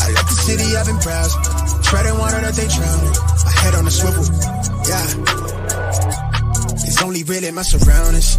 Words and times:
I 0.00 0.10
left 0.12 0.28
the 0.28 0.36
city, 0.46 0.76
I've 0.76 0.86
been 0.86 0.98
browsing. 0.98 1.42
Treading 1.82 2.18
water 2.18 2.40
that 2.40 2.54
they 2.54 2.68
drowning. 2.68 3.14
My 3.44 3.52
head 3.62 3.74
on 3.74 3.84
the 3.84 3.90
swivel, 3.90 4.24
yeah. 4.88 5.06
It's 6.86 7.02
only 7.02 7.22
really 7.24 7.50
my 7.50 7.62
surroundings. 7.62 8.38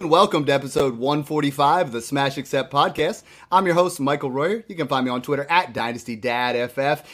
Welcome 0.00 0.44
to 0.44 0.52
episode 0.52 0.96
145 0.96 1.88
of 1.88 1.92
the 1.92 2.00
Smash 2.00 2.38
Accept 2.38 2.72
podcast. 2.72 3.24
I'm 3.50 3.66
your 3.66 3.74
host, 3.74 3.98
Michael 3.98 4.30
Royer. 4.30 4.62
You 4.68 4.76
can 4.76 4.86
find 4.86 5.04
me 5.04 5.10
on 5.10 5.22
Twitter 5.22 5.44
at 5.50 5.74
DynastyDadFF. 5.74 7.04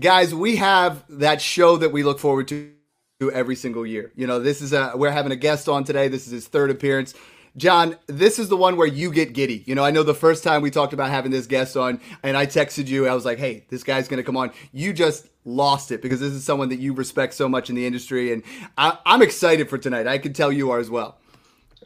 Guys, 0.00 0.34
we 0.34 0.56
have 0.56 1.04
that 1.10 1.42
show 1.42 1.76
that 1.76 1.92
we 1.92 2.02
look 2.02 2.18
forward 2.18 2.48
to 2.48 2.72
every 3.20 3.56
single 3.56 3.84
year. 3.84 4.10
You 4.16 4.26
know, 4.26 4.38
this 4.38 4.62
is 4.62 4.72
a, 4.72 4.92
we're 4.94 5.10
having 5.10 5.32
a 5.32 5.36
guest 5.36 5.68
on 5.68 5.84
today. 5.84 6.08
This 6.08 6.24
is 6.24 6.32
his 6.32 6.48
third 6.48 6.70
appearance. 6.70 7.12
John, 7.58 7.98
this 8.06 8.38
is 8.38 8.48
the 8.48 8.56
one 8.56 8.78
where 8.78 8.86
you 8.86 9.12
get 9.12 9.34
giddy. 9.34 9.62
You 9.66 9.74
know, 9.74 9.84
I 9.84 9.90
know 9.90 10.02
the 10.02 10.14
first 10.14 10.42
time 10.42 10.62
we 10.62 10.70
talked 10.70 10.94
about 10.94 11.10
having 11.10 11.30
this 11.30 11.46
guest 11.46 11.76
on, 11.76 12.00
and 12.22 12.38
I 12.38 12.46
texted 12.46 12.86
you, 12.86 13.06
I 13.06 13.14
was 13.14 13.26
like, 13.26 13.38
hey, 13.38 13.66
this 13.68 13.82
guy's 13.82 14.08
going 14.08 14.16
to 14.16 14.24
come 14.24 14.38
on. 14.38 14.50
You 14.72 14.94
just 14.94 15.28
lost 15.44 15.92
it 15.92 16.00
because 16.00 16.20
this 16.20 16.32
is 16.32 16.42
someone 16.42 16.70
that 16.70 16.78
you 16.78 16.94
respect 16.94 17.34
so 17.34 17.50
much 17.50 17.68
in 17.68 17.76
the 17.76 17.84
industry. 17.84 18.32
And 18.32 18.44
I, 18.78 18.96
I'm 19.04 19.20
excited 19.20 19.68
for 19.68 19.76
tonight. 19.76 20.06
I 20.06 20.16
can 20.16 20.32
tell 20.32 20.50
you 20.50 20.70
are 20.70 20.78
as 20.78 20.88
well. 20.88 21.18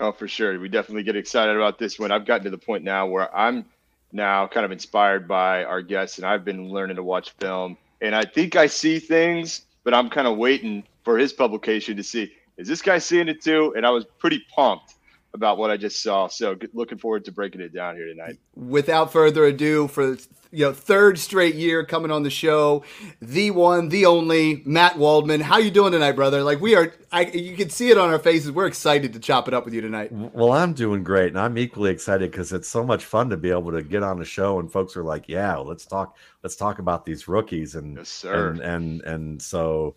Oh, 0.00 0.12
for 0.12 0.26
sure. 0.26 0.58
We 0.58 0.68
definitely 0.68 1.04
get 1.04 1.16
excited 1.16 1.56
about 1.56 1.78
this 1.78 1.98
one. 1.98 2.10
I've 2.10 2.26
gotten 2.26 2.44
to 2.44 2.50
the 2.50 2.58
point 2.58 2.84
now 2.84 3.06
where 3.06 3.34
I'm 3.34 3.64
now 4.12 4.46
kind 4.46 4.64
of 4.64 4.72
inspired 4.72 5.28
by 5.28 5.64
our 5.64 5.82
guests, 5.82 6.18
and 6.18 6.26
I've 6.26 6.44
been 6.44 6.70
learning 6.70 6.96
to 6.96 7.02
watch 7.02 7.30
film. 7.38 7.76
And 8.00 8.14
I 8.14 8.24
think 8.24 8.56
I 8.56 8.66
see 8.66 8.98
things, 8.98 9.62
but 9.82 9.94
I'm 9.94 10.10
kind 10.10 10.26
of 10.26 10.36
waiting 10.36 10.84
for 11.04 11.18
his 11.18 11.32
publication 11.32 11.96
to 11.96 12.02
see 12.02 12.32
is 12.56 12.68
this 12.68 12.82
guy 12.82 12.98
seeing 12.98 13.28
it 13.28 13.42
too? 13.42 13.74
And 13.76 13.84
I 13.84 13.90
was 13.90 14.04
pretty 14.18 14.44
pumped 14.54 14.94
about 15.32 15.58
what 15.58 15.70
I 15.70 15.76
just 15.76 16.02
saw. 16.02 16.28
So 16.28 16.56
looking 16.72 16.98
forward 16.98 17.24
to 17.24 17.32
breaking 17.32 17.60
it 17.60 17.74
down 17.74 17.96
here 17.96 18.06
tonight. 18.06 18.38
Without 18.54 19.12
further 19.12 19.44
ado, 19.44 19.88
for 19.88 20.16
you 20.54 20.64
know, 20.64 20.72
third 20.72 21.18
straight 21.18 21.56
year 21.56 21.84
coming 21.84 22.10
on 22.10 22.22
the 22.22 22.30
show, 22.30 22.84
the 23.20 23.50
one, 23.50 23.88
the 23.88 24.06
only 24.06 24.62
Matt 24.64 24.96
Waldman. 24.96 25.40
How 25.40 25.58
you 25.58 25.70
doing 25.70 25.92
tonight, 25.92 26.12
brother? 26.12 26.42
Like 26.42 26.60
we 26.60 26.76
are, 26.76 26.94
I 27.10 27.26
you 27.26 27.56
can 27.56 27.70
see 27.70 27.90
it 27.90 27.98
on 27.98 28.10
our 28.10 28.18
faces. 28.18 28.52
We're 28.52 28.66
excited 28.66 29.12
to 29.14 29.18
chop 29.18 29.48
it 29.48 29.54
up 29.54 29.64
with 29.64 29.74
you 29.74 29.80
tonight. 29.80 30.12
Well, 30.12 30.52
I'm 30.52 30.72
doing 30.72 31.02
great, 31.02 31.28
and 31.28 31.38
I'm 31.38 31.58
equally 31.58 31.90
excited 31.90 32.30
because 32.30 32.52
it's 32.52 32.68
so 32.68 32.84
much 32.84 33.04
fun 33.04 33.30
to 33.30 33.36
be 33.36 33.50
able 33.50 33.72
to 33.72 33.82
get 33.82 34.02
on 34.02 34.20
a 34.20 34.24
show 34.24 34.60
and 34.60 34.70
folks 34.70 34.96
are 34.96 35.04
like, 35.04 35.28
"Yeah, 35.28 35.56
let's 35.56 35.84
talk, 35.84 36.16
let's 36.42 36.56
talk 36.56 36.78
about 36.78 37.04
these 37.04 37.26
rookies," 37.26 37.74
and 37.74 37.96
yes, 37.96 38.08
sir. 38.08 38.50
and 38.50 38.60
and 38.60 39.02
and 39.02 39.42
so 39.42 39.96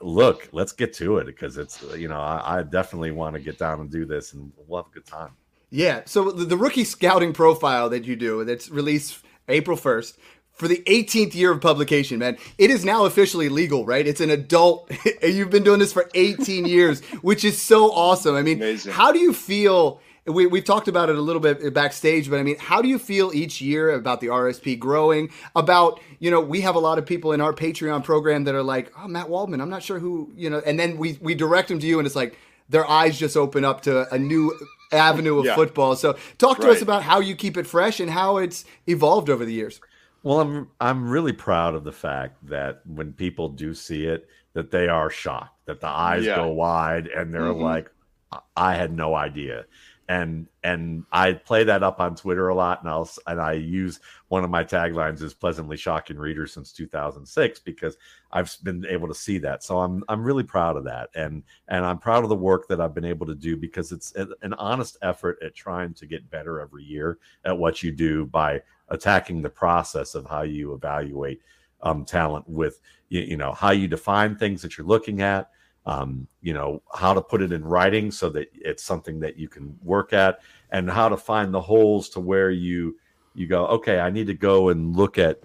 look, 0.00 0.48
let's 0.52 0.72
get 0.72 0.94
to 0.94 1.18
it 1.18 1.26
because 1.26 1.58
it's 1.58 1.84
you 1.96 2.08
know 2.08 2.20
I, 2.20 2.58
I 2.58 2.62
definitely 2.62 3.10
want 3.10 3.34
to 3.34 3.40
get 3.40 3.58
down 3.58 3.80
and 3.80 3.90
do 3.90 4.06
this, 4.06 4.32
and 4.32 4.50
we'll 4.66 4.82
have 4.82 4.90
a 4.90 4.94
good 4.94 5.06
time. 5.06 5.32
Yeah. 5.70 6.02
So 6.06 6.30
the, 6.30 6.44
the 6.44 6.56
rookie 6.56 6.84
scouting 6.84 7.32
profile 7.32 7.90
that 7.90 8.04
you 8.04 8.16
do 8.16 8.44
that's 8.44 8.70
released 8.70 9.22
April 9.48 9.76
first 9.76 10.18
for 10.58 10.66
the 10.68 10.82
18th 10.86 11.34
year 11.34 11.52
of 11.52 11.60
publication, 11.60 12.18
man. 12.18 12.36
It 12.58 12.70
is 12.70 12.84
now 12.84 13.04
officially 13.04 13.48
legal, 13.48 13.86
right? 13.86 14.06
It's 14.06 14.20
an 14.20 14.30
adult. 14.30 14.90
You've 15.22 15.50
been 15.50 15.62
doing 15.62 15.78
this 15.78 15.92
for 15.92 16.10
18 16.14 16.64
years, 16.66 17.00
which 17.22 17.44
is 17.44 17.60
so 17.60 17.92
awesome. 17.92 18.34
I 18.34 18.42
mean, 18.42 18.58
Amazing. 18.58 18.92
how 18.92 19.12
do 19.12 19.18
you 19.20 19.32
feel? 19.32 20.00
We, 20.26 20.46
we've 20.46 20.64
talked 20.64 20.88
about 20.88 21.08
it 21.08 21.16
a 21.16 21.22
little 21.22 21.40
bit 21.40 21.72
backstage, 21.72 22.28
but 22.28 22.38
I 22.38 22.42
mean, 22.42 22.58
how 22.58 22.82
do 22.82 22.88
you 22.88 22.98
feel 22.98 23.32
each 23.32 23.62
year 23.62 23.90
about 23.90 24.20
the 24.20 24.26
RSP 24.26 24.78
growing? 24.78 25.30
About, 25.56 26.00
you 26.18 26.30
know, 26.30 26.40
we 26.42 26.60
have 26.60 26.74
a 26.74 26.80
lot 26.80 26.98
of 26.98 27.06
people 27.06 27.32
in 27.32 27.40
our 27.40 27.54
Patreon 27.54 28.04
program 28.04 28.44
that 28.44 28.54
are 28.54 28.62
like, 28.62 28.92
oh, 28.98 29.08
Matt 29.08 29.30
Waldman, 29.30 29.62
I'm 29.62 29.70
not 29.70 29.82
sure 29.82 29.98
who, 29.98 30.30
you 30.36 30.50
know, 30.50 30.60
and 30.66 30.78
then 30.78 30.98
we, 30.98 31.16
we 31.22 31.34
direct 31.34 31.68
them 31.68 31.78
to 31.78 31.86
you 31.86 31.98
and 31.98 32.04
it's 32.04 32.16
like, 32.16 32.36
their 32.68 32.86
eyes 32.86 33.18
just 33.18 33.36
open 33.36 33.64
up 33.64 33.80
to 33.82 34.12
a 34.12 34.18
new 34.18 34.54
avenue 34.92 35.38
of 35.38 35.44
Yeah. 35.46 35.54
football. 35.54 35.96
So 35.96 36.16
talk 36.38 36.58
to 36.60 36.66
Right. 36.66 36.76
us 36.76 36.82
about 36.82 37.02
how 37.02 37.20
you 37.20 37.34
keep 37.36 37.56
it 37.56 37.66
fresh 37.66 38.00
and 38.00 38.10
how 38.10 38.38
it's 38.38 38.64
evolved 38.86 39.28
over 39.30 39.44
the 39.44 39.52
years. 39.52 39.80
Well, 40.22 40.40
I'm 40.40 40.68
I'm 40.80 41.08
really 41.08 41.32
proud 41.32 41.74
of 41.74 41.84
the 41.84 41.92
fact 41.92 42.36
that 42.48 42.82
when 42.86 43.12
people 43.12 43.48
do 43.48 43.74
see 43.74 44.06
it, 44.06 44.28
that 44.54 44.70
they 44.70 44.88
are 44.88 45.10
shocked, 45.10 45.66
that 45.66 45.80
the 45.80 45.86
eyes 45.88 46.24
Yeah. 46.24 46.36
go 46.36 46.48
wide, 46.48 47.06
and 47.06 47.32
they're 47.32 47.42
Mhm. 47.42 47.62
like, 47.62 47.90
"I- 48.32 48.40
"I 48.56 48.74
had 48.74 48.92
no 48.92 49.14
idea." 49.14 49.64
And 50.08 50.46
and 50.62 51.04
I 51.12 51.34
play 51.34 51.64
that 51.64 51.82
up 51.82 52.00
on 52.00 52.16
Twitter 52.16 52.48
a 52.48 52.54
lot, 52.54 52.80
and 52.80 52.88
I'll 52.88 53.10
and 53.26 53.38
I 53.38 53.52
use 53.52 54.00
one 54.28 54.42
of 54.42 54.48
my 54.48 54.64
taglines 54.64 55.20
is 55.20 55.34
"pleasantly 55.34 55.76
shocking 55.76 56.16
readers" 56.16 56.54
since 56.54 56.72
2006 56.72 57.60
because 57.60 57.98
I've 58.32 58.54
been 58.62 58.86
able 58.88 59.06
to 59.08 59.14
see 59.14 59.36
that. 59.38 59.62
So 59.62 59.78
I'm 59.80 60.02
I'm 60.08 60.24
really 60.24 60.44
proud 60.44 60.78
of 60.78 60.84
that, 60.84 61.10
and 61.14 61.42
and 61.68 61.84
I'm 61.84 61.98
proud 61.98 62.22
of 62.22 62.30
the 62.30 62.36
work 62.36 62.68
that 62.68 62.80
I've 62.80 62.94
been 62.94 63.04
able 63.04 63.26
to 63.26 63.34
do 63.34 63.54
because 63.56 63.92
it's 63.92 64.14
an 64.14 64.54
honest 64.54 64.96
effort 65.02 65.38
at 65.42 65.54
trying 65.54 65.92
to 65.94 66.06
get 66.06 66.30
better 66.30 66.58
every 66.58 66.84
year 66.84 67.18
at 67.44 67.58
what 67.58 67.82
you 67.82 67.92
do 67.92 68.24
by 68.24 68.62
attacking 68.88 69.42
the 69.42 69.50
process 69.50 70.14
of 70.14 70.24
how 70.24 70.40
you 70.40 70.72
evaluate 70.72 71.42
um, 71.82 72.04
talent 72.04 72.48
with 72.48 72.80
you, 73.08 73.20
you 73.20 73.36
know 73.36 73.52
how 73.52 73.70
you 73.70 73.88
define 73.88 74.36
things 74.36 74.62
that 74.62 74.78
you're 74.78 74.86
looking 74.86 75.22
at 75.22 75.50
um, 75.86 76.26
you 76.42 76.52
know 76.52 76.82
how 76.94 77.14
to 77.14 77.20
put 77.20 77.42
it 77.42 77.52
in 77.52 77.64
writing 77.64 78.10
so 78.10 78.28
that 78.30 78.50
it's 78.54 78.82
something 78.82 79.18
that 79.20 79.38
you 79.38 79.48
can 79.48 79.76
work 79.82 80.12
at 80.12 80.40
and 80.70 80.90
how 80.90 81.08
to 81.08 81.16
find 81.16 81.52
the 81.52 81.60
holes 81.60 82.08
to 82.10 82.20
where 82.20 82.50
you 82.50 82.96
you 83.34 83.46
go 83.46 83.66
okay 83.66 84.00
i 84.00 84.10
need 84.10 84.26
to 84.26 84.34
go 84.34 84.68
and 84.68 84.96
look 84.96 85.18
at 85.18 85.40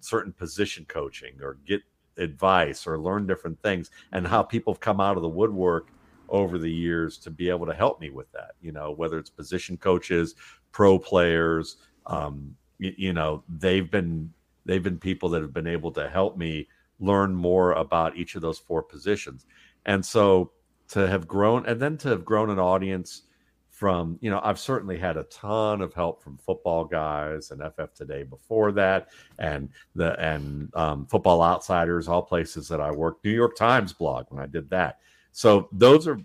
certain 0.00 0.32
position 0.32 0.84
coaching 0.88 1.34
or 1.40 1.58
get 1.66 1.82
advice 2.18 2.86
or 2.86 2.98
learn 2.98 3.26
different 3.26 3.60
things 3.62 3.90
and 4.12 4.26
how 4.26 4.42
people 4.42 4.72
have 4.72 4.80
come 4.80 5.00
out 5.00 5.16
of 5.16 5.22
the 5.22 5.28
woodwork 5.28 5.88
over 6.28 6.58
the 6.58 6.70
years 6.70 7.18
to 7.18 7.30
be 7.30 7.48
able 7.48 7.66
to 7.66 7.74
help 7.74 8.00
me 8.00 8.10
with 8.10 8.30
that 8.32 8.52
you 8.60 8.72
know 8.72 8.90
whether 8.90 9.18
it's 9.18 9.30
position 9.30 9.76
coaches 9.76 10.34
pro 10.72 10.98
players 10.98 11.76
um, 12.06 12.56
you, 12.78 12.92
you 12.96 13.12
know 13.12 13.42
they've 13.58 13.90
been 13.90 14.32
they've 14.64 14.82
been 14.82 14.98
people 14.98 15.28
that 15.28 15.42
have 15.42 15.52
been 15.52 15.66
able 15.66 15.92
to 15.92 16.08
help 16.08 16.36
me 16.36 16.66
learn 16.98 17.34
more 17.34 17.72
about 17.72 18.16
each 18.16 18.34
of 18.34 18.42
those 18.42 18.58
four 18.58 18.82
positions 18.82 19.46
and 19.86 20.04
so 20.04 20.52
to 20.88 21.08
have 21.08 21.26
grown 21.26 21.66
and 21.66 21.80
then 21.80 21.96
to 21.96 22.08
have 22.08 22.24
grown 22.24 22.50
an 22.50 22.58
audience 22.58 23.22
from 23.70 24.18
you 24.20 24.30
know 24.30 24.40
i've 24.42 24.58
certainly 24.58 24.96
had 24.96 25.16
a 25.16 25.24
ton 25.24 25.80
of 25.80 25.92
help 25.92 26.22
from 26.22 26.38
football 26.38 26.84
guys 26.84 27.50
and 27.50 27.60
ff 27.60 27.94
today 27.94 28.22
before 28.22 28.72
that 28.72 29.08
and 29.38 29.68
the 29.94 30.18
and 30.20 30.74
um, 30.74 31.06
football 31.06 31.42
outsiders 31.42 32.08
all 32.08 32.22
places 32.22 32.68
that 32.68 32.80
i 32.80 32.90
worked 32.90 33.24
new 33.24 33.32
york 33.32 33.56
times 33.56 33.92
blog 33.92 34.26
when 34.30 34.42
i 34.42 34.46
did 34.46 34.68
that. 34.70 34.98
So 35.32 35.68
those 35.70 36.08
are 36.08 36.18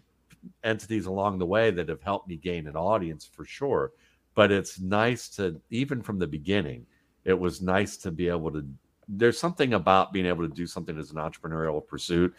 entities 0.64 1.06
along 1.06 1.38
the 1.38 1.46
way 1.46 1.70
that 1.72 1.90
have 1.90 2.02
helped 2.02 2.30
me 2.30 2.38
gain 2.38 2.68
an 2.68 2.78
audience 2.78 3.30
for 3.30 3.44
sure. 3.44 3.92
But 4.36 4.52
it's 4.52 4.80
nice 4.80 5.28
to 5.36 5.60
even 5.70 6.02
from 6.02 6.18
the 6.18 6.28
beginning 6.28 6.86
it 7.26 7.38
was 7.38 7.62
nice 7.62 7.98
to 7.98 8.12
be 8.12 8.30
able 8.30 8.52
to 8.52 8.66
there's 9.08 9.38
something 9.38 9.74
about 9.74 10.14
being 10.14 10.26
able 10.26 10.48
to 10.48 10.54
do 10.54 10.66
something 10.66 10.98
as 10.98 11.12
an 11.12 11.18
entrepreneurial 11.18 11.86
pursuit 11.86 12.34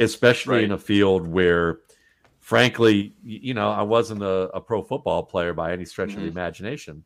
especially 0.00 0.56
Right. 0.56 0.64
in 0.64 0.72
a 0.72 0.78
field 0.78 1.26
where 1.26 1.80
frankly 2.40 3.14
you 3.24 3.54
know 3.54 3.70
i 3.70 3.82
wasn't 3.82 4.22
a, 4.22 4.48
a 4.54 4.60
pro 4.60 4.82
football 4.82 5.22
player 5.22 5.52
by 5.52 5.72
any 5.72 5.84
stretch 5.84 6.10
of 6.14 6.20
the 6.20 6.26
Mhm. 6.26 6.30
imagination 6.32 7.04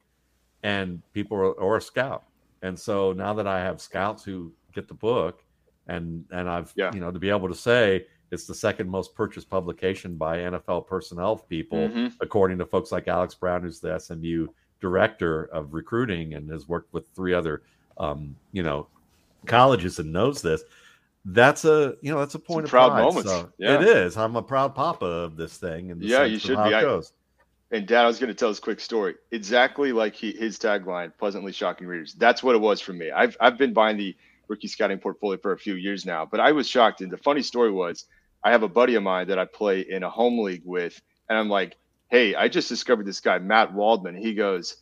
and 0.63 1.01
people 1.13 1.37
are, 1.39 1.53
or 1.53 1.77
a 1.79 1.81
scout 1.81 2.25
and 2.63 2.79
so 2.79 3.13
now 3.13 3.33
that 3.35 3.47
i 3.47 3.59
have 3.61 3.81
scouts 3.81 4.23
who 4.25 4.53
get 4.75 4.87
the 4.89 4.95
book 4.95 5.43
and 5.87 6.25
and 6.31 6.49
i've 6.49 6.73
Yeah. 6.77 6.93
you 6.93 7.01
know 7.01 7.11
to 7.11 7.19
be 7.19 7.31
able 7.31 7.49
to 7.49 7.55
say 7.55 8.07
it's 8.31 8.47
the 8.47 8.55
second 8.55 8.89
most 8.89 9.15
purchased 9.15 9.49
publication 9.49 10.17
by 10.17 10.39
nfl 10.39 10.87
personnel 10.87 11.37
people 11.37 11.89
Mhm. 11.89 12.13
according 12.21 12.59
to 12.59 12.67
folks 12.67 12.93
like 12.93 13.09
Alex 13.09 13.35
Brown, 13.35 13.63
who's 13.63 13.81
the 13.81 13.99
SMU 13.99 14.47
director 14.81 15.45
of 15.47 15.75
recruiting 15.75 16.35
and 16.35 16.49
has 16.51 16.69
worked 16.69 16.93
with 16.95 17.09
three 17.09 17.35
other, 17.35 17.63
um, 17.99 18.35
you 18.53 18.63
know, 18.63 18.87
colleges 19.47 19.99
and 19.99 20.11
knows 20.13 20.41
this. 20.43 20.63
That's 21.25 21.65
a 21.65 21.97
you 22.01 22.13
know 22.13 22.19
that's 22.19 22.35
a 22.35 22.39
point 22.39 22.65
of 22.65 22.71
proud 22.71 22.91
pride. 22.91 23.03
moment. 23.03 23.27
So 23.27 23.53
Yeah. 23.59 23.81
It 23.81 23.83
is. 23.83 24.17
I'm 24.17 24.37
a 24.37 24.43
proud 24.43 24.75
papa 24.75 25.05
of 25.05 25.37
this 25.37 25.57
thing 25.57 25.91
and 25.91 26.03
Yeah, 26.03 26.25
you 26.25 26.39
should 26.39 26.57
be. 26.57 26.75
I-. 26.75 27.01
And 27.73 27.87
Dad, 27.87 28.03
I 28.03 28.07
was 28.07 28.19
going 28.19 28.29
to 28.29 28.35
tell 28.35 28.49
this 28.49 28.59
quick 28.59 28.81
story. 28.81 29.15
Exactly 29.31 29.93
like 29.93 30.15
he, 30.15 30.33
his 30.33 30.59
tagline, 30.59 31.13
"Pleasantly 31.19 31.53
shocking 31.53 31.87
readers." 31.87 32.15
That's 32.15 32.43
what 32.43 32.57
it 32.57 32.59
was 32.59 32.81
for 32.81 32.93
me. 32.93 33.11
I've 33.11 33.37
I've 33.41 33.59
been 33.59 33.73
buying 33.73 33.97
the 33.97 34.17
rookie 34.49 34.67
scouting 34.67 34.99
portfolio 34.99 35.39
for 35.39 35.53
a 35.53 35.59
few 35.59 35.75
years 35.75 36.05
now, 36.05 36.27
but 36.27 36.41
I 36.41 36.53
was 36.53 36.67
shocked. 36.69 37.01
And 37.01 37.13
the 37.13 37.19
funny 37.19 37.43
story 37.43 37.71
was, 37.71 38.07
I 38.43 38.51
have 38.51 38.65
a 38.65 38.69
buddy 38.69 38.97
of 38.97 39.05
mine 39.05 39.29
that 39.29 39.39
I 39.39 39.45
play 39.45 39.83
in 39.83 40.03
a 40.03 40.11
home 40.11 40.41
league 40.41 40.63
with, 40.65 41.01
and 41.29 41.39
I'm 41.39 41.49
like, 41.49 41.77
"Hey, 42.09 42.35
I 42.35 42.49
just 42.49 42.69
discovered 42.69 43.07
this 43.07 43.21
guy, 43.21 43.39
Matt 43.39 43.73
Waldman." 43.73 44.17
He 44.17 44.35
goes, 44.35 44.79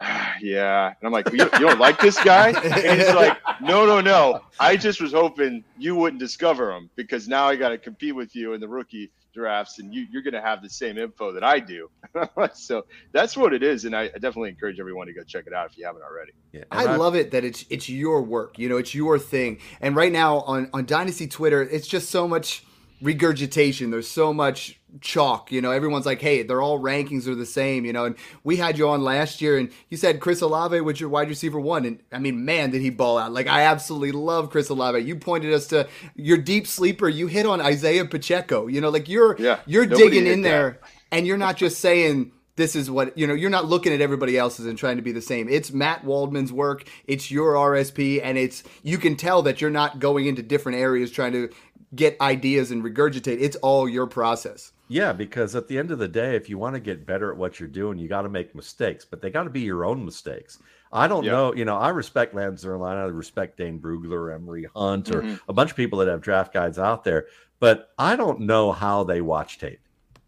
ah, 0.00 0.34
"Yeah," 0.42 0.86
and 0.88 0.96
I'm 1.02 1.12
like, 1.12 1.30
you, 1.32 1.38
"You 1.38 1.66
don't 1.66 1.78
like 1.78 2.00
this 2.00 2.22
guy?" 2.22 2.48
And 2.62 3.00
he's 3.00 3.14
like, 3.14 3.38
"No, 3.60 3.86
no, 3.86 4.00
no. 4.00 4.40
I 4.58 4.76
just 4.76 5.00
was 5.00 5.12
hoping 5.12 5.64
you 5.78 5.94
wouldn't 5.94 6.20
discover 6.20 6.72
him 6.72 6.90
because 6.96 7.28
now 7.28 7.46
I 7.46 7.56
got 7.56 7.70
to 7.70 7.78
compete 7.78 8.14
with 8.14 8.34
you 8.34 8.52
in 8.52 8.60
the 8.60 8.68
rookie." 8.68 9.10
drafts 9.34 9.80
and 9.80 9.92
you, 9.92 10.06
you're 10.10 10.22
going 10.22 10.32
to 10.32 10.40
have 10.40 10.62
the 10.62 10.70
same 10.70 10.96
info 10.96 11.32
that 11.32 11.44
I 11.44 11.58
do. 11.58 11.90
so 12.54 12.86
that's 13.12 13.36
what 13.36 13.52
it 13.52 13.62
is. 13.62 13.84
And 13.84 13.94
I, 13.94 14.02
I, 14.02 14.18
definitely 14.18 14.50
encourage 14.50 14.78
everyone 14.78 15.08
to 15.08 15.12
go 15.12 15.22
check 15.24 15.46
it 15.46 15.52
out 15.52 15.70
if 15.70 15.76
you 15.76 15.84
haven't 15.84 16.02
already. 16.02 16.32
Yeah, 16.52 16.62
I, 16.70 16.86
I 16.86 16.96
love 16.96 17.16
it 17.16 17.32
that 17.32 17.44
it's, 17.44 17.64
it's 17.68 17.88
your 17.88 18.22
work, 18.22 18.58
you 18.58 18.68
know, 18.68 18.76
it's 18.76 18.94
your 18.94 19.18
thing. 19.18 19.58
And 19.80 19.96
right 19.96 20.12
now 20.12 20.38
on, 20.42 20.70
on 20.72 20.86
dynasty 20.86 21.26
Twitter, 21.26 21.60
it's 21.60 21.88
just 21.88 22.10
so 22.10 22.26
much 22.28 22.64
regurgitation. 23.04 23.90
There's 23.90 24.08
so 24.08 24.32
much 24.32 24.80
chalk. 25.00 25.52
You 25.52 25.60
know, 25.60 25.70
everyone's 25.70 26.06
like, 26.06 26.20
hey, 26.20 26.42
they're 26.42 26.62
all 26.62 26.80
rankings 26.80 27.26
are 27.28 27.34
the 27.34 27.46
same, 27.46 27.84
you 27.84 27.92
know. 27.92 28.06
And 28.06 28.16
we 28.42 28.56
had 28.56 28.78
you 28.78 28.88
on 28.88 29.04
last 29.04 29.40
year 29.40 29.58
and 29.58 29.70
you 29.90 29.96
said 29.96 30.20
Chris 30.20 30.40
Olave 30.40 30.80
was 30.80 30.98
your 30.98 31.10
wide 31.10 31.28
receiver 31.28 31.60
one. 31.60 31.84
And 31.84 32.00
I 32.10 32.18
mean, 32.18 32.44
man, 32.44 32.70
did 32.70 32.80
he 32.80 32.90
ball 32.90 33.18
out. 33.18 33.32
Like 33.32 33.46
I 33.46 33.62
absolutely 33.62 34.12
love 34.12 34.50
Chris 34.50 34.70
Olave. 34.70 35.00
You 35.00 35.16
pointed 35.16 35.52
us 35.52 35.66
to 35.68 35.86
your 36.14 36.38
deep 36.38 36.66
sleeper. 36.66 37.08
You 37.08 37.26
hit 37.26 37.46
on 37.46 37.60
Isaiah 37.60 38.06
Pacheco. 38.06 38.66
You 38.66 38.80
know, 38.80 38.88
like 38.88 39.08
you're 39.08 39.36
yeah, 39.38 39.60
you're 39.66 39.86
digging 39.86 40.26
in 40.26 40.42
there 40.42 40.80
and 41.12 41.26
you're 41.26 41.38
not 41.38 41.56
just 41.56 41.80
saying 41.80 42.32
this 42.56 42.76
is 42.76 42.90
what 42.90 43.16
you 43.18 43.26
know 43.26 43.34
you're 43.34 43.50
not 43.50 43.66
looking 43.66 43.92
at 43.92 44.00
everybody 44.00 44.38
else's 44.38 44.66
and 44.66 44.78
trying 44.78 44.96
to 44.96 45.02
be 45.02 45.12
the 45.12 45.20
same 45.20 45.48
it's 45.48 45.72
matt 45.72 46.04
waldman's 46.04 46.52
work 46.52 46.88
it's 47.06 47.30
your 47.30 47.54
rsp 47.54 48.20
and 48.22 48.38
it's 48.38 48.62
you 48.82 48.98
can 48.98 49.16
tell 49.16 49.42
that 49.42 49.60
you're 49.60 49.70
not 49.70 49.98
going 49.98 50.26
into 50.26 50.42
different 50.42 50.78
areas 50.78 51.10
trying 51.10 51.32
to 51.32 51.48
get 51.94 52.20
ideas 52.20 52.70
and 52.70 52.82
regurgitate 52.82 53.38
it's 53.40 53.56
all 53.56 53.88
your 53.88 54.06
process 54.06 54.72
yeah, 54.88 55.12
because 55.12 55.56
at 55.56 55.66
the 55.66 55.78
end 55.78 55.90
of 55.90 55.98
the 55.98 56.08
day, 56.08 56.36
if 56.36 56.50
you 56.50 56.58
want 56.58 56.74
to 56.74 56.80
get 56.80 57.06
better 57.06 57.30
at 57.32 57.38
what 57.38 57.58
you're 57.58 57.68
doing, 57.68 57.98
you 57.98 58.06
got 58.06 58.22
to 58.22 58.28
make 58.28 58.54
mistakes, 58.54 59.04
but 59.04 59.22
they 59.22 59.30
got 59.30 59.44
to 59.44 59.50
be 59.50 59.62
your 59.62 59.84
own 59.84 60.04
mistakes. 60.04 60.58
I 60.92 61.08
don't 61.08 61.24
know, 61.24 61.54
you 61.54 61.64
know, 61.64 61.76
I 61.76 61.88
respect 61.88 62.34
Lance 62.34 62.64
Zierlein, 62.64 62.96
I 62.96 63.04
respect 63.06 63.56
Dane 63.56 63.80
Brugler, 63.80 64.32
Emory 64.32 64.68
Hunt, 64.76 65.10
or 65.10 65.22
mm-hmm. 65.22 65.36
a 65.48 65.52
bunch 65.52 65.70
of 65.70 65.76
people 65.76 65.98
that 65.98 66.08
have 66.08 66.20
draft 66.20 66.52
guides 66.52 66.78
out 66.78 67.02
there, 67.02 67.26
but 67.58 67.90
I 67.98 68.14
don't 68.14 68.40
know 68.40 68.70
how 68.70 69.02
they 69.02 69.20
watch 69.20 69.58
tape. 69.58 69.80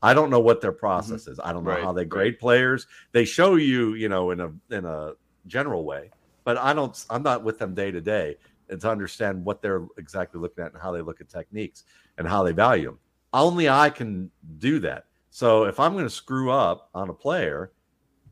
I 0.03 0.15
don't 0.15 0.31
know 0.31 0.41
what 0.41 0.61
their 0.61 0.73
process 0.73 1.23
mm-hmm. 1.23 1.33
is. 1.33 1.41
I 1.43 1.53
don't 1.53 1.63
know 1.63 1.71
right, 1.71 1.85
how 1.85 1.93
they 1.93 2.05
grade 2.05 2.33
right. 2.33 2.41
players. 2.41 2.87
They 3.13 3.25
show 3.25 3.55
you, 3.57 3.95
you 3.95 4.09
know, 4.09 4.31
in 4.31 4.41
a 4.41 4.53
in 4.71 4.85
a 4.85 5.13
general 5.47 5.85
way, 5.85 6.11
but 6.45 6.59
I 6.59 6.73
don't. 6.73 7.05
I'm 7.09 7.23
not 7.23 7.45
with 7.45 7.59
them 7.59 7.75
day 7.75 7.91
to 7.91 8.01
day 8.01 8.37
and 8.69 8.81
to 8.81 8.91
understand 8.91 9.45
what 9.45 9.63
they're 9.63 9.87
exactly 9.99 10.41
looking 10.41 10.65
at 10.65 10.73
and 10.73 10.83
how 10.83 10.93
they 10.93 11.03
look 11.03 11.21
at 11.21 11.29
techniques 11.29 11.85
and 12.19 12.27
how 12.27 12.43
they 12.43 12.53
value 12.53 12.87
them. 12.87 12.99
Only 13.33 13.69
I 13.69 13.91
can 13.91 14.31
do 14.59 14.79
that. 14.81 15.07
So 15.31 15.65
if 15.65 15.79
I'm 15.79 15.93
going 15.93 16.05
to 16.05 16.11
screw 16.11 16.51
up 16.51 16.89
on 16.95 17.11
a 17.11 17.15
player, 17.15 17.73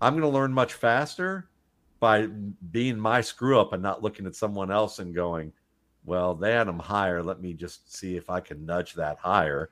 I'm 0.01 0.15
going 0.15 0.23
to 0.23 0.29
learn 0.29 0.53
much 0.53 0.75
faster 0.75 1.49
by 2.01 2.27
being 2.71 2.99
my 2.99 3.21
screw 3.21 3.59
up 3.59 3.73
and 3.73 3.83
not 3.83 4.03
looking 4.03 4.27
at 4.27 4.35
someone 4.35 4.71
else 4.71 4.99
and 4.99 5.15
going, 5.15 5.53
well, 6.05 6.35
they 6.35 6.53
had 6.53 6.67
them 6.67 6.79
higher. 6.79 7.23
Let 7.23 7.41
me 7.41 7.55
just 7.55 7.95
see 7.95 8.17
if 8.17 8.29
I 8.29 8.41
can 8.41 8.67
nudge 8.67 8.95
that 8.95 9.19
higher 9.19 9.71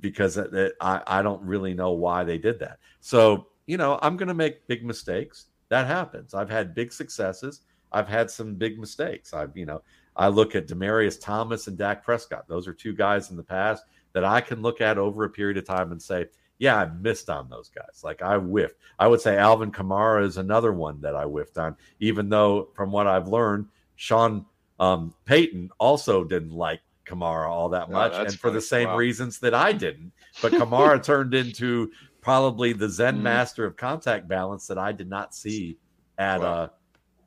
because 0.00 0.36
it, 0.36 0.52
it, 0.54 0.74
I, 0.80 1.02
I 1.06 1.22
don't 1.22 1.42
really 1.42 1.74
know 1.74 1.90
why 1.92 2.24
they 2.24 2.38
did 2.38 2.58
that. 2.60 2.78
So, 3.00 3.48
you 3.66 3.76
know, 3.76 3.98
I'm 4.02 4.16
going 4.16 4.28
to 4.28 4.34
make 4.34 4.66
big 4.66 4.84
mistakes. 4.84 5.46
That 5.68 5.86
happens. 5.86 6.34
I've 6.34 6.50
had 6.50 6.74
big 6.74 6.92
successes. 6.92 7.62
I've 7.92 8.08
had 8.08 8.30
some 8.30 8.54
big 8.54 8.78
mistakes. 8.78 9.34
I've, 9.34 9.56
you 9.56 9.66
know, 9.66 9.82
I 10.16 10.28
look 10.28 10.54
at 10.54 10.68
Demaryius 10.68 11.20
Thomas 11.20 11.66
and 11.66 11.78
Dak 11.78 12.04
Prescott. 12.04 12.46
Those 12.48 12.68
are 12.68 12.74
two 12.74 12.94
guys 12.94 13.30
in 13.30 13.36
the 13.36 13.42
past 13.42 13.84
that 14.12 14.24
I 14.24 14.40
can 14.40 14.62
look 14.62 14.80
at 14.80 14.98
over 14.98 15.24
a 15.24 15.30
period 15.30 15.56
of 15.56 15.66
time 15.66 15.92
and 15.92 16.00
say, 16.02 16.26
yeah, 16.58 16.76
I 16.76 16.86
missed 16.86 17.30
on 17.30 17.48
those 17.48 17.70
guys. 17.70 18.02
Like 18.04 18.22
I 18.22 18.36
whiffed. 18.36 18.76
I 18.98 19.08
would 19.08 19.20
say 19.20 19.36
Alvin 19.36 19.72
Kamara 19.72 20.24
is 20.24 20.36
another 20.36 20.72
one 20.72 21.00
that 21.00 21.16
I 21.16 21.24
whiffed 21.24 21.58
on, 21.58 21.76
even 21.98 22.28
though 22.28 22.68
from 22.74 22.92
what 22.92 23.06
I've 23.06 23.26
learned, 23.26 23.66
Sean 23.96 24.46
um, 24.78 25.14
Payton 25.24 25.70
also 25.78 26.24
didn't 26.24 26.52
like 26.52 26.80
Kamara 27.04 27.48
all 27.48 27.70
that 27.70 27.90
much, 27.90 28.12
and 28.14 28.38
for 28.38 28.50
the 28.50 28.60
same 28.60 28.88
wow. 28.88 28.96
reasons 28.96 29.40
that 29.40 29.54
I 29.54 29.72
didn't. 29.72 30.12
But 30.40 30.52
Kamara 30.52 31.02
turned 31.02 31.34
into 31.34 31.90
probably 32.20 32.72
the 32.72 32.88
Zen 32.88 33.18
mm 33.18 33.22
master 33.22 33.64
of 33.64 33.76
contact 33.76 34.28
balance 34.28 34.68
that 34.68 34.78
I 34.78 34.92
did 34.92 35.08
not 35.08 35.34
see 35.34 35.78
at 36.16 36.40
wow. 36.40 36.46
uh, 36.46 36.68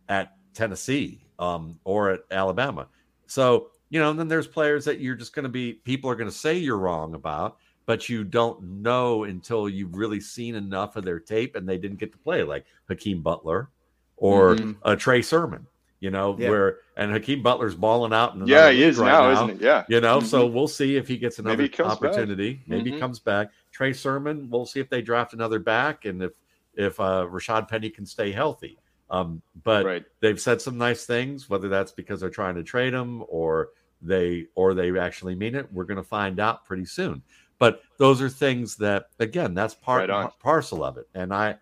at 0.08 0.36
Tennessee 0.54 1.25
um, 1.40 1.80
or 1.84 2.12
at 2.12 2.22
Alabama. 2.32 2.88
So 3.28 3.70
you 3.90 4.00
know, 4.00 4.10
and 4.10 4.20
then 4.20 4.28
there's 4.28 4.48
players 4.48 4.86
that 4.86 5.00
you're 5.00 5.16
just 5.16 5.34
going 5.34 5.44
to 5.44 5.50
be, 5.50 5.74
people 5.74 6.10
are 6.10 6.16
going 6.16 6.30
to 6.30 6.36
say 6.36 6.58
you're 6.58 6.78
wrong 6.78 7.14
about, 7.14 7.58
but 7.86 8.10
you 8.10 8.24
don't 8.24 8.62
know 8.62 9.24
until 9.26 9.70
you've 9.70 9.96
really 9.96 10.20
seen 10.20 10.56
enough 10.56 10.96
of 10.96 11.06
their 11.06 11.20
tape 11.20 11.56
and 11.56 11.70
they 11.70 11.78
didn't 11.78 12.00
get 12.00 12.12
to 12.12 12.18
play, 12.18 12.44
like 12.44 12.66
Hakeem 12.90 13.22
Butler 13.22 13.70
or 14.18 14.56
mm-hmm. 14.56 14.72
uh, 14.84 14.96
Trey 14.96 15.22
Sermon, 15.22 15.68
you 16.00 16.10
know, 16.10 16.36
yeah. 16.38 16.50
where, 16.50 16.78
and 16.98 17.12
Hakeem 17.12 17.44
Butler's 17.44 17.76
balling 17.76 18.12
out. 18.12 18.34
In 18.34 18.48
yeah, 18.48 18.72
he 18.72 18.82
is 18.82 18.98
right 18.98 19.12
now, 19.12 19.32
now, 19.32 19.44
isn't 19.44 19.62
it? 19.62 19.62
Yeah. 19.62 19.84
You 19.88 20.02
know, 20.02 20.18
mm-hmm. 20.18 20.28
so 20.28 20.48
we'll 20.48 20.68
see 20.68 20.98
if 20.98 21.08
he 21.08 21.18
gets 21.18 21.38
another 21.38 21.58
Maybe 21.58 21.76
he 21.76 21.84
opportunity. 21.84 22.54
Back. 22.54 22.68
Maybe 22.68 22.84
mm-hmm. 22.86 22.94
he 22.96 23.00
comes 23.00 23.20
back. 23.20 23.52
Trey 23.72 23.94
Sermon, 23.94 24.50
we'll 24.50 24.66
see 24.66 24.80
if 24.80 24.90
they 24.90 25.02
draft 25.02 25.34
another 25.34 25.60
back 25.60 26.06
and 26.06 26.24
if, 26.24 26.34
if 26.74 27.00
uh, 27.00 27.28
Rashad 27.30 27.68
Penny 27.68 27.90
can 27.90 28.06
stay 28.06 28.32
healthy. 28.32 28.78
Um, 29.10 29.42
but 29.64 29.86
right. 29.86 30.04
they've 30.20 30.40
said 30.40 30.62
some 30.62 30.78
nice 30.78 31.06
things, 31.06 31.50
whether 31.50 31.70
that's 31.70 31.92
because 31.92 32.20
they're 32.20 32.30
trying 32.30 32.56
to 32.56 32.64
trade 32.64 32.94
him 32.94 33.24
or 33.28 33.70
they 34.02 34.46
or 34.56 34.74
they 34.74 34.98
actually 34.98 35.36
mean 35.36 35.56
it. 35.56 35.72
We're 35.72 35.86
going 35.86 35.98
to 35.98 36.04
find 36.04 36.40
out 36.40 36.66
pretty 36.66 36.86
soon. 36.86 37.22
But 37.58 37.82
those 37.98 38.22
are 38.22 38.30
things 38.30 38.76
that, 38.78 39.08
again, 39.20 39.54
that's 39.54 39.74
part 39.74 40.10
right 40.10 40.30
parcel 40.40 40.84
of 40.84 40.98
it. 40.98 41.08
And 41.14 41.34
I, 41.34 41.56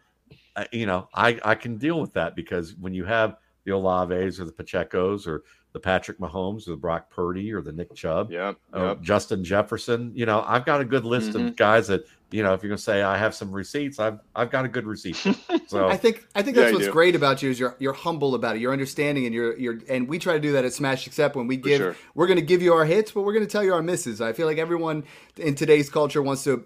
I, 0.56 0.68
you 0.72 0.86
know, 0.86 1.08
I 1.14 1.40
I 1.44 1.56
can 1.56 1.78
deal 1.78 2.00
with 2.00 2.14
that 2.14 2.36
because 2.36 2.76
when 2.76 2.94
you 2.94 3.06
have 3.06 3.38
the 3.66 3.72
Olaves 3.72 4.40
or 4.40 4.46
the 4.46 4.52
Pachecos 4.52 5.28
or 5.28 5.44
the 5.72 5.80
Patrick 5.80 6.20
Mahomes 6.20 6.68
or 6.68 6.72
the 6.72 6.78
Brock 6.78 7.10
Purdy 7.10 7.52
or 7.52 7.62
the 7.62 7.72
Nick 7.72 7.94
Chubb, 7.96 8.32
yeah, 8.32 8.54
yep. 8.76 9.02
Justin 9.02 9.44
Jefferson. 9.44 10.12
You 10.16 10.26
know, 10.26 10.44
I've 10.48 10.66
got 10.66 10.82
a 10.82 10.86
good 10.86 11.06
list 11.06 11.32
mm-hmm. 11.32 11.48
of 11.48 11.56
guys 11.56 11.88
that 11.88 12.06
you 12.34 12.44
know. 12.44 12.54
If 12.54 12.64
you're 12.64 12.70
gonna 12.70 12.78
say 12.78 13.02
I 13.02 13.18
have 13.18 13.34
some 13.36 13.52
receipts, 13.52 14.00
I've 14.00 14.20
I've 14.36 14.50
got 14.50 14.66
a 14.66 14.68
good 14.68 14.86
receipt. 14.86 15.18
So 15.68 15.88
I 15.88 15.98
think 15.98 16.28
I 16.36 16.44
think 16.44 16.56
that's 16.56 16.72
yeah, 16.72 16.78
what's 16.78 16.90
great 16.90 17.16
about 17.16 17.42
you 17.42 17.50
is 17.50 17.60
you're 17.60 17.76
you're 17.80 17.94
humble 17.94 18.36
about 18.36 18.56
it, 18.56 18.60
you're 18.60 18.74
understanding, 18.74 19.26
and 19.26 19.34
you're 19.34 19.58
you're 19.58 19.80
and 19.90 20.08
we 20.08 20.20
try 20.20 20.34
to 20.34 20.40
do 20.40 20.52
that 20.52 20.66
at 20.66 20.74
Smash 20.74 21.08
Accept 21.08 21.36
when 21.36 21.48
we 21.48 21.58
give 21.58 21.78
sure. 21.78 21.96
we're 22.14 22.28
gonna 22.28 22.42
give 22.42 22.62
you 22.62 22.74
our 22.74 22.86
hits, 22.86 23.12
but 23.12 23.22
we're 23.22 23.34
gonna 23.34 23.46
tell 23.46 23.64
you 23.64 23.74
our 23.74 23.82
misses. 23.82 24.22
I 24.22 24.34
feel 24.34 24.46
like 24.46 24.58
everyone 24.58 25.04
in 25.38 25.56
today's 25.56 25.90
culture 25.90 26.22
wants 26.22 26.44
to 26.44 26.66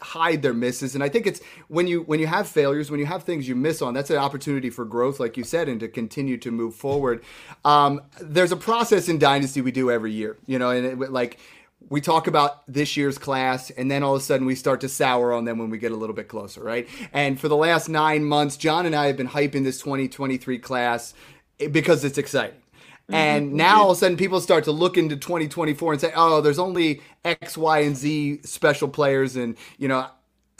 hide 0.00 0.40
their 0.40 0.54
misses 0.54 0.94
and 0.94 1.04
i 1.04 1.08
think 1.08 1.26
it's 1.26 1.40
when 1.68 1.86
you 1.86 2.02
when 2.02 2.20
you 2.20 2.26
have 2.26 2.48
failures 2.48 2.90
when 2.90 2.98
you 2.98 3.06
have 3.06 3.22
things 3.22 3.46
you 3.46 3.54
miss 3.54 3.82
on 3.82 3.92
that's 3.92 4.10
an 4.10 4.16
opportunity 4.16 4.70
for 4.70 4.84
growth 4.84 5.20
like 5.20 5.36
you 5.36 5.44
said 5.44 5.68
and 5.68 5.80
to 5.80 5.88
continue 5.88 6.38
to 6.38 6.50
move 6.50 6.74
forward 6.74 7.22
um, 7.64 8.00
there's 8.20 8.52
a 8.52 8.56
process 8.56 9.08
in 9.08 9.18
dynasty 9.18 9.60
we 9.60 9.70
do 9.70 9.90
every 9.90 10.12
year 10.12 10.38
you 10.46 10.58
know 10.58 10.70
and 10.70 10.86
it, 10.86 11.12
like 11.12 11.38
we 11.88 12.00
talk 12.00 12.26
about 12.26 12.66
this 12.66 12.96
year's 12.96 13.18
class 13.18 13.70
and 13.70 13.90
then 13.90 14.02
all 14.02 14.14
of 14.14 14.20
a 14.20 14.24
sudden 14.24 14.46
we 14.46 14.54
start 14.54 14.80
to 14.80 14.88
sour 14.88 15.32
on 15.32 15.44
them 15.44 15.58
when 15.58 15.70
we 15.70 15.78
get 15.78 15.92
a 15.92 15.96
little 15.96 16.14
bit 16.14 16.28
closer 16.28 16.62
right 16.62 16.88
and 17.12 17.40
for 17.40 17.48
the 17.48 17.56
last 17.56 17.88
nine 17.88 18.24
months 18.24 18.56
john 18.56 18.86
and 18.86 18.94
i 18.94 19.06
have 19.06 19.16
been 19.16 19.28
hyping 19.28 19.64
this 19.64 19.78
2023 19.80 20.58
class 20.58 21.14
because 21.72 22.04
it's 22.04 22.18
exciting 22.18 22.60
Mm-hmm. 23.10 23.16
And 23.16 23.52
now 23.54 23.82
all 23.82 23.90
of 23.90 23.96
a 23.96 24.00
sudden 24.00 24.16
people 24.16 24.40
start 24.40 24.64
to 24.64 24.72
look 24.72 24.96
into 24.96 25.16
2024 25.16 25.92
and 25.92 26.00
say, 26.00 26.12
oh, 26.14 26.40
there's 26.40 26.60
only 26.60 27.02
X, 27.24 27.58
Y, 27.58 27.80
and 27.80 27.96
Z 27.96 28.40
special 28.44 28.86
players. 28.86 29.34
And, 29.34 29.56
you 29.78 29.88
know, 29.88 30.06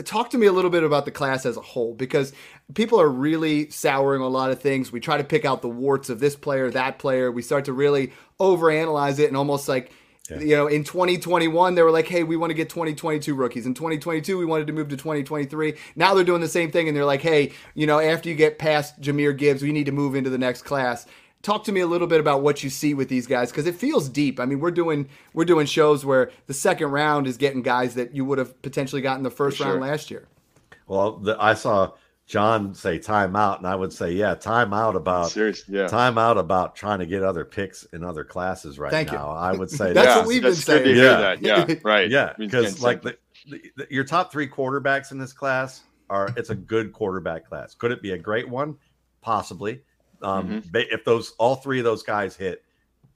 talk 0.02 0.30
to 0.30 0.38
me 0.38 0.46
a 0.46 0.52
little 0.52 0.70
bit 0.70 0.82
about 0.82 1.04
the 1.04 1.12
class 1.12 1.46
as 1.46 1.56
a 1.56 1.60
whole 1.60 1.94
because 1.94 2.32
people 2.74 3.00
are 3.00 3.08
really 3.08 3.70
souring 3.70 4.20
a 4.20 4.28
lot 4.28 4.50
of 4.50 4.60
things. 4.60 4.90
We 4.90 4.98
try 4.98 5.16
to 5.16 5.24
pick 5.24 5.44
out 5.44 5.62
the 5.62 5.68
warts 5.68 6.10
of 6.10 6.18
this 6.18 6.34
player, 6.34 6.70
that 6.72 6.98
player. 6.98 7.30
We 7.30 7.42
start 7.42 7.66
to 7.66 7.72
really 7.72 8.12
overanalyze 8.40 9.20
it 9.20 9.28
and 9.28 9.36
almost 9.36 9.68
like, 9.68 9.92
yeah. 10.30 10.40
you 10.40 10.56
know, 10.56 10.66
in 10.66 10.84
2021, 10.84 11.74
they 11.74 11.82
were 11.82 11.90
like, 11.90 12.06
hey, 12.06 12.22
we 12.22 12.36
want 12.36 12.50
to 12.50 12.54
get 12.54 12.68
2022 12.68 13.34
rookies. 13.34 13.66
In 13.66 13.74
2022, 13.74 14.38
we 14.38 14.44
wanted 14.44 14.66
to 14.66 14.72
move 14.72 14.88
to 14.88 14.96
2023. 14.96 15.74
Now 15.96 16.14
they're 16.14 16.24
doing 16.24 16.40
the 16.40 16.48
same 16.48 16.70
thing 16.70 16.88
and 16.88 16.96
they're 16.96 17.04
like, 17.04 17.22
hey, 17.22 17.52
you 17.74 17.86
know, 17.86 17.98
after 17.98 18.28
you 18.28 18.34
get 18.34 18.58
past 18.58 19.00
Jahmyr 19.00 19.36
Gibbs, 19.36 19.62
we 19.62 19.72
need 19.72 19.86
to 19.86 19.92
move 19.92 20.14
into 20.14 20.30
the 20.30 20.38
next 20.38 20.62
class 20.62 21.06
talk 21.42 21.64
to 21.64 21.72
me 21.72 21.80
a 21.80 21.86
little 21.86 22.06
bit 22.06 22.20
about 22.20 22.42
what 22.42 22.62
you 22.62 22.70
see 22.70 22.94
with 22.94 23.08
these 23.08 23.26
guys 23.26 23.50
because 23.50 23.66
it 23.66 23.74
feels 23.74 24.08
deep. 24.08 24.38
I 24.38 24.44
mean, 24.44 24.60
we're 24.60 24.70
doing 24.70 25.08
we're 25.32 25.44
doing 25.44 25.66
shows 25.66 26.04
where 26.04 26.30
the 26.46 26.54
second 26.54 26.88
round 26.88 27.26
is 27.26 27.36
getting 27.36 27.62
guys 27.62 27.94
that 27.94 28.14
you 28.14 28.24
would 28.24 28.38
have 28.38 28.60
potentially 28.62 29.02
gotten 29.02 29.22
the 29.22 29.30
first 29.30 29.58
sure. 29.58 29.66
round 29.66 29.80
last 29.80 30.10
year. 30.10 30.28
Well, 30.86 31.12
the, 31.12 31.36
I 31.40 31.54
saw 31.54 31.92
John 32.30 32.74
say 32.74 32.98
timeout, 33.00 33.58
and 33.58 33.66
I 33.66 33.74
would 33.74 33.92
say, 33.92 34.12
yeah, 34.12 34.36
timeout 34.36 34.94
about 34.94 35.32
Serious, 35.32 35.64
yeah. 35.68 35.86
timeout 35.86 36.38
about 36.38 36.76
trying 36.76 37.00
to 37.00 37.06
get 37.06 37.24
other 37.24 37.44
picks 37.44 37.82
in 37.92 38.04
other 38.04 38.22
classes 38.22 38.78
right 38.78 38.92
Thank 38.92 39.10
now. 39.10 39.32
You. 39.32 39.36
I 39.36 39.52
would 39.52 39.68
say 39.68 39.92
that's 39.94 40.06
yeah, 40.06 40.18
what 40.18 40.26
we've 40.28 40.40
been 40.42 40.54
saying. 40.54 40.96
yeah. 40.96 41.34
yeah, 41.40 41.74
right. 41.82 42.08
Yeah, 42.08 42.34
because 42.38 42.80
like 42.80 43.02
the, 43.02 43.16
the, 43.48 43.60
your 43.90 44.04
top 44.04 44.30
three 44.30 44.48
quarterbacks 44.48 45.10
in 45.10 45.18
this 45.18 45.32
class 45.32 45.82
are 46.08 46.28
it's 46.36 46.50
a 46.50 46.54
good 46.54 46.92
quarterback 46.92 47.48
class. 47.48 47.74
Could 47.74 47.90
it 47.90 48.00
be 48.00 48.12
a 48.12 48.18
great 48.18 48.48
one? 48.48 48.76
Possibly. 49.22 49.80
Um, 50.22 50.62
ba- 50.70 50.92
if 50.94 51.04
those 51.04 51.32
all 51.38 51.56
three 51.56 51.78
of 51.80 51.84
those 51.84 52.04
guys 52.04 52.36
hit, 52.36 52.62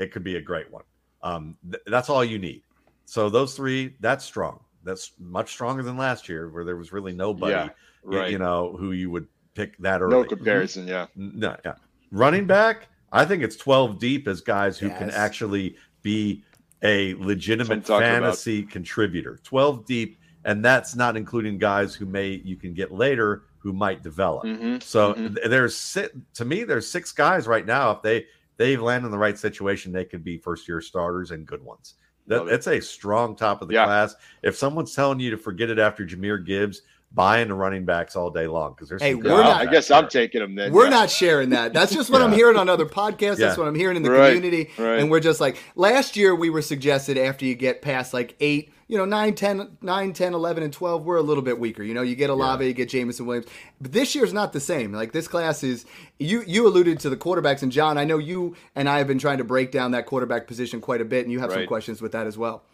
it 0.00 0.10
could 0.10 0.24
be 0.24 0.36
a 0.36 0.40
great 0.40 0.70
one. 0.72 0.82
Um, 1.22 1.56
th- 1.70 1.82
that's 1.86 2.10
all 2.10 2.24
you 2.24 2.40
need. 2.40 2.62
So 3.04 3.30
those 3.30 3.54
three, 3.54 3.94
that's 4.00 4.24
strong. 4.24 4.58
That's 4.82 5.12
much 5.20 5.50
stronger 5.50 5.84
than 5.84 5.96
last 5.96 6.28
year, 6.28 6.48
where 6.50 6.64
there 6.64 6.76
was 6.76 6.92
really 6.92 7.12
nobody, 7.12 7.52
Yeah, 7.52 7.62
y- 7.64 7.70
right. 8.04 8.30
you 8.30 8.38
know, 8.38 8.76
who 8.78 8.92
you 8.92 9.10
would 9.10 9.26
pick 9.54 9.76
that 9.78 10.00
early. 10.02 10.12
no 10.12 10.24
comparison. 10.24 10.86
Yeah. 10.88 11.06
No, 11.16 11.56
yeah. 11.64 11.74
Running 12.10 12.46
back, 12.46 12.88
I 13.12 13.24
think 13.24 13.42
it's 13.42 13.56
12 13.56 13.98
deep 13.98 14.26
as 14.28 14.40
guys 14.40 14.78
who 14.78 14.88
can 14.90 15.10
actually 15.10 15.76
be 16.02 16.42
a 16.82 17.08
That's 17.12 17.18
what 17.18 17.22
I'm 17.22 17.28
legitimate 17.28 17.84
talking 17.84 18.06
about. 18.08 18.22
fantasy 18.22 18.62
contributor. 18.62 19.38
12 19.44 19.86
deep, 19.86 20.18
and 20.44 20.64
that's 20.64 20.94
not 20.94 21.16
including 21.16 21.58
guys 21.58 21.94
who 21.94 22.04
may 22.06 22.40
you 22.44 22.56
can 22.56 22.74
get 22.74 22.92
later 22.92 23.44
who 23.58 23.72
might 23.72 24.02
develop. 24.02 24.44
Mhm, 24.44 24.82
So 24.82 25.14
mhm. 25.14 25.38
there's 25.48 25.74
si- 25.76 26.08
to 26.34 26.44
me 26.44 26.64
there's 26.64 26.86
six 26.86 27.12
guys 27.12 27.46
right 27.46 27.64
now 27.64 27.90
if 27.92 28.02
they 28.02 28.26
they 28.58 28.76
land 28.76 29.04
in 29.04 29.10
the 29.10 29.18
right 29.18 29.36
situation 29.38 29.90
they 29.92 30.04
could 30.04 30.22
be 30.22 30.36
first 30.38 30.68
year 30.68 30.80
starters 30.80 31.30
and 31.32 31.46
good 31.46 31.62
ones. 31.62 31.94
That, 32.26 32.38
Love 32.40 32.48
it. 32.48 32.54
it's 32.54 32.66
a 32.68 32.80
strong 32.80 33.34
top 33.34 33.62
of 33.62 33.68
the 33.68 33.74
Yeah. 33.74 33.86
class. 33.86 34.14
If 34.42 34.54
someone's 34.56 34.94
telling 34.94 35.18
you 35.20 35.30
to 35.30 35.36
forget 35.38 35.70
it 35.70 35.78
after 35.78 36.04
Jahmyr 36.06 36.44
Gibbs, 36.44 36.82
buy 37.14 37.38
into 37.38 37.54
running 37.54 37.84
backs 37.84 38.16
all 38.16 38.30
day 38.30 38.46
long 38.46 38.72
because 38.72 38.88
there's 38.88 39.00
Hey, 39.02 39.12
some 39.12 39.18
we're 39.18 39.22
good 39.24 39.38
Yeah, 39.38 39.42
not- 39.44 39.60
I 39.60 39.70
guess 39.70 39.88
there. 39.88 39.98
I'm 39.98 40.08
taking 40.08 40.40
them 40.40 40.54
then. 40.54 40.72
We're 40.72 40.84
yeah. 40.84 40.90
not 40.90 41.10
sharing 41.10 41.50
that. 41.50 41.72
That's 41.72 41.94
just 41.94 42.10
what 42.10 42.20
I'm 42.22 42.32
hearing 42.32 42.56
on 42.56 42.68
other 42.68 42.86
podcasts. 42.86 43.36
That's 43.36 43.56
what 43.56 43.68
I'm 43.68 43.74
hearing 43.74 43.96
in 43.96 44.02
the 44.02 44.10
Right, 44.10 44.34
community. 44.34 44.70
right. 44.78 44.98
And 44.98 45.10
we're 45.10 45.20
just 45.20 45.40
like, 45.40 45.56
last 45.76 46.16
year 46.16 46.34
we 46.34 46.50
were 46.50 46.62
suggested 46.62 47.16
after 47.16 47.44
you 47.44 47.54
get 47.54 47.82
past 47.82 48.12
like 48.12 48.34
eight, 48.40 48.72
you 48.88 48.98
know, 48.98 49.04
9, 49.04 49.34
10, 49.34 49.78
9, 49.80 50.12
10, 50.12 50.34
11, 50.34 50.62
and 50.62 50.72
12, 50.72 51.04
we're 51.04 51.16
a 51.16 51.22
little 51.22 51.42
bit 51.42 51.58
weaker. 51.58 51.82
You 51.82 51.94
know, 51.94 52.02
you 52.02 52.16
get 52.16 52.30
Olave, 52.30 52.66
you 52.66 52.72
get 52.74 52.88
Jameson 52.90 53.26
Williams. 53.26 53.46
But 53.80 53.92
this 53.92 54.14
year's 54.14 54.32
not 54.32 54.52
the 54.52 54.60
same. 54.60 54.92
Like 54.92 55.12
this 55.12 55.26
class 55.28 55.62
is, 55.62 55.86
you, 56.18 56.42
you 56.46 56.66
alluded 56.66 56.98
to 57.00 57.10
the 57.10 57.16
quarterbacks. 57.16 57.62
And 57.62 57.70
John, 57.72 57.96
I 57.96 58.04
know 58.04 58.18
you 58.18 58.56
and 58.74 58.88
I 58.88 58.98
have 58.98 59.06
been 59.06 59.18
trying 59.18 59.38
to 59.38 59.44
break 59.44 59.70
down 59.72 59.92
that 59.92 60.04
quarterback 60.06 60.46
position 60.46 60.80
quite 60.80 61.00
a 61.00 61.04
bit. 61.04 61.24
And 61.24 61.32
you 61.32 61.38
have 61.40 61.52
some 61.52 61.66
questions 61.66 62.02
with 62.02 62.12
that 62.12 62.26
as 62.26 62.36
well. 62.36 62.64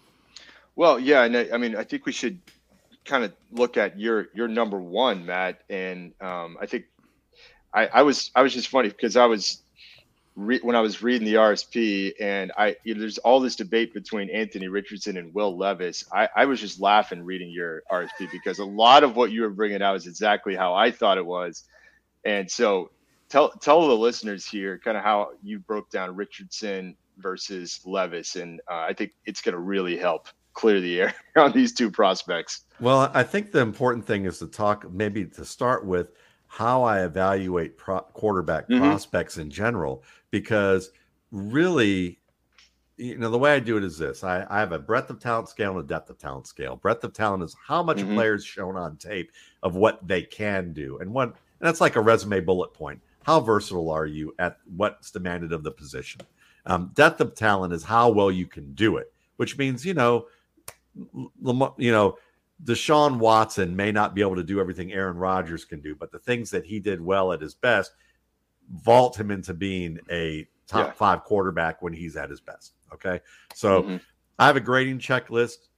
Well, 0.76 0.99
yeah, 0.99 1.25
and 1.25 1.37
I, 1.37 1.49
I 1.52 1.59
mean, 1.59 1.76
I 1.76 1.85
think 1.85 2.06
we 2.06 2.12
should 2.12 2.38
kind 3.04 3.25
of 3.25 3.33
look 3.50 3.76
at 3.76 3.99
your 3.99 4.28
your 4.35 4.49
number 4.49 4.80
one, 4.80 5.26
Matt, 5.26 5.62
and 5.69 6.12
um, 6.21 6.57
I 6.61 6.66
think 6.66 6.85
I, 7.73 7.87
I 7.87 8.02
was 8.02 8.30
I 8.35 8.42
was 8.42 8.52
just 8.52 8.69
funny 8.69 8.88
because 8.88 9.16
I 9.16 9.26
was 9.26 9.62
re- 10.37 10.61
when 10.62 10.76
I 10.76 10.80
was 10.80 11.02
reading 11.02 11.26
the 11.26 11.35
RSP, 11.35 12.12
and 12.21 12.52
I 12.57 12.76
you 12.85 12.95
know, 12.95 13.00
there's 13.00 13.19
all 13.19 13.40
this 13.40 13.57
debate 13.57 13.95
between 13.95 14.30
Anthony 14.30 14.69
Richardson 14.69 15.16
and 15.16 15.33
Will 15.35 15.57
Levis. 15.57 16.04
I, 16.12 16.28
I 16.35 16.45
was 16.47 16.61
just 16.61 16.80
laughing 16.80 17.23
reading 17.23 17.50
your 17.50 17.83
RSP 17.90 18.30
because 18.33 18.59
a 18.59 18.64
lot 18.64 19.04
of 19.04 19.16
what 19.16 19.30
you 19.30 19.42
were 19.42 19.50
bringing 19.50 19.83
out 19.83 19.97
is 19.97 20.07
exactly 20.07 20.54
how 20.54 20.75
I 20.75 20.90
thought 20.90 21.19
it 21.19 21.26
was, 21.26 21.64
and 22.25 22.50
so 22.50 22.90
tell 23.28 23.50
tell 23.50 23.87
the 23.88 23.97
listeners 23.97 24.45
here 24.47 24.78
kind 24.78 24.97
of 24.97 25.02
how 25.02 25.30
you 25.42 25.59
broke 25.59 25.90
down 25.90 26.14
Richardson 26.16 26.97
versus 27.19 27.80
Levis, 27.85 28.37
and 28.37 28.61
uh, 28.71 28.87
I 28.88 28.92
think 28.92 29.12
it's 29.25 29.40
going 29.40 29.54
to 29.54 29.61
really 29.61 29.97
help 29.97 30.28
clear 30.54 30.80
the 30.80 31.00
air 31.00 31.14
on 31.37 31.52
these 31.52 31.73
two 31.73 31.90
prospects. 31.90 32.64
Well, 32.80 33.11
I 33.14 33.23
think 33.23 33.52
the 33.52 33.61
important 33.61 34.07
thing 34.07 34.25
is 34.25 34.38
to 34.40 34.47
talk, 34.47 34.90
maybe 34.92 35.25
to 35.26 35.45
start 35.45 35.85
with, 35.85 36.09
how 36.52 36.83
I 36.83 37.04
evaluate 37.04 37.78
pro- 37.78 38.00
quarterback 38.00 38.69
Mhm. 38.69 38.78
prospects 38.80 39.38
in 39.38 39.50
general, 39.50 40.02
because 40.33 40.90
really, 41.30 42.19
you 42.97 43.16
know, 43.19 43.30
the 43.30 43.38
way 43.38 43.54
I 43.54 43.61
do 43.61 43.76
it 43.76 43.85
is 43.85 43.97
this 43.97 44.25
I, 44.25 44.45
I 44.50 44.59
have 44.59 44.73
a 44.73 44.78
breadth 44.78 45.11
of 45.11 45.21
talent 45.21 45.49
scale 45.49 45.71
and 45.71 45.80
a 45.80 45.87
depth 45.87 46.11
of 46.11 46.19
talent 46.19 46.49
scale. 46.49 46.75
Breadth 46.76 47.04
of 47.04 47.12
talent 47.12 47.45
is 47.45 47.54
how 47.66 47.83
much 47.85 47.99
Mhm. 47.99 48.11
a 48.11 48.14
player 48.14 48.38
shown 48.40 48.76
on 48.76 48.97
tape 48.97 49.30
of 49.62 49.76
what 49.76 50.04
they 50.07 50.23
can 50.23 50.73
do. 50.73 50.99
And 50.99 51.12
what, 51.14 51.28
and 51.28 51.37
that's 51.61 51.80
like 51.80 51.95
a 51.97 52.00
resume 52.00 52.40
bullet 52.40 52.75
point. 52.75 53.00
How 53.23 53.38
versatile 53.38 53.90
are 53.90 54.07
you 54.07 54.35
at 54.40 54.59
what's 54.76 55.12
demanded 55.12 55.52
of 55.52 55.62
the 55.62 55.71
position? 55.71 56.21
Um, 56.66 56.90
depth 56.95 57.21
of 57.21 57.35
talent 57.37 57.73
is 57.73 57.85
how 57.85 58.11
well 58.11 58.30
you 58.33 58.47
can 58.47 58.75
do 58.75 58.97
it, 58.97 59.12
which 59.37 59.57
means, 59.57 59.87
you 59.87 59.95
know, 59.95 60.26
Lamar, 61.40 61.75
you 61.78 61.92
know, 61.92 62.18
Deshaun 62.64 63.18
Watson 63.18 63.75
may 63.75 63.90
not 63.90 64.14
be 64.14 64.20
able 64.20 64.37
to 64.37 64.42
do 64.42 64.61
everything 64.61 64.92
Aaron 64.92 65.16
Rodgers 65.16 65.64
can 65.64 65.80
do, 65.80 65.94
but 65.94 66.12
the 66.12 66.18
things 66.18 66.50
that 66.50 66.64
he 66.64 66.78
did 66.78 67.00
well 67.00 67.32
at 67.32 67.40
his 67.40 67.54
best 67.54 67.92
vault 68.70 69.18
him 69.18 69.30
into 69.30 69.54
being 69.54 69.99
a 70.11 70.47
top 70.66 70.88
Yeah. 70.88 70.92
five 70.92 71.25
quarterback 71.25 71.82
when 71.82 71.92
he's 71.92 72.16
at 72.16 72.30
his 72.30 72.40
best. 72.40 72.75
Okay. 72.92 73.20
So 73.54 73.82
Mhm. 73.82 74.00
I 74.38 74.47
have 74.47 74.56
a 74.56 74.61
grading 74.61 74.99
checklist 74.99 75.68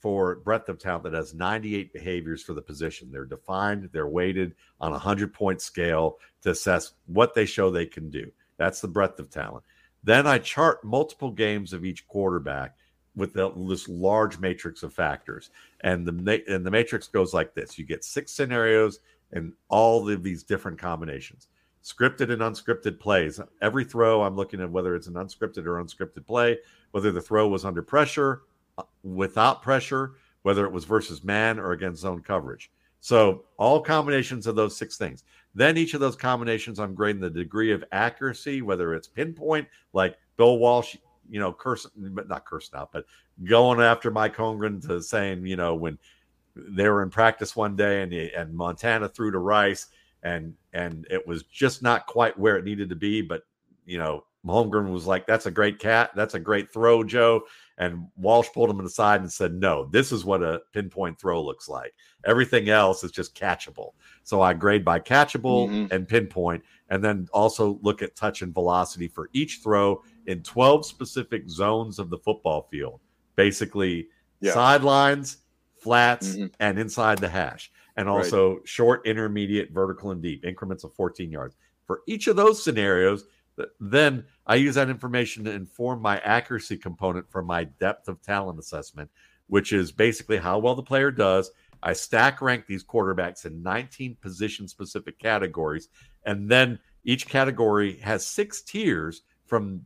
for 0.00 0.36
breadth 0.36 0.68
of 0.68 0.78
talent 0.78 1.04
that 1.04 1.14
has 1.14 1.34
98 1.34 1.92
behaviors 1.92 2.42
for 2.42 2.54
the 2.54 2.62
position. 2.62 3.10
They're 3.10 3.24
defined, 3.24 3.90
they're 3.92 4.08
weighted 4.08 4.54
on 4.80 4.92
a 4.92 4.98
100 4.98 5.32
point 5.32 5.60
scale 5.60 6.18
to 6.42 6.50
assess 6.50 6.92
what 7.06 7.34
they 7.34 7.46
show 7.46 7.70
they 7.70 7.86
can 7.86 8.10
do. 8.10 8.30
That's 8.58 8.80
the 8.80 8.88
breadth 8.88 9.18
of 9.18 9.30
talent. 9.30 9.64
Then 10.04 10.26
I 10.26 10.38
chart 10.38 10.84
multiple 10.84 11.30
games 11.30 11.72
of 11.72 11.84
each 11.84 12.06
quarterback 12.06 12.76
with 13.14 13.32
the, 13.34 13.52
this 13.68 13.88
large 13.88 14.38
matrix 14.38 14.82
of 14.82 14.92
factors. 14.92 15.50
And 15.80 16.06
the 16.06 16.42
and 16.48 16.64
the 16.64 16.70
matrix 16.70 17.08
goes 17.08 17.34
like 17.34 17.54
this: 17.54 17.78
you 17.78 17.84
get 17.84 18.04
six 18.04 18.32
scenarios 18.32 19.00
and 19.32 19.52
all 19.68 20.08
of 20.08 20.22
these 20.22 20.42
different 20.42 20.78
combinations, 20.78 21.48
scripted 21.82 22.30
and 22.30 22.42
unscripted 22.42 23.00
plays. 23.00 23.40
Every 23.60 23.84
throw, 23.84 24.22
I'm 24.22 24.36
looking 24.36 24.60
at 24.60 24.70
whether 24.70 24.94
it's 24.94 25.06
an 25.06 25.14
unscripted 25.14 25.66
or 25.66 25.82
unscripted 25.82 26.26
play, 26.26 26.58
whether 26.90 27.12
the 27.12 27.20
throw 27.20 27.48
was 27.48 27.64
under 27.64 27.82
pressure, 27.82 28.42
uh, 28.78 28.84
without 29.02 29.62
pressure, 29.62 30.12
whether 30.42 30.66
it 30.66 30.72
was 30.72 30.84
versus 30.84 31.24
man 31.24 31.58
or 31.58 31.72
against 31.72 32.02
zone 32.02 32.22
coverage. 32.22 32.70
So 33.00 33.44
all 33.56 33.80
combinations 33.80 34.46
of 34.46 34.54
those 34.54 34.76
six 34.76 34.96
things. 34.96 35.24
Then 35.54 35.76
each 35.76 35.94
of 35.94 36.00
those 36.00 36.16
combinations, 36.16 36.78
I'm 36.78 36.94
grading 36.94 37.20
the 37.20 37.30
degree 37.30 37.72
of 37.72 37.84
accuracy, 37.90 38.62
whether 38.62 38.94
it's 38.94 39.08
pinpoint, 39.08 39.66
like 39.92 40.16
Bill 40.36 40.58
Walsh, 40.58 40.96
you 41.30 41.40
know, 41.40 41.52
cursing, 41.52 41.90
but 41.96 42.28
not 42.28 42.44
cursing 42.44 42.78
out, 42.78 42.92
but 42.92 43.04
going 43.44 43.80
after 43.80 44.10
Mike 44.10 44.36
Holmgren 44.36 44.86
to 44.86 45.02
saying, 45.02 45.46
you 45.46 45.56
know, 45.56 45.74
when 45.74 45.98
they 46.54 46.88
were 46.88 47.02
in 47.02 47.10
practice 47.10 47.56
one 47.56 47.76
day 47.76 48.02
and 48.02 48.12
and 48.12 48.54
Montana 48.54 49.08
threw 49.08 49.30
to 49.30 49.38
Rice 49.38 49.86
and 50.22 50.54
and 50.72 51.06
it 51.10 51.26
was 51.26 51.44
just 51.44 51.82
not 51.82 52.06
quite 52.06 52.38
where 52.38 52.56
it 52.56 52.64
needed 52.64 52.88
to 52.90 52.96
be, 52.96 53.22
but 53.22 53.42
you 53.86 53.98
know, 53.98 54.24
Holmgren 54.46 54.92
was 54.92 55.06
like, 55.06 55.26
"That's 55.26 55.46
a 55.46 55.50
great 55.50 55.78
cat, 55.78 56.10
that's 56.14 56.34
a 56.34 56.40
great 56.40 56.72
throw, 56.72 57.02
Joe." 57.04 57.42
And 57.78 58.06
Walsh 58.16 58.48
pulled 58.52 58.70
him 58.70 58.80
aside 58.80 59.20
and 59.20 59.32
said, 59.32 59.54
"No, 59.54 59.86
this 59.86 60.12
is 60.12 60.24
what 60.24 60.42
a 60.42 60.60
pinpoint 60.72 61.18
throw 61.18 61.42
looks 61.42 61.68
like. 61.68 61.94
Everything 62.24 62.68
else 62.68 63.02
is 63.02 63.10
just 63.10 63.34
catchable." 63.34 63.92
So 64.22 64.40
I 64.40 64.52
grade 64.52 64.84
by 64.84 65.00
catchable 65.00 65.68
Mhm. 65.68 65.92
and 65.92 66.06
pinpoint, 66.08 66.62
and 66.90 67.02
then 67.02 67.28
also 67.32 67.78
look 67.82 68.02
at 68.02 68.14
touch 68.14 68.42
and 68.42 68.52
velocity 68.54 69.08
for 69.08 69.30
each 69.32 69.60
throw 69.62 70.02
in 70.26 70.42
12 70.42 70.86
specific 70.86 71.48
zones 71.48 71.98
of 71.98 72.10
the 72.10 72.18
football 72.18 72.68
field. 72.70 73.00
Basically, 73.36 74.08
Yeah. 74.40 74.54
sidelines, 74.54 75.38
flats, 75.80 76.36
Mhm. 76.36 76.52
and 76.60 76.78
inside 76.78 77.18
the 77.18 77.28
hash, 77.28 77.72
and 77.96 78.08
Right. 78.08 78.14
also 78.14 78.60
short, 78.64 79.06
intermediate, 79.06 79.72
vertical, 79.72 80.10
and 80.10 80.22
deep 80.22 80.44
increments 80.44 80.84
of 80.84 80.94
14 80.94 81.30
yards. 81.30 81.56
For 81.86 82.02
each 82.06 82.26
of 82.26 82.36
those 82.36 82.62
scenarios, 82.62 83.24
then 83.80 84.24
I 84.46 84.54
use 84.56 84.76
that 84.76 84.88
information 84.88 85.44
to 85.44 85.52
inform 85.52 86.00
my 86.00 86.18
accuracy 86.20 86.76
component 86.76 87.30
for 87.30 87.42
my 87.42 87.64
depth 87.64 88.08
of 88.08 88.22
talent 88.22 88.58
assessment, 88.58 89.10
which 89.48 89.72
is 89.72 89.92
basically 89.92 90.38
how 90.38 90.58
well 90.58 90.74
the 90.74 90.82
player 90.82 91.10
does. 91.10 91.50
I 91.82 91.92
stack 91.92 92.40
rank 92.40 92.66
these 92.66 92.84
quarterbacks 92.84 93.44
in 93.44 93.62
19 93.62 94.16
position 94.16 94.68
specific 94.68 95.18
categories, 95.18 95.88
and 96.24 96.48
then 96.48 96.78
each 97.04 97.26
category 97.26 97.96
has 97.98 98.24
six 98.26 98.62
tiers 98.62 99.22
from 99.46 99.84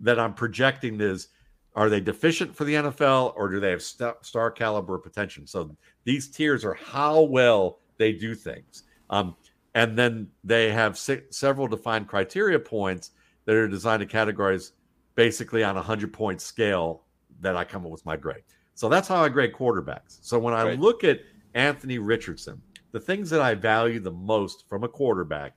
that 0.00 0.18
I'm 0.18 0.34
projecting 0.34 1.00
is 1.00 1.28
are 1.74 1.88
they 1.88 2.00
deficient 2.00 2.56
for 2.56 2.64
the 2.64 2.74
NFL 2.74 3.34
or 3.36 3.48
do 3.48 3.60
they 3.60 3.70
have 3.70 3.82
st- 3.82 4.16
star 4.24 4.50
caliber 4.50 4.98
potential? 4.98 5.44
So 5.46 5.76
these 6.04 6.28
tiers 6.28 6.64
are 6.64 6.74
how 6.74 7.22
well 7.22 7.78
they 7.98 8.12
do 8.12 8.34
things. 8.34 8.84
Um, 9.10 9.36
and 9.74 9.96
then 9.96 10.28
they 10.42 10.70
have 10.72 10.98
se- 10.98 11.24
several 11.30 11.68
defined 11.68 12.08
criteria 12.08 12.58
points 12.58 13.12
that 13.44 13.54
are 13.54 13.68
designed 13.68 14.00
to 14.00 14.06
categorize 14.06 14.72
basically 15.14 15.62
on 15.62 15.72
a 15.76 15.80
100 15.80 16.12
point 16.12 16.40
scale 16.40 17.04
that 17.40 17.54
I 17.56 17.64
come 17.64 17.84
up 17.84 17.92
with 17.92 18.04
my 18.04 18.16
grade. 18.16 18.42
So 18.74 18.88
that's 18.88 19.06
how 19.08 19.22
I 19.22 19.28
grade 19.28 19.52
quarterbacks. 19.52 20.18
So 20.22 20.38
when 20.38 20.54
I 20.54 20.64
Right. 20.64 20.80
look 20.80 21.04
at 21.04 21.20
Anthony 21.54 21.98
Richardson, 21.98 22.60
the 22.92 23.00
things 23.00 23.30
that 23.30 23.40
I 23.40 23.54
value 23.54 24.00
the 24.00 24.10
most 24.12 24.68
from 24.68 24.82
a 24.84 24.88
quarterback 24.88 25.54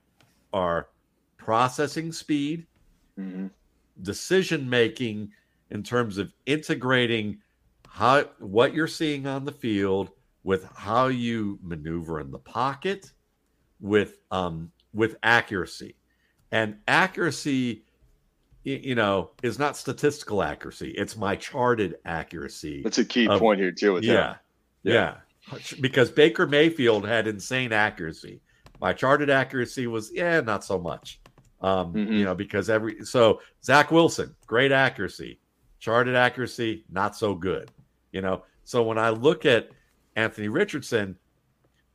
are 0.52 0.88
processing 1.36 2.12
speed, 2.12 2.66
Mhm. 3.18 3.50
Decision 4.02 4.68
making 4.68 5.30
in 5.70 5.82
terms 5.82 6.18
of 6.18 6.32
integrating 6.46 7.38
how 7.88 8.22
what 8.38 8.74
you're 8.74 8.86
seeing 8.86 9.26
on 9.26 9.44
the 9.44 9.52
field 9.52 10.10
with 10.44 10.64
how 10.74 11.06
you 11.06 11.58
maneuver 11.62 12.20
in 12.20 12.30
the 12.30 12.38
pocket 12.38 13.12
with 13.80 14.18
um 14.30 14.70
with 14.92 15.16
accuracy 15.22 15.94
and 16.50 16.76
accuracy 16.88 17.84
you 18.64 18.94
know 18.94 19.30
is 19.42 19.58
not 19.58 19.76
statistical 19.76 20.42
accuracy 20.42 20.90
it's 20.92 21.16
my 21.16 21.34
charted 21.36 21.96
accuracy 22.04 22.82
That's 22.82 22.98
a 22.98 23.04
key 23.04 23.26
Um, 23.28 23.38
point 23.38 23.60
here 23.60 23.72
too. 23.72 23.94
With 23.94 24.04
yeah, 24.04 24.30
him. 24.30 24.36
yeah 24.84 25.14
because 25.80 26.10
Baker 26.10 26.46
Mayfield 26.46 27.06
had 27.06 27.26
insane 27.26 27.72
accuracy. 27.72 28.40
My 28.80 28.92
charted 28.92 29.28
accuracy 29.30 29.86
was 29.88 30.12
yeah, 30.14 30.40
not 30.40 30.64
so 30.64 30.78
much. 30.78 31.20
Um, 31.62 31.94
Mhm. 31.94 32.18
you 32.18 32.24
know, 32.24 32.34
because 32.34 32.68
every 32.68 33.04
so 33.04 33.40
Zach 33.64 33.90
Wilson, 33.92 34.34
great 34.46 34.72
accuracy, 34.72 35.38
charted 35.78 36.14
accuracy, 36.16 36.84
not 36.90 37.16
so 37.16 37.34
good. 37.34 37.70
You 38.10 38.20
know, 38.20 38.42
so 38.64 38.82
when 38.82 38.98
I 38.98 39.10
look 39.10 39.46
at 39.46 39.70
Anthony 40.16 40.48
Richardson, 40.48 41.16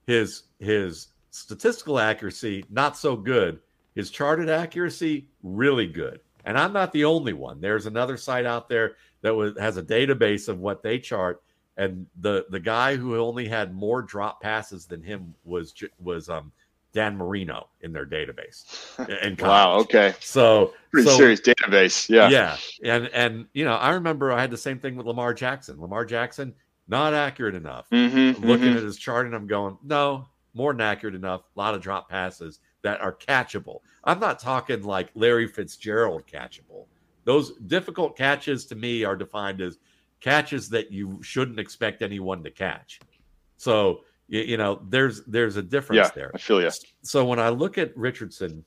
his 0.05 0.43
his 0.59 1.09
statistical 1.31 1.99
accuracy 1.99 2.65
not 2.69 2.97
so 2.97 3.15
good, 3.15 3.59
his 3.93 4.09
charted 4.09 4.49
accuracy 4.49 5.27
really 5.43 5.87
good. 5.87 6.21
And 6.45 6.57
I'm 6.57 6.71
not 6.71 6.93
the 6.93 7.03
only 7.05 7.33
one. 7.33 7.59
There's 7.59 7.85
another 7.87 8.15
site 8.15 8.45
out 8.45 8.69
there 8.69 8.95
that 9.21 9.35
was, 9.35 9.57
has 9.59 9.75
a 9.75 9.83
database 9.83 10.47
of 10.47 10.59
what 10.59 10.81
they 10.81 10.97
chart, 10.97 11.43
and 11.75 12.07
the 12.21 12.45
the 12.49 12.59
guy 12.59 12.95
who 12.95 13.17
only 13.17 13.47
had 13.49 13.75
more 13.75 14.01
drop 14.01 14.41
passes 14.41 14.85
than 14.85 15.03
him 15.03 15.35
was 15.43 15.73
was 15.99 16.29
um 16.29 16.53
Dan 16.97 17.15
Marino 17.15 17.67
in 17.81 17.93
their 17.93 18.07
database. 18.07 18.65
in. 19.23 19.35
Wow. 19.35 19.77
Okay. 19.81 20.15
So 20.19 20.73
Pretty 20.89 21.07
so- 21.07 21.15
serious 21.15 21.39
database. 21.39 22.09
Yeah. 22.09 22.27
yeah, 22.29 22.57
and 22.95 23.07
and 23.13 23.45
you 23.53 23.65
know, 23.65 23.75
I 23.75 23.91
remember 23.91 24.33
I 24.33 24.41
had 24.41 24.49
the 24.49 24.57
same 24.57 24.79
thing 24.79 24.95
with 24.95 25.05
Lamar 25.05 25.35
Jackson. 25.35 25.79
Lamar 25.79 26.05
Jackson 26.05 26.55
not 26.87 27.13
accurate 27.13 27.53
enough. 27.53 27.87
Mhm, 27.91 28.39
Looking 28.43 28.73
mhm. 28.73 28.77
at 28.77 28.83
his 28.83 28.97
chart, 28.97 29.27
and 29.27 29.35
I'm 29.35 29.45
going, 29.45 29.77
no, 29.83 30.27
more 30.55 30.73
than 30.73 30.81
accurate 30.81 31.13
enough. 31.13 31.41
A 31.55 31.59
lot 31.59 31.75
of 31.75 31.81
drop 31.81 32.09
passes 32.09 32.61
that 32.81 32.99
are 32.99 33.13
catchable. 33.13 33.81
I'm 34.03 34.19
not 34.19 34.39
talking 34.39 34.81
like 34.81 35.11
Larry 35.13 35.47
Fitzgerald 35.47 36.25
catchable. 36.25 36.85
Those 37.25 37.51
difficult 37.57 38.17
catches 38.17 38.65
to 38.67 38.75
me 38.75 39.03
are 39.03 39.15
defined 39.15 39.61
as 39.61 39.77
catches 40.19 40.67
that 40.69 40.91
you 40.91 41.19
shouldn't 41.21 41.59
expect 41.59 42.01
anyone 42.01 42.43
to 42.43 42.49
catch. 42.49 42.99
So 43.57 44.01
you, 44.27 44.41
you 44.41 44.57
know, 44.57 44.81
there's 44.89 45.23
there's 45.25 45.55
a 45.57 45.61
difference 45.61 45.97
Yeah. 46.07 46.11
there 46.15 46.31
I 46.33 46.37
feel 46.37 46.61
you. 46.61 46.69
so 47.01 47.25
when 47.25 47.39
I 47.39 47.49
look 47.49 47.77
at 47.77 47.95
Richardson, 47.97 48.63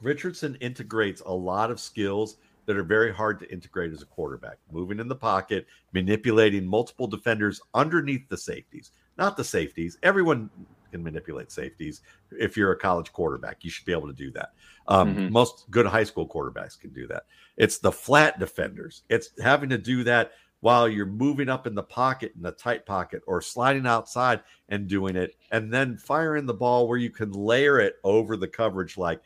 Richardson 0.00 0.56
integrates 0.56 1.22
a 1.24 1.32
lot 1.32 1.70
of 1.70 1.80
skills 1.80 2.36
that 2.66 2.76
are 2.76 2.82
very 2.82 3.12
hard 3.12 3.38
to 3.40 3.52
integrate 3.52 3.92
as 3.92 4.02
a 4.02 4.06
quarterback. 4.06 4.58
Moving 4.72 4.98
in 4.98 5.08
the 5.08 5.14
pocket, 5.14 5.66
manipulating 5.92 6.66
multiple 6.66 7.06
defenders 7.06 7.60
underneath 7.74 8.28
the 8.28 8.36
safeties, 8.38 8.92
not 9.18 9.36
the 9.36 9.44
safeties. 9.44 9.98
Everyone 10.02 10.48
can 10.90 11.02
manipulate 11.02 11.52
safeties. 11.52 12.00
If 12.30 12.56
you're 12.56 12.72
a 12.72 12.78
college 12.78 13.12
quarterback, 13.12 13.64
you 13.64 13.70
should 13.70 13.84
be 13.84 13.92
able 13.92 14.06
to 14.06 14.14
do 14.14 14.30
that. 14.32 14.52
Um, 14.88 15.14
Mhm. 15.14 15.30
Most 15.30 15.70
good 15.70 15.86
high 15.86 16.04
school 16.04 16.26
quarterbacks 16.28 16.78
can 16.78 16.90
do 16.90 17.06
that. 17.08 17.26
It's 17.56 17.78
the 17.78 17.92
flat 17.92 18.38
defenders. 18.38 19.02
It's 19.08 19.30
having 19.40 19.68
to 19.70 19.78
do 19.78 20.02
that 20.04 20.32
while 20.64 20.88
you're 20.88 21.04
moving 21.04 21.50
up 21.50 21.66
in 21.66 21.74
the 21.74 21.82
pocket 21.82 22.32
in 22.38 22.46
a 22.46 22.50
tight 22.50 22.86
pocket 22.86 23.20
or 23.26 23.42
sliding 23.42 23.86
outside 23.86 24.40
and 24.70 24.88
doing 24.88 25.14
it 25.14 25.36
and 25.50 25.70
then 25.70 25.94
firing 25.94 26.46
the 26.46 26.54
ball 26.54 26.88
where 26.88 26.96
you 26.96 27.10
can 27.10 27.30
layer 27.32 27.78
it 27.78 27.96
over 28.02 28.34
the 28.34 28.48
coverage 28.48 28.96
like 28.96 29.20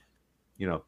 you 0.56 0.66
know 0.66 0.82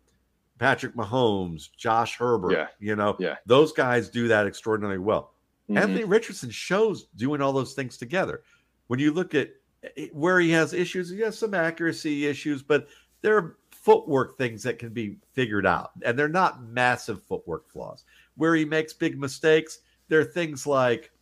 Patrick 0.59 0.97
Mahomes, 0.97 1.71
Josh 1.77 2.17
Herbert, 2.19 2.51
Yeah. 2.51 2.67
you 2.81 2.97
know, 2.97 3.15
Yeah. 3.21 3.37
those 3.47 3.73
guys 3.73 4.09
do 4.09 4.27
that 4.27 4.49
extraordinarily 4.49 4.99
well. 4.99 5.35
Mhm. 5.69 5.79
Anthony 5.83 6.05
Richardson 6.05 6.51
shows 6.51 7.05
doing 7.15 7.41
all 7.41 7.53
those 7.53 7.75
things 7.75 7.97
together. 7.97 8.43
When 8.89 8.99
you 8.99 9.13
look 9.13 9.37
at 9.37 9.51
eh, 9.97 10.09
where 10.13 10.41
he 10.41 10.51
has 10.51 10.73
issues, 10.75 11.11
he 11.11 11.21
has 11.21 11.39
some 11.39 11.55
accuracy 11.55 12.27
issues, 12.27 12.61
but 12.61 12.89
there 13.23 13.37
are 13.37 13.57
footwork 13.71 14.37
things 14.37 14.65
that 14.65 14.81
can 14.81 14.89
be 14.93 15.17
figured 15.33 15.65
out, 15.65 15.93
and 16.03 16.19
they're 16.19 16.29
not 16.29 16.65
massive 16.65 17.23
footwork 17.23 17.69
flaws. 17.71 18.05
Where 18.35 18.57
he 18.57 18.65
makes 18.65 18.93
big 18.93 19.17
mistakes, 19.17 19.79
there 20.11 20.21
are 20.21 20.25
things 20.25 20.67
like 20.67 21.13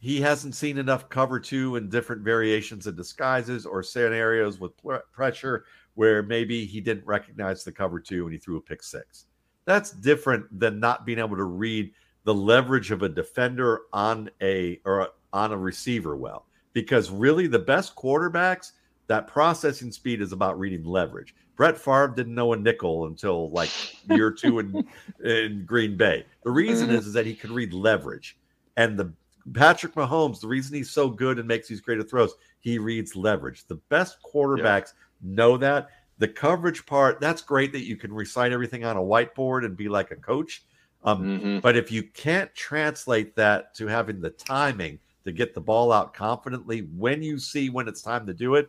he 0.00 0.20
hasn't 0.20 0.54
seen 0.54 0.78
enough 0.78 1.08
cover 1.08 1.38
two 1.38 1.76
and 1.76 1.90
different 1.90 2.22
variations 2.22 2.86
and 2.86 2.96
disguises 2.96 3.66
or 3.66 3.82
scenarios 3.82 4.58
with 4.58 4.76
pr- 4.78 4.96
pressure 5.12 5.64
where 5.94 6.22
maybe 6.22 6.64
he 6.64 6.80
didn't 6.80 7.06
recognize 7.06 7.62
the 7.62 7.70
cover 7.70 8.00
two 8.00 8.24
and 8.24 8.32
he 8.32 8.38
threw 8.38 8.56
a 8.56 8.60
pick 8.60 8.82
six. 8.82 9.26
That's 9.66 9.90
different 9.90 10.46
than 10.58 10.80
not 10.80 11.04
being 11.04 11.18
able 11.18 11.36
to 11.36 11.44
read 11.44 11.92
the 12.24 12.34
leverage 12.34 12.90
of 12.90 13.02
a 13.02 13.08
defender 13.08 13.82
on 13.92 14.30
a 14.40 14.80
or 14.84 15.08
on 15.32 15.52
a 15.52 15.58
receiver 15.58 16.16
well. 16.16 16.46
Because 16.72 17.10
really, 17.10 17.46
the 17.46 17.58
best 17.58 17.94
quarterbacks, 17.94 18.72
that 19.08 19.26
processing 19.26 19.92
speed 19.92 20.22
is 20.22 20.32
about 20.32 20.58
reading 20.58 20.84
leverage. 20.84 21.34
Brett 21.58 21.76
Favre 21.76 22.14
didn't 22.16 22.36
know 22.36 22.52
a 22.52 22.56
nickel 22.56 23.06
until 23.06 23.50
like 23.50 23.70
year 24.06 24.30
two 24.30 24.60
in, 24.60 24.86
in 25.24 25.64
Green 25.66 25.96
Bay. 25.96 26.24
The 26.44 26.50
reason 26.50 26.88
is, 26.88 27.06
is 27.08 27.12
that 27.14 27.26
he 27.26 27.34
could 27.34 27.50
read 27.50 27.74
leverage. 27.74 28.38
And 28.76 28.96
the 28.96 29.12
Patrick 29.52 29.94
Mahomes, 29.94 30.40
the 30.40 30.46
reason 30.46 30.76
he's 30.76 30.90
so 30.90 31.10
good 31.10 31.38
and 31.38 31.48
makes 31.48 31.66
these 31.68 31.80
great 31.80 32.08
throws, 32.08 32.32
he 32.60 32.78
reads 32.78 33.16
leverage. 33.16 33.66
The 33.66 33.80
best 33.88 34.18
quarterbacks 34.22 34.92
know 35.20 35.56
that. 35.56 35.88
The 36.18 36.28
coverage 36.28 36.86
part, 36.86 37.20
that's 37.20 37.42
great 37.42 37.72
that 37.72 37.84
you 37.84 37.96
can 37.96 38.12
recite 38.12 38.52
everything 38.52 38.84
on 38.84 38.96
a 38.96 39.00
whiteboard 39.00 39.64
and 39.64 39.76
be 39.76 39.88
like 39.88 40.12
a 40.12 40.16
coach. 40.16 40.64
Um, 41.02 41.40
Mhm. 41.40 41.62
but 41.62 41.76
if 41.76 41.90
you 41.90 42.04
can't 42.04 42.52
translate 42.54 43.34
that 43.36 43.74
to 43.76 43.86
having 43.88 44.20
the 44.20 44.30
timing 44.30 45.00
to 45.24 45.32
get 45.32 45.54
the 45.54 45.60
ball 45.60 45.92
out 45.92 46.14
confidently 46.14 46.80
when 46.96 47.22
you 47.22 47.38
see 47.38 47.68
when 47.68 47.88
it's 47.88 48.02
time 48.02 48.26
to 48.26 48.34
do 48.34 48.54
it, 48.54 48.68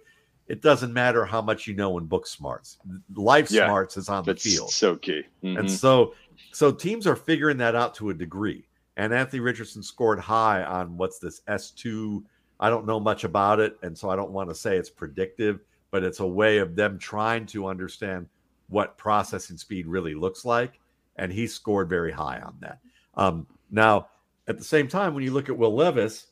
it 0.49 0.61
doesn't 0.61 0.91
matter 0.91 1.23
how 1.25 1.41
much 1.41 1.67
you 1.67 1.73
know 1.75 1.97
in 1.97 2.05
book 2.05 2.27
smarts. 2.27 2.79
Life 3.15 3.49
Yeah. 3.51 3.67
smarts 3.67 3.95
is 3.97 4.09
on 4.09 4.25
the 4.25 4.35
field. 4.35 4.71
so 4.71 4.95
key. 4.97 5.23
And 5.43 5.57
Mhm. 5.59 5.69
so 5.69 6.13
so 6.51 6.71
teams 6.71 7.05
are 7.07 7.15
figuring 7.15 7.57
that 7.57 7.75
out 7.75 7.93
to 7.95 8.09
a 8.09 8.13
degree. 8.13 8.67
And 8.97 9.13
Anthony 9.13 9.39
Richardson 9.39 9.83
scored 9.83 10.19
high 10.19 10.63
on 10.63 10.97
what's 10.97 11.19
this 11.19 11.41
S2. 11.47 12.23
I 12.59 12.69
don't 12.69 12.85
know 12.87 12.99
much 12.99 13.23
about 13.23 13.59
it. 13.59 13.77
And 13.83 13.95
so 13.97 14.09
I 14.09 14.15
don't 14.15 14.31
want 14.31 14.49
to 14.49 14.55
say 14.55 14.75
it's 14.75 14.89
predictive, 14.89 15.59
but 15.91 16.03
it's 16.03 16.19
a 16.19 16.27
way 16.27 16.57
of 16.57 16.75
them 16.75 16.97
trying 16.97 17.45
to 17.47 17.67
understand 17.67 18.27
what 18.67 18.97
processing 18.97 19.57
speed 19.57 19.85
really 19.87 20.15
looks 20.15 20.43
like. 20.43 20.79
And 21.17 21.31
he 21.31 21.45
scored 21.47 21.87
very 21.87 22.11
high 22.11 22.39
on 22.41 22.55
that. 22.61 22.79
Um, 23.15 23.45
now, 23.69 24.09
at 24.47 24.57
the 24.57 24.63
same 24.63 24.87
time, 24.87 25.13
when 25.13 25.23
you 25.23 25.31
look 25.31 25.49
at 25.49 25.57
Will 25.57 25.73
Levis, 25.75 26.27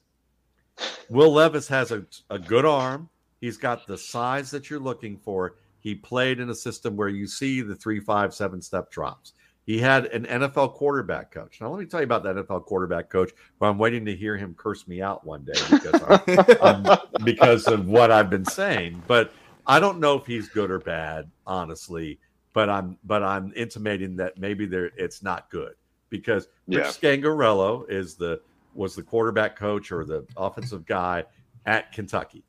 Will 1.09 1.31
Levis 1.31 1.67
has 1.67 1.91
a, 1.91 2.05
a 2.29 2.39
good 2.39 2.65
arm. 2.65 3.09
He's 3.41 3.57
got 3.57 3.87
the 3.87 3.97
size 3.97 4.51
that 4.51 4.69
you're 4.69 4.79
looking 4.79 5.17
for. 5.17 5.55
He 5.79 5.95
played 5.95 6.39
in 6.39 6.49
a 6.49 6.55
system 6.55 6.95
where 6.95 7.09
you 7.09 7.27
see 7.27 7.61
the 7.61 7.75
three, 7.75 7.99
five, 7.99 8.33
seven 8.33 8.61
step 8.61 8.91
drops. 8.91 9.33
He 9.65 9.77
had 9.77 10.05
an 10.07 10.25
NFL 10.25 10.75
quarterback 10.75 11.29
coach. 11.29 11.59
Now, 11.59 11.69
let 11.69 11.79
me 11.79 11.85
tell 11.85 11.99
you 11.99 12.05
about 12.05 12.23
that 12.23 12.37
NFL 12.37 12.65
quarterback 12.65 13.09
coach. 13.09 13.31
I'm 13.61 13.77
waiting 13.77 14.05
to 14.05 14.15
hear 14.15 14.37
him 14.37 14.55
curse 14.57 14.87
me 14.87 15.01
out 15.01 15.25
one 15.25 15.43
day 15.43 15.59
because, 15.69 16.01
I'm, 16.61 16.85
um, 16.85 16.97
because 17.25 17.67
of 17.67 17.87
what 17.87 18.09
I've 18.09 18.29
been 18.29 18.45
saying. 18.45 19.03
But 19.07 19.33
I 19.67 19.81
don't 19.81 19.99
know 19.99 20.15
if 20.15 20.25
he's 20.25 20.47
good 20.47 20.71
or 20.71 20.79
bad, 20.79 21.29
honestly. 21.45 22.17
But 22.53 22.69
I'm 22.69 22.97
but 23.03 23.21
I'm 23.21 23.53
intimating 23.55 24.15
that 24.15 24.37
maybe 24.39 24.65
there 24.65 24.89
it's 24.97 25.21
not 25.21 25.51
good 25.51 25.73
because 26.09 26.47
Rich 26.67 26.77
Yeah. 26.77 26.87
Scangarello 26.87 27.87
is 27.89 28.15
the 28.15 28.41
was 28.73 28.95
the 28.95 29.03
quarterback 29.03 29.55
coach 29.55 29.91
or 29.91 30.05
the 30.05 30.25
offensive 30.37 30.85
guy 30.85 31.25
at 31.65 31.91
Kentucky. 31.91 32.43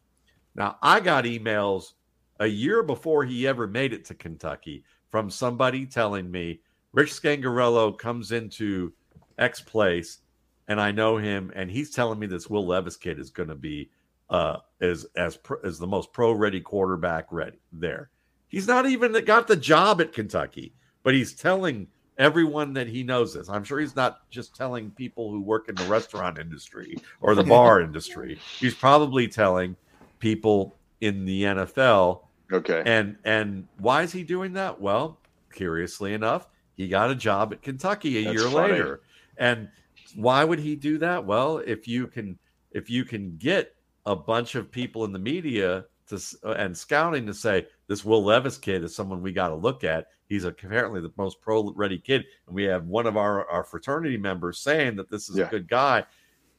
Now 0.59 0.77
I 0.83 0.99
got 0.99 1.25
emails 1.25 1.93
a 2.41 2.47
year 2.47 2.83
before 2.83 3.25
he 3.25 3.47
ever 3.47 3.69
made 3.69 3.93
it 3.93 4.05
to 4.07 4.15
Kentucky 4.15 4.85
from 5.09 5.31
somebody 5.31 5.87
telling 5.87 6.31
me 6.31 6.61
Rich 6.93 7.13
Scangarello 7.13 7.97
comes 7.97 8.33
into 8.33 8.93
X 9.39 9.61
place 9.61 10.19
and 10.67 10.81
I 10.81 10.91
know 10.91 11.17
him 11.17 11.53
and 11.55 11.71
he's 11.71 11.91
telling 11.91 12.19
me 12.19 12.27
this 12.27 12.51
Will 12.51 12.67
Levis 12.67 12.97
kid 12.97 13.21
is 13.21 13.31
going 13.31 13.49
to 13.49 13.55
be 13.55 13.89
uh 14.31 14.57
is 14.81 15.07
as 15.17 15.37
pro, 15.37 15.59
as 15.65 15.79
the 15.79 15.87
most 15.87 16.13
pro 16.13 16.33
ready 16.33 16.61
quarterback 16.61 17.27
ready 17.31 17.61
there. 17.73 18.11
He's 18.49 18.67
not 18.67 18.85
even 18.87 19.13
got 19.25 19.47
the 19.47 19.57
job 19.57 20.01
at 20.01 20.13
Kentucky, 20.13 20.75
but 21.05 21.15
he's 21.15 21.35
telling 21.35 21.87
everyone 22.19 22.73
that 22.73 22.89
he 22.89 23.05
knows 23.05 23.35
this. 23.35 23.49
I'm 23.49 23.63
sure 23.63 23.79
he's 23.79 23.95
not 23.95 24.29
just 24.29 24.57
telling 24.57 24.91
people 24.91 25.31
who 25.31 25.41
work 25.41 25.69
in 25.69 25.77
the 25.77 25.85
restaurant 25.85 26.37
industry 26.37 26.99
or 27.21 27.37
the 27.37 27.45
bar 27.45 27.81
industry. 27.81 28.41
He's 28.59 28.75
probably 28.75 29.29
telling 29.29 29.77
people 30.19 30.77
in 31.01 31.25
the 31.25 31.43
NFL. 31.45 32.23
Okay. 32.53 32.83
And 32.87 33.17
and 33.25 33.67
why 33.79 34.03
is 34.03 34.13
he 34.13 34.23
doing 34.23 34.53
that? 34.55 34.81
Well, 34.81 35.19
curiously 35.53 36.15
enough, 36.15 36.49
he 36.77 36.89
got 36.89 37.11
a 37.11 37.15
job 37.15 37.53
at 37.53 37.63
Kentucky 37.63 38.19
a 38.19 38.25
That's 38.25 38.41
year 38.41 38.51
funny. 38.51 38.73
later. 38.73 39.01
And 39.37 39.69
why 40.17 40.45
would 40.45 40.59
he 40.59 40.75
do 40.77 40.99
that? 40.99 41.25
Well, 41.25 41.59
if 41.59 41.87
you 41.87 42.07
can 42.07 42.39
if 42.73 42.89
you 42.91 43.05
can 43.05 43.37
get 43.37 43.75
a 44.07 44.17
bunch 44.17 44.55
of 44.55 44.71
people 44.71 45.05
in 45.05 45.13
the 45.13 45.19
media 45.19 45.85
to 46.07 46.15
s- 46.15 46.37
uh, 46.45 46.53
and 46.53 46.77
scouting 46.77 47.27
to 47.27 47.35
say 47.35 47.67
this 47.87 48.05
Will 48.05 48.25
Levis 48.25 48.57
kid 48.57 48.83
is 48.83 48.95
someone 48.95 49.21
we 49.21 49.33
got 49.33 49.49
to 49.49 49.55
look 49.55 49.85
at. 49.85 50.07
He's 50.29 50.45
apparently 50.45 51.01
the 51.03 51.13
most 51.19 51.41
pro 51.43 51.73
ready 51.75 51.99
kid, 51.99 52.25
and 52.47 52.55
we 52.55 52.65
have 52.65 52.87
one 52.87 53.07
of 53.07 53.17
our 53.19 53.47
our 53.51 53.63
fraternity 53.65 54.17
members 54.17 54.59
saying 54.61 54.97
that 54.97 55.11
this 55.11 55.29
is 55.29 55.37
Yeah. 55.37 55.47
a 55.47 55.51
good 55.51 55.69
guy. 55.69 56.05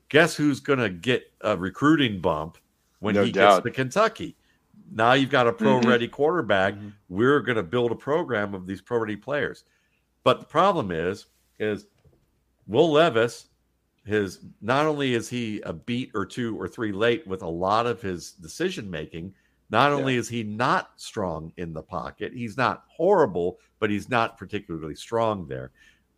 Guess 0.09 0.35
who's 0.35 0.59
going 0.59 0.79
to 0.79 0.89
get 0.89 1.23
a 1.41 1.55
recruiting 1.57 2.19
bump 2.21 2.57
when 2.99 3.15
No 3.15 3.23
he 3.23 3.31
doubt. 3.31 3.63
gets 3.63 3.65
to 3.65 3.71
Kentucky? 3.71 4.35
Now 4.91 5.13
you've 5.13 5.29
got 5.29 5.47
a 5.47 5.53
pro 5.53 5.79
Mhm. 5.79 5.85
ready 5.85 6.07
quarterback. 6.07 6.73
Mhm. 6.75 6.93
We're 7.09 7.41
going 7.41 7.55
to 7.57 7.63
build 7.63 7.91
a 7.91 7.95
program 7.95 8.53
of 8.53 8.65
these 8.65 8.81
pro 8.81 8.99
ready 8.99 9.15
players. 9.15 9.63
But 10.23 10.39
the 10.39 10.45
problem 10.45 10.91
is, 10.91 11.27
is 11.59 11.87
Will 12.67 12.91
Levis, 12.91 13.47
his 14.05 14.39
not 14.61 14.85
only 14.85 15.13
is 15.13 15.29
he 15.29 15.61
a 15.61 15.73
beat 15.73 16.11
or 16.13 16.25
two 16.25 16.59
or 16.59 16.67
three 16.67 16.91
late 16.91 17.25
with 17.27 17.41
a 17.41 17.47
lot 17.47 17.85
of 17.85 18.01
his 18.01 18.31
decision 18.31 18.89
making, 18.89 19.33
not 19.69 19.91
only 19.91 20.15
is 20.15 20.27
he 20.27 20.43
not 20.43 20.91
strong 20.95 21.53
in 21.57 21.73
the 21.73 21.83
pocket, 21.83 22.33
he's 22.33 22.57
not 22.57 22.85
horrible, 22.87 23.59
but 23.79 23.89
he's 23.91 24.09
not 24.09 24.37
particularly 24.37 24.95
strong 24.95 25.47
there. 25.47 25.71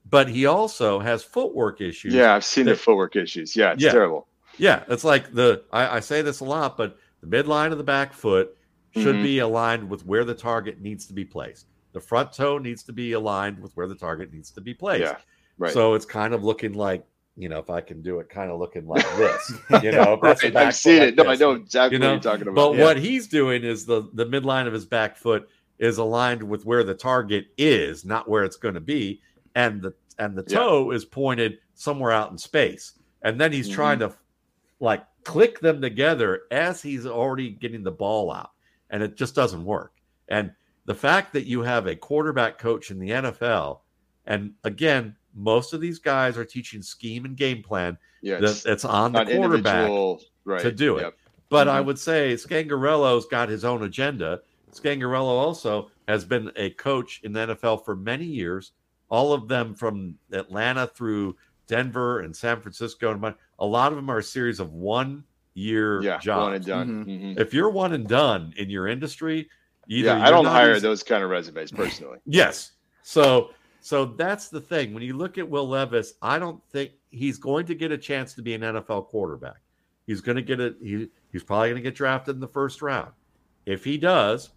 But 0.10 0.30
he 0.30 0.46
also 0.46 1.00
has 1.00 1.22
footwork 1.24 1.82
issues. 1.82 2.14
Yeah, 2.14 2.34
I've 2.34 2.46
seen 2.46 2.66
that- 2.66 2.72
the 2.72 2.78
footwork 2.78 3.16
issues. 3.18 3.56
Yeah, 3.56 3.74
it's 3.74 3.84
Yeah. 3.84 3.92
terrible. 3.92 4.28
Yeah, 4.62 4.84
it's 4.90 5.04
like 5.04 5.34
the 5.34 5.64
I, 5.74 5.98
I 5.98 6.00
say 6.02 6.22
this 6.22 6.40
a 6.40 6.46
lot, 6.46 6.78
but 6.78 6.96
the 7.24 7.28
midline 7.28 7.72
of 7.72 7.80
the 7.80 7.84
back 7.84 8.14
foot 8.14 8.56
should 8.92 9.16
Mhm. 9.16 9.24
be 9.24 9.40
aligned 9.40 9.90
with 9.90 10.06
where 10.06 10.24
the 10.24 10.36
target 10.36 10.80
needs 10.80 11.08
to 11.08 11.14
be 11.14 11.26
placed. 11.26 11.66
The 11.94 12.00
front 12.00 12.32
toe 12.32 12.60
needs 12.60 12.84
to 12.84 12.94
be 12.94 13.14
aligned 13.14 13.60
with 13.60 13.72
where 13.76 13.88
the 13.88 13.96
target 13.96 14.32
needs 14.32 14.52
to 14.52 14.62
be 14.62 14.76
placed. 14.76 15.02
Yeah, 15.02 15.18
right. 15.58 15.74
So 15.74 15.96
it's 15.96 16.06
kind 16.06 16.36
of 16.36 16.44
looking 16.44 16.74
like, 16.74 17.04
you 17.36 17.50
know, 17.50 17.58
if 17.58 17.72
I 17.72 17.82
can 17.82 18.04
do 18.04 18.20
it, 18.20 18.30
kind 18.30 18.52
of 18.52 18.60
looking 18.60 18.86
like 18.88 19.04
this. 19.18 19.52
You 19.82 19.94
know, 19.94 20.20
Right, 20.22 20.56
I've 20.56 20.76
seen 20.76 21.02
it. 21.02 21.16
No, 21.16 21.24
I 21.26 21.36
know 21.36 21.54
exactly 21.54 21.96
You 21.96 22.00
know, 22.00 22.14
what 22.14 22.24
you're 22.24 22.32
talking 22.34 22.48
about. 22.48 22.56
But 22.56 22.78
Yeah. 22.78 22.84
what 22.84 22.98
he's 22.98 23.28
doing 23.28 23.64
is 23.64 23.88
the 23.88 24.10
the 24.14 24.28
midline 24.28 24.68
of 24.68 24.74
his 24.74 24.86
back 24.86 25.18
foot 25.18 25.50
is 25.80 25.98
aligned 25.98 26.44
with 26.44 26.66
where 26.68 26.84
the 26.84 26.94
target 26.94 27.48
is, 27.58 28.06
not 28.06 28.30
where 28.30 28.44
it's 28.44 28.58
going 28.58 28.76
to 28.76 28.80
be, 28.82 29.22
and 29.56 29.82
the 29.82 29.96
and 30.20 30.38
the 30.38 30.46
Yeah. 30.48 30.60
toe 30.60 30.92
is 30.92 31.04
pointed 31.04 31.58
somewhere 31.74 32.12
out 32.12 32.30
in 32.30 32.38
space. 32.38 32.94
And 33.24 33.40
then 33.42 33.52
he's 33.52 33.70
Mhm. 33.70 33.74
trying 33.74 34.00
to 34.00 34.14
like 34.82 35.06
click 35.24 35.60
them 35.62 35.80
together 35.82 36.42
as 36.52 36.82
he's 36.82 37.06
already 37.06 37.52
getting 37.52 37.84
the 37.84 37.92
ball 37.92 38.32
out, 38.32 38.52
and 38.90 39.02
it 39.02 39.16
just 39.16 39.36
doesn't 39.36 39.64
work. 39.64 39.94
And 40.28 40.52
the 40.86 40.96
fact 40.96 41.32
that 41.34 41.46
you 41.46 41.62
have 41.62 41.88
a 41.88 41.96
quarterback 41.96 42.58
coach 42.58 42.92
in 42.92 43.00
the 43.00 43.10
NFL, 43.12 43.80
and 44.26 44.54
again, 44.64 45.16
most 45.34 45.74
of 45.74 45.80
these 45.80 46.00
guys 46.00 46.38
are 46.38 46.44
teaching 46.44 46.82
scheme 46.82 47.24
and 47.24 47.38
game 47.38 47.64
plan 47.64 47.98
yeah, 48.22 48.40
it's 48.42 48.64
that's 48.64 48.84
on 48.84 49.14
the 49.14 49.24
quarterback 49.26 49.90
right, 50.44 50.62
to 50.62 50.72
do 50.72 50.98
it. 50.98 51.02
Yep. 51.04 51.14
but 51.50 51.68
I 51.68 51.82
Mhm. 51.82 51.86
would 51.86 52.00
say 52.00 52.34
Scangarello's 52.34 53.26
got 53.28 53.50
his 53.50 53.64
own 53.64 53.84
agenda. 53.84 54.42
Scangarello 54.72 55.26
also 55.26 55.92
has 56.08 56.26
been 56.26 56.52
a 56.56 56.70
coach 56.72 57.20
in 57.24 57.34
the 57.34 57.42
NFL 57.42 57.78
for 57.78 57.96
many 57.96 58.26
years, 58.26 58.72
all 59.10 59.34
of 59.34 59.48
them 59.48 59.74
from 59.76 60.18
Atlanta 60.32 60.88
through 60.88 61.36
Denver 61.76 62.20
and 62.20 62.36
San 62.36 62.60
Francisco. 62.60 63.12
And 63.14 63.34
a 63.60 63.66
lot 63.66 63.94
of 63.94 63.96
them 63.96 64.10
are 64.12 64.18
a 64.18 64.24
series 64.24 64.60
of 64.60 64.74
one 64.74 65.24
year 65.54 66.02
Yeah, 66.04 66.18
jobs. 66.20 66.44
one 66.44 66.54
and 66.54 66.66
done. 66.66 67.06
Mhm. 67.06 67.40
If 67.40 67.54
you're 67.54 67.70
one 67.70 67.94
and 67.94 68.06
done 68.06 68.54
in 68.58 68.70
your 68.70 68.88
industry, 68.90 69.50
either 69.88 70.10
Yeah, 70.10 70.22
I 70.26 70.30
don't 70.30 70.44
not 70.44 70.52
hire 70.52 70.74
as- 70.74 70.82
those 70.82 71.02
kind 71.02 71.24
of 71.24 71.30
resumes 71.30 71.72
personally. 71.72 72.20
Yes. 72.26 72.74
So 73.04 73.52
so 73.80 74.06
that's 74.06 74.50
the 74.50 74.60
thing. 74.62 74.94
When 74.94 75.02
you 75.02 75.16
look 75.18 75.38
at 75.40 75.50
Will 75.50 75.68
Levis, 75.68 76.14
I 76.22 76.38
don't 76.40 76.62
think 76.72 76.92
he's 77.10 77.38
going 77.40 77.66
to 77.68 77.74
get 77.74 77.92
a 77.92 77.98
chance 77.98 78.34
to 78.36 78.42
be 78.44 78.54
an 78.54 78.62
NFL 78.62 79.08
quarterback. 79.08 79.62
He's 80.08 80.20
going 80.22 80.36
to 80.36 80.42
get 80.44 80.60
a 80.60 80.76
he, 80.84 81.08
he's 81.32 81.44
probably 81.44 81.70
going 81.70 81.82
to 81.82 81.90
get 81.90 81.96
drafted 81.96 82.36
in 82.36 82.42
the 82.42 82.48
first 82.50 82.82
round. 82.82 83.12
If 83.66 83.84
he 83.86 83.98
does, 83.98 84.50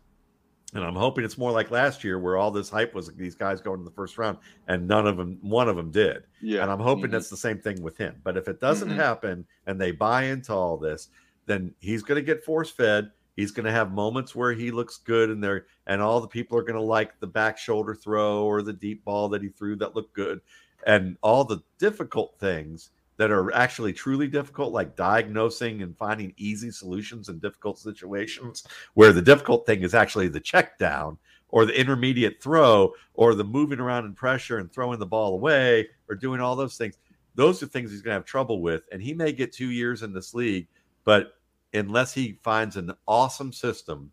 and 0.74 0.84
I'm 0.84 0.94
hoping 0.96 1.24
it's 1.24 1.38
more 1.38 1.50
like 1.52 1.70
last 1.70 2.04
year 2.04 2.18
where 2.18 2.36
all 2.36 2.50
this 2.50 2.68
hype 2.68 2.94
was 2.94 3.08
these 3.14 3.34
guys 3.34 3.60
going 3.60 3.78
in 3.78 3.84
the 3.84 3.90
first 3.92 4.18
round 4.18 4.38
and 4.68 4.86
none 4.86 5.06
of 5.06 5.16
them 5.16 5.38
one 5.40 5.68
of 5.68 5.76
them 5.76 5.90
did. 5.90 6.24
Yeah, 6.42 6.62
And 6.62 6.70
I'm 6.70 6.80
hoping 6.80 7.06
mhm. 7.06 7.12
that's 7.12 7.30
the 7.30 7.36
same 7.36 7.58
thing 7.60 7.80
with 7.82 7.96
him. 7.96 8.20
But 8.24 8.36
if 8.36 8.48
it 8.48 8.60
doesn't 8.60 8.90
Mhm. 8.90 8.96
happen 8.96 9.46
and 9.66 9.80
they 9.80 9.92
buy 9.92 10.24
into 10.24 10.52
all 10.52 10.76
this, 10.76 11.08
then 11.46 11.74
he's 11.78 12.02
going 12.02 12.16
to 12.16 12.26
get 12.26 12.44
force 12.44 12.70
fed. 12.70 13.10
He's 13.36 13.50
going 13.50 13.66
to 13.66 13.72
have 13.72 13.92
moments 13.92 14.34
where 14.34 14.52
he 14.52 14.70
looks 14.70 14.98
good 14.98 15.28
and 15.30 15.42
there, 15.42 15.66
and 15.86 16.00
all 16.00 16.20
the 16.20 16.28
people 16.28 16.56
are 16.56 16.62
going 16.62 16.74
to 16.74 16.80
like 16.80 17.18
the 17.20 17.26
back 17.26 17.58
shoulder 17.58 17.94
throw 17.94 18.44
or 18.44 18.62
the 18.62 18.72
deep 18.72 19.04
ball 19.04 19.28
that 19.30 19.42
he 19.42 19.48
threw 19.48 19.74
that 19.76 19.94
looked 19.96 20.14
good, 20.14 20.40
and 20.86 21.16
all 21.20 21.44
the 21.44 21.60
difficult 21.78 22.38
things 22.38 22.90
that 23.16 23.30
are 23.30 23.54
actually 23.54 23.92
truly 23.92 24.26
difficult, 24.26 24.72
like 24.72 24.96
diagnosing 24.96 25.82
and 25.82 25.96
finding 25.96 26.32
easy 26.36 26.70
solutions 26.70 27.28
in 27.28 27.38
difficult 27.38 27.78
situations, 27.78 28.64
where 28.94 29.12
the 29.12 29.22
difficult 29.22 29.66
thing 29.66 29.82
is 29.82 29.94
actually 29.94 30.28
the 30.28 30.40
check 30.40 30.78
down 30.78 31.16
or 31.48 31.64
the 31.64 31.78
intermediate 31.78 32.42
throw 32.42 32.92
or 33.14 33.34
the 33.34 33.44
moving 33.44 33.78
around 33.78 34.04
in 34.04 34.14
pressure 34.14 34.58
and 34.58 34.72
throwing 34.72 34.98
the 34.98 35.06
ball 35.06 35.34
away 35.34 35.88
or 36.08 36.16
doing 36.16 36.40
all 36.40 36.56
those 36.56 36.76
things. 36.76 36.98
Those 37.36 37.62
are 37.62 37.66
things 37.66 37.90
he's 37.90 38.02
going 38.02 38.12
to 38.14 38.18
have 38.18 38.24
trouble 38.24 38.60
with. 38.60 38.82
And 38.90 39.00
he 39.00 39.14
may 39.14 39.32
get 39.32 39.52
two 39.52 39.70
years 39.70 40.02
in 40.02 40.12
this 40.12 40.34
league, 40.34 40.66
but 41.04 41.34
unless 41.72 42.12
he 42.12 42.38
finds 42.42 42.76
an 42.76 42.92
awesome 43.06 43.52
system 43.52 44.10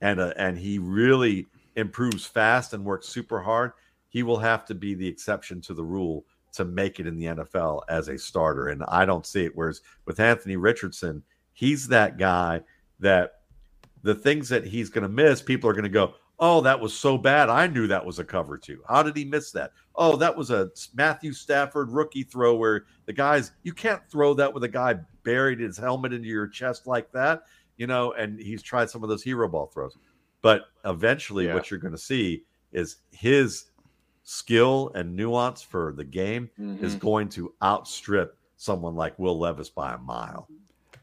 and 0.00 0.20
and 0.20 0.58
he 0.58 0.78
really 0.78 1.46
improves 1.76 2.26
fast 2.26 2.72
and 2.72 2.84
works 2.84 3.08
super 3.08 3.40
hard, 3.40 3.72
he 4.08 4.22
will 4.22 4.38
have 4.38 4.64
to 4.66 4.74
be 4.74 4.94
the 4.94 5.06
exception 5.06 5.60
to 5.62 5.74
the 5.74 5.84
rule 5.84 6.24
to 6.56 6.64
make 6.64 7.00
it 7.00 7.06
in 7.06 7.16
the 7.16 7.24
NFL 7.26 7.82
as 7.88 8.08
a 8.08 8.18
starter. 8.18 8.68
And 8.68 8.82
I 8.88 9.04
don't 9.04 9.26
see 9.26 9.44
it. 9.44 9.52
Whereas 9.54 9.80
with 10.04 10.20
Anthony 10.20 10.56
Richardson, 10.56 11.22
he's 11.52 11.88
that 11.88 12.18
guy 12.18 12.62
that 13.00 13.34
the 14.02 14.14
things 14.14 14.48
that 14.50 14.64
he's 14.66 14.90
going 14.90 15.02
to 15.02 15.08
miss, 15.08 15.42
people 15.42 15.68
are 15.70 15.74
going 15.74 15.84
to 15.84 15.88
go, 15.88 16.14
Oh, 16.38 16.60
that 16.60 16.78
was 16.78 16.92
so 16.92 17.16
bad. 17.16 17.48
I 17.48 17.66
knew 17.66 17.86
that 17.86 18.04
was 18.04 18.18
a 18.18 18.24
cover 18.24 18.58
two. 18.58 18.82
How 18.86 19.02
did 19.02 19.16
he 19.16 19.24
miss 19.24 19.52
that? 19.52 19.72
Oh, 19.94 20.16
that 20.16 20.36
was 20.36 20.50
a 20.50 20.68
Matthew 20.94 21.32
Stafford 21.32 21.90
rookie 21.90 22.24
throw 22.24 22.54
where 22.56 22.84
the 23.06 23.14
guys, 23.14 23.52
you 23.62 23.72
can't 23.72 24.02
throw 24.10 24.34
that 24.34 24.52
with 24.52 24.62
a 24.62 24.68
guy 24.68 24.96
buried 25.22 25.60
his 25.60 25.78
helmet 25.78 26.12
into 26.12 26.28
your 26.28 26.46
chest 26.46 26.86
like 26.86 27.10
that, 27.12 27.44
you 27.78 27.86
know, 27.86 28.12
and 28.12 28.38
he's 28.38 28.62
tried 28.62 28.90
some 28.90 29.02
of 29.02 29.08
those 29.08 29.22
hero 29.22 29.48
ball 29.48 29.66
throws. 29.68 29.96
But 30.42 30.66
eventually, 30.84 31.46
Yeah. 31.46 31.54
what 31.54 31.70
you're 31.70 31.80
going 31.80 31.94
to 31.94 31.98
see 31.98 32.44
is 32.70 32.96
his 33.12 33.70
skill 34.28 34.90
and 34.96 35.14
nuance 35.14 35.62
for 35.62 35.94
the 35.96 36.02
game 36.04 36.50
is 36.58 36.96
Mhm. 36.96 36.98
going 36.98 37.28
to 37.30 37.54
outstrip 37.62 38.36
someone 38.56 38.96
like 38.96 39.16
Will 39.18 39.38
Levis 39.38 39.70
by 39.70 39.94
a 39.94 39.98
mile. 39.98 40.48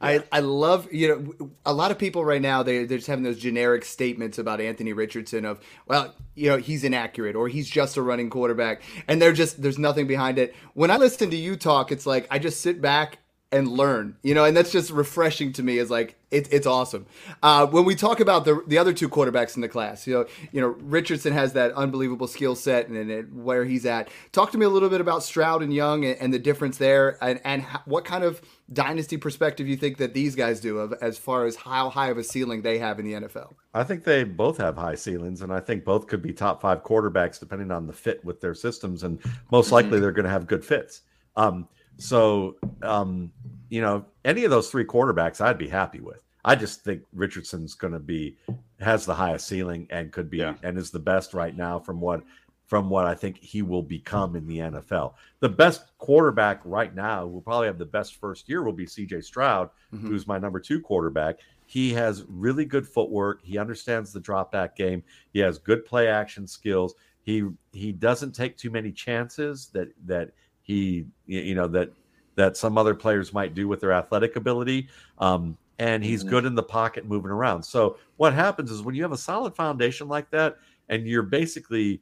I, 0.01 0.21
I 0.33 0.41
love 0.41 0.91
you 0.91 1.07
know 1.39 1.49
a 1.65 1.71
lot 1.73 1.89
of 1.89 1.97
people 1.97 2.25
right 2.25 2.41
now 2.41 2.61
they 2.61 2.83
they're 2.83 2.97
just 2.97 3.07
having 3.07 3.23
those 3.23 3.39
generic 3.39 3.85
statements 3.85 4.37
about 4.37 4.59
Anthony 4.59 4.91
Richardson 4.91 5.45
of 5.45 5.61
well 5.87 6.13
you 6.35 6.49
know 6.49 6.57
he's 6.57 6.83
inaccurate 6.83 7.37
or 7.37 7.47
he's 7.47 7.69
just 7.69 7.95
a 7.95 8.01
running 8.01 8.29
quarterback 8.29 8.81
and 9.07 9.21
they're 9.21 9.31
just 9.31 9.61
there's 9.61 9.79
nothing 9.79 10.05
behind 10.05 10.37
it. 10.37 10.53
When 10.73 10.91
I 10.91 10.97
listen 10.97 11.29
to 11.29 11.37
you 11.37 11.55
talk, 11.55 11.89
it's 11.93 12.05
like 12.05 12.27
I 12.29 12.37
just 12.37 12.59
sit 12.59 12.81
back 12.81 13.19
and 13.53 13.67
learn, 13.67 14.17
you 14.23 14.33
know, 14.33 14.43
and 14.43 14.57
that's 14.57 14.71
just 14.71 14.89
refreshing 14.89 15.53
to 15.53 15.63
me. 15.63 15.77
Is 15.77 15.89
like 15.89 16.17
it, 16.31 16.51
it's 16.51 16.65
awesome. 16.65 17.05
Uh, 17.43 17.67
when 17.67 17.85
we 17.85 17.93
talk 17.93 18.19
about 18.19 18.43
the 18.43 18.63
the 18.67 18.79
other 18.79 18.91
two 18.91 19.07
quarterbacks 19.07 19.55
in 19.55 19.61
the 19.61 19.69
class, 19.69 20.07
you 20.07 20.13
know, 20.15 20.25
you 20.51 20.59
know 20.59 20.69
Richardson 20.79 21.31
has 21.31 21.53
that 21.53 21.71
unbelievable 21.73 22.27
skill 22.27 22.55
set 22.55 22.87
and, 22.87 22.97
and 22.97 23.43
where 23.43 23.63
he's 23.63 23.85
at. 23.85 24.09
Talk 24.31 24.51
to 24.51 24.57
me 24.57 24.65
a 24.65 24.69
little 24.69 24.89
bit 24.89 24.99
about 24.99 25.23
Stroud 25.23 25.61
and 25.61 25.71
Young 25.71 26.03
and, 26.03 26.17
and 26.19 26.33
the 26.33 26.39
difference 26.39 26.77
there, 26.77 27.23
and 27.23 27.39
and 27.45 27.61
how, 27.61 27.81
what 27.85 28.03
kind 28.03 28.23
of 28.23 28.41
dynasty 28.71 29.17
perspective 29.17 29.67
you 29.67 29.77
think 29.77 29.97
that 29.97 30.15
these 30.15 30.35
guys 30.35 30.59
do 30.59 30.79
of 30.79 30.93
as 30.93 31.19
far 31.19 31.45
as 31.45 31.55
how 31.55 31.89
high 31.89 32.09
of 32.09 32.17
a 32.17 32.23
ceiling 32.23 32.63
they 32.63 32.79
have 32.79 32.97
in 32.97 33.05
the 33.05 33.13
NFL. 33.13 33.53
I 33.75 33.83
think 33.83 34.03
they 34.03 34.23
both 34.23 34.57
have 34.57 34.75
high 34.75 34.95
ceilings, 34.95 35.43
and 35.43 35.53
I 35.53 35.59
think 35.59 35.85
both 35.85 36.07
could 36.07 36.23
be 36.23 36.33
top 36.33 36.61
five 36.61 36.83
quarterbacks 36.83 37.39
depending 37.39 37.69
on 37.69 37.85
the 37.85 37.93
fit 37.93 38.25
with 38.25 38.41
their 38.41 38.55
systems, 38.55 39.03
and 39.03 39.19
most 39.51 39.71
likely 39.71 39.99
they're 39.99 40.11
going 40.11 40.25
to 40.25 40.31
have 40.31 40.47
good 40.47 40.65
fits. 40.65 41.01
Um, 41.35 41.67
so, 41.97 42.55
um, 42.81 43.31
you 43.69 43.81
know, 43.81 44.05
any 44.25 44.43
of 44.43 44.51
those 44.51 44.69
three 44.69 44.85
quarterbacks, 44.85 45.41
I'd 45.41 45.57
be 45.57 45.67
happy 45.67 45.99
with. 45.99 46.23
I 46.45 46.55
just 46.55 46.83
think 46.83 47.03
Richardson's 47.13 47.73
going 47.73 47.93
to 47.93 47.99
be 47.99 48.35
has 48.79 49.05
the 49.05 49.13
highest 49.15 49.47
ceiling 49.47 49.87
and 49.91 50.11
could 50.11 50.29
be 50.29 50.37
Yeah. 50.39 50.55
and 50.63 50.77
is 50.77 50.91
the 50.91 50.99
best 50.99 51.33
right 51.33 51.55
now 51.55 51.79
from 51.79 52.01
what 52.01 52.23
from 52.65 52.89
what 52.89 53.05
I 53.05 53.13
think 53.13 53.37
he 53.37 53.61
will 53.61 53.83
become 53.83 54.35
in 54.35 54.47
the 54.47 54.59
NFL. 54.59 55.13
The 55.41 55.49
best 55.49 55.95
quarterback 55.99 56.59
right 56.63 56.95
now, 56.95 57.25
will 57.27 57.41
probably 57.41 57.67
have 57.67 57.77
the 57.77 57.85
best 57.85 58.15
first 58.15 58.49
year, 58.49 58.63
will 58.63 58.71
be 58.73 58.87
C.J. 58.87 59.21
Stroud, 59.21 59.69
Mhm. 59.93 60.07
who's 60.07 60.25
my 60.25 60.39
number 60.39 60.59
two 60.59 60.81
quarterback. 60.81 61.39
He 61.67 61.93
has 61.93 62.23
really 62.27 62.65
good 62.65 62.87
footwork. 62.87 63.41
He 63.43 63.57
understands 63.59 64.11
the 64.11 64.19
drop 64.21 64.51
back 64.51 64.75
game. 64.75 65.03
He 65.33 65.39
has 65.39 65.59
good 65.59 65.85
play 65.85 66.07
action 66.07 66.47
skills. 66.47 66.95
He 67.21 67.43
he 67.73 67.91
doesn't 67.91 68.31
take 68.33 68.57
too 68.57 68.71
many 68.71 68.91
chances 68.91 69.67
that 69.73 69.89
that 70.05 70.31
he 70.63 71.05
you 71.27 71.53
know 71.55 71.67
that 71.67 71.91
that 72.35 72.57
some 72.57 72.77
other 72.79 72.95
players 72.95 73.31
might 73.31 73.53
do 73.53 73.67
with 73.67 73.79
their 73.79 73.93
athletic 73.93 74.35
ability. 74.35 74.89
Um, 75.19 75.55
and 75.79 76.03
he's 76.03 76.23
Mhm. 76.23 76.29
good 76.29 76.45
in 76.45 76.55
the 76.55 76.63
pocket 76.63 77.05
moving 77.05 77.29
around. 77.31 77.61
So 77.63 77.97
what 78.17 78.33
happens 78.33 78.71
is 78.71 78.81
when 78.81 78.95
you 78.95 79.03
have 79.03 79.11
a 79.11 79.17
solid 79.17 79.55
foundation 79.55 80.07
like 80.07 80.29
that, 80.31 80.57
and 80.89 81.07
you're 81.07 81.23
basically 81.23 82.01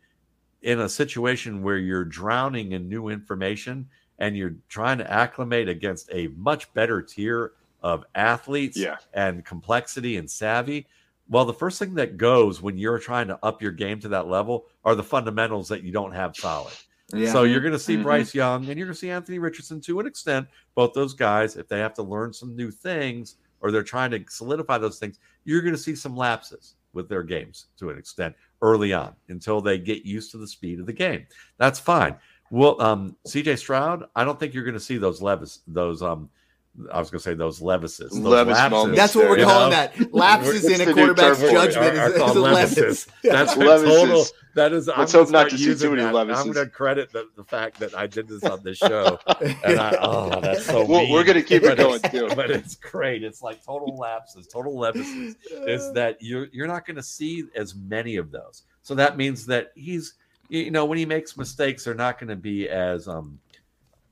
in 0.62 0.82
a 0.82 0.90
situation 0.90 1.64
where 1.64 1.78
you're 1.78 2.06
drowning 2.06 2.74
in 2.74 2.88
new 2.88 3.10
information 3.10 3.90
and 4.20 4.38
you're 4.38 4.56
trying 4.70 5.00
to 5.00 5.12
acclimate 5.12 5.68
against 5.68 6.10
a 6.14 6.28
much 6.30 6.72
better 6.74 7.02
tier 7.02 7.54
of 7.82 8.06
athletes 8.16 8.78
Yeah. 8.78 8.98
and 9.14 9.44
complexity 9.44 10.18
and 10.18 10.30
savvy. 10.30 10.88
Well, 11.28 11.46
the 11.46 11.54
first 11.54 11.80
thing 11.80 11.96
that 11.96 12.18
goes 12.18 12.62
when 12.62 12.78
you're 12.78 13.00
trying 13.00 13.28
to 13.30 13.40
up 13.44 13.62
your 13.62 13.72
game 13.72 14.00
to 14.02 14.10
that 14.10 14.28
level 14.28 14.68
are 14.86 14.96
the 14.96 15.04
fundamentals 15.04 15.68
that 15.70 15.82
you 15.84 15.92
don't 15.92 16.12
have 16.12 16.36
solid. 16.36 16.74
Yeah. 17.14 17.32
So 17.32 17.44
you're 17.44 17.62
going 17.62 17.74
to 17.74 17.80
see 17.80 17.98
Mhm. 17.98 18.04
Bryce 18.04 18.34
Young 18.34 18.66
and 18.70 18.78
you're 18.78 18.88
going 18.88 18.94
to 18.94 19.00
see 19.00 19.10
Anthony 19.10 19.40
Richardson 19.40 19.82
to 19.82 20.00
an 20.00 20.06
extent. 20.08 20.48
Both 20.76 20.94
those 20.94 21.14
guys, 21.14 21.56
if 21.58 21.68
they 21.68 21.80
have 21.80 21.94
to 21.96 22.04
learn 22.04 22.34
some 22.34 22.56
new 22.56 22.72
things 22.72 23.36
or 23.62 23.72
they're 23.72 23.84
trying 23.84 24.12
to 24.12 24.24
solidify 24.30 24.78
those 24.78 25.00
things, 25.00 25.20
you're 25.44 25.62
going 25.62 25.74
to 25.74 25.78
see 25.82 25.96
some 25.96 26.16
lapses 26.16 26.76
with 26.94 27.08
their 27.08 27.24
games 27.24 27.68
to 27.78 27.90
an 27.90 27.98
extent 27.98 28.36
early 28.62 28.94
on 28.94 29.14
until 29.30 29.62
they 29.62 29.78
get 29.78 30.06
used 30.06 30.32
to 30.32 30.38
the 30.38 30.48
speed 30.48 30.80
of 30.80 30.86
the 30.86 30.94
game. 30.94 31.26
That's 31.58 31.80
fine. 31.80 32.16
Well, 32.50 32.80
um, 32.82 33.16
CJ 33.28 33.58
Stroud, 33.58 34.06
I 34.16 34.26
don't 34.26 34.40
think 34.40 34.54
you're 34.54 34.66
going 34.66 34.74
to 34.74 34.80
see 34.80 34.98
those 34.98 35.22
Levis, 35.22 35.62
those 35.68 36.02
um, 36.02 36.30
I 36.92 37.00
was 37.00 37.10
going 37.12 37.20
to 37.20 37.24
say 37.24 37.34
those 37.34 37.60
Levises, 37.60 38.12
those 38.12 38.14
Levis 38.20 38.56
lapses. 38.56 38.96
That's 38.96 39.14
what 39.16 39.30
we're 39.30 39.40
You 39.40 39.46
calling 39.46 39.72
know? 39.72 39.76
that. 39.76 40.14
Lapses 40.14 40.64
in 40.70 40.88
a 40.88 40.94
quarterback's 40.94 41.40
term 41.40 41.50
for 41.50 41.56
it? 41.56 41.72
judgment 41.74 41.98
are, 41.98 42.02
are 42.04 42.10
is, 42.10 42.16
is 42.16 42.22
a 42.22 42.24
Levises. 42.40 42.78
Levis. 42.78 43.08
That's 43.24 43.54
a 43.54 43.56
Levises. 43.58 43.86
total. 44.00 44.26
That 44.56 44.74
is. 44.74 44.88
I'm 44.90 45.00
Let's 45.00 45.12
gonna 45.14 45.26
hope 45.26 45.32
not 45.34 45.50
to 45.50 45.58
see 45.58 45.76
too 45.76 45.90
many 45.92 46.02
that. 46.02 46.16
I'm 46.16 46.28
going 46.28 46.54
to 46.54 46.68
credit 46.68 47.12
the, 47.12 47.28
the 47.36 47.44
fact 47.44 47.80
that 47.80 47.94
I 47.98 48.08
did 48.08 48.28
this 48.28 48.44
on 48.44 48.64
this 48.64 48.78
show, 48.78 49.18
and 49.64 49.80
I, 49.80 49.98
oh, 50.02 50.40
that's 50.42 50.66
so. 50.66 50.86
Well, 50.86 51.02
mean. 51.04 51.12
we're 51.14 51.24
gonna 51.24 51.42
keep 51.42 51.64
it 51.64 51.78
But 51.78 51.80
it's- 51.80 52.12
going, 52.12 52.30
too. 52.30 52.36
But 52.36 52.52
it's 52.52 52.76
great. 52.76 53.24
It's 53.24 53.42
like 53.42 53.64
total 53.66 53.96
lapses, 53.98 54.48
total 54.48 54.76
Levises. 54.76 55.36
Is 55.68 55.92
that 55.94 56.18
you're 56.22 56.48
you're 56.52 56.68
not 56.68 56.86
going 56.86 56.98
to 56.98 57.04
see 57.04 57.46
as 57.56 57.76
many 57.76 58.16
of 58.18 58.32
those. 58.32 58.64
So 58.82 58.96
that 58.96 59.16
means 59.18 59.46
that 59.48 59.72
he's 59.76 60.14
you 60.50 60.70
know 60.72 60.84
when 60.86 60.98
he 60.98 61.06
makes 61.06 61.38
mistakes, 61.38 61.84
they're 61.86 61.94
not 61.94 62.20
going 62.20 62.30
to 62.30 62.36
be 62.36 62.68
as 62.68 63.08
um 63.08 63.40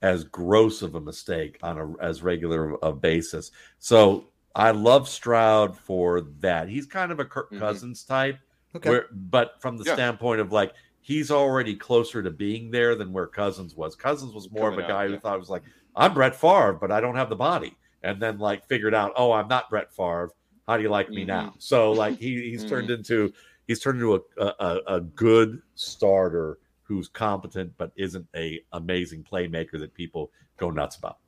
as 0.01 0.23
gross 0.23 0.81
of 0.81 0.95
a 0.95 1.01
mistake 1.01 1.57
on 1.61 1.77
a 1.77 2.03
as 2.03 2.21
regular 2.23 2.75
a 2.81 2.91
basis. 2.93 3.51
So 3.79 4.25
I 4.55 4.71
love 4.71 5.07
Stroud 5.07 5.77
for 5.77 6.21
that. 6.39 6.69
He's 6.69 6.85
kind 6.85 7.11
of 7.11 7.19
a 7.19 7.25
Kirk 7.25 7.51
Mhm. 7.51 7.59
Cousins 7.59 8.03
type, 8.03 8.37
Okay. 8.75 8.89
where, 8.89 9.05
but 9.11 9.61
from 9.61 9.77
the 9.77 9.83
Yeah. 9.83 9.93
standpoint 9.93 10.41
of 10.41 10.51
like 10.51 10.73
he's 11.01 11.31
already 11.31 11.75
closer 11.75 12.21
to 12.23 12.29
being 12.31 12.71
there 12.71 12.95
than 12.95 13.11
where 13.13 13.27
Cousins 13.27 13.75
was. 13.75 13.95
Cousins 13.95 14.33
was 14.33 14.51
more 14.51 14.69
of 14.69 14.77
a 14.77 14.81
guy 14.83 15.03
out, 15.03 15.07
who 15.07 15.13
yeah. 15.13 15.19
thought 15.19 15.35
it 15.35 15.39
was 15.39 15.49
like 15.49 15.63
I'm 15.95 16.13
Brett 16.13 16.35
Favre, 16.35 16.73
but 16.73 16.91
I 16.91 17.01
don't 17.01 17.15
have 17.15 17.29
the 17.29 17.35
body, 17.35 17.75
and 18.03 18.21
then 18.21 18.37
like 18.37 18.65
figured 18.65 18.93
out, 18.93 19.11
oh, 19.15 19.31
I'm 19.31 19.47
not 19.47 19.69
Brett 19.69 19.91
Favre. 19.93 20.31
How 20.67 20.77
do 20.77 20.83
you 20.83 20.89
like 20.89 21.09
me 21.09 21.23
Mhm. 21.23 21.27
now? 21.27 21.55
So 21.57 21.91
like 21.91 22.17
he 22.17 22.49
he's 22.49 22.63
turned 22.69 22.89
into 22.89 23.33
he's 23.67 23.79
turned 23.79 23.99
into 24.01 24.15
a, 24.15 24.43
a 24.59 24.79
a 24.95 25.01
good 25.01 25.61
starter 25.75 26.59
who's 26.89 27.07
competent 27.07 27.71
but 27.77 27.91
isn't 27.95 28.27
a 28.35 28.59
amazing 28.73 29.23
playmaker 29.23 29.79
that 29.79 29.93
people 29.93 30.31
go 30.57 30.71
nuts 30.71 30.97
about. 30.97 31.19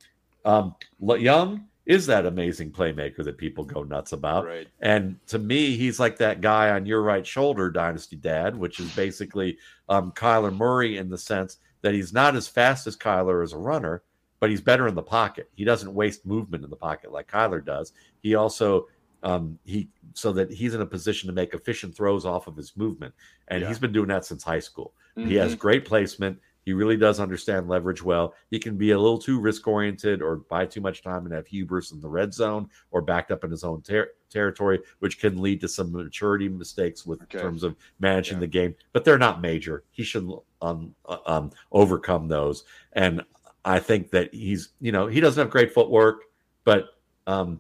Um, 0.44 0.76
Young 1.00 1.68
is 1.86 2.08
that 2.08 2.26
amazing 2.26 2.72
playmaker 2.72 3.24
that 3.24 3.38
people 3.38 3.64
go 3.64 3.84
nuts 3.84 4.12
about. 4.12 4.46
Right. 4.46 4.68
And 4.82 5.20
to 5.28 5.38
me, 5.38 5.78
he's 5.78 6.00
like 6.00 6.18
that 6.18 6.42
guy 6.42 6.72
on 6.72 6.88
your 6.88 7.04
right 7.04 7.26
shoulder, 7.26 7.70
Dynasty 7.70 8.16
Dad, 8.16 8.58
which 8.58 8.80
is 8.80 8.92
basically 8.96 9.60
um, 9.88 10.12
Kyler 10.12 10.56
Murray 10.56 10.98
in 10.98 11.10
the 11.10 11.18
sense 11.18 11.58
that 11.82 11.94
he's 11.94 12.12
not 12.12 12.36
as 12.36 12.48
fast 12.48 12.88
as 12.88 12.98
Kyler 12.98 13.44
as 13.44 13.54
a 13.54 13.58
runner, 13.58 14.02
but 14.40 14.50
he's 14.50 14.62
better 14.62 14.88
in 14.88 14.96
the 14.96 15.04
pocket. 15.04 15.50
He 15.54 15.64
doesn't 15.64 15.94
waste 15.94 16.26
movement 16.26 16.64
in 16.64 16.72
the 16.72 16.76
pocket 16.76 17.12
like 17.12 17.32
Kyler 17.32 17.64
does. 17.64 17.94
He 18.22 18.34
also 18.34 18.88
um, 19.24 19.58
he 19.64 19.90
so 20.14 20.32
that 20.34 20.52
he's 20.52 20.74
in 20.74 20.82
a 20.82 20.86
position 20.86 21.28
to 21.28 21.34
make 21.34 21.54
efficient 21.54 21.96
throws 21.96 22.26
off 22.26 22.48
of 22.48 22.56
his 22.56 22.76
movement, 22.76 23.14
and 23.48 23.62
Yeah. 23.62 23.68
he's 23.68 23.80
been 23.80 23.94
doing 23.94 24.08
that 24.10 24.26
since 24.26 24.44
high 24.44 24.60
school. 24.60 24.94
He 25.16 25.36
has 25.36 25.56
Mhm. 25.56 25.60
great 25.60 25.86
placement. 25.86 26.40
He 26.64 26.74
really 26.74 26.96
does 26.96 27.20
understand 27.20 27.68
leverage 27.68 28.04
well. 28.04 28.36
He 28.50 28.60
can 28.60 28.78
be 28.78 28.92
a 28.92 29.00
little 29.00 29.18
too 29.18 29.40
risk 29.40 29.68
oriented 29.68 30.22
or 30.22 30.38
buy 30.38 30.66
too 30.68 30.80
much 30.82 31.02
time 31.02 31.26
and 31.26 31.34
have 31.34 31.48
hubris 31.48 31.92
in 31.92 32.00
the 32.00 32.08
red 32.08 32.34
zone 32.34 32.70
or 32.92 33.02
backed 33.02 33.32
up 33.32 33.44
in 33.44 33.50
his 33.52 33.64
own 33.64 33.82
ter- 33.82 34.12
territory, 34.30 34.80
which 35.00 35.20
can 35.20 35.42
lead 35.42 35.60
to 35.62 35.68
some 35.68 35.92
maturity 35.92 36.48
mistakes 36.50 37.06
with 37.06 37.22
Okay. 37.24 37.40
terms 37.40 37.64
of 37.64 37.76
managing 38.00 38.36
Yeah. 38.38 38.42
the 38.42 38.48
game. 38.48 38.76
But 38.94 39.06
they're 39.06 39.18
not 39.18 39.42
major. 39.42 39.84
He 39.92 40.04
should 40.04 40.30
um, 40.62 40.94
uh, 41.06 41.18
um, 41.26 41.52
overcome 41.72 42.28
those. 42.28 42.64
And 42.94 43.24
I 43.66 43.80
think 43.80 44.12
that 44.12 44.32
he's, 44.34 44.70
you 44.80 44.92
know, 44.92 45.08
he 45.08 45.20
doesn't 45.20 45.42
have 45.42 45.50
great 45.52 45.74
footwork, 45.74 46.26
but 46.64 46.90
um, 47.28 47.60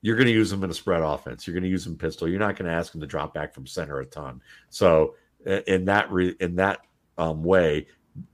you're 0.00 0.16
going 0.16 0.26
to 0.26 0.32
use 0.32 0.52
him 0.52 0.62
in 0.64 0.70
a 0.70 0.74
spread 0.74 1.02
offense. 1.02 1.46
You're 1.46 1.54
going 1.54 1.64
to 1.64 1.68
use 1.68 1.86
him 1.86 1.96
pistol. 1.96 2.28
You're 2.28 2.38
not 2.38 2.56
going 2.56 2.70
to 2.70 2.76
ask 2.76 2.94
him 2.94 3.00
to 3.00 3.06
drop 3.06 3.34
back 3.34 3.52
from 3.52 3.66
center 3.66 4.00
a 4.00 4.06
ton. 4.06 4.40
So 4.70 5.14
uh, 5.46 5.60
in 5.66 5.84
that 5.86 6.10
re- 6.12 6.36
in 6.40 6.56
that 6.56 6.80
um, 7.16 7.42
way, 7.42 7.88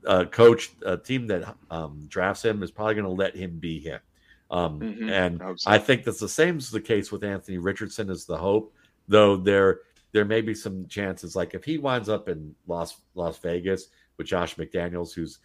uh, 0.07 0.25
coach 0.27 0.71
a 0.85 0.97
team 0.97 1.27
that 1.29 1.57
um, 1.71 2.07
drafts 2.09 2.45
him 2.45 2.63
is 2.63 2.71
probably 2.71 2.95
going 2.95 3.05
to 3.07 3.11
let 3.11 3.35
him 3.37 3.59
be 3.59 3.79
him. 3.81 4.01
Um, 4.51 4.81
Mhm. 4.81 5.11
And 5.11 5.43
I 5.43 5.55
so. 5.57 5.71
I 5.71 5.79
think 5.79 6.05
that's 6.05 6.21
the 6.21 6.29
same 6.29 6.59
as 6.59 6.71
the 6.71 6.81
case 6.81 7.11
with 7.11 7.25
Anthony 7.25 7.59
Richardson 7.59 8.11
is 8.11 8.27
the 8.27 8.37
hope, 8.37 8.75
though 9.09 9.37
there 9.37 9.81
there 10.13 10.25
may 10.25 10.43
be 10.43 10.55
some 10.55 10.87
chances 10.87 11.35
like 11.35 11.55
if 11.55 11.65
he 11.65 11.77
winds 11.79 12.09
up 12.09 12.29
in 12.29 12.55
Las 12.67 13.01
Las 13.15 13.39
Vegas 13.39 13.89
with 14.17 14.27
Josh 14.27 14.55
McDaniels, 14.57 15.13
who's 15.15 15.39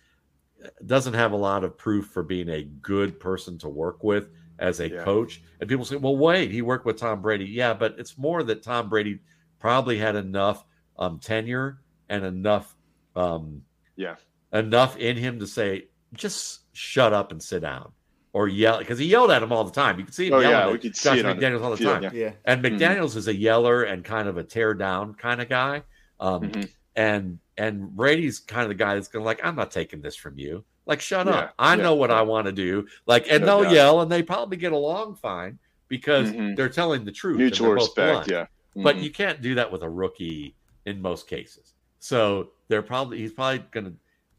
doesn't 0.86 1.14
have 1.14 1.32
a 1.32 1.38
lot 1.38 1.64
of 1.64 1.78
proof 1.78 2.08
for 2.08 2.22
being 2.22 2.50
a 2.50 2.64
good 2.64 3.20
person 3.20 3.58
to 3.60 3.70
work 3.70 4.04
with 4.04 4.30
as 4.60 4.80
a 4.80 4.90
Yeah. 4.90 5.04
coach. 5.04 5.42
And 5.60 5.68
people 5.70 5.86
say, 5.86 5.96
well, 5.96 6.16
wait, 6.18 6.52
he 6.52 6.62
worked 6.62 6.86
with 6.86 6.98
Tom 6.98 7.22
Brady. 7.22 7.46
Yeah, 7.46 7.74
but 7.74 7.96
it's 7.98 8.18
more 8.18 8.44
that 8.44 8.62
Tom 8.62 8.90
Brady 8.90 9.20
probably 9.60 9.98
had 9.98 10.16
enough 10.16 10.64
um, 10.98 11.18
tenure 11.20 11.80
and 12.10 12.24
enough 12.26 12.76
um, 13.16 13.64
Yeah. 13.96 14.16
enough 14.54 14.98
in 14.98 15.18
him 15.18 15.40
to 15.40 15.48
say, 15.48 15.88
just 16.14 16.62
shut 16.74 17.14
up 17.14 17.32
and 17.32 17.42
sit 17.42 17.62
down. 17.62 17.92
Or 18.32 18.48
yell 18.48 18.78
because 18.78 19.00
he 19.00 19.08
yelled 19.08 19.32
at 19.32 19.42
him 19.42 19.52
all 19.52 19.64
the 19.64 19.72
time. 19.72 19.98
You 19.98 20.04
can 20.06 20.14
see 20.14 20.28
him 20.28 20.34
Oh, 20.36 20.40
yelling 20.40 20.56
yeah, 20.58 20.66
at 20.68 20.72
we 20.72 20.78
could 20.78 20.96
see 20.96 21.10
Josh 21.10 21.18
it 21.18 21.26
on 21.26 21.38
McDaniels 21.38 21.64
all 21.64 21.72
the 21.72 21.78
field, 21.78 21.94
time. 21.94 22.04
yeah. 22.04 22.12
Yeah. 22.14 22.32
And 22.46 22.64
Mhm. 22.64 22.78
McDaniels 22.78 23.16
is 23.16 23.28
a 23.28 23.36
yeller 23.36 23.84
and 23.84 24.04
kind 24.06 24.28
of 24.28 24.38
a 24.38 24.44
tear 24.44 24.76
down 24.76 25.16
kind 25.16 25.42
of 25.42 25.50
guy. 25.50 25.82
Um, 26.20 26.42
Mhm. 26.44 26.70
And 26.96 27.40
and 27.58 27.90
Brady's 27.90 28.40
kind 28.40 28.64
of 28.64 28.70
the 28.70 28.76
guy 28.76 28.96
that's 28.96 29.08
going 29.08 29.22
to 29.24 29.26
like, 29.26 29.44
I'm 29.44 29.56
not 29.56 29.72
taking 29.72 30.02
this 30.02 30.16
from 30.16 30.38
you. 30.38 30.64
Like, 30.90 31.02
shut 31.02 31.28
Yeah, 31.28 31.34
up. 31.34 31.54
I 31.60 31.76
yeah, 31.76 31.84
know 31.84 31.94
what 31.94 32.10
yeah. 32.10 32.18
I 32.18 32.22
want 32.24 32.48
to 32.48 32.52
do. 32.52 32.88
Like, 33.06 33.28
and 33.30 33.46
No 33.46 33.58
they'll 33.62 33.64
doubt. 33.66 33.74
yell 33.74 34.02
and 34.02 34.12
they 34.12 34.24
probably 34.24 34.58
get 34.58 34.72
along 34.72 35.16
fine 35.18 35.60
because 35.88 36.32
Mhm. 36.32 36.56
they're 36.56 36.68
telling 36.68 37.06
the 37.06 37.12
truth. 37.12 37.38
Mutual 37.38 37.74
respect. 37.74 38.28
Yeah. 38.30 38.48
But 38.76 38.96
Mhm. 38.96 39.04
you 39.04 39.12
can't 39.12 39.40
do 39.40 39.54
that 39.56 39.72
with 39.72 39.84
a 39.84 39.90
rookie 39.90 40.56
in 40.88 41.00
most 41.00 41.28
cases. 41.28 41.74
So 42.00 42.50
they're 42.70 42.82
probably 42.82 43.20
he's 43.20 43.32
probably 43.34 43.64
gonna 43.72 43.94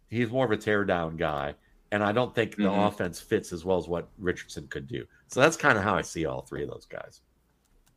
he's 0.08 0.28
more 0.28 0.44
of 0.44 0.50
a 0.50 0.56
tear 0.56 0.84
down 0.84 1.16
guy. 1.16 1.54
And 1.92 2.02
I 2.02 2.10
don't 2.10 2.34
think 2.34 2.56
the 2.56 2.64
Mhm. 2.64 2.88
offense 2.88 3.20
fits 3.20 3.52
as 3.52 3.64
well 3.64 3.78
as 3.78 3.86
what 3.86 4.08
Richardson 4.18 4.66
could 4.66 4.88
do. 4.88 5.06
So 5.28 5.38
that's 5.40 5.56
kind 5.56 5.78
of 5.78 5.84
how 5.84 5.94
I 5.94 6.02
see 6.02 6.26
all 6.26 6.42
three 6.42 6.64
of 6.64 6.68
those 6.70 6.86
guys. 6.86 7.20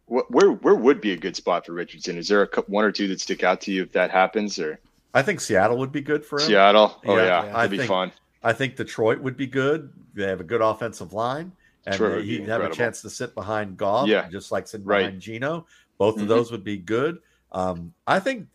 Where 0.05 0.51
where 0.51 0.75
would 0.75 1.01
be 1.01 1.13
a 1.13 1.17
good 1.17 1.35
spot 1.35 1.65
for 1.65 1.73
Richardson? 1.73 2.17
Is 2.19 2.27
there 2.27 2.43
a 2.43 2.61
one 2.67 2.85
or 2.85 2.91
two 2.91 3.07
that 3.07 3.19
stick 3.19 3.43
out 3.43 3.61
to 3.61 3.71
you 3.71 3.81
if 3.81 3.91
that 3.93 4.11
happens, 4.11 4.59
or 4.59 4.79
I 5.15 5.21
think 5.23 5.41
Seattle 5.41 5.77
would 5.77 5.91
be 5.91 6.01
good 6.01 6.23
for 6.25 6.37
him. 6.39 6.45
Seattle? 6.47 7.01
Oh 7.05 7.15
Yeah, 7.15 7.21
yeah, 7.21 7.27
yeah. 7.27 7.41
that'd 7.43 7.55
I 7.55 7.67
be 7.67 7.77
think- 7.77 7.87
fun. 7.87 8.11
I 8.43 8.53
think 8.53 8.75
Detroit 8.75 9.19
would 9.19 9.37
be 9.37 9.47
good. 9.47 9.91
They 10.13 10.27
have 10.27 10.41
a 10.41 10.43
good 10.43 10.61
offensive 10.61 11.13
line, 11.13 11.51
and 11.85 11.93
Detroit 11.93 12.09
they- 12.11 12.15
would 12.17 12.25
be 12.25 12.37
he'd 12.39 12.47
have 12.49 12.61
a 12.63 12.69
chance 12.69 13.01
to 13.01 13.09
sit 13.09 13.33
behind 13.35 13.77
Goff, 13.77 14.07
Yeah. 14.07 14.27
just 14.29 14.51
like 14.51 14.67
sitting 14.67 14.85
Right. 14.85 14.99
behind 15.03 15.21
Gino. 15.21 15.65
Both 15.97 16.17
of 16.17 16.23
Mhm. 16.23 16.27
those 16.27 16.51
would 16.51 16.63
be 16.63 16.77
good. 16.77 17.19
Um, 17.51 17.93
I 18.07 18.19
think 18.19 18.47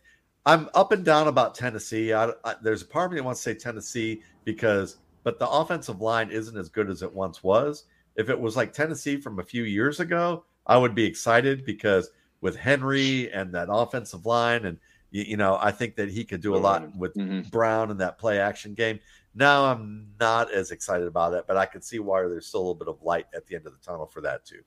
I'm 0.45 0.69
up 0.73 0.91
and 0.91 1.03
down 1.05 1.27
about 1.27 1.53
Tennessee. 1.55 2.13
I, 2.13 2.31
I, 2.43 2.55
there's 2.61 2.81
a 2.81 2.85
part 2.85 3.07
of 3.07 3.11
me 3.11 3.17
that 3.19 3.23
wants 3.23 3.43
to 3.43 3.51
say 3.51 3.55
Tennessee 3.57 4.23
because, 4.45 4.97
but 5.23 5.37
the 5.37 5.47
offensive 5.49 6.01
line 6.01 6.31
isn't 6.31 6.57
as 6.57 6.69
good 6.69 6.89
as 6.89 7.01
it 7.03 7.13
once 7.13 7.43
was. 7.43 7.83
If 8.15 8.29
it 8.29 8.39
was 8.39 8.55
like 8.55 8.73
Tennessee 8.73 9.17
from 9.17 9.39
a 9.39 9.43
few 9.43 9.63
years 9.63 9.99
ago, 9.99 10.45
I 10.65 10.77
would 10.77 10.95
be 10.95 11.05
excited 11.05 11.65
because 11.65 12.11
with 12.41 12.55
Henry 12.55 13.31
and 13.31 13.53
that 13.53 13.67
offensive 13.69 14.25
line, 14.25 14.65
and 14.65 14.77
you, 15.11 15.23
you 15.23 15.37
know, 15.37 15.57
I 15.59 15.71
think 15.71 15.95
that 15.95 16.09
he 16.09 16.23
could 16.23 16.41
do 16.41 16.55
a 16.55 16.57
lot 16.57 16.95
with 16.95 17.13
Mhm. 17.15 17.49
Brown 17.51 17.91
in 17.91 17.97
that 17.97 18.17
play 18.17 18.39
action 18.39 18.73
game. 18.73 18.99
Now 19.35 19.65
I'm 19.65 20.07
not 20.19 20.51
as 20.51 20.71
excited 20.71 21.07
about 21.07 21.33
it, 21.33 21.45
but 21.47 21.57
I 21.57 21.65
can 21.65 21.81
see 21.81 21.99
why 21.99 22.21
there's 22.21 22.47
still 22.47 22.61
a 22.61 22.61
little 22.61 22.75
bit 22.75 22.87
of 22.87 23.01
light 23.01 23.27
at 23.33 23.45
the 23.47 23.55
end 23.55 23.65
of 23.67 23.73
the 23.73 23.79
tunnel 23.79 24.05
for 24.07 24.21
that 24.21 24.45
too. 24.45 24.61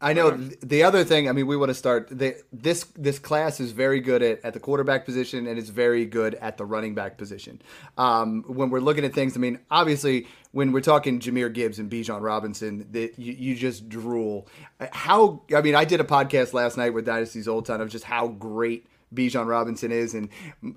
I 0.00 0.12
know 0.12 0.32
the 0.32 0.82
other 0.82 1.02
thing. 1.02 1.30
I 1.30 1.32
mean, 1.32 1.46
we 1.46 1.56
want 1.56 1.70
to 1.70 1.74
start. 1.74 2.08
The, 2.10 2.36
this 2.52 2.84
this 2.94 3.18
class 3.18 3.58
is 3.58 3.72
very 3.72 4.00
good 4.00 4.22
at, 4.22 4.44
at 4.44 4.52
the 4.52 4.60
quarterback 4.60 5.06
position, 5.06 5.46
and 5.46 5.58
it's 5.58 5.70
very 5.70 6.04
good 6.04 6.34
at 6.34 6.58
the 6.58 6.66
running 6.66 6.94
back 6.94 7.16
position. 7.16 7.62
Um, 7.96 8.44
when 8.46 8.68
we're 8.68 8.80
looking 8.80 9.06
at 9.06 9.14
things, 9.14 9.34
I 9.34 9.40
mean, 9.40 9.60
obviously, 9.70 10.26
when 10.54 10.70
we're 10.70 10.80
talking 10.80 11.18
Jahmyr 11.18 11.52
Gibbs 11.52 11.80
and 11.80 11.90
Bijan 11.90 12.22
Robinson, 12.22 12.86
that 12.92 13.18
you, 13.18 13.32
you 13.32 13.54
just 13.56 13.88
drool. 13.88 14.46
How? 14.92 15.42
I 15.54 15.60
mean, 15.62 15.74
I 15.74 15.84
did 15.84 16.00
a 16.00 16.04
podcast 16.04 16.52
last 16.52 16.76
night 16.76 16.94
with 16.94 17.04
Dynasty's 17.04 17.48
Old 17.48 17.66
Town 17.66 17.80
of 17.80 17.88
just 17.88 18.04
how 18.04 18.28
great 18.28 18.86
Bijan 19.12 19.48
Robinson 19.48 19.90
is, 19.90 20.14
and 20.14 20.28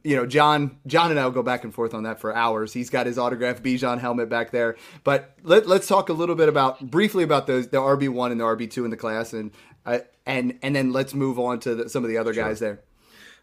you 0.03 0.15
know, 0.15 0.25
John, 0.25 0.79
John 0.87 1.11
and 1.11 1.19
I 1.19 1.25
will 1.25 1.31
go 1.31 1.43
back 1.43 1.63
and 1.63 1.71
forth 1.71 1.93
on 1.93 2.03
that 2.03 2.19
for 2.19 2.35
hours. 2.35 2.73
He's 2.73 2.89
got 2.89 3.05
his 3.05 3.19
autographed 3.19 3.61
Bijan 3.61 3.99
helmet 3.99 4.29
back 4.29 4.49
there. 4.49 4.77
But 5.03 5.35
let, 5.43 5.67
let's 5.67 5.87
talk 5.87 6.09
a 6.09 6.13
little 6.13 6.35
bit 6.35 6.49
about 6.49 6.89
briefly 6.89 7.23
about 7.23 7.45
the 7.45 7.61
the 7.61 7.77
RB 7.77 8.09
one 8.09 8.31
and 8.31 8.41
the 8.41 8.45
RB 8.45 8.69
two 8.69 8.83
in 8.83 8.89
the 8.89 8.97
class, 8.97 9.31
and 9.31 9.51
uh, 9.85 9.99
and 10.25 10.57
and 10.63 10.75
then 10.75 10.91
let's 10.91 11.13
move 11.13 11.37
on 11.37 11.59
to 11.59 11.75
the, 11.75 11.89
some 11.89 12.03
of 12.03 12.09
the 12.09 12.17
other 12.17 12.33
guys 12.33 12.59
there. 12.59 12.81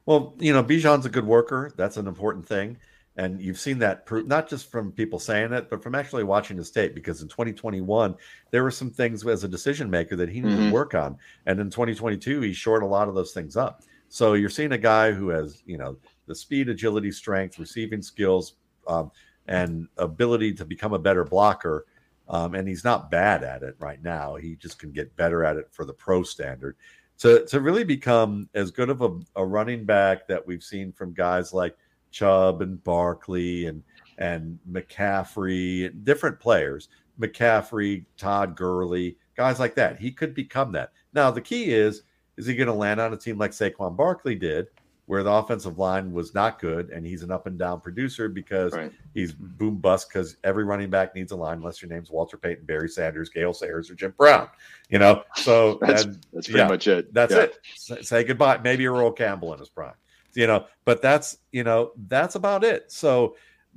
Well, 0.05 0.35
you 0.41 0.53
know, 0.53 0.65
Bijan's 0.65 1.07
a 1.07 1.11
good 1.11 1.27
worker. 1.27 1.71
That's 1.77 1.97
an 1.97 2.09
important 2.09 2.47
thing. 2.47 2.79
And 3.17 3.41
you've 3.41 3.61
seen 3.61 3.79
that 3.79 4.07
proof, 4.07 4.27
not 4.27 4.49
just 4.49 4.71
from 4.71 4.91
people 4.91 5.19
saying 5.21 5.53
it, 5.53 5.71
but 5.71 5.83
from 5.83 5.95
actually 5.95 6.25
watching 6.25 6.57
his 6.57 6.71
tape. 6.71 6.95
Because 6.95 7.23
in 7.23 7.29
2021, 7.29 8.17
there 8.51 8.65
were 8.65 8.73
some 8.73 8.91
things 8.91 9.25
as 9.27 9.45
a 9.45 9.49
decision 9.49 9.89
maker 9.89 10.17
that 10.17 10.29
he 10.29 10.41
needed 10.41 10.59
Mhm. 10.59 10.67
to 10.69 10.73
work 10.73 10.95
on. 10.95 11.17
And 11.47 11.61
in 11.61 11.71
2022, 11.71 12.41
he 12.41 12.53
shored 12.53 12.83
a 12.83 12.87
lot 12.87 13.09
of 13.09 13.15
those 13.15 13.33
things 13.33 13.57
up. 13.57 13.83
So 14.09 14.35
you're 14.35 14.51
seeing 14.51 14.73
a 14.73 14.79
guy 14.79 15.13
who 15.13 15.29
has, 15.29 15.63
you 15.65 15.79
know, 15.79 15.97
the 16.27 16.35
speed, 16.35 16.69
agility, 16.69 17.13
strength, 17.13 17.59
receiving 17.59 18.03
skills, 18.03 18.55
um, 18.89 19.11
and 19.47 19.87
ability 19.99 20.53
to 20.55 20.65
become 20.65 20.93
a 20.93 20.99
better 20.99 21.25
blocker. 21.25 21.87
Um, 22.29 22.55
and 22.55 22.67
he's 22.67 22.85
not 22.85 23.11
bad 23.11 23.45
at 23.45 23.63
it 23.63 23.77
right 23.79 24.03
now. 24.03 24.35
He 24.37 24.57
just 24.57 24.79
can 24.79 24.91
get 24.93 25.15
better 25.17 25.45
at 25.45 25.57
it 25.57 25.69
for 25.71 25.85
the 25.85 25.93
pro 25.93 26.23
standard 26.23 26.77
to 27.19 27.45
to 27.47 27.61
really 27.61 27.85
become 27.85 28.49
as 28.55 28.71
good 28.71 28.91
of 28.91 29.03
a, 29.03 29.21
a 29.37 29.45
running 29.47 29.85
back 29.85 30.27
that 30.27 30.45
we've 30.45 30.63
seen 30.65 30.91
from 30.91 31.13
guys 31.13 31.53
like 31.53 31.77
Chubb 32.15 32.63
and 32.63 32.83
Barkley 32.85 33.67
and 33.67 33.83
and 34.19 34.59
McCaffrey, 34.71 35.93
different 36.05 36.39
players, 36.39 36.89
McCaffrey, 37.21 38.05
Todd 38.17 38.57
Gurley, 38.57 39.17
guys 39.37 39.59
like 39.59 39.75
that. 39.75 39.99
He 39.99 40.13
could 40.13 40.35
become 40.35 40.71
that. 40.73 40.93
Now 41.13 41.33
the 41.33 41.41
key 41.41 41.73
is, 41.73 42.03
is 42.37 42.47
he 42.47 42.55
going 42.55 42.69
to 42.69 42.73
land 42.73 43.01
on 43.01 43.13
a 43.13 43.17
team 43.17 43.39
like 43.39 43.51
Saquon 43.51 43.97
Barkley 43.97 44.37
did, 44.37 44.69
where 45.07 45.25
the 45.25 45.33
offensive 45.33 45.79
line 45.79 46.13
was 46.13 46.33
not 46.33 46.61
good, 46.61 46.91
and 46.91 47.05
he's 47.05 47.25
an 47.25 47.33
up 47.33 47.49
and 47.49 47.59
down 47.59 47.81
producer 47.81 48.29
because 48.29 48.73
Right. 48.73 48.93
he's 49.15 49.33
mm-hmm. 49.33 49.57
boom 49.57 49.77
bust 49.79 50.09
because 50.09 50.37
every 50.45 50.63
running 50.63 50.91
back 50.91 51.15
needs 51.17 51.33
a 51.33 51.37
line, 51.37 51.59
unless 51.59 51.83
your 51.83 51.91
name's 51.91 52.11
Walter 52.11 52.37
Payton, 52.37 52.65
Barry 52.67 52.89
Sanders, 52.89 53.29
Gale 53.29 53.53
Sayers, 53.53 53.91
or 53.91 53.97
Jim 53.97 54.15
Brown. 54.17 54.49
You 54.89 55.01
know, 55.01 55.25
so 55.35 55.79
That's 55.81 56.05
and- 56.05 56.25
that's 56.33 56.47
pretty 56.47 56.61
yeah, 56.61 56.69
much 56.69 56.87
it. 56.87 57.13
That's 57.13 57.35
Yeah. 57.35 57.41
it. 57.43 57.59
Say, 57.75 58.03
say 58.03 58.25
goodbye. 58.25 58.59
Maybe 58.63 58.87
Earl 58.87 59.11
Campbell 59.11 59.53
in 59.53 59.59
his 59.59 59.69
prime. 59.69 59.95
You 60.35 60.47
know, 60.47 60.67
but 60.85 61.01
that's 61.03 61.39
you 61.53 61.65
know 61.65 61.93
that's 62.09 62.35
about 62.35 62.65
it. 62.65 62.91
So, 62.91 63.37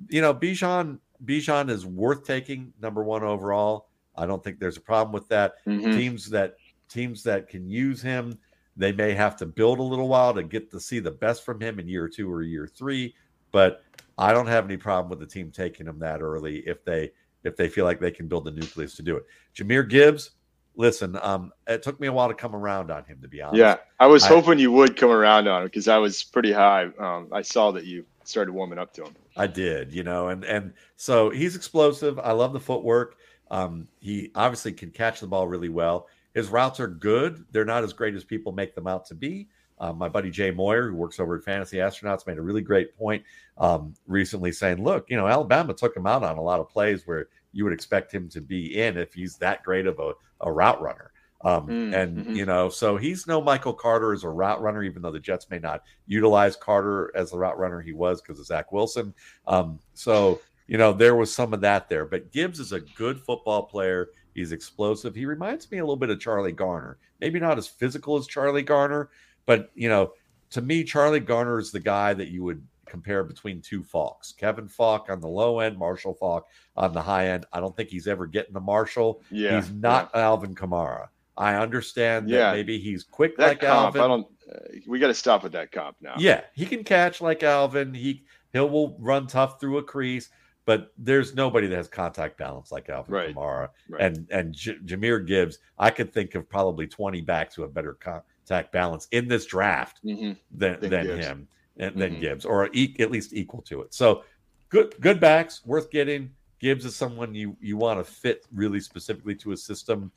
you 0.09 0.21
know, 0.21 0.33
Bijan 0.33 0.99
Bijan 1.25 1.69
is 1.69 1.85
worth 1.85 2.23
taking 2.25 2.73
number 2.81 3.03
one 3.03 3.23
overall. 3.23 3.89
I 4.15 4.25
don't 4.25 4.43
think 4.43 4.59
there's 4.59 4.77
a 4.77 4.81
problem 4.81 5.13
with 5.13 5.27
that. 5.29 5.55
Mhm. 5.65 5.95
Teams 5.95 6.29
that 6.29 6.55
teams 6.89 7.21
that 7.23 7.47
can 7.47 7.69
use 7.69 8.01
him, 8.01 8.37
they 8.75 8.91
may 8.91 9.13
have 9.13 9.35
to 9.37 9.45
build 9.45 9.79
a 9.79 9.83
little 9.83 10.07
while 10.07 10.33
to 10.33 10.43
get 10.43 10.71
to 10.71 10.79
see 10.79 10.99
the 10.99 11.11
best 11.11 11.43
from 11.45 11.59
him 11.59 11.79
in 11.79 11.87
year 11.87 12.07
two 12.07 12.31
or 12.31 12.41
year 12.43 12.67
three. 12.67 13.13
But 13.51 13.83
I 14.17 14.33
don't 14.33 14.47
have 14.47 14.65
any 14.65 14.77
problem 14.77 15.09
with 15.09 15.19
the 15.19 15.27
team 15.27 15.51
taking 15.51 15.87
him 15.87 15.99
that 15.99 16.21
early 16.21 16.59
if 16.67 16.83
they 16.83 17.11
if 17.43 17.55
they 17.55 17.69
feel 17.69 17.85
like 17.85 17.99
they 17.99 18.11
can 18.11 18.27
build 18.27 18.45
the 18.45 18.51
nucleus 18.51 18.95
to 18.95 19.03
do 19.03 19.15
it. 19.15 19.25
Jahmyr 19.55 19.87
Gibbs, 19.87 20.31
listen, 20.77 21.19
um, 21.21 21.51
it 21.67 21.83
took 21.83 21.99
me 21.99 22.07
a 22.07 22.13
while 22.13 22.29
to 22.29 22.33
come 22.33 22.55
around 22.55 22.89
on 22.89 23.03
him 23.03 23.19
to 23.21 23.27
be 23.27 23.41
honest. 23.41 23.57
Yeah, 23.57 23.77
I 23.99 24.07
was 24.07 24.23
I- 24.23 24.29
hoping 24.29 24.59
you 24.59 24.71
would 24.71 24.95
come 24.95 25.11
around 25.11 25.47
on 25.47 25.63
him 25.63 25.67
because 25.67 25.89
I 25.89 25.97
was 25.97 26.23
pretty 26.23 26.53
high. 26.53 26.85
Um, 26.99 27.27
I 27.33 27.41
saw 27.41 27.71
that 27.71 27.85
you 27.85 28.05
started 28.23 28.53
warming 28.53 28.79
up 28.79 28.93
to 28.93 29.03
him. 29.03 29.15
I 29.35 29.47
did, 29.47 29.93
you 29.93 30.03
know, 30.03 30.29
and 30.29 30.45
and 30.45 30.73
so 30.95 31.29
he's 31.29 31.55
explosive. 31.55 32.17
I 32.19 32.31
love 32.31 32.53
the 32.53 32.59
footwork. 32.59 33.17
Um, 33.49 33.87
he 33.99 34.31
obviously 34.35 34.71
can 34.71 34.91
catch 34.91 35.19
the 35.19 35.27
ball 35.27 35.47
really 35.47 35.69
well. 35.69 36.07
His 36.33 36.49
routes 36.49 36.79
are 36.79 36.87
good. 36.87 37.45
They're 37.51 37.65
not 37.65 37.83
as 37.83 37.93
great 37.93 38.13
as 38.13 38.23
people 38.23 38.51
make 38.51 38.75
them 38.75 38.87
out 38.87 39.05
to 39.07 39.15
be. 39.15 39.47
Uh, 39.79 39.93
my 39.93 40.09
buddy 40.09 40.31
Jay 40.31 40.51
Moyer, 40.51 40.89
who 40.89 40.95
works 40.95 41.19
over 41.19 41.35
at 41.37 41.43
Fantasy 41.43 41.77
Astronauts, 41.77 42.25
made 42.25 42.37
a 42.37 42.41
really 42.41 42.61
great 42.61 42.97
point 42.97 43.23
um, 43.57 43.93
recently, 44.07 44.51
saying, 44.51 44.83
"Look, 44.83 45.09
you 45.09 45.17
know, 45.17 45.27
Alabama 45.27 45.73
took 45.73 45.95
him 45.95 46.07
out 46.07 46.23
on 46.23 46.37
a 46.37 46.41
lot 46.41 46.59
of 46.59 46.69
plays 46.69 47.05
where 47.05 47.27
you 47.51 47.63
would 47.63 47.73
expect 47.73 48.13
him 48.13 48.29
to 48.29 48.41
be 48.41 48.81
in 48.81 48.97
if 48.97 49.13
he's 49.13 49.37
that 49.37 49.63
great 49.63 49.87
of 49.87 49.99
a, 49.99 50.13
a 50.41 50.51
route 50.51 50.81
runner." 50.81 51.11
Um, 51.43 51.67
Mm, 51.67 51.93
and 51.93 52.25
mhm. 52.25 52.35
you 52.35 52.45
know, 52.45 52.67
so 52.69 52.97
he's 52.97 53.27
no 53.27 53.39
Michael 53.41 53.73
Carter 53.73 54.11
as 54.11 54.23
a 54.23 54.29
route 54.29 54.61
runner, 54.61 54.81
even 54.83 55.01
though 55.03 55.11
the 55.11 55.19
Jets 55.19 55.49
may 55.49 55.59
not 55.59 55.83
utilize 56.07 56.55
Carter 56.55 57.11
as 57.15 57.31
the 57.31 57.37
route 57.37 57.59
runner 57.59 57.79
he 57.79 57.93
was 57.93 58.21
because 58.21 58.39
of 58.39 58.47
Zach 58.47 58.71
Wilson. 58.71 59.13
Um, 59.45 59.79
so 59.93 60.41
you 60.67 60.77
know, 60.77 60.91
there 60.93 61.15
was 61.15 61.33
some 61.33 61.53
of 61.53 61.61
that 61.61 61.87
there. 61.89 62.05
But 62.05 62.31
Gibbs 62.31 62.59
is 62.59 62.73
a 62.73 62.81
good 62.81 63.19
football 63.21 63.63
player. 63.63 64.09
He's 64.33 64.51
explosive. 64.51 65.15
He 65.15 65.25
reminds 65.25 65.71
me 65.71 65.77
a 65.77 65.81
little 65.81 65.95
bit 65.95 66.09
of 66.09 66.19
Charlie 66.19 66.51
Garner. 66.51 66.97
Maybe 67.21 67.39
not 67.39 67.57
as 67.57 67.67
physical 67.67 68.17
as 68.17 68.27
Charlie 68.27 68.63
Garner, 68.63 69.09
but 69.45 69.71
you 69.75 69.89
know, 69.89 70.13
to 70.51 70.61
me, 70.61 70.83
Charlie 70.83 71.19
Garner 71.19 71.59
is 71.59 71.71
the 71.71 71.79
guy 71.79 72.13
that 72.13 72.29
you 72.29 72.43
would 72.43 72.63
compare 72.89 73.23
between 73.23 73.61
two 73.61 73.83
Faulks. 73.83 74.35
Kevin 74.35 74.67
Faulk 74.67 75.09
on 75.09 75.19
the 75.21 75.27
low 75.27 75.59
end, 75.59 75.77
Marshall 75.77 76.13
Faulk 76.13 76.45
on 76.75 76.93
the 76.93 77.01
high 77.01 77.27
end. 77.29 77.45
I 77.53 77.59
don't 77.59 77.75
think 77.75 77.89
he's 77.89 78.07
ever 78.07 78.25
getting 78.27 78.53
to 78.53 78.59
Marshall. 78.59 79.21
Yeah, 79.31 79.55
he's 79.59 79.71
not 79.71 80.13
Alvin 80.15 80.55
Kamara. 80.55 81.07
I 81.35 81.55
understand 81.55 82.29
that 82.29 82.35
Yeah. 82.35 82.51
maybe 82.51 82.79
he's 82.79 83.03
quick 83.03 83.37
that 83.37 83.47
like 83.47 83.59
comp. 83.61 83.95
Alvin. 83.95 84.01
I 84.01 84.07
don't. 84.07 84.27
Uh, 84.51 84.59
we 84.87 84.97
got 84.99 85.07
to 85.07 85.13
stop 85.13 85.43
with 85.43 85.51
that 85.51 85.71
comp 85.71 85.97
now. 86.01 86.15
Yeah, 86.17 86.41
he 86.55 86.65
can 86.65 86.83
catch 86.83 87.21
like 87.21 87.43
Alvin. 87.43 87.93
He 87.93 88.23
he 88.53 88.59
will 88.59 88.95
run 88.99 89.27
tough 89.27 89.59
through 89.59 89.77
a 89.77 89.83
crease, 89.83 90.29
but 90.65 90.93
there's 90.97 91.35
nobody 91.35 91.67
that 91.67 91.75
has 91.75 91.87
contact 91.87 92.37
balance 92.37 92.71
like 92.71 92.89
Alvin 92.89 93.13
Right, 93.13 93.35
Kamara 93.35 93.69
right. 93.89 94.01
and 94.01 94.27
and 94.31 94.53
J- 94.53 94.77
Jahmyr 94.85 95.27
Gibbs. 95.27 95.59
I 95.77 95.89
could 95.91 96.11
think 96.13 96.33
of 96.33 96.49
probably 96.49 96.87
20 96.87 97.21
backs 97.21 97.53
who 97.55 97.61
have 97.63 97.73
better 97.73 97.93
contact 97.95 98.71
balance 98.71 99.07
in 99.11 99.27
this 99.27 99.45
draft 99.45 99.99
hmm 100.01 100.31
than 100.51 100.79
Than 100.79 101.05
Gibbs. 101.05 101.25
him 101.25 101.47
than 101.77 101.95
Mhm. 101.95 102.19
Gibbs, 102.19 102.45
or 102.45 102.69
e- 102.73 102.95
at 102.99 103.11
least 103.11 103.33
equal 103.33 103.61
to 103.63 103.81
it. 103.81 103.93
So 103.93 104.23
good 104.69 104.95
good 104.99 105.19
backs 105.19 105.65
worth 105.65 105.89
getting. 105.91 106.31
Gibbs 106.59 106.85
is 106.85 106.95
someone 106.95 107.35
you 107.35 107.55
you 107.61 107.77
want 107.77 108.03
to 108.03 108.11
fit 108.11 108.45
really 108.53 108.79
specifically 108.79 109.35
to 109.35 109.51
a 109.51 109.57
system 109.57 110.11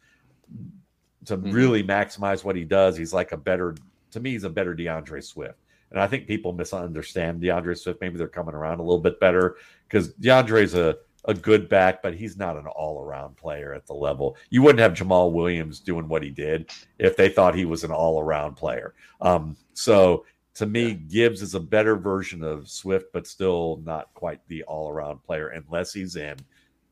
to 1.27 1.37
Mhm. 1.37 1.53
really 1.53 1.83
maximize 1.85 2.45
what 2.45 2.57
he 2.57 2.65
does. 2.65 2.97
He's 2.97 3.13
like 3.13 3.33
a 3.33 3.37
better 3.37 3.75
to 4.11 4.21
me. 4.21 4.31
He's 4.31 4.45
a 4.45 4.51
better 4.51 4.75
DeAndre 4.75 5.23
Swift, 5.23 5.59
and 5.91 6.01
I 6.01 6.07
think 6.07 6.27
people 6.27 6.53
misunderstand 6.53 7.43
DeAndre 7.43 7.79
Swift. 7.79 8.01
Maybe 8.01 8.17
they're 8.17 8.27
coming 8.29 8.55
around 8.55 8.81
a 8.81 8.83
little 8.83 9.01
bit 9.01 9.21
better 9.21 9.57
because 9.89 10.15
DeAndre's 10.15 10.75
a 10.75 10.97
a 11.27 11.35
good 11.35 11.69
back, 11.69 12.03
but 12.03 12.15
he's 12.15 12.39
not 12.39 12.57
an 12.57 12.67
all 12.67 13.03
around 13.05 13.37
player 13.37 13.75
at 13.75 13.87
the 13.87 13.93
level. 13.93 14.39
You 14.49 14.63
wouldn't 14.63 14.81
have 14.81 14.95
Jamaal 14.95 15.33
Williams 15.33 15.79
doing 15.79 16.09
what 16.09 16.23
he 16.23 16.31
did 16.31 16.71
if 16.99 17.15
they 17.15 17.29
thought 17.29 17.55
he 17.55 17.67
was 17.67 17.85
an 17.85 17.91
all 17.91 18.23
around 18.23 18.55
player. 18.55 18.95
Um, 19.21 19.55
so 19.75 20.25
to 20.55 20.67
me, 20.67 20.95
Gibbs 20.95 21.43
is 21.43 21.55
a 21.55 21.61
better 21.61 21.97
version 21.97 22.43
of 22.43 22.69
Swift, 22.69 23.07
but 23.13 23.27
still 23.27 23.81
not 23.85 24.13
quite 24.15 24.41
the 24.49 24.63
all 24.65 24.89
around 24.89 25.23
player 25.23 25.49
unless 25.49 25.93
he's 25.93 26.17
in 26.17 26.37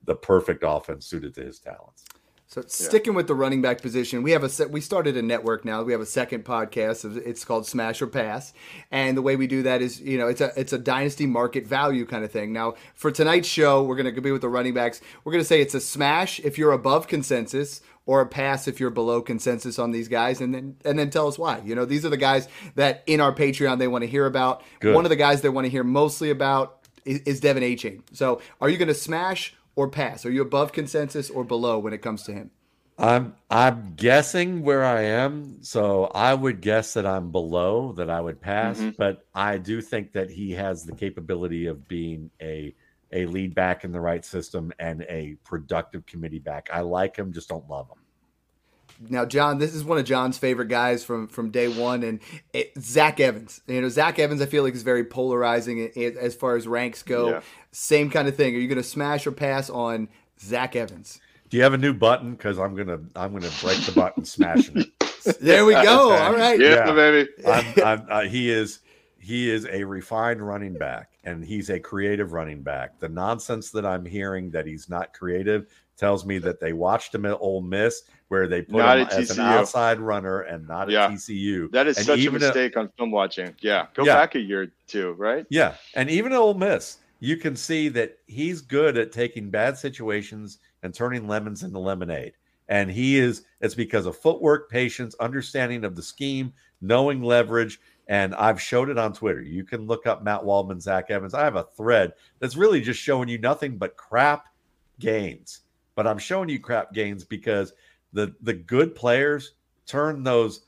the 0.04 0.14
perfect 0.14 0.64
offense 0.66 1.06
suited 1.06 1.34
to 1.34 1.44
his 1.44 1.58
talents. 1.58 2.04
So 2.50 2.62
sticking 2.66 3.12
with 3.12 3.26
the 3.26 3.34
running 3.34 3.60
back 3.60 3.82
position, 3.82 4.22
we 4.22 4.30
have 4.30 4.42
a 4.42 4.48
set. 4.48 4.70
We 4.70 4.80
started 4.80 5.18
a 5.18 5.22
network 5.22 5.66
now. 5.66 5.82
We 5.82 5.92
have 5.92 6.00
a 6.00 6.06
second 6.06 6.46
podcast. 6.46 7.04
It's 7.26 7.44
called 7.44 7.66
Smash 7.66 8.00
or 8.00 8.06
Pass, 8.06 8.54
and 8.90 9.18
the 9.18 9.20
way 9.20 9.36
we 9.36 9.46
do 9.46 9.64
that 9.64 9.82
is, 9.82 10.00
you 10.00 10.16
know, 10.16 10.28
it's 10.28 10.40
a 10.40 10.58
it's 10.58 10.72
a 10.72 10.78
dynasty 10.78 11.26
market 11.26 11.66
value 11.66 12.06
kind 12.06 12.24
of 12.24 12.32
thing. 12.32 12.54
Now, 12.54 12.76
for 12.94 13.10
tonight's 13.10 13.48
show, 13.48 13.82
we're 13.82 13.96
going 13.96 14.14
to 14.14 14.20
be 14.22 14.32
with 14.32 14.40
the 14.40 14.48
running 14.48 14.72
backs. 14.72 15.02
We're 15.24 15.32
going 15.32 15.42
to 15.42 15.46
say 15.46 15.60
it's 15.60 15.74
a 15.74 15.80
smash 15.80 16.40
if 16.40 16.56
you're 16.56 16.72
above 16.72 17.06
consensus, 17.06 17.82
or 18.06 18.22
a 18.22 18.26
pass 18.26 18.66
if 18.66 18.80
you're 18.80 18.88
below 18.88 19.20
consensus 19.20 19.78
on 19.78 19.90
these 19.90 20.08
guys, 20.08 20.40
and 20.40 20.54
then 20.54 20.76
and 20.86 20.98
then 20.98 21.10
tell 21.10 21.28
us 21.28 21.38
why. 21.38 21.60
You 21.66 21.74
know, 21.74 21.84
these 21.84 22.06
are 22.06 22.08
the 22.08 22.16
guys 22.16 22.48
that 22.76 23.02
in 23.06 23.20
our 23.20 23.34
Patreon 23.34 23.78
they 23.78 23.88
want 23.88 24.04
to 24.04 24.08
hear 24.08 24.24
about. 24.24 24.62
Good. 24.80 24.94
One 24.94 25.04
of 25.04 25.10
the 25.10 25.16
guys 25.16 25.42
they 25.42 25.50
want 25.50 25.66
to 25.66 25.70
hear 25.70 25.84
mostly 25.84 26.30
about 26.30 26.78
is, 27.04 27.20
is 27.26 27.40
De'Von 27.42 27.60
Achane. 27.60 28.00
So, 28.14 28.40
are 28.62 28.70
you 28.70 28.78
going 28.78 28.88
to 28.88 28.94
smash? 28.94 29.54
Or 29.78 29.88
pass? 29.88 30.26
Are 30.26 30.30
you 30.32 30.42
above 30.42 30.72
consensus 30.72 31.30
or 31.30 31.44
below 31.44 31.78
when 31.78 31.92
it 31.92 32.02
comes 32.02 32.24
to 32.24 32.32
him? 32.32 32.50
I'm 32.98 33.36
I'm 33.48 33.94
guessing 33.94 34.62
where 34.64 34.84
I 34.84 35.02
am, 35.02 35.62
so 35.62 36.06
I 36.06 36.34
would 36.34 36.60
guess 36.60 36.94
that 36.94 37.06
I'm 37.06 37.30
below 37.30 37.92
that 37.92 38.10
I 38.10 38.20
would 38.20 38.40
pass, 38.40 38.80
Mhm. 38.80 38.96
but 38.96 39.24
I 39.36 39.56
do 39.58 39.80
think 39.80 40.14
that 40.14 40.30
he 40.30 40.50
has 40.50 40.84
the 40.84 40.96
capability 40.96 41.66
of 41.66 41.86
being 41.86 42.28
a 42.42 42.74
a 43.12 43.26
lead 43.26 43.54
back 43.54 43.84
in 43.84 43.92
the 43.92 44.00
right 44.00 44.24
system 44.24 44.72
and 44.80 45.02
a 45.08 45.36
productive 45.44 46.04
committee 46.06 46.40
back. 46.40 46.68
I 46.72 46.80
like 46.80 47.14
him, 47.16 47.32
just 47.32 47.48
don't 47.48 47.68
love 47.70 47.88
him. 47.88 48.02
Now, 49.00 49.24
John, 49.24 49.58
this 49.58 49.74
is 49.74 49.84
one 49.84 49.98
of 49.98 50.04
John's 50.04 50.38
favorite 50.38 50.68
guys 50.68 51.04
from 51.04 51.28
from 51.28 51.50
day 51.50 51.68
one, 51.68 52.02
and 52.02 52.20
it, 52.52 52.72
Zach 52.80 53.20
Evans. 53.20 53.60
You 53.66 53.80
know, 53.80 53.88
Zach 53.88 54.18
Evans, 54.18 54.40
I 54.42 54.46
feel 54.46 54.62
like 54.64 54.74
is 54.74 54.82
very 54.82 55.04
polarizing 55.04 55.80
i- 55.96 56.00
i- 56.00 56.14
as 56.20 56.34
far 56.34 56.56
as 56.56 56.66
ranks 56.66 57.02
go. 57.02 57.30
Yeah. 57.30 57.40
Same 57.70 58.10
kind 58.10 58.26
of 58.28 58.34
thing. 58.36 58.54
Are 58.56 58.58
you 58.58 58.66
going 58.68 58.76
to 58.78 58.82
smash 58.82 59.26
or 59.26 59.32
pass 59.32 59.70
on 59.70 60.08
Zach 60.40 60.74
Evans? 60.74 61.20
Do 61.50 61.56
you 61.56 61.62
have 61.62 61.74
a 61.74 61.78
new 61.78 61.94
button? 61.94 62.32
Because 62.32 62.58
I'm 62.58 62.74
gonna 62.74 62.98
I'm 63.16 63.32
gonna 63.32 63.50
break 63.62 63.78
the 63.84 63.92
button, 63.94 64.24
smashing 64.24 64.78
it. 64.78 64.88
There 65.40 65.64
we 65.66 65.74
go. 65.74 66.12
All 66.16 66.32
right. 66.32 66.58
Yeah, 66.58 66.86
Yeah. 66.86 66.92
baby. 66.94 67.28
I'm, 67.46 67.74
I'm, 67.84 68.06
uh, 68.08 68.20
he 68.22 68.50
is 68.50 68.80
he 69.18 69.50
is 69.50 69.66
a 69.70 69.84
refined 69.84 70.40
running 70.40 70.72
back 70.74 71.10
and 71.24 71.44
he's 71.44 71.68
a 71.70 71.78
creative 71.78 72.32
running 72.32 72.62
back. 72.62 72.98
The 72.98 73.08
nonsense 73.10 73.70
that 73.72 73.84
I'm 73.84 74.04
hearing 74.06 74.50
that 74.52 74.66
he's 74.66 74.88
not 74.88 75.12
creative 75.12 75.66
tells 75.98 76.24
me 76.24 76.38
that 76.38 76.60
they 76.60 76.72
watched 76.72 77.14
him 77.14 77.26
at 77.26 77.36
Ole 77.40 77.60
Miss 77.60 78.02
where 78.28 78.46
they 78.46 78.62
put 78.62 78.76
Not 78.78 78.98
him 78.98 79.08
as 79.10 79.30
an 79.30 79.40
outside 79.40 79.98
runner 80.00 80.42
and 80.42 80.66
not 80.68 80.90
Yeah. 80.90 81.06
at 81.06 81.12
TCU. 81.12 81.68
That 81.72 81.86
is 81.86 81.96
And 81.96 82.06
such 82.06 82.20
a 82.20 82.26
at- 82.26 82.32
mistake 82.32 82.76
on 82.76 82.90
film 82.96 83.10
watching. 83.10 83.54
Yeah, 83.60 83.86
go 83.94 84.04
Yeah. 84.04 84.14
back 84.16 84.34
a 84.34 84.40
year 84.40 84.62
or 84.62 84.66
two, 84.86 85.12
right? 85.12 85.46
Yeah, 85.48 85.74
and 85.94 86.10
even 86.10 86.32
at 86.32 86.38
Ole 86.38 86.54
Miss, 86.54 86.98
you 87.20 87.36
can 87.36 87.56
see 87.56 87.88
that 87.88 88.18
he's 88.26 88.60
good 88.60 88.96
at 88.96 89.12
taking 89.12 89.50
bad 89.50 89.76
situations 89.78 90.58
and 90.82 90.94
turning 90.94 91.26
lemons 91.26 91.62
into 91.62 91.78
lemonade. 91.78 92.34
And 92.68 92.90
he 92.90 93.16
is. 93.18 93.44
It's 93.62 93.74
because 93.74 94.04
of 94.04 94.16
footwork, 94.16 94.70
patience, 94.70 95.14
understanding 95.18 95.84
of 95.84 95.96
the 95.96 96.02
scheme, 96.02 96.52
knowing 96.82 97.22
leverage. 97.22 97.80
And 98.08 98.34
I've 98.34 98.60
showed 98.60 98.90
it 98.90 98.98
on 98.98 99.14
Twitter. 99.14 99.40
You 99.42 99.64
can 99.64 99.86
look 99.86 100.06
up 100.06 100.22
Matt 100.22 100.44
Waldman, 100.44 100.80
Zach 100.80 101.10
Evans. 101.10 101.32
I 101.34 101.44
have 101.44 101.56
a 101.56 101.66
thread 101.76 102.12
that's 102.40 102.56
really 102.56 102.80
just 102.82 103.00
showing 103.00 103.28
you 103.28 103.38
nothing 103.38 103.78
but 103.78 103.96
crap 103.96 104.48
gains. 105.00 105.60
But 105.94 106.06
I'm 106.06 106.18
showing 106.18 106.48
you 106.48 106.60
crap 106.60 106.92
gains 106.92 107.24
because 107.24 107.72
the 108.12 108.34
the 108.42 108.54
good 108.54 108.94
players 108.94 109.54
turn 109.86 110.22
those 110.22 110.66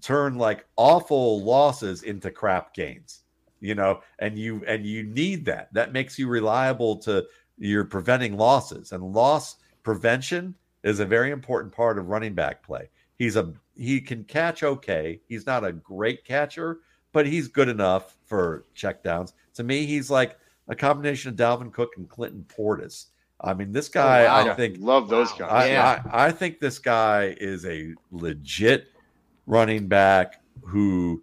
turn 0.00 0.36
like 0.36 0.66
awful 0.76 1.42
losses 1.42 2.02
into 2.02 2.30
crap 2.30 2.74
gains 2.74 3.22
you 3.60 3.74
know 3.74 4.00
and 4.18 4.38
you 4.38 4.62
and 4.66 4.84
you 4.86 5.02
need 5.02 5.44
that. 5.44 5.72
That 5.72 5.92
makes 5.92 6.18
you 6.18 6.28
reliable 6.28 6.96
to 6.98 7.26
you're 7.58 7.84
preventing 7.84 8.36
losses. 8.36 8.92
And 8.92 9.12
loss 9.12 9.56
prevention 9.82 10.54
is 10.82 11.00
a 11.00 11.06
very 11.06 11.30
important 11.30 11.74
part 11.74 11.98
of 11.98 12.08
running 12.08 12.34
back 12.34 12.62
play. 12.62 12.88
He's 13.16 13.36
a 13.36 13.52
he 13.76 14.00
can 14.00 14.24
catch 14.24 14.62
okay. 14.62 15.20
He's 15.28 15.46
not 15.46 15.64
a 15.64 15.72
great 15.72 16.24
catcher 16.24 16.80
but 17.12 17.26
he's 17.26 17.48
good 17.48 17.68
enough 17.68 18.16
for 18.24 18.66
checkdowns 18.76 19.32
To 19.54 19.64
me, 19.64 19.86
he's 19.86 20.10
like 20.10 20.38
a 20.68 20.76
combination 20.76 21.30
of 21.30 21.36
Dalvin 21.36 21.72
Cook 21.72 21.90
and 21.96 22.08
Clinton 22.08 22.46
Portis. 22.48 23.06
I 23.42 23.54
mean, 23.54 23.72
this 23.72 23.88
oh, 23.88 23.94
guy, 23.94 24.24
wow. 24.24 24.52
I 24.52 24.54
think, 24.54 24.76
love 24.78 25.08
those 25.08 25.30
Wow. 25.32 25.38
guys. 25.38 25.50
I, 25.50 25.68
Yeah. 25.68 26.02
I, 26.10 26.26
I 26.26 26.30
think 26.30 26.60
this 26.60 26.78
guy 26.78 27.36
is 27.40 27.64
a 27.64 27.94
legit 28.10 28.88
running 29.46 29.88
back 29.88 30.42
who, 30.62 31.22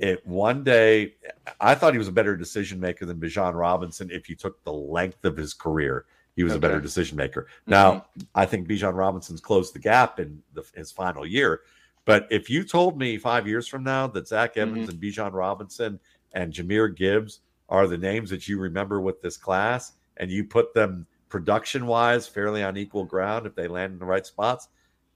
it 0.00 0.26
one 0.26 0.64
day, 0.64 1.14
I 1.60 1.74
thought 1.74 1.94
he 1.94 1.98
was 1.98 2.08
a 2.08 2.12
better 2.12 2.36
decision 2.36 2.80
maker 2.80 3.06
than 3.06 3.18
Bijan 3.18 3.54
Robinson 3.54 4.10
if 4.10 4.28
you 4.28 4.34
took 4.34 4.62
the 4.64 4.72
length 4.72 5.24
of 5.24 5.36
his 5.36 5.54
career. 5.54 6.06
He 6.34 6.44
was 6.44 6.54
a 6.54 6.58
better 6.58 6.80
decision 6.80 7.16
maker. 7.18 7.46
Now, 7.66 7.92
mm-hmm. 7.92 8.22
I 8.34 8.46
think 8.46 8.66
Bijan 8.66 8.94
Robinson's 8.94 9.42
closed 9.42 9.74
the 9.74 9.78
gap 9.78 10.18
in 10.18 10.42
the, 10.54 10.64
his 10.74 10.90
final 10.90 11.26
year. 11.26 11.60
But 12.06 12.26
if 12.30 12.48
you 12.48 12.64
told 12.64 12.98
me 12.98 13.18
five 13.18 13.46
years 13.46 13.68
from 13.68 13.84
now 13.84 14.06
that 14.08 14.26
Zach 14.26 14.56
Evans 14.56 14.88
mm-hmm. 14.88 14.90
and 14.90 15.00
Bijan 15.00 15.32
Robinson 15.34 16.00
and 16.32 16.52
Jahmyr 16.52 16.96
Gibbs 16.96 17.40
are 17.68 17.86
the 17.86 17.98
names 17.98 18.30
that 18.30 18.48
you 18.48 18.58
remember 18.58 19.00
with 19.00 19.20
this 19.20 19.36
class, 19.36 19.92
and 20.16 20.30
you 20.30 20.44
put 20.44 20.74
them 20.74 21.06
production 21.32 21.86
wise 21.86 22.28
fairly 22.28 22.62
on 22.62 22.76
equal 22.76 23.06
ground 23.06 23.46
if 23.46 23.54
they 23.54 23.66
land 23.66 23.94
in 23.94 23.98
the 23.98 24.04
right 24.04 24.26
spots, 24.26 24.68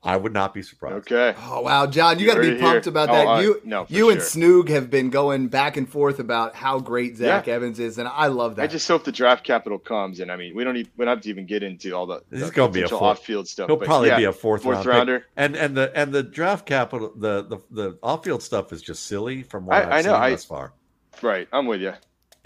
I 0.03 0.17
would 0.17 0.33
not 0.33 0.55
be 0.55 0.63
surprised. 0.63 1.13
Okay. 1.13 1.35
Oh 1.47 1.61
wow, 1.61 1.87
John, 1.87 2.19
you 2.19 2.27
got 2.27 2.37
to 2.37 2.41
be 2.41 2.59
pumped 2.59 2.87
here. 2.87 2.91
about 2.91 3.11
Oh, 3.11 3.13
that. 3.13 3.27
I- 3.27 3.43
you 3.43 3.61
no, 3.65 3.85
for 3.85 3.93
you 3.93 4.09
and 4.11 4.21
sure. 4.23 4.63
Snoog 4.65 4.69
have 4.71 4.89
been 4.89 5.11
going 5.11 5.49
back 5.49 5.77
and 5.77 5.87
forth 5.87 6.19
about 6.19 6.55
how 6.55 6.79
great 6.81 7.17
Zach 7.19 7.47
Yeah. 7.47 7.55
Evans 7.55 7.79
is, 7.79 7.99
and 7.99 8.09
I 8.09 8.29
love 8.29 8.57
that. 8.57 8.63
I 8.63 8.67
just 8.67 8.89
hope 8.89 9.05
the 9.05 9.13
draft 9.13 9.45
capital 9.45 9.79
comes, 9.79 10.21
and 10.21 10.33
I 10.33 10.37
mean, 10.37 10.55
we 10.55 10.65
don't 10.65 10.77
even 10.79 10.91
we 10.97 11.05
don't 11.05 11.17
have 11.17 11.23
to 11.25 11.29
even 11.29 11.45
get 11.45 11.63
into 11.63 11.93
all 11.93 12.07
the, 12.07 12.23
He's 12.31 12.47
the 12.47 12.51
gonna 12.51 12.73
be 12.73 12.81
a 12.83 12.89
fourth- 12.89 13.03
off-field 13.03 13.47
stuff. 13.47 13.67
He'll 13.69 13.77
probably 13.77 14.09
yeah, 14.09 14.17
be 14.17 14.25
a 14.25 14.33
fourth, 14.33 14.63
fourth 14.63 14.77
round 14.77 14.85
pick. 14.87 14.93
rounder. 14.95 15.27
And 15.37 15.55
and 15.55 15.77
the 15.77 15.93
and 15.95 16.13
the 16.15 16.23
draft 16.23 16.65
capital 16.65 17.13
the 17.15 17.43
the, 17.43 17.59
the 17.71 17.99
off 18.03 18.25
field 18.25 18.43
stuff 18.43 18.73
is 18.73 18.81
just 18.81 19.05
silly 19.05 19.43
from 19.43 19.67
what 19.67 19.77
I- 19.77 19.79
I, 19.79 19.83
have 19.83 19.93
I 19.93 19.97
know, 19.97 20.03
seen 20.15 20.23
I- 20.23 20.31
thus 20.31 20.45
far. 20.47 20.73
Right, 21.21 21.47
I'm 21.53 21.67
with 21.67 21.81
you. 21.83 21.93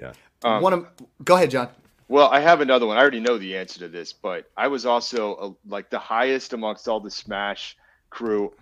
Yeah. 0.00 0.12
Um, 0.42 0.62
One 0.62 0.72
of 0.72 0.86
go 1.22 1.36
ahead, 1.36 1.50
John. 1.50 1.68
Well, 2.10 2.28
I 2.30 2.40
have 2.42 2.60
another 2.62 2.86
one. 2.86 2.98
I 2.98 3.02
already 3.02 3.20
know 3.22 3.38
the 3.38 3.58
answer 3.58 3.80
to 3.80 3.88
this, 3.88 4.12
but 4.14 4.46
I 4.58 4.68
was 4.68 4.86
also 4.86 5.34
uh 5.36 5.52
like 5.66 5.90
the 5.90 6.00
highest 6.00 6.54
amongst 6.54 6.88
all 6.88 7.00
the 7.00 7.12
Smash 7.12 7.78
crew 8.10 8.52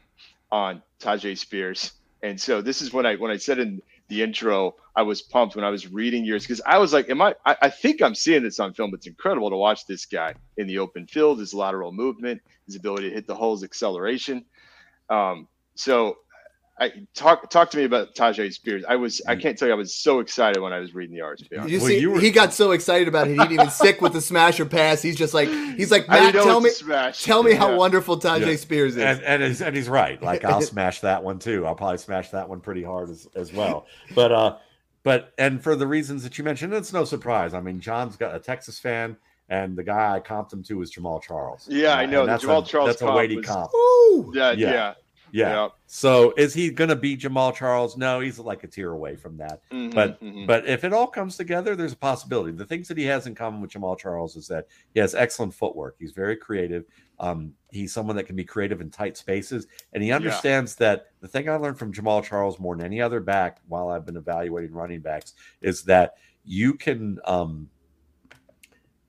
on 0.53 0.82
Tyjae 1.01 1.38
Spears, 1.38 1.92
and 2.22 2.40
so 2.40 2.62
this 2.62 2.82
is 2.82 2.92
when 2.94 3.07
I 3.07 3.16
when 3.16 3.32
I 3.32 3.38
said 3.38 3.61
in 3.61 3.82
the 4.09 4.22
intro 4.22 4.76
I 4.96 5.03
was 5.03 5.22
pumped 5.22 5.57
when 5.57 5.66
I 5.66 5.70
was 5.70 5.88
reading 5.92 6.24
yours 6.24 6.44
because 6.44 6.62
I 6.66 6.78
was 6.78 6.92
like, 6.94 7.11
"Am 7.11 7.22
I, 7.22 7.36
I?" 7.46 7.57
I 7.64 7.70
think 7.70 8.03
I'm 8.03 8.16
seeing 8.16 8.44
this 8.44 8.61
on 8.61 8.74
film. 8.74 8.94
It's 8.94 9.09
incredible 9.09 9.51
to 9.51 9.57
watch 9.59 9.86
this 9.86 10.07
guy 10.07 10.36
in 10.59 10.68
the 10.68 10.80
open 10.80 11.09
field, 11.09 11.40
his 11.40 11.55
lateral 11.55 11.92
movement, 11.92 12.42
his 12.66 12.76
ability 12.76 13.11
to 13.11 13.16
hit 13.16 13.28
the 13.28 13.36
holes, 13.36 13.64
acceleration. 13.64 14.46
Um, 15.11 15.49
so. 15.76 16.18
I 16.81 16.93
talk 17.14 17.51
talk 17.51 17.70
to 17.72 17.76
me 17.76 17.85
about 17.85 18.14
Tyjae 18.14 18.53
Spears. 18.53 18.85
I 18.89 18.95
was 18.97 19.20
I 19.26 19.35
can't 19.35 19.59
tell 19.59 19.66
you 19.68 19.74
I 19.74 19.76
was 19.76 19.95
so 19.95 20.20
excited 20.20 20.61
when 20.62 20.72
I 20.72 20.79
was 20.79 20.95
reading 20.95 21.16
the 21.16 21.22
arts. 21.22 21.43
To 21.43 21.49
be. 21.49 21.57
You 21.72 21.79
Well, 21.79 21.89
see, 21.89 21.99
you 21.99 22.11
were- 22.12 22.20
he 22.20 22.31
got 22.31 22.53
so 22.55 22.70
excited 22.70 23.09
about 23.09 23.26
it, 23.26 23.31
he 23.33 23.37
didn't 23.37 23.53
even 23.53 23.70
stick 23.70 24.01
with 24.01 24.12
the 24.12 24.20
smash 24.20 24.61
or 24.61 24.64
pass. 24.64 25.03
He's 25.03 25.16
just 25.16 25.35
like, 25.35 25.49
he's 25.49 25.91
like, 25.91 26.09
Matt, 26.09 26.35
tell 26.35 26.61
me, 26.61 26.70
smash. 26.70 27.24
tell 27.24 27.43
me 27.43 27.55
how 27.55 27.74
wonderful 27.76 28.18
Tyjae 28.20 28.47
Yeah. 28.51 28.57
Spears 28.57 28.97
is. 28.97 29.03
and 29.03 29.20
and 29.22 29.43
he's, 29.43 29.61
and 29.61 29.74
he's 29.74 29.89
right. 29.89 30.22
Like 30.22 30.45
I'll 30.45 30.61
smash 30.74 31.01
that 31.01 31.24
one 31.24 31.39
too. 31.41 31.66
I'll 31.66 31.74
probably 31.74 31.99
smash 31.99 32.31
that 32.31 32.49
one 32.49 32.61
pretty 32.61 32.85
hard 32.85 33.11
as, 33.11 33.26
as 33.35 33.53
well. 33.53 33.87
But 34.14 34.31
uh, 34.33 34.57
but 35.03 35.33
and 35.39 35.62
for 35.62 35.74
the 35.74 35.87
reasons 35.87 36.22
that 36.22 36.39
you 36.39 36.45
mentioned, 36.45 36.72
it's 36.74 36.93
no 36.93 37.05
surprise. 37.05 37.55
I 37.55 37.61
mean, 37.61 37.81
John's 37.81 38.16
got 38.16 38.35
a 38.37 38.39
Texas 38.39 38.79
fan, 38.79 39.16
and 39.49 39.76
the 39.76 39.83
guy 39.83 40.14
I 40.14 40.20
comped 40.20 40.53
him 40.53 40.62
to 40.64 40.81
is 40.83 40.95
Jamaal 40.95 41.22
Charles. 41.22 41.66
Yeah, 41.68 41.95
I 41.95 42.07
know. 42.07 42.24
That's 42.26 42.45
Jamaal 42.45 42.64
a, 42.64 42.68
Charles 42.68 42.89
That's 42.91 43.03
a 43.03 43.12
weighty 43.12 43.37
was- 43.39 43.47
comp. 43.47 43.70
Ooh. 43.74 44.33
Yeah, 44.35 44.53
Yeah. 44.53 44.70
yeah. 44.72 44.95
Yeah. 45.33 45.49
Yeah. 45.49 45.68
So 45.87 46.33
is 46.37 46.55
he 46.55 46.70
going 46.70 46.91
to 46.91 46.97
beat 46.97 47.20
Jamaal 47.20 47.55
Charles? 47.55 47.97
No, 47.97 48.20
he's 48.20 48.39
like 48.39 48.64
a 48.64 48.66
tier 48.66 48.93
away 48.93 49.16
from 49.16 49.37
that. 49.39 49.62
Mhm, 49.70 49.95
But 49.95 50.20
mhm. 50.22 50.47
but 50.47 50.66
if 50.66 50.85
it 50.85 50.93
all 50.93 51.07
comes 51.07 51.37
together, 51.37 51.76
there's 51.76 51.93
a 51.93 51.97
possibility. 51.97 52.53
The 52.53 52.64
things 52.66 52.89
that 52.89 52.99
he 52.99 53.05
has 53.05 53.26
in 53.26 53.35
common 53.35 53.61
with 53.61 53.70
Jamaal 53.70 53.99
Charles 53.99 54.37
is 54.37 54.47
that 54.49 54.66
he 54.95 55.01
has 55.01 55.14
excellent 55.14 55.55
footwork. 55.55 55.97
He's 55.99 56.12
very 56.12 56.37
creative. 56.37 56.85
Um, 57.20 57.55
he's 57.70 57.93
someone 57.93 58.16
that 58.16 58.24
can 58.24 58.37
be 58.37 58.45
creative 58.45 58.81
in 58.81 58.91
tight 58.91 59.16
spaces, 59.16 59.66
and 59.93 60.03
he 60.03 60.12
understands 60.12 60.76
that 60.76 61.07
the 61.20 61.29
thing 61.29 61.49
I 61.49 61.57
learned 61.57 61.79
from 61.79 61.93
Jamaal 61.93 62.22
Charles 62.22 62.59
more 62.61 62.76
than 62.76 62.87
any 62.87 63.01
other 63.01 63.20
back 63.20 63.61
while 63.66 63.89
I've 63.89 64.07
been 64.07 64.16
evaluating 64.16 64.72
running 64.72 65.01
backs 65.01 65.35
is 65.61 65.83
that 65.85 66.14
you 66.45 66.74
can 66.74 67.18
um, 67.24 67.68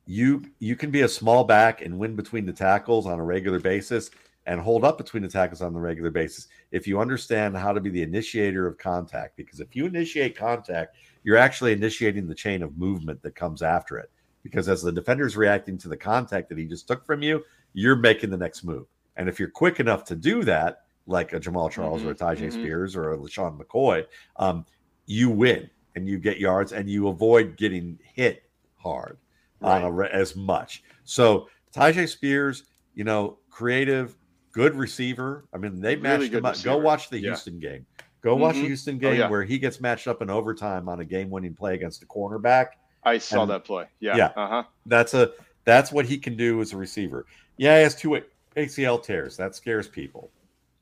you 0.05 0.43
you 0.57 0.75
can 0.75 0.89
be 0.89 1.01
a 1.01 1.07
small 1.07 1.43
back 1.43 1.81
and 1.81 1.99
win 1.99 2.15
between 2.15 2.45
the 2.45 2.53
tackles 2.53 3.05
on 3.05 3.19
a 3.19 3.23
regular 3.23 3.59
basis 3.59 4.09
and 4.45 4.59
hold 4.59 4.83
up 4.83 4.97
between 4.97 5.23
the 5.23 5.29
tackles 5.29 5.61
on 5.61 5.73
the 5.73 5.79
regular 5.79 6.09
basis. 6.09 6.47
If 6.71 6.87
you 6.87 6.99
understand 6.99 7.55
how 7.55 7.71
to 7.71 7.79
be 7.79 7.89
the 7.89 8.01
initiator 8.01 8.67
of 8.67 8.77
contact 8.77 9.37
because 9.37 9.59
if 9.59 9.75
you 9.75 9.85
initiate 9.85 10.37
contact 10.37 10.95
you're 11.23 11.37
actually 11.37 11.73
initiating 11.73 12.27
the 12.27 12.35
chain 12.35 12.63
of 12.63 12.77
movement 12.77 13.21
that 13.21 13.35
comes 13.35 13.61
after 13.61 13.97
it. 13.97 14.09
Because 14.41 14.69
as 14.69 14.81
the 14.81 14.91
defender's 14.91 15.35
reacting 15.35 15.77
to 15.79 15.89
the 15.89 15.97
contact 15.97 16.49
that 16.49 16.57
he 16.57 16.65
just 16.65 16.87
took 16.87 17.05
from 17.05 17.21
you 17.21 17.43
you're 17.73 17.95
making 17.95 18.29
the 18.29 18.37
next 18.37 18.63
move. 18.63 18.87
And 19.15 19.29
if 19.29 19.39
you're 19.39 19.49
quick 19.49 19.79
enough 19.79 20.03
to 20.05 20.15
do 20.15 20.43
that 20.45 20.83
like 21.05 21.33
a 21.33 21.39
Jamaal 21.39 21.71
Charles 21.71 22.03
or 22.03 22.11
a 22.11 22.15
Tyjae 22.15 22.47
mhm. 22.47 22.53
Spears 22.53 22.95
or 22.95 23.13
a 23.13 23.17
LeSean 23.17 23.59
McCoy 23.59 24.05
um, 24.37 24.65
you 25.05 25.29
win 25.29 25.69
and 25.95 26.07
you 26.07 26.17
get 26.17 26.39
yards 26.39 26.71
and 26.71 26.89
you 26.89 27.09
avoid 27.09 27.57
getting 27.57 27.99
hit 28.03 28.43
hard 28.77 29.17
on 29.61 29.83
a, 29.83 30.03
as 30.05 30.35
much. 30.35 30.83
So 31.03 31.49
Tyjae 31.75 32.07
Spears, 32.07 32.63
you 32.93 33.03
know, 33.03 33.37
creative, 33.49 34.15
good 34.59 34.75
receiver. 34.75 35.45
I 35.53 35.57
mean, 35.57 35.79
they 35.79 35.95
matched 35.95 36.33
him 36.33 36.45
up. 36.45 36.61
Go 36.63 36.77
watch 36.77 37.09
the 37.09 37.17
Yeah. 37.17 37.29
Houston 37.29 37.59
game. 37.59 37.85
Go 38.21 38.35
watch 38.35 38.55
the 38.55 38.63
Mhm. 38.63 38.67
Houston 38.67 38.95
Oh, 38.95 38.99
game 38.99 39.19
yeah. 39.19 39.29
where 39.29 39.43
he 39.45 39.57
gets 39.57 39.79
matched 39.79 40.05
up 40.05 40.21
in 40.21 40.29
overtime 40.29 40.89
on 40.89 40.99
a 40.99 41.05
game-winning 41.05 41.53
play 41.55 41.75
against 41.75 42.03
a 42.03 42.05
cornerback. 42.05 42.71
I 43.03 43.19
saw 43.19 43.43
and- 43.43 43.51
that 43.51 43.63
play. 43.63 43.85
Yeah. 44.01 44.17
Yeah. 44.17 44.25
Uh 44.35 44.47
huh. 44.47 44.63
That's 44.85 45.13
a 45.13 45.31
that's 45.63 45.91
what 45.93 46.05
he 46.05 46.17
can 46.17 46.35
do 46.35 46.59
as 46.59 46.73
a 46.73 46.77
receiver. 46.77 47.25
Yeah, 47.55 47.77
he 47.77 47.83
has 47.83 47.95
two 47.95 48.19
ACL 48.57 48.97
tears. 48.99 49.37
That 49.37 49.55
scares 49.55 49.87
people. 49.87 50.29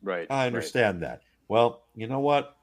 Right. 0.01 0.25
I 0.31 0.37
right. 0.41 0.47
understand 0.47 1.03
that. 1.03 1.21
Well, 1.47 1.83
you 1.95 2.07
know 2.07 2.19
what? 2.19 2.57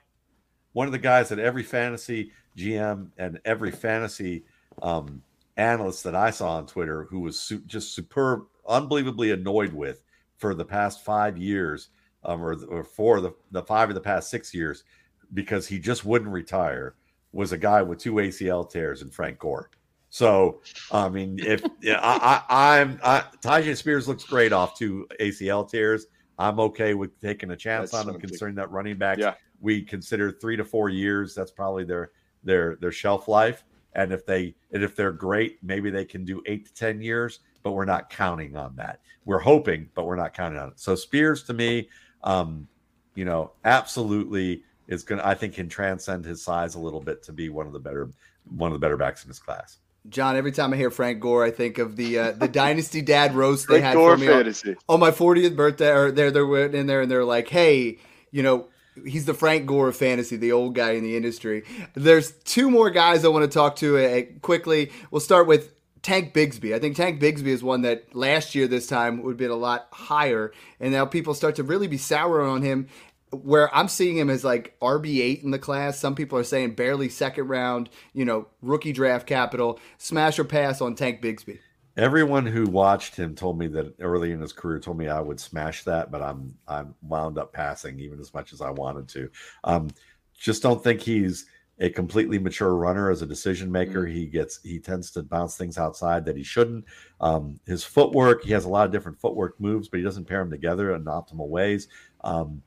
One 0.73 0.87
of 0.87 0.93
the 0.93 0.99
guys 0.99 1.29
that 1.29 1.39
every 1.39 1.63
fantasy 1.63 2.33
GM 2.57 3.13
and 3.19 3.41
every 3.45 3.71
fantasy 3.71 4.45
um, 4.83 5.23
analyst 5.57 6.03
that 6.05 6.17
I 6.17 6.31
saw 6.31 6.57
on 6.57 6.67
Twitter 6.67 7.05
who 7.05 7.21
was 7.21 7.39
su- 7.39 7.63
just 7.67 7.95
superb, 7.95 8.47
unbelievably 8.67 9.31
annoyed 9.31 9.73
with 9.73 10.03
for 10.37 10.55
the 10.55 10.65
past 10.65 11.05
five 11.05 11.37
years, 11.37 11.89
um, 12.25 12.43
or, 12.43 12.55
or 12.69 12.85
for 12.85 13.21
the, 13.21 13.33
the 13.51 13.63
five 13.63 13.89
of 13.89 13.95
the 13.95 14.01
past 14.01 14.31
six 14.31 14.53
years, 14.55 14.85
because 15.33 15.67
he 15.67 15.79
just 15.79 16.05
wouldn't 16.05 16.31
retire, 16.31 16.95
was 17.33 17.53
a 17.53 17.59
guy 17.59 17.83
with 17.83 17.99
two 17.99 18.15
ACL 18.15 18.69
tears 18.69 19.03
and 19.03 19.13
Frank 19.13 19.39
Gore. 19.39 19.71
So, 20.09 20.61
I 20.93 21.09
mean, 21.09 21.41
if 21.41 21.65
yeah, 21.83 21.99
I, 22.01 22.43
I, 22.49 22.79
I'm 22.81 23.01
I, 23.03 23.25
Tyjae 23.43 23.77
Spears 23.77 24.07
looks 24.07 24.23
great 24.25 24.53
off 24.53 24.79
two 24.79 25.09
ACL 25.21 25.69
tears. 25.69 26.07
I'm 26.39 26.61
okay 26.61 26.95
with 26.95 27.21
taking 27.21 27.51
a 27.51 27.57
chance 27.57 27.91
That's 27.91 28.07
on 28.07 28.15
him, 28.15 28.21
considering 28.21 28.55
that 28.57 28.71
running 28.71 28.97
backs 28.97 29.21
Yeah. 29.21 29.35
we 29.61 29.83
consider 29.83 30.31
three 30.31 30.57
to 30.57 30.65
four 30.65 30.89
years. 30.89 31.35
That's 31.35 31.51
probably 31.51 31.83
their 31.85 32.13
their 32.45 32.77
their 32.77 32.93
shelf 32.93 33.27
life. 33.27 33.65
And 33.95 34.13
if 34.13 34.25
they 34.25 34.55
and 34.73 34.85
if 34.85 34.95
they're 34.95 35.13
great, 35.13 35.59
maybe 35.65 35.91
they 35.91 36.05
can 36.05 36.25
do 36.25 36.43
eight 36.47 36.67
to 36.67 36.75
ten 36.75 37.01
years. 37.01 37.41
But 37.65 37.73
we're 37.73 37.85
not 37.85 38.09
counting 38.11 38.57
on 38.57 38.77
that. 38.77 39.01
We're 39.25 39.39
hoping, 39.39 39.89
but 39.95 40.05
we're 40.05 40.17
not 40.17 40.35
counting 40.35 40.59
on 40.59 40.69
it. 40.69 40.81
So 40.81 40.95
Spears 40.95 41.43
to 41.45 41.55
me, 41.55 41.89
um, 42.23 42.69
you 43.15 43.25
know, 43.25 43.53
absolutely 43.65 44.63
is 44.89 45.03
gonna. 45.03 45.23
I 45.25 45.35
think 45.35 45.55
can 45.55 45.69
transcend 45.69 46.25
his 46.25 46.43
size 46.43 46.75
a 46.75 46.79
little 46.79 47.01
bit 47.01 47.23
to 47.25 47.33
be 47.33 47.49
one 47.49 47.67
of 47.67 47.73
the 47.73 47.79
better 47.79 48.11
one 48.57 48.71
of 48.71 48.75
the 48.75 48.85
better 48.85 48.97
backs 48.97 49.25
in 49.25 49.29
his 49.29 49.39
class. 49.39 49.79
John, 50.11 50.37
every 50.37 50.53
time 50.53 50.73
I 50.75 50.77
hear 50.77 50.91
Frank 50.91 51.21
Gore, 51.21 51.45
I 51.45 51.51
think 51.51 51.79
of 51.79 51.97
the 51.97 52.19
uh, 52.19 52.33
the 52.33 52.49
Dynasty 52.49 53.01
Dad 53.01 53.35
roast 53.35 53.69
they 53.69 53.81
Frank 53.81 53.85
had 53.85 53.95
Gore 53.95 54.17
for 54.17 54.21
me 54.21 54.29
on, 54.29 54.35
fantasy. 54.35 54.77
on 54.89 55.01
my 55.01 55.11
40th 55.11 55.57
birthday. 55.57 55.91
Or 55.91 56.11
they're 56.11 56.31
they're 56.31 56.67
in 56.67 56.87
there 56.87 57.03
and 57.03 57.11
they're 57.11 57.25
like, 57.25 57.49
hey, 57.49 57.99
you 58.31 58.43
know, 58.43 58.69
he's 59.07 59.25
the 59.25 59.33
Frank 59.33 59.65
Gore 59.65 59.89
of 59.89 59.97
fantasy, 59.97 60.37
the 60.37 60.53
old 60.53 60.75
guy 60.75 60.93
in 60.93 61.03
the 61.03 61.17
industry. 61.17 61.65
There's 61.95 62.33
two 62.45 62.71
more 62.71 62.91
guys 62.91 63.25
I 63.25 63.29
want 63.29 63.51
to 63.51 63.55
talk 63.55 63.77
to 63.77 63.97
uh, 63.97 64.23
quickly. 64.43 64.93
We'll 65.11 65.21
start 65.21 65.47
with 65.47 65.73
Tank 66.05 66.35
Bigsby. 66.35 66.75
I 66.75 66.79
think 66.79 66.97
Tank 66.97 67.21
Bigsby 67.21 67.47
is 67.47 67.65
one 67.65 67.81
that 67.83 68.15
last 68.15 68.55
year 68.55 68.69
this 68.69 68.87
time 68.87 69.23
would 69.23 69.33
have 69.33 69.39
been 69.39 69.51
a 69.51 69.57
lot 69.57 69.89
higher, 69.91 70.53
and 70.79 70.93
now 70.93 71.07
people 71.07 71.35
start 71.35 71.57
to 71.57 71.65
really 71.65 71.89
be 71.89 71.97
sour 71.97 72.43
on 72.43 72.63
him. 72.63 72.89
Where 73.31 73.75
I'm 73.75 73.89
seeing 73.89 74.17
him 74.17 74.31
as 74.31 74.45
like 74.45 74.79
RB8 74.81 75.43
in 75.43 75.51
the 75.51 75.59
class. 75.59 75.99
Some 75.99 76.15
people 76.15 76.39
are 76.39 76.45
saying 76.45 76.77
barely 76.77 77.09
second 77.09 77.49
round, 77.49 77.89
you 78.13 78.25
know, 78.25 78.47
rookie 78.63 78.93
draft 78.93 79.27
capital, 79.27 79.81
smash 79.99 80.39
or 80.39 80.45
pass 80.45 80.81
on 80.81 80.95
Tank 80.95 81.21
Bigsby. 81.21 81.59
Everyone 81.97 82.47
who 82.47 82.65
watched 82.67 83.17
him 83.17 83.35
told 83.35 83.59
me 83.59 83.67
that 83.69 83.99
early 84.01 84.31
in 84.31 84.41
his 84.41 84.53
career 84.53 84.79
told 84.79 84.99
me 84.99 85.09
I 85.09 85.21
would 85.21 85.41
smash 85.41 85.83
that, 85.85 86.13
but 86.13 86.23
I'm 86.23 86.57
I'm 86.69 86.95
wound 87.03 87.39
up 87.39 87.53
passing 87.53 87.99
even 87.99 88.21
as 88.21 88.33
much 88.33 88.53
as 88.53 88.61
I 88.61 88.71
wanted 88.71 89.09
to. 89.09 89.31
Um, 89.65 89.91
just 90.39 90.63
don't 90.63 90.85
think 90.85 91.01
he's 91.01 91.47
a 91.81 91.91
completely 91.91 92.39
mature 92.39 92.77
runner 92.77 93.11
as 93.11 93.23
a 93.23 93.27
decision 93.27 93.71
maker. 93.71 94.07
He 94.07 94.27
gets 94.27 94.61
he 94.63 94.79
tends 94.79 95.11
to 95.13 95.23
bounce 95.23 95.57
things 95.57 95.77
outside 95.77 96.25
that 96.25 96.37
he 96.37 96.43
shouldn't. 96.43 96.85
Um, 97.21 97.59
his 97.67 97.85
footwork, 97.85 98.45
he 98.45 98.53
has 98.53 98.65
a 98.65 98.69
lot 98.69 98.87
of 98.87 98.93
different 98.93 99.19
footwork 99.19 99.61
moves, 99.61 99.89
but 99.89 99.99
he 99.99 100.05
doesn't 100.05 100.27
pair 100.27 100.39
them 100.39 100.51
together 100.51 100.95
in 100.95 101.05
optimal 101.05 101.49
ways. 101.49 101.89
Um, 102.23 102.63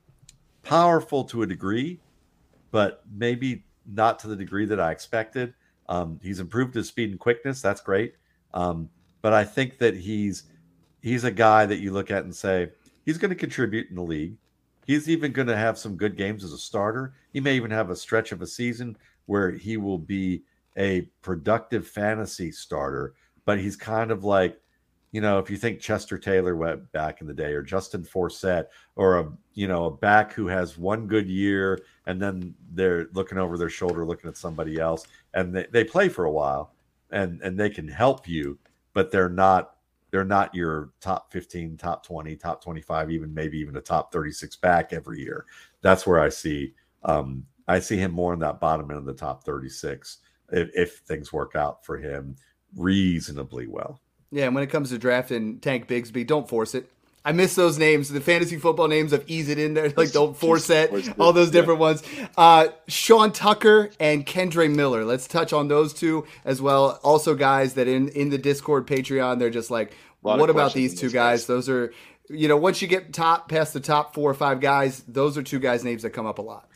powerful 0.63 1.23
to 1.25 1.43
a 1.43 1.47
degree, 1.47 1.99
but 2.71 3.03
maybe 3.15 3.63
not 3.85 4.19
to 4.19 4.27
the 4.27 4.35
degree 4.35 4.65
that 4.65 4.79
I 4.79 4.91
expected. 4.91 5.53
Um, 5.87 6.19
he's 6.21 6.41
improved 6.41 6.75
his 6.75 6.89
speed 6.89 7.11
and 7.11 7.19
quickness. 7.19 7.61
That's 7.61 7.81
great. 7.81 8.15
Um, 8.53 8.89
but 9.21 9.33
I 9.33 9.45
think 9.45 9.77
that 9.77 9.95
he's 9.95 10.43
he's 11.01 11.23
a 11.23 11.31
guy 11.31 11.65
that 11.65 11.79
you 11.79 11.91
look 11.91 12.11
at 12.11 12.25
and 12.25 12.35
say 12.35 12.69
he's 13.05 13.17
going 13.17 13.29
to 13.29 13.35
contribute 13.35 13.89
in 13.89 13.95
the 13.95 14.01
league. 14.01 14.35
He's 14.87 15.09
even 15.09 15.33
going 15.33 15.49
to 15.49 15.55
have 15.55 15.77
some 15.77 15.97
good 15.97 16.17
games 16.17 16.43
as 16.43 16.53
a 16.53 16.57
starter. 16.57 17.13
He 17.31 17.39
may 17.39 17.55
even 17.55 17.71
have 17.71 17.89
a 17.89 17.95
stretch 17.95 18.31
of 18.31 18.41
a 18.41 18.47
season 18.47 18.97
where 19.27 19.51
he 19.51 19.77
will 19.77 19.99
be 19.99 20.43
a 20.77 21.01
productive 21.21 21.85
fantasy 21.87 22.51
starter. 22.51 23.13
But 23.45 23.59
he's 23.59 23.75
kind 23.75 24.09
of 24.09 24.23
like 24.23 24.59
you 25.11 25.21
know, 25.21 25.39
if 25.39 25.49
you 25.49 25.57
think 25.57 25.79
Chester 25.79 26.17
Taylor 26.17 26.55
went 26.55 26.91
back 26.91 27.21
in 27.21 27.27
the 27.27 27.33
day, 27.33 27.53
or 27.53 27.61
Justin 27.61 28.03
Forsett, 28.03 28.65
or 28.95 29.19
a 29.19 29.31
you 29.53 29.67
know 29.67 29.85
a 29.85 29.91
back 29.91 30.33
who 30.33 30.47
has 30.47 30.77
one 30.77 31.07
good 31.07 31.27
year 31.27 31.79
and 32.05 32.21
then 32.21 32.53
they're 32.73 33.07
looking 33.13 33.37
over 33.37 33.57
their 33.57 33.69
shoulder, 33.69 34.05
looking 34.05 34.29
at 34.29 34.37
somebody 34.37 34.79
else, 34.79 35.07
and 35.33 35.55
they, 35.55 35.65
they 35.71 35.83
play 35.83 36.09
for 36.09 36.25
a 36.25 36.31
while, 36.31 36.73
and 37.11 37.41
and 37.41 37.57
they 37.57 37.69
can 37.69 37.87
help 37.87 38.27
you, 38.27 38.59
but 38.93 39.09
they're 39.11 39.29
not 39.29 39.76
they're 40.17 40.25
not 40.25 40.55
your 40.55 40.89
top 40.99 41.31
15 41.31 41.77
top 41.77 42.03
20 42.03 42.35
top 42.37 42.63
25 42.63 43.11
even 43.11 43.31
maybe 43.31 43.59
even 43.59 43.77
a 43.77 43.81
top 43.81 44.11
36 44.11 44.55
back 44.55 44.93
every 44.93 45.19
year 45.19 45.45
that's 45.81 46.07
where 46.07 46.19
i 46.19 46.27
see 46.27 46.73
um 47.03 47.45
i 47.67 47.79
see 47.79 47.97
him 47.97 48.11
more 48.11 48.33
in 48.33 48.39
that 48.39 48.59
bottom 48.59 48.89
end 48.89 48.97
of 48.97 49.05
the 49.05 49.13
top 49.13 49.43
36 49.43 50.17
if, 50.51 50.69
if 50.73 50.97
things 50.99 51.31
work 51.31 51.55
out 51.55 51.85
for 51.85 51.97
him 51.97 52.35
reasonably 52.75 53.67
well 53.67 54.01
yeah, 54.31 54.45
and 54.45 54.55
when 54.55 54.63
it 54.63 54.69
comes 54.69 54.89
to 54.89 54.97
drafting 54.97 55.59
Tank 55.59 55.87
Bigsby, 55.87 56.27
don't 56.27 56.47
force 56.47 56.75
it. 56.75 56.89
I 57.23 57.33
miss 57.33 57.55
those 57.55 57.77
names, 57.77 58.07
the 58.07 58.21
fantasy 58.21 58.55
football 58.55 58.87
names 58.87 59.11
of 59.11 59.21
ease 59.27 59.49
it 59.49 59.59
in 59.59 59.73
there, 59.73 59.91
like 59.97 60.13
don't 60.13 60.35
force 60.37 60.69
it, 60.69 61.09
all 61.19 61.33
those 61.33 61.51
different 61.51 61.79
yeah. 61.79 61.85
ones. 61.85 62.03
Uh, 62.37 62.67
Sean 62.87 63.33
Tucker 63.33 63.89
and 63.99 64.25
Kendre 64.25 64.73
Miller. 64.73 65.03
Let's 65.03 65.27
touch 65.27 65.51
on 65.51 65.67
those 65.67 65.93
two 65.93 66.25
as 66.45 66.61
well. 66.61 67.01
Also, 67.03 67.35
guys 67.35 67.73
that 67.73 67.87
in 67.87 68.07
in 68.09 68.29
the 68.29 68.37
Discord 68.37 68.87
Patreon, 68.87 69.39
they're 69.39 69.49
just 69.49 69.69
like, 69.69 69.91
what 70.35 70.49
about 70.49 70.73
these 70.73 70.99
two 70.99 71.07
guys? 71.07 71.41
guys? 71.41 71.45
Those 71.47 71.69
are, 71.69 71.93
you 72.29 72.47
know, 72.47 72.57
once 72.57 72.81
you 72.81 72.87
get 72.87 73.13
top 73.13 73.49
past 73.49 73.73
the 73.73 73.79
top 73.79 74.13
four 74.13 74.29
or 74.29 74.33
five 74.33 74.59
guys, 74.59 75.03
those 75.07 75.37
are 75.37 75.43
two 75.43 75.59
guys' 75.59 75.83
names 75.83 76.03
that 76.03 76.11
come 76.11 76.25
up 76.25 76.39
a 76.39 76.41
lot. 76.41 76.69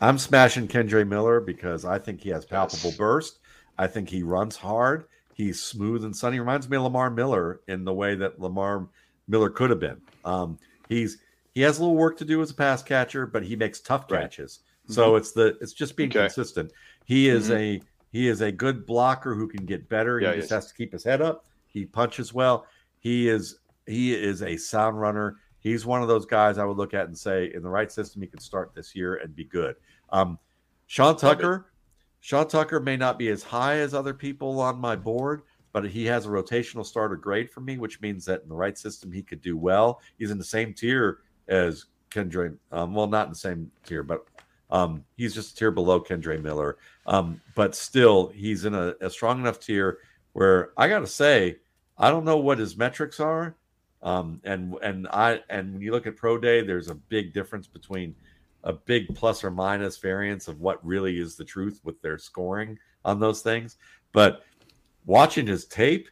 I'm 0.00 0.18
smashing 0.18 0.68
Kendre 0.68 1.06
Miller 1.06 1.40
because 1.40 1.84
I 1.84 1.98
think 1.98 2.20
he 2.20 2.30
has 2.30 2.44
palpable 2.44 2.90
yes. 2.90 2.96
burst. 2.96 3.38
I 3.78 3.86
think 3.86 4.08
he 4.08 4.22
runs 4.22 4.56
hard. 4.56 5.04
He's 5.34 5.60
smooth 5.60 6.04
and 6.04 6.14
sunny. 6.14 6.40
Reminds 6.40 6.68
me 6.68 6.76
of 6.76 6.84
Lamar 6.84 7.10
Miller 7.10 7.60
in 7.68 7.84
the 7.84 7.92
way 7.92 8.14
that 8.16 8.40
Lamar 8.40 8.88
Miller 9.28 9.50
could 9.50 9.70
have 9.70 9.80
been. 9.80 10.00
Um, 10.24 10.58
he's 10.88 11.18
he 11.54 11.62
has 11.62 11.78
a 11.78 11.80
little 11.80 11.96
work 11.96 12.18
to 12.18 12.24
do 12.24 12.42
as 12.42 12.50
a 12.50 12.54
pass 12.54 12.82
catcher, 12.82 13.26
but 13.26 13.44
he 13.44 13.56
makes 13.56 13.80
tough 13.80 14.08
catches. 14.08 14.60
Right. 14.88 14.94
So 14.94 15.08
mm-hmm. 15.08 15.16
it's 15.18 15.32
the 15.32 15.58
it's 15.60 15.72
just 15.72 15.96
being 15.96 16.10
okay. 16.10 16.20
consistent. 16.20 16.72
He 17.04 17.28
is 17.28 17.50
mm-hmm. 17.50 17.56
a 17.56 17.80
he 18.10 18.28
is 18.28 18.40
a 18.40 18.50
good 18.50 18.86
blocker 18.86 19.34
who 19.34 19.48
can 19.48 19.64
get 19.64 19.88
better. 19.88 20.20
Yeah, 20.20 20.30
he, 20.30 20.34
he 20.36 20.40
just 20.40 20.52
is. 20.52 20.54
has 20.54 20.66
to 20.68 20.74
keep 20.74 20.92
his 20.92 21.04
head 21.04 21.22
up. 21.22 21.46
He 21.68 21.84
punches 21.84 22.32
well. 22.32 22.66
He 23.00 23.28
is 23.28 23.58
he 23.86 24.14
is 24.14 24.42
a 24.42 24.56
sound 24.56 25.00
runner. 25.00 25.36
He's 25.60 25.86
one 25.86 26.02
of 26.02 26.08
those 26.08 26.26
guys 26.26 26.58
I 26.58 26.64
would 26.64 26.76
look 26.76 26.94
at 26.94 27.06
and 27.06 27.16
say, 27.16 27.50
in 27.54 27.62
the 27.62 27.68
right 27.68 27.90
system, 27.90 28.22
he 28.22 28.28
could 28.28 28.42
start 28.42 28.72
this 28.74 28.94
year 28.94 29.16
and 29.16 29.34
be 29.34 29.44
good. 29.44 29.76
Um, 30.10 30.38
Sean 30.86 31.16
Tucker, 31.16 31.72
Sean 32.20 32.48
Tucker 32.48 32.80
may 32.80 32.96
not 32.96 33.18
be 33.18 33.28
as 33.28 33.42
high 33.42 33.78
as 33.78 33.94
other 33.94 34.14
people 34.14 34.60
on 34.60 34.78
my 34.78 34.94
board, 34.94 35.42
but 35.72 35.84
he 35.84 36.04
has 36.06 36.26
a 36.26 36.28
rotational 36.28 36.86
starter 36.86 37.16
grade 37.16 37.50
for 37.50 37.60
me, 37.60 37.78
which 37.78 38.00
means 38.00 38.24
that 38.24 38.42
in 38.42 38.48
the 38.48 38.54
right 38.54 38.78
system 38.78 39.12
he 39.12 39.22
could 39.22 39.42
do 39.42 39.56
well. 39.56 40.00
He's 40.18 40.30
in 40.30 40.38
the 40.38 40.44
same 40.44 40.74
tier 40.74 41.18
as 41.48 41.86
Kendre. 42.10 42.56
Um, 42.72 42.94
well, 42.94 43.06
not 43.06 43.26
in 43.26 43.32
the 43.32 43.38
same 43.38 43.70
tier, 43.84 44.02
but 44.02 44.26
um, 44.70 45.04
he's 45.16 45.34
just 45.34 45.52
a 45.52 45.56
tier 45.56 45.70
below 45.70 46.00
Kendre 46.00 46.40
Miller. 46.42 46.76
Um, 47.06 47.40
but 47.54 47.74
still, 47.74 48.28
he's 48.28 48.64
in 48.64 48.74
a, 48.74 48.94
a, 49.00 49.10
strong 49.10 49.40
enough 49.40 49.60
tier 49.60 49.98
where 50.32 50.70
I 50.76 50.88
got 50.88 51.00
to 51.00 51.06
say, 51.06 51.56
I 51.98 52.10
don't 52.10 52.24
know 52.24 52.36
what 52.36 52.58
his 52.58 52.76
metrics 52.76 53.20
are. 53.20 53.56
Um, 54.02 54.40
and 54.44 54.74
and 54.82 55.08
I 55.08 55.40
and 55.50 55.74
when 55.74 55.82
you 55.82 55.90
look 55.90 56.06
at 56.06 56.16
pro 56.16 56.38
day, 56.38 56.62
there's 56.62 56.88
a 56.88 56.94
big 56.94 57.32
difference 57.32 57.66
between 57.66 58.14
a 58.64 58.72
big 58.72 59.14
plus 59.14 59.42
or 59.42 59.50
minus 59.50 59.98
variance 59.98 60.48
of 60.48 60.60
what 60.60 60.84
really 60.84 61.18
is 61.18 61.36
the 61.36 61.44
truth 61.44 61.80
with 61.84 62.00
their 62.00 62.18
scoring 62.18 62.78
on 63.04 63.18
those 63.18 63.42
things. 63.42 63.76
But 64.12 64.44
watching 65.06 65.46
his 65.46 65.64
tape, 65.64 66.08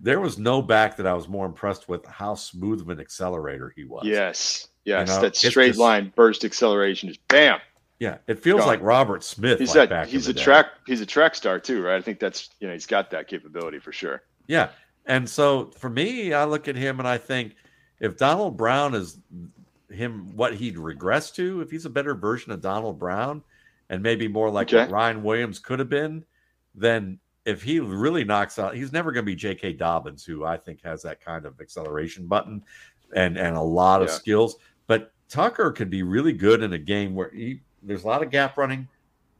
there 0.00 0.20
was 0.20 0.38
no 0.38 0.60
back 0.60 0.96
that 0.96 1.06
I 1.06 1.14
was 1.14 1.28
more 1.28 1.46
impressed 1.46 1.88
with 1.88 2.04
how 2.06 2.34
smooth 2.34 2.80
of 2.80 2.88
an 2.88 3.00
accelerator 3.00 3.72
he 3.74 3.84
was. 3.84 4.04
Yes. 4.04 4.68
Yes. 4.84 5.08
You 5.08 5.14
know, 5.14 5.20
that 5.22 5.36
straight 5.36 5.68
just, 5.68 5.78
line 5.78 6.12
burst 6.14 6.44
acceleration 6.44 7.08
is 7.08 7.16
bam. 7.28 7.60
Yeah. 7.98 8.18
It 8.26 8.40
feels 8.40 8.60
Gone. 8.60 8.68
like 8.68 8.82
Robert 8.82 9.22
Smith. 9.22 9.60
He's 9.60 9.76
like 9.76 9.90
that, 9.90 10.08
he's 10.08 10.28
a 10.28 10.34
track 10.34 10.66
he's 10.86 11.00
a 11.00 11.06
track 11.06 11.34
star 11.34 11.60
too, 11.60 11.82
right? 11.82 11.96
I 11.96 12.00
think 12.02 12.18
that's 12.18 12.50
you 12.58 12.66
know, 12.66 12.72
he's 12.72 12.86
got 12.86 13.10
that 13.12 13.28
capability 13.28 13.78
for 13.78 13.92
sure. 13.92 14.22
Yeah. 14.48 14.70
And 15.06 15.28
so 15.28 15.70
for 15.78 15.90
me, 15.90 16.32
I 16.32 16.44
look 16.44 16.68
at 16.68 16.76
him 16.76 16.98
and 16.98 17.08
I 17.08 17.18
think 17.18 17.56
if 18.00 18.16
Donald 18.16 18.56
Brown 18.56 18.94
is 18.94 19.18
him 19.90 20.34
what 20.34 20.54
he'd 20.54 20.78
regress 20.78 21.30
to 21.32 21.60
if 21.60 21.70
he's 21.70 21.84
a 21.84 21.90
better 21.90 22.14
version 22.14 22.50
of 22.52 22.60
Donald 22.60 22.98
Brown 22.98 23.42
and 23.90 24.02
maybe 24.02 24.26
more 24.26 24.50
like 24.50 24.68
okay. 24.68 24.78
what 24.78 24.90
Ryan 24.90 25.22
Williams 25.22 25.58
could 25.58 25.78
have 25.78 25.90
been, 25.90 26.24
then 26.74 27.18
if 27.44 27.62
he 27.62 27.80
really 27.80 28.24
knocks 28.24 28.58
out, 28.58 28.74
he's 28.74 28.92
never 28.92 29.12
going 29.12 29.24
to 29.24 29.30
be 29.30 29.36
J.K. 29.36 29.74
Dobbins, 29.74 30.24
who 30.24 30.44
I 30.44 30.56
think 30.56 30.82
has 30.82 31.02
that 31.02 31.20
kind 31.20 31.44
of 31.44 31.60
acceleration 31.60 32.26
button 32.26 32.62
and 33.14 33.36
and 33.36 33.56
a 33.56 33.62
lot 33.62 34.02
of 34.02 34.10
skills. 34.10 34.56
But 34.86 35.12
Tucker 35.28 35.72
could 35.72 35.90
be 35.90 36.02
really 36.02 36.32
good 36.32 36.62
in 36.62 36.72
a 36.72 36.78
game 36.78 37.14
where 37.14 37.30
he, 37.30 37.60
there's 37.82 38.04
a 38.04 38.06
lot 38.06 38.22
of 38.22 38.30
gap 38.30 38.56
running 38.56 38.88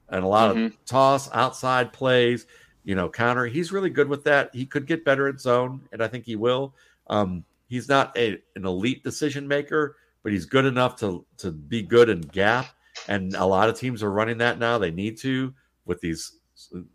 and 0.09 0.25
a 0.25 0.29
lot 0.29 0.55
mm-hmm. 0.55 0.67
of 0.67 0.85
toss 0.85 1.31
outside 1.33 1.93
plays, 1.93 2.47
you 2.85 2.95
know, 2.95 3.09
counter. 3.09 3.47
He's 3.47 3.73
really 3.73 3.91
good 3.91 4.09
with 4.09 4.25
that. 4.25 4.51
He 4.55 4.67
could 4.67 4.87
get 4.87 5.05
better 5.05 5.29
at 5.29 5.41
zone, 5.41 5.81
and 5.93 6.03
I 6.03 6.09
think 6.09 6.25
he 6.25 6.37
will. 6.37 6.75
Um, 7.09 7.45
he's 7.69 7.89
not 7.89 8.17
a, 8.19 8.39
an 8.57 8.67
elite 8.67 9.05
decision 9.05 9.47
maker, 9.47 9.97
but 10.23 10.33
he's 10.33 10.47
good 10.47 10.65
enough 10.65 10.97
to 10.97 11.25
to 11.39 11.51
be 11.51 11.83
good 11.83 12.09
in 12.09 12.21
gap. 12.21 12.67
And 13.09 13.35
a 13.35 13.45
lot 13.45 13.69
of 13.69 13.79
teams 13.79 14.03
are 14.03 14.11
running 14.11 14.39
that 14.39 14.59
now. 14.59 14.79
They 14.79 14.91
need 14.91 15.17
to 15.19 15.55
with 15.85 16.01
these 16.01 16.39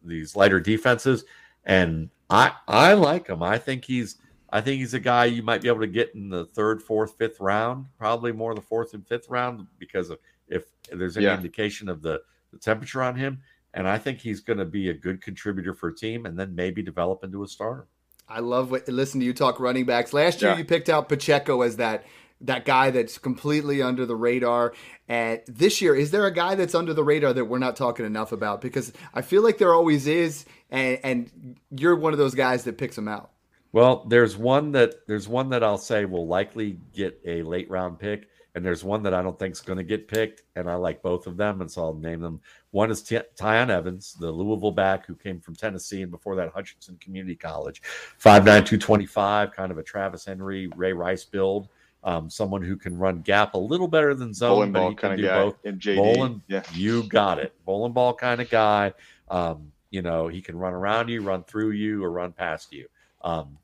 these 0.04 0.36
lighter 0.36 0.60
defenses. 0.60 1.26
And 1.66 2.10
I 2.30 2.54
I 2.68 2.94
like 2.94 3.28
him. 3.28 3.44
I 3.44 3.58
think 3.58 3.86
he's 3.86 4.18
I 4.50 4.62
think 4.62 4.80
he's 4.80 4.94
a 4.94 5.00
guy 5.00 5.26
you 5.26 5.44
might 5.44 5.62
be 5.62 5.68
able 5.68 5.82
to 5.82 5.88
get 5.88 6.16
in 6.16 6.30
the 6.30 6.46
third, 6.46 6.82
fourth, 6.82 7.18
fifth 7.18 7.40
round, 7.40 7.86
probably 7.98 8.32
more 8.32 8.56
the 8.56 8.62
fourth 8.62 8.94
and 8.94 9.06
fifth 9.06 9.30
round 9.30 9.68
because 9.78 10.10
of 10.10 10.20
if 10.48 10.64
there's 10.92 11.18
any 11.18 11.26
yeah. 11.26 11.36
indication 11.36 11.90
of 11.90 12.02
the, 12.02 12.22
the 12.54 12.58
temperature 12.58 13.04
on 13.04 13.16
him. 13.16 13.42
And 13.74 13.88
I 13.88 13.98
think 13.98 14.20
he's 14.20 14.40
going 14.40 14.60
to 14.60 14.66
be 14.66 14.90
a 14.90 14.94
good 14.94 15.22
contributor 15.22 15.74
for 15.74 15.90
a 15.90 15.96
team 15.96 16.26
and 16.26 16.38
then 16.40 16.56
maybe 16.56 16.82
develop 16.82 17.24
into 17.24 17.44
a 17.44 17.48
starter. 17.48 17.88
I 18.30 18.40
love 18.40 18.72
what 18.72 18.88
listen 18.88 19.20
to 19.22 19.26
you 19.26 19.34
talk 19.34 19.60
running 19.60 19.86
backs. 19.86 20.14
Last 20.14 20.42
year 20.42 20.52
yeah. 20.52 20.58
you 20.58 20.66
picked 20.66 20.90
out 20.90 21.08
Pacheco 21.08 21.62
as 21.62 21.78
that 21.78 22.06
that 22.42 22.66
guy 22.66 22.92
that's 22.92 23.18
completely 23.18 23.82
under 23.82 24.06
the 24.06 24.16
radar. 24.16 24.74
And 25.08 25.42
this 25.48 25.82
year, 25.82 25.96
is 25.96 26.12
there 26.12 26.26
a 26.26 26.34
guy 26.34 26.56
that's 26.56 26.76
under 26.76 26.94
the 26.94 27.04
radar 27.04 27.34
that 27.34 27.46
we're 27.46 27.58
not 27.60 27.76
talking 27.76 28.06
enough 28.06 28.32
about? 28.32 28.62
Because 28.62 28.94
I 29.14 29.22
feel 29.22 29.42
like 29.42 29.58
there 29.58 29.74
always 29.74 30.08
is, 30.08 30.46
and, 30.70 31.00
and 31.04 31.58
you're 31.72 31.96
one 31.96 32.14
of 32.14 32.20
those 32.20 32.36
guys 32.36 32.64
that 32.66 32.78
picks 32.78 32.96
them 32.96 33.08
out. 33.08 33.32
Well, 33.72 34.06
there's 34.08 34.38
one 34.38 34.72
that 34.74 35.08
there's 35.08 35.28
one 35.28 35.50
that 35.50 35.64
I'll 35.64 35.78
say 35.78 36.06
will 36.06 36.28
likely 36.28 36.80
get 36.94 37.20
a 37.26 37.42
late 37.42 37.70
round 37.70 38.00
pick, 38.00 38.28
and 38.58 38.66
there's 38.66 38.84
one 38.84 39.04
that 39.04 39.14
I 39.14 39.22
don't 39.22 39.38
think 39.38 39.54
is 39.54 39.62
going 39.62 39.78
to 39.78 39.84
get 39.84 40.08
picked, 40.08 40.42
and 40.56 40.68
I 40.68 40.74
like 40.74 41.04
both 41.04 41.28
of 41.28 41.38
them, 41.38 41.62
and 41.62 41.70
so 41.70 41.84
I'll 41.84 41.94
name 41.94 42.22
them. 42.22 42.42
One 42.72 42.90
is 42.90 43.04
T- 43.04 43.20
Tiyon 43.36 43.70
Evans, 43.70 44.18
the 44.20 44.32
Louisville 44.32 44.72
back 44.72 45.06
who 45.06 45.14
came 45.14 45.40
from 45.40 45.56
Tennessee 45.56 46.02
and 46.02 46.10
before 46.10 46.36
that 46.38 46.50
Hutchinson 46.50 46.98
Community 47.00 47.36
College, 47.36 47.84
five 48.18 48.44
nine 48.46 48.66
two 48.66 48.80
twenty 48.80 49.06
five, 49.06 49.52
kind 49.52 49.72
of 49.72 49.78
a 49.78 49.84
Travis 49.84 50.26
Henry, 50.26 50.68
Ray 50.76 50.92
Rice 50.92 51.24
build 51.24 51.70
um, 52.04 52.32
someone 52.32 52.64
who 52.64 52.78
can 52.78 52.98
run 52.98 53.22
gap 53.22 53.54
a 53.54 53.60
little 53.60 53.88
better 53.88 54.16
than 54.16 54.34
zone, 54.34 54.72
bowling 54.72 54.96
can 54.96 55.18
do 55.18 55.24
guy. 55.28 55.44
both. 55.44 55.62
MJD. 55.64 55.96
Bowling, 55.96 56.42
yeah. 56.48 56.64
you 56.74 57.04
got 57.04 57.38
it. 57.38 57.54
Bowling 57.64 57.94
ball 57.94 58.16
kind 58.16 58.42
of 58.42 58.50
guy. 58.50 58.94
Um, 59.30 59.72
you 59.92 60.02
know, 60.02 60.28
he 60.28 60.42
can 60.42 60.58
run 60.58 60.74
around 60.74 61.10
you, 61.10 61.22
run 61.22 61.44
through 61.44 61.72
you, 61.72 62.04
or 62.04 62.10
run 62.10 62.32
past 62.32 62.74
you. 62.74 62.88
Um, 63.22 63.60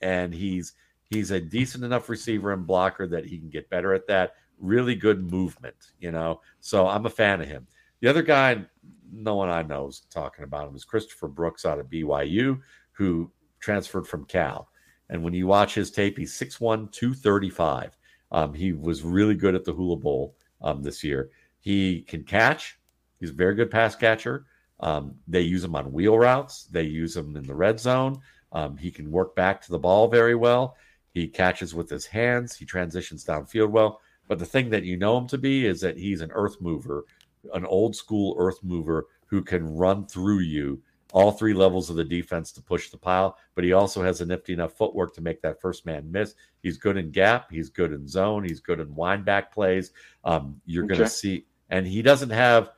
and 0.00 0.32
he's 0.32 0.74
he's 1.10 1.30
a 1.30 1.40
decent 1.40 1.84
enough 1.84 2.08
receiver 2.08 2.52
and 2.52 2.66
blocker 2.66 3.06
that 3.06 3.26
he 3.26 3.38
can 3.38 3.48
get 3.48 3.70
better 3.70 3.94
at 3.94 4.06
that. 4.08 4.34
Really 4.58 4.94
good 4.94 5.30
movement, 5.30 5.76
you 6.00 6.10
know. 6.10 6.40
So 6.60 6.86
I'm 6.86 7.06
a 7.06 7.10
fan 7.10 7.40
of 7.40 7.48
him. 7.48 7.66
The 8.00 8.08
other 8.08 8.22
guy, 8.22 8.64
no 9.12 9.36
one 9.36 9.48
I 9.48 9.62
know 9.62 9.88
is 9.88 10.02
talking 10.10 10.44
about 10.44 10.68
him 10.68 10.76
is 10.76 10.84
Christopher 10.84 11.28
Brooks 11.28 11.64
out 11.64 11.78
of 11.78 11.90
BYU, 11.90 12.60
who 12.92 13.30
transferred 13.60 14.06
from 14.06 14.24
Cal. 14.24 14.68
And 15.08 15.22
when 15.22 15.34
you 15.34 15.46
watch 15.46 15.74
his 15.74 15.90
tape, 15.90 16.18
he's 16.18 16.32
6'1, 16.32 16.90
235. 16.90 17.96
Um, 18.32 18.54
he 18.54 18.72
was 18.72 19.02
really 19.02 19.34
good 19.34 19.54
at 19.54 19.64
the 19.64 19.72
Hula 19.72 19.96
Bowl 19.96 20.36
um, 20.60 20.82
this 20.82 21.04
year. 21.04 21.30
He 21.60 22.02
can 22.02 22.24
catch, 22.24 22.78
he's 23.18 23.30
a 23.30 23.34
very 23.34 23.54
good 23.54 23.70
pass 23.70 23.94
catcher. 23.94 24.46
Um, 24.80 25.14
they 25.26 25.40
use 25.40 25.64
him 25.64 25.74
on 25.74 25.92
wheel 25.92 26.18
routes, 26.18 26.64
they 26.64 26.82
use 26.82 27.16
him 27.16 27.36
in 27.36 27.44
the 27.44 27.54
red 27.54 27.80
zone. 27.80 28.20
Um, 28.52 28.76
he 28.76 28.90
can 28.90 29.10
work 29.10 29.34
back 29.34 29.60
to 29.62 29.70
the 29.70 29.78
ball 29.78 30.08
very 30.08 30.34
well. 30.34 30.76
He 31.16 31.28
catches 31.28 31.74
with 31.74 31.88
his 31.88 32.04
hands, 32.04 32.54
he 32.56 32.66
transitions 32.66 33.24
downfield 33.24 33.70
well. 33.70 34.00
But 34.28 34.38
the 34.38 34.44
thing 34.44 34.68
that 34.68 34.84
you 34.84 34.98
know 34.98 35.16
him 35.16 35.26
to 35.28 35.38
be 35.38 35.64
is 35.64 35.80
that 35.80 35.96
he's 35.96 36.20
an 36.20 36.30
earth 36.34 36.60
mover, 36.60 37.06
an 37.54 37.64
old 37.64 37.96
school 37.96 38.36
earth 38.38 38.58
mover 38.62 39.06
who 39.24 39.42
can 39.42 39.76
run 39.76 40.06
through 40.06 40.40
you 40.40 40.82
all 41.12 41.32
three 41.32 41.54
levels 41.54 41.88
of 41.88 41.96
the 41.96 42.04
defense 42.04 42.52
to 42.52 42.62
push 42.62 42.90
the 42.90 42.98
pile, 42.98 43.38
but 43.54 43.64
he 43.64 43.72
also 43.72 44.02
has 44.02 44.20
a 44.20 44.26
nifty 44.26 44.52
enough 44.52 44.76
footwork 44.76 45.14
to 45.14 45.22
make 45.22 45.40
that 45.40 45.58
first 45.58 45.86
man 45.86 46.12
miss. 46.12 46.34
He's 46.62 46.76
good 46.76 46.98
in 46.98 47.10
gap, 47.12 47.50
he's 47.50 47.70
good 47.70 47.94
in 47.94 48.06
zone, 48.06 48.44
he's 48.44 48.60
good 48.60 48.78
in 48.78 48.94
wind 48.94 49.24
back 49.24 49.50
plays. 49.50 49.92
Um, 50.24 50.60
you're 50.66 50.84
Okay. 50.84 50.96
going 50.96 51.04
to 51.06 51.10
see, 51.10 51.46
and 51.70 51.86
he 51.86 52.02
doesn't 52.02 52.28
have, 52.28 52.72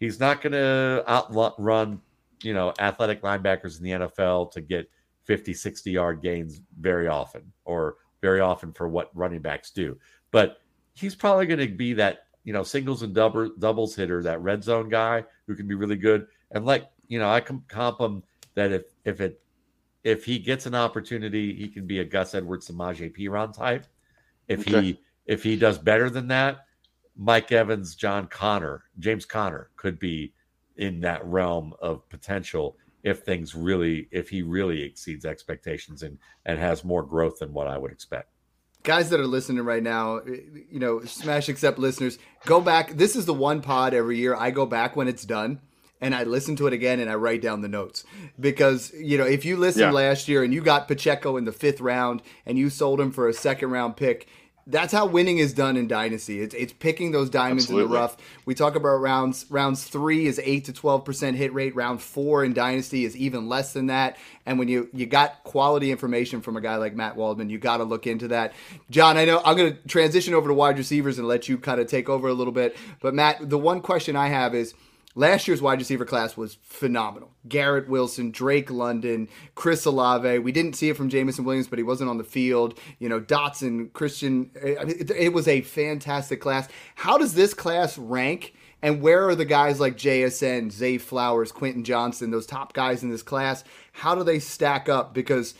he's 0.00 0.18
not 0.18 0.40
going 0.40 0.54
to 0.54 1.04
outrun, 1.06 2.00
you 2.42 2.54
know, 2.54 2.72
athletic 2.78 3.20
linebackers 3.20 3.76
in 3.76 3.84
the 3.84 4.06
NFL 4.06 4.50
to 4.52 4.62
get 4.62 4.88
50, 5.24 5.54
60 5.54 5.90
yard 5.90 6.22
gains 6.22 6.60
very 6.80 7.08
often, 7.08 7.52
or 7.64 7.96
very 8.20 8.40
often 8.40 8.72
for 8.72 8.88
what 8.88 9.10
running 9.14 9.40
backs 9.42 9.70
do. 9.70 9.98
But 10.30 10.58
he's 10.94 11.14
probably 11.14 11.46
going 11.46 11.60
to 11.60 11.68
be 11.68 11.92
that, 11.94 12.26
you 12.44 12.52
know, 12.52 12.62
singles 12.62 13.02
and 13.02 13.14
double, 13.14 13.50
doubles 13.58 13.94
hitter, 13.94 14.22
that 14.22 14.42
red 14.42 14.64
zone 14.64 14.88
guy 14.88 15.24
who 15.46 15.54
can 15.54 15.68
be 15.68 15.74
really 15.74 15.96
good. 15.96 16.26
And 16.50 16.64
like, 16.66 16.88
you 17.08 17.18
know, 17.18 17.30
I 17.30 17.40
can 17.40 17.62
comp 17.68 18.00
him 18.00 18.22
that 18.54 18.72
if 18.72 18.84
if 19.04 19.20
it 19.20 19.40
if 20.04 20.24
he 20.24 20.38
gets 20.38 20.66
an 20.66 20.74
opportunity, 20.74 21.54
he 21.54 21.68
can 21.68 21.86
be 21.86 22.00
a 22.00 22.04
Gus 22.04 22.34
Edwards, 22.34 22.68
Samaje 22.68 23.16
Perine 23.16 23.56
type. 23.56 23.86
If 24.48 24.60
Okay. 24.60 24.80
he 24.80 25.00
if 25.26 25.42
he 25.42 25.56
does 25.56 25.78
better 25.78 26.10
than 26.10 26.28
that, 26.28 26.66
Mike 27.16 27.52
Evans, 27.52 27.94
John 27.94 28.26
Connor, 28.26 28.84
James 28.98 29.24
Connor 29.24 29.70
could 29.76 29.98
be 29.98 30.34
in 30.76 31.00
that 31.00 31.24
realm 31.24 31.74
of 31.80 32.08
potential 32.08 32.76
if 33.02 33.20
things 33.20 33.54
really 33.54 34.08
if 34.10 34.28
he 34.30 34.42
really 34.42 34.82
exceeds 34.82 35.24
expectations 35.24 36.02
and 36.02 36.18
and 36.44 36.58
has 36.58 36.84
more 36.84 37.02
growth 37.02 37.38
than 37.40 37.52
what 37.52 37.66
I 37.68 37.78
would 37.78 37.92
expect. 37.92 38.28
guys 38.84 39.10
that 39.10 39.20
are 39.20 39.26
listening 39.26 39.64
right 39.64 39.82
now, 39.82 40.18
eh, 40.18 40.38
you 40.70 40.80
know, 40.80 41.00
Smash 41.04 41.48
Accept 41.48 41.78
listeners, 41.78 42.18
go 42.46 42.60
back. 42.60 42.92
This 42.92 43.14
is 43.16 43.26
the 43.26 43.34
one 43.34 43.60
pod 43.62 43.94
every 43.94 44.18
year 44.18 44.34
I 44.34 44.50
go 44.50 44.66
back 44.66 44.96
when 44.96 45.06
it's 45.08 45.24
done 45.24 45.60
and 46.00 46.14
I 46.16 46.24
listen 46.24 46.56
to 46.56 46.66
it 46.66 46.72
again 46.72 46.98
and 46.98 47.08
I 47.08 47.14
write 47.14 47.42
down 47.42 47.60
the 47.60 47.68
notes. 47.68 48.02
Because, 48.40 48.92
you 48.94 49.16
know, 49.18 49.24
if 49.24 49.44
you 49.44 49.56
listened 49.56 49.92
Yeah. 49.92 49.92
last 49.92 50.26
year 50.26 50.42
and 50.42 50.52
you 50.52 50.60
got 50.60 50.88
Pacheco 50.88 51.36
in 51.36 51.44
the 51.44 51.52
fifth 51.52 51.80
round 51.80 52.22
and 52.44 52.58
you 52.58 52.70
sold 52.70 53.00
him 53.00 53.12
for 53.12 53.28
a 53.28 53.32
second 53.32 53.70
round 53.70 53.96
pick, 53.96 54.26
that's 54.66 54.92
how 54.92 55.06
winning 55.06 55.38
is 55.38 55.52
done 55.52 55.76
in 55.76 55.88
Dynasty. 55.88 56.40
It's, 56.40 56.54
it's 56.54 56.72
picking 56.72 57.10
those 57.10 57.28
diamonds 57.28 57.68
in 57.68 57.76
the 57.76 57.86
rough. 57.86 58.16
We 58.44 58.54
talk 58.54 58.76
about 58.76 58.96
rounds. 58.96 59.46
Rounds 59.50 59.84
three 59.84 60.26
is 60.26 60.40
eight 60.44 60.66
to 60.66 60.72
twelve 60.72 61.04
percent 61.04 61.36
hit 61.36 61.52
rate. 61.52 61.74
Round 61.74 62.00
four 62.00 62.44
in 62.44 62.52
Dynasty 62.52 63.04
is 63.04 63.16
even 63.16 63.48
less 63.48 63.72
than 63.72 63.86
that. 63.86 64.16
And 64.46 64.58
when 64.58 64.68
you 64.68 64.88
you 64.92 65.06
got 65.06 65.42
quality 65.44 65.90
information 65.90 66.40
from 66.40 66.56
a 66.56 66.60
guy 66.60 66.76
like 66.76 66.94
Matt 66.94 67.16
Waldman, 67.16 67.50
you 67.50 67.58
got 67.58 67.78
to 67.78 67.84
look 67.84 68.06
into 68.06 68.28
that. 68.28 68.52
John, 68.90 69.16
I 69.16 69.24
know 69.24 69.42
I'm 69.44 69.56
going 69.56 69.76
to 69.76 69.88
transition 69.88 70.34
over 70.34 70.48
to 70.48 70.54
wide 70.54 70.78
receivers 70.78 71.18
and 71.18 71.26
let 71.26 71.48
you 71.48 71.58
kind 71.58 71.80
of 71.80 71.86
take 71.88 72.08
over 72.08 72.28
a 72.28 72.34
little 72.34 72.52
bit. 72.52 72.76
But 73.00 73.14
Matt, 73.14 73.50
the 73.50 73.58
one 73.58 73.80
question 73.80 74.16
I 74.16 74.28
have 74.28 74.54
is. 74.54 74.74
Last 75.14 75.46
year's 75.46 75.60
wide 75.60 75.78
receiver 75.78 76.06
class 76.06 76.38
was 76.38 76.56
phenomenal. 76.62 77.32
Garrett 77.46 77.86
Wilson, 77.86 78.30
Drake 78.30 78.70
London, 78.70 79.28
Chris 79.54 79.84
Olave. 79.84 80.38
We 80.38 80.52
didn't 80.52 80.74
see 80.74 80.88
it 80.88 80.96
from 80.96 81.10
Jameson 81.10 81.44
Williams, 81.44 81.68
but 81.68 81.78
he 81.78 81.82
wasn't 81.82 82.08
on 82.08 82.16
the 82.16 82.24
field. 82.24 82.78
You 82.98 83.10
know, 83.10 83.20
Dotson, 83.20 83.92
Christian. 83.92 84.50
Eh, 84.60 84.82
mean, 84.84 85.06
it, 85.14 85.34
was 85.34 85.46
a 85.48 85.60
fantastic 85.60 86.40
class. 86.40 86.68
How 86.94 87.18
does 87.18 87.34
this 87.34 87.52
class 87.52 87.98
rank? 87.98 88.54
And 88.80 89.02
where 89.02 89.28
are 89.28 89.34
the 89.34 89.44
guys 89.44 89.78
like 89.78 89.96
JSN, 89.96 90.72
Zay 90.72 90.98
Flowers, 90.98 91.52
Quentin 91.52 91.84
Johnston, 91.84 92.30
those 92.30 92.46
top 92.46 92.72
guys 92.72 93.02
in 93.02 93.10
this 93.10 93.22
class? 93.22 93.64
How 93.92 94.14
do 94.14 94.24
they 94.24 94.38
stack 94.38 94.88
up? 94.88 95.12
Because 95.12 95.54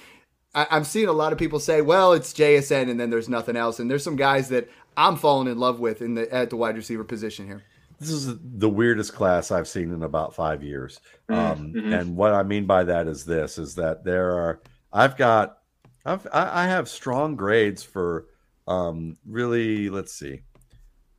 I, 0.55 0.67
I'm 0.71 0.85
seeing 0.85 1.09
a 1.09 1.13
lot 1.13 1.33
of 1.33 1.39
people 1.39 1.61
say, 1.61 1.83
"Well, 1.83 2.15
it's 2.15 2.33
JSN," 2.33 2.91
and 2.91 2.99
then 2.99 3.11
there's 3.11 3.29
nothing 3.29 3.57
else. 3.57 3.79
And 3.79 3.91
there's 3.91 4.03
some 4.03 4.17
guys 4.17 4.49
that 4.49 4.69
I'm 4.97 5.17
falling 5.17 5.47
in 5.47 5.59
love 5.59 5.79
with 5.79 6.01
in 6.01 6.15
the 6.15 6.33
at 6.33 6.51
the 6.51 6.57
wide 6.57 6.77
receiver 6.77 7.05
position 7.05 7.47
here. 7.47 7.63
This 8.03 8.11
is 8.11 8.37
the 8.43 8.69
weirdest 8.69 9.15
class 9.15 9.53
I've 9.53 9.69
seen 9.69 9.93
in 9.93 10.03
about 10.03 10.35
five 10.35 10.63
years. 10.63 11.01
Um, 11.29 11.73
mhm. 11.73 12.01
And 12.01 12.17
what 12.17 12.35
I 12.35 12.43
mean 12.43 12.67
by 12.67 12.83
that 12.83 13.07
is 13.07 13.25
this: 13.25 13.59
is 13.59 13.77
that 13.77 14.03
there 14.03 14.33
are 14.37 14.61
I've 14.93 15.17
got 15.17 15.59
I've 16.05 16.27
I 16.33 16.65
I 16.65 16.67
have 16.67 16.89
strong 16.89 17.37
grades 17.37 17.85
for 17.85 18.27
um, 18.67 19.17
really. 19.25 19.89
Let's 19.89 20.13
see, 20.13 20.43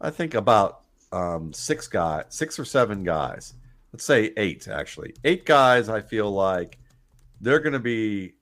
I 0.01 0.09
think 0.09 0.33
about 0.33 0.81
um, 1.13 1.53
six 1.53 1.87
guys, 1.87 2.25
six 2.29 2.59
or 2.59 2.65
seven 2.65 3.03
guys. 3.03 3.53
Let's 3.93 4.03
say 4.03 4.33
eight 4.35 4.67
actually. 4.67 5.15
Eight 5.23 5.45
guys. 5.45 5.87
I 5.87 6.01
feel 6.01 6.29
like 6.31 6.79
they're 7.39 7.59
going 7.59 7.73
to 7.73 7.79
be 7.79 8.33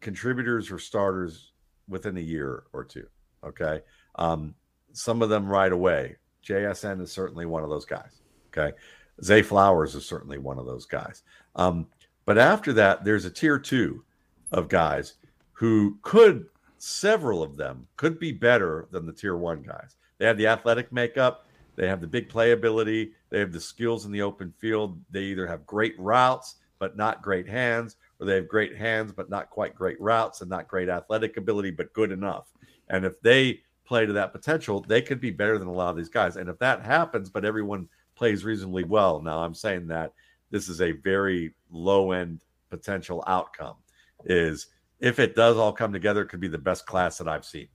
contributors 0.00 0.70
or 0.70 0.78
starters 0.78 1.52
within 1.88 2.16
a 2.16 2.20
year 2.20 2.64
or 2.72 2.84
two. 2.84 3.06
Okay. 3.44 3.80
Um, 4.16 4.54
some 4.92 5.22
of 5.22 5.28
them 5.28 5.48
right 5.48 5.72
away. 5.72 6.16
JSN 6.46 7.00
is 7.00 7.10
certainly 7.10 7.46
one 7.46 7.62
of 7.62 7.70
those 7.70 7.84
guys. 7.84 8.20
Okay. 8.56 8.76
Zay 9.22 9.42
Flowers 9.42 9.94
is 9.94 10.06
certainly 10.06 10.38
one 10.38 10.58
of 10.58 10.66
those 10.66 10.86
guys. 10.86 11.22
Um, 11.54 11.86
but 12.24 12.38
after 12.38 12.72
that, 12.74 13.04
there's 13.04 13.24
a 13.24 13.30
tier 13.30 13.58
two 13.58 14.04
of 14.52 14.68
guys 14.68 15.14
who 15.52 15.98
could, 16.02 16.46
several 16.78 17.42
of 17.42 17.56
them 17.56 17.86
could 17.96 18.18
be 18.18 18.32
better 18.32 18.88
than 18.90 19.06
the 19.06 19.12
tier 19.12 19.36
one 19.36 19.62
guys. 19.62 19.96
They 20.18 20.26
have 20.26 20.36
the 20.36 20.46
athletic 20.46 20.92
makeup, 20.92 21.46
they 21.76 21.86
have 21.86 22.00
the 22.00 22.06
big 22.06 22.28
playability, 22.28 23.12
they 23.30 23.38
have 23.38 23.52
the 23.52 23.60
skills 23.60 24.06
in 24.06 24.12
the 24.12 24.22
open 24.22 24.52
field. 24.58 24.98
They 25.10 25.22
either 25.24 25.46
have 25.46 25.66
great 25.66 25.94
routes, 25.98 26.56
but 26.78 26.96
not 26.96 27.22
great 27.22 27.48
hands, 27.48 27.96
or 28.18 28.26
they 28.26 28.36
have 28.36 28.48
great 28.48 28.76
hands, 28.76 29.12
but 29.12 29.30
not 29.30 29.50
quite 29.50 29.74
great 29.74 30.00
routes 30.00 30.40
and 30.40 30.50
not 30.50 30.68
great 30.68 30.88
athletic 30.88 31.36
ability, 31.36 31.70
but 31.70 31.92
good 31.92 32.12
enough. 32.12 32.46
And 32.88 33.04
if 33.04 33.20
they 33.20 33.60
play 33.86 34.06
to 34.06 34.12
that 34.12 34.32
potential, 34.32 34.84
they 34.86 35.00
could 35.00 35.20
be 35.20 35.30
better 35.30 35.58
than 35.58 35.68
a 35.68 35.72
lot 35.72 35.90
of 35.90 35.96
these 35.96 36.08
guys. 36.08 36.36
And 36.36 36.48
if 36.48 36.58
that 36.58 36.84
happens, 36.84 37.30
but 37.30 37.44
everyone 37.44 37.88
plays 38.14 38.44
reasonably 38.44 38.84
well, 38.84 39.20
now 39.20 39.38
I'm 39.38 39.54
saying 39.54 39.86
that 39.88 40.12
this 40.50 40.68
is 40.68 40.80
a 40.80 40.92
very 40.92 41.54
low 41.70 42.12
end 42.12 42.42
potential 42.70 43.22
outcome. 43.26 43.76
Is 44.24 44.68
if 45.00 45.18
it 45.18 45.36
does 45.36 45.56
all 45.56 45.72
come 45.72 45.92
together, 45.92 46.22
it 46.22 46.28
could 46.28 46.40
be 46.40 46.48
the 46.48 46.58
best 46.58 46.86
class 46.86 47.18
that 47.18 47.28
I've 47.28 47.44
seen. 47.44 47.68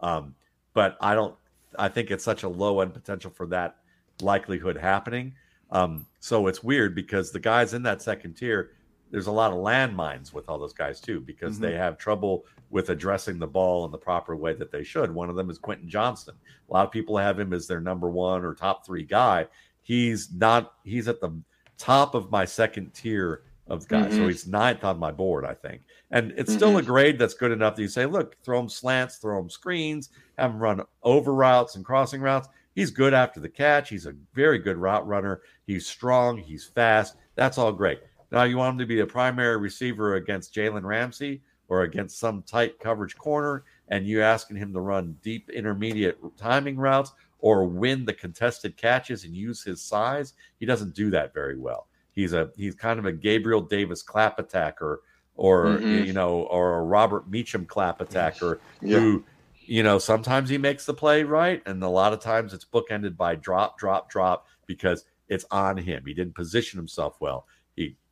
Um, 0.00 0.34
but 0.74 0.96
I 1.00 1.14
don't. 1.14 1.34
I 1.78 1.88
think 1.88 2.10
it's 2.10 2.24
such 2.24 2.44
a 2.44 2.48
low 2.48 2.80
end 2.80 2.94
potential 2.94 3.30
for 3.30 3.46
that 3.48 3.76
likelihood 4.22 4.76
happening. 4.76 5.34
Um, 5.70 6.06
so 6.20 6.46
it's 6.46 6.62
weird 6.62 6.94
because 6.94 7.30
the 7.30 7.40
guys 7.40 7.74
in 7.74 7.82
that 7.82 8.00
second 8.00 8.34
tier, 8.34 8.70
there's 9.10 9.26
a 9.26 9.32
lot 9.32 9.52
of 9.52 9.58
landmines 9.58 10.32
with 10.32 10.48
all 10.48 10.58
those 10.58 10.72
guys 10.72 11.00
too, 11.00 11.20
because 11.20 11.58
Mhm. 11.58 11.62
they 11.62 11.74
have 11.74 11.96
trouble 11.98 12.44
with 12.70 12.90
addressing 12.90 13.38
the 13.38 13.46
ball 13.46 13.84
in 13.84 13.90
the 13.90 13.98
proper 13.98 14.36
way 14.36 14.52
that 14.54 14.70
they 14.70 14.82
should. 14.84 15.10
One 15.10 15.30
of 15.30 15.36
them 15.36 15.48
is 15.50 15.58
Quentin 15.58 15.88
Johnston. 15.88 16.34
A 16.68 16.72
lot 16.72 16.86
of 16.86 16.92
people 16.92 17.16
have 17.16 17.38
him 17.40 17.52
as 17.52 17.66
their 17.66 17.80
number 17.80 18.10
one 18.10 18.44
or 18.44 18.54
top 18.54 18.84
three 18.84 19.04
guy. 19.04 19.46
He's 19.82 20.30
not. 20.32 20.74
He's 20.84 21.08
at 21.08 21.20
the 21.20 21.30
top 21.78 22.14
of 22.14 22.30
my 22.30 22.44
second 22.44 22.92
tier 22.92 23.42
of 23.68 23.86
guys, 23.88 24.14
so 24.14 24.20
Mhm. 24.22 24.28
he's 24.28 24.46
ninth 24.46 24.82
on 24.84 24.98
my 24.98 25.10
board, 25.10 25.44
I 25.44 25.54
think. 25.54 25.82
And 26.10 26.32
it's 26.36 26.52
still 26.52 26.76
a 26.78 26.82
grade 26.82 27.18
that's 27.18 27.34
good 27.34 27.52
enough 27.52 27.76
that 27.76 27.82
you 27.82 27.88
say, 27.88 28.06
look, 28.06 28.36
throw 28.42 28.58
him 28.60 28.68
slants, 28.68 29.16
throw 29.18 29.38
him 29.38 29.50
screens, 29.50 30.08
have 30.38 30.52
him 30.52 30.58
run 30.58 30.82
over 31.02 31.34
routes 31.34 31.76
and 31.76 31.84
crossing 31.84 32.20
routes. 32.22 32.48
He's 32.74 32.90
good 32.90 33.12
after 33.12 33.40
the 33.40 33.48
catch. 33.48 33.88
He's 33.90 34.06
a 34.06 34.14
very 34.34 34.58
good 34.58 34.76
route 34.76 35.06
runner. 35.06 35.42
He's 35.66 35.86
strong. 35.86 36.38
He's 36.38 36.64
fast. 36.64 37.16
That's 37.34 37.58
all 37.58 37.72
great. 37.72 38.00
Now 38.30 38.42
you 38.44 38.58
want 38.58 38.74
him 38.74 38.78
to 38.78 38.86
be 38.86 39.00
a 39.00 39.06
primary 39.06 39.56
receiver 39.56 40.14
against 40.16 40.54
Jalen 40.54 40.84
Ramsey 40.84 41.42
or 41.68 41.82
against 41.82 42.18
some 42.18 42.42
tight 42.42 42.78
coverage 42.78 43.16
corner, 43.16 43.64
and 43.88 44.06
you 44.06 44.22
asking 44.22 44.56
him 44.56 44.72
to 44.72 44.80
run 44.80 45.16
deep 45.22 45.50
intermediate 45.50 46.18
timing 46.36 46.76
routes 46.76 47.12
or 47.40 47.66
win 47.66 48.04
the 48.04 48.12
contested 48.12 48.76
catches 48.76 49.24
and 49.24 49.34
use 49.34 49.62
his 49.62 49.80
size. 49.80 50.34
He 50.58 50.66
doesn't 50.66 50.94
do 50.94 51.10
that 51.10 51.32
very 51.34 51.56
well. 51.56 51.86
He's 52.12 52.32
a 52.32 52.50
he's 52.56 52.74
kind 52.74 52.98
of 52.98 53.04
a 53.06 53.12
Gabriel 53.12 53.60
Davis 53.60 54.02
clap 54.02 54.38
attacker 54.38 55.02
or 55.36 55.66
Mhm. 55.78 56.06
you 56.06 56.12
know 56.12 56.42
or 56.44 56.78
a 56.78 56.82
Robert 56.82 57.28
Meacham 57.30 57.64
clap 57.64 58.00
attacker 58.00 58.60
Yeah. 58.80 58.98
who 58.98 59.24
you 59.60 59.82
know 59.84 59.98
sometimes 59.98 60.48
he 60.50 60.58
makes 60.58 60.84
the 60.84 60.94
play 60.94 61.22
right 61.22 61.62
and 61.66 61.80
a 61.82 61.88
lot 61.88 62.12
of 62.12 62.18
times 62.20 62.52
it's 62.52 62.64
bookended 62.64 63.16
by 63.16 63.36
drop 63.36 63.78
drop 63.78 64.10
drop 64.10 64.46
because 64.66 65.04
it's 65.28 65.44
on 65.50 65.76
him. 65.76 66.02
He 66.06 66.14
didn't 66.14 66.34
position 66.34 66.78
himself 66.78 67.20
well. 67.20 67.46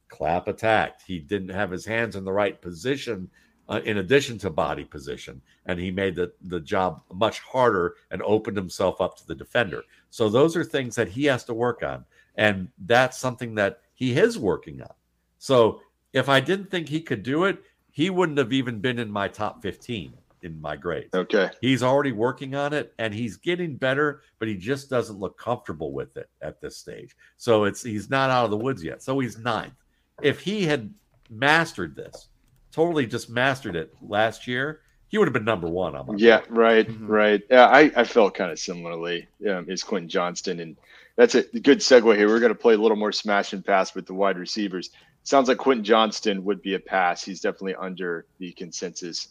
Clap 0.09 0.49
attacked. 0.49 1.03
He 1.07 1.19
didn't 1.19 1.49
have 1.49 1.71
his 1.71 1.85
hands 1.85 2.17
in 2.17 2.25
the 2.25 2.33
right 2.33 2.61
position 2.61 3.31
uh, 3.69 3.81
in 3.85 3.99
addition 3.99 4.39
to 4.39 4.51
body 4.51 4.85
position 4.85 5.41
and 5.67 5.79
he 5.79 5.91
made 5.91 6.15
the 6.15 6.33
the 6.43 6.61
job 6.61 7.03
much 7.13 7.41
harder 7.41 7.97
and 8.11 8.23
opened 8.23 8.57
himself 8.57 9.01
up 9.01 9.17
to 9.17 9.27
the 9.27 9.35
defender. 9.35 9.83
So 10.11 10.29
those 10.29 10.57
are 10.57 10.65
things 10.65 10.95
that 10.95 11.09
he 11.09 11.25
has 11.25 11.45
to 11.45 11.55
work 11.55 11.83
on 11.83 12.05
and 12.37 12.69
that's 12.87 13.19
something 13.19 13.55
that 13.57 13.81
he 13.95 14.17
is 14.17 14.39
working 14.39 14.83
on. 14.83 14.95
So 15.39 15.81
if 16.13 16.29
I 16.29 16.41
didn't 16.41 16.71
think 16.71 16.89
he 16.89 17.01
could 17.01 17.23
do 17.23 17.45
it, 17.45 17.63
he 17.91 18.11
wouldn't 18.11 18.39
have 18.39 18.53
even 18.53 18.81
been 18.81 18.99
in 18.99 19.11
my 19.11 19.29
top 19.29 19.63
15 19.63 20.13
in 20.43 20.61
my 20.61 20.77
grades. 20.77 21.15
Okay. 21.15 21.51
He's 21.61 21.83
already 21.83 22.13
working 22.13 22.55
on 22.55 22.73
it 22.73 22.95
and 22.99 23.13
he's 23.13 23.37
getting 23.37 23.77
better, 23.77 24.23
but 24.39 24.49
he 24.49 24.57
just 24.57 24.89
doesn't 24.89 25.19
look 25.19 25.39
comfortable 25.39 25.93
with 25.93 26.17
it 26.17 26.29
at 26.41 26.61
this 26.61 26.77
stage. 26.77 27.17
So 27.37 27.65
it's 27.65 27.83
he's 27.83 28.11
not 28.11 28.31
out 28.31 28.45
of 28.45 28.51
the 28.51 28.57
woods 28.57 28.85
yet. 28.85 29.03
So 29.03 29.19
he's 29.19 29.39
ninth. 29.39 29.75
If 30.23 30.41
he 30.41 30.65
had 30.65 30.93
mastered 31.31 31.95
this, 31.97 32.29
totally 32.73 33.07
just 33.07 33.29
mastered 33.31 33.77
it 33.77 33.95
last 34.03 34.47
year, 34.47 34.81
he 35.09 35.19
would 35.19 35.27
have 35.29 35.33
been 35.33 35.45
number 35.45 35.69
one 35.69 35.95
on 35.95 36.07
my 36.07 36.15
Yeah, 36.17 36.39
board. 36.41 36.51
right, 36.57 36.89
Mhm. 36.89 37.09
right. 37.09 37.43
Yeah, 37.51 37.67
I, 37.67 37.93
I 37.95 38.05
felt 38.05 38.35
kind 38.35 38.51
of 38.51 38.59
similarly. 38.59 39.29
Um, 39.49 39.69
is 39.71 39.83
Quentin 39.85 40.09
Johnston, 40.09 40.61
and 40.61 40.77
that's 41.17 41.35
a 41.35 41.43
good 41.61 41.79
segue 41.79 42.17
here. 42.17 42.29
We're 42.29 42.41
going 42.41 42.53
to 42.53 42.59
play 42.59 42.75
a 42.75 42.79
little 42.79 42.97
more 42.97 43.13
smash 43.13 43.53
and 43.53 43.65
pass 43.65 43.95
with 43.95 44.07
the 44.07 44.15
wide 44.15 44.39
receivers. 44.39 44.91
sounds 45.23 45.49
like 45.49 45.59
Quentin 45.59 45.83
Johnston 45.85 46.45
would 46.45 46.63
be 46.63 46.75
a 46.75 46.79
pass. 46.79 47.25
He's 47.25 47.41
definitely 47.41 47.75
under 47.75 48.27
the 48.39 48.53
consensus. 48.53 49.29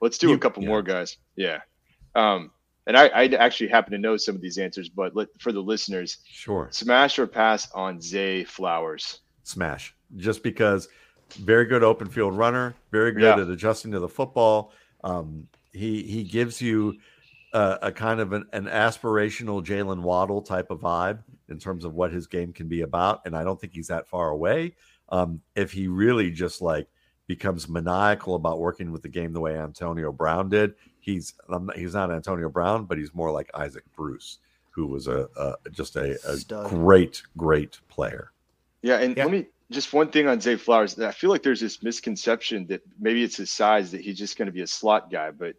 Let's 0.00 0.18
do 0.18 0.28
You- 0.30 0.34
a 0.34 0.38
couple 0.38 0.62
yeah. 0.64 0.68
more 0.68 0.82
guys. 0.82 1.16
Yeah. 1.36 1.60
Um, 2.16 2.50
and 2.88 2.96
I, 2.96 3.06
I 3.08 3.24
actually 3.26 3.68
happen 3.68 3.92
to 3.92 3.98
know 3.98 4.16
some 4.16 4.34
of 4.34 4.40
these 4.40 4.58
answers, 4.58 4.88
but 4.88 5.14
let, 5.14 5.28
for 5.40 5.52
the 5.52 5.60
listeners, 5.60 6.18
Sure. 6.24 6.66
smash 6.72 7.18
or 7.20 7.26
pass 7.28 7.70
on 7.72 8.00
Zay 8.00 8.42
Flowers. 8.44 9.20
Smash 9.48 9.94
just 10.16 10.42
because 10.42 10.88
very 11.36 11.66
good 11.66 11.82
open 11.84 12.08
field 12.08 12.36
runner, 12.36 12.74
very 12.90 13.12
good 13.12 13.22
Yeah. 13.22 13.40
at 13.42 13.48
adjusting 13.48 13.90
to 13.92 14.00
the 14.00 14.08
football. 14.08 14.72
Um, 15.04 15.48
he 15.72 16.02
he 16.02 16.24
gives 16.24 16.60
you 16.62 16.96
a, 17.52 17.78
a 17.82 17.92
kind 17.92 18.20
of 18.20 18.32
an, 18.32 18.46
an 18.52 18.64
aspirational 18.66 19.64
Jaylen 19.64 20.00
Waddle 20.02 20.42
type 20.42 20.70
of 20.70 20.80
vibe 20.80 21.20
in 21.48 21.58
terms 21.58 21.84
of 21.84 21.94
what 21.94 22.12
his 22.12 22.26
game 22.26 22.52
can 22.52 22.68
be 22.68 22.82
about, 22.82 23.20
and 23.24 23.36
I 23.36 23.44
don't 23.44 23.60
think 23.60 23.72
he's 23.74 23.88
that 23.88 24.06
far 24.08 24.30
away. 24.30 24.74
Um, 25.10 25.40
if 25.54 25.72
he 25.72 25.88
really 25.88 26.30
just 26.30 26.60
like 26.60 26.88
becomes 27.26 27.68
maniacal 27.68 28.34
about 28.34 28.58
working 28.58 28.90
with 28.92 29.02
the 29.02 29.08
game 29.08 29.32
the 29.32 29.40
way 29.40 29.56
Antonio 29.58 30.12
Brown 30.12 30.48
did, 30.48 30.74
he's 31.00 31.34
I'm 31.48 31.66
not, 31.66 31.76
he's 31.76 31.94
not 31.94 32.10
Antonio 32.10 32.48
Brown, 32.48 32.84
but 32.84 32.98
he's 32.98 33.14
more 33.14 33.30
like 33.30 33.50
Isaac 33.54 33.84
Bruce, 33.94 34.38
who 34.70 34.86
was 34.86 35.06
a, 35.08 35.28
a 35.36 35.54
just 35.70 35.96
a, 35.96 36.18
a 36.26 36.38
great 36.68 37.22
great 37.36 37.78
player. 37.88 38.32
Yeah, 38.82 38.98
and 39.00 39.16
Yeah. 39.16 39.24
let 39.24 39.32
me 39.32 39.46
just 39.70 39.92
one 39.92 40.10
thing 40.10 40.26
on 40.28 40.40
Zay 40.40 40.56
Flowers. 40.56 40.98
I 40.98 41.10
feel 41.12 41.30
like 41.30 41.42
there's 41.42 41.60
this 41.60 41.82
misconception 41.82 42.66
that 42.68 42.80
maybe 42.98 43.22
it's 43.22 43.36
his 43.36 43.50
size 43.50 43.90
that 43.92 44.00
he's 44.00 44.18
just 44.18 44.38
going 44.38 44.46
to 44.46 44.52
be 44.52 44.62
a 44.62 44.66
slot 44.66 45.10
guy, 45.10 45.30
but 45.30 45.48
I 45.50 45.54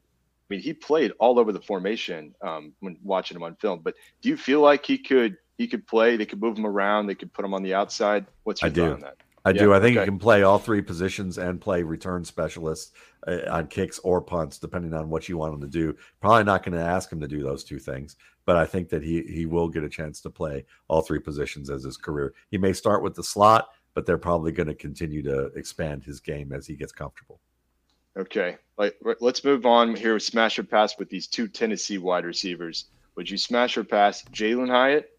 mean 0.49 0.61
he 0.61 0.74
played 0.74 1.11
all 1.20 1.39
over 1.39 1.51
the 1.51 1.61
formation 1.61 2.34
um, 2.41 2.74
when 2.80 2.97
watching 3.03 3.38
him 3.38 3.43
on 3.43 3.55
film. 3.55 3.82
But 3.84 3.95
do 4.22 4.30
you 4.30 4.38
feel 4.38 4.61
like 4.61 4.86
he 4.86 4.97
could 4.97 5.38
he 5.57 5.67
could 5.67 5.86
play? 5.86 6.17
They 6.17 6.26
could 6.26 6.41
move 6.41 6.57
him 6.57 6.65
around. 6.65 7.07
They 7.07 7.15
could 7.15 7.34
put 7.34 7.45
him 7.45 7.53
on 7.53 7.61
the 7.63 7.74
outside. 7.74 8.26
What's 8.43 8.61
your 8.61 8.72
I 8.72 8.74
thought 8.74 8.88
do. 8.88 8.93
on 8.93 8.99
that? 9.01 9.17
I 9.45 9.51
Yeah, 9.51 9.59
do. 9.63 9.74
I 9.74 9.80
think 9.80 9.95
okay. 9.95 10.05
he 10.05 10.09
can 10.09 10.20
play 10.20 10.43
all 10.43 10.59
three 10.59 10.82
positions 10.82 11.38
and 11.38 11.61
play 11.61 11.84
return 11.84 12.26
specialist 12.26 12.93
uh, 13.28 13.39
on 13.49 13.67
kicks 13.67 13.99
or 13.99 14.22
punts, 14.22 14.57
depending 14.57 14.93
on 14.93 15.09
what 15.09 15.30
you 15.30 15.38
want 15.38 15.53
him 15.53 15.61
to 15.61 15.67
do. 15.67 15.95
Probably 16.20 16.43
not 16.43 16.63
going 16.63 16.78
to 16.78 16.84
ask 16.84 17.11
him 17.11 17.22
to 17.22 17.28
do 17.28 17.41
those 17.41 17.63
two 17.63 17.80
things, 17.80 18.15
but 18.50 18.58
I 18.58 18.66
think 18.66 18.89
that 18.89 19.04
he 19.04 19.22
he 19.22 19.45
will 19.45 19.68
get 19.68 19.84
a 19.84 19.89
chance 19.89 20.22
to 20.22 20.32
play 20.32 20.66
all 20.88 21.04
three 21.04 21.20
positions 21.20 21.70
as 21.70 21.84
his 21.84 21.97
career. 21.97 22.34
He 22.50 22.58
may 22.58 22.74
start 22.74 23.04
with 23.04 23.14
the 23.14 23.24
slot, 23.24 23.70
but 23.93 24.08
they're 24.08 24.18
probably 24.18 24.52
going 24.52 24.66
to 24.70 24.74
continue 24.74 25.22
to 25.22 25.52
expand 25.56 26.04
his 26.04 26.20
game 26.20 26.52
as 26.52 26.66
he 26.66 26.76
gets 26.76 26.91
comfortable. 26.91 27.39
Okay, 28.18 28.58
like 28.76 28.95
let's 29.22 29.43
move 29.43 29.68
on 29.68 29.95
here 29.95 30.16
with 30.16 30.24
smash 30.24 30.58
or 30.58 30.64
pass 30.64 30.97
with 30.97 31.12
these 31.12 31.28
two 31.28 31.47
Tennessee 31.47 32.00
wide 32.00 32.26
receivers. 32.26 32.86
Would 33.16 33.30
you 33.30 33.38
smash 33.38 33.78
or 33.78 33.84
pass 33.84 34.24
Jalin 34.32 34.72
Hyatt, 34.72 35.12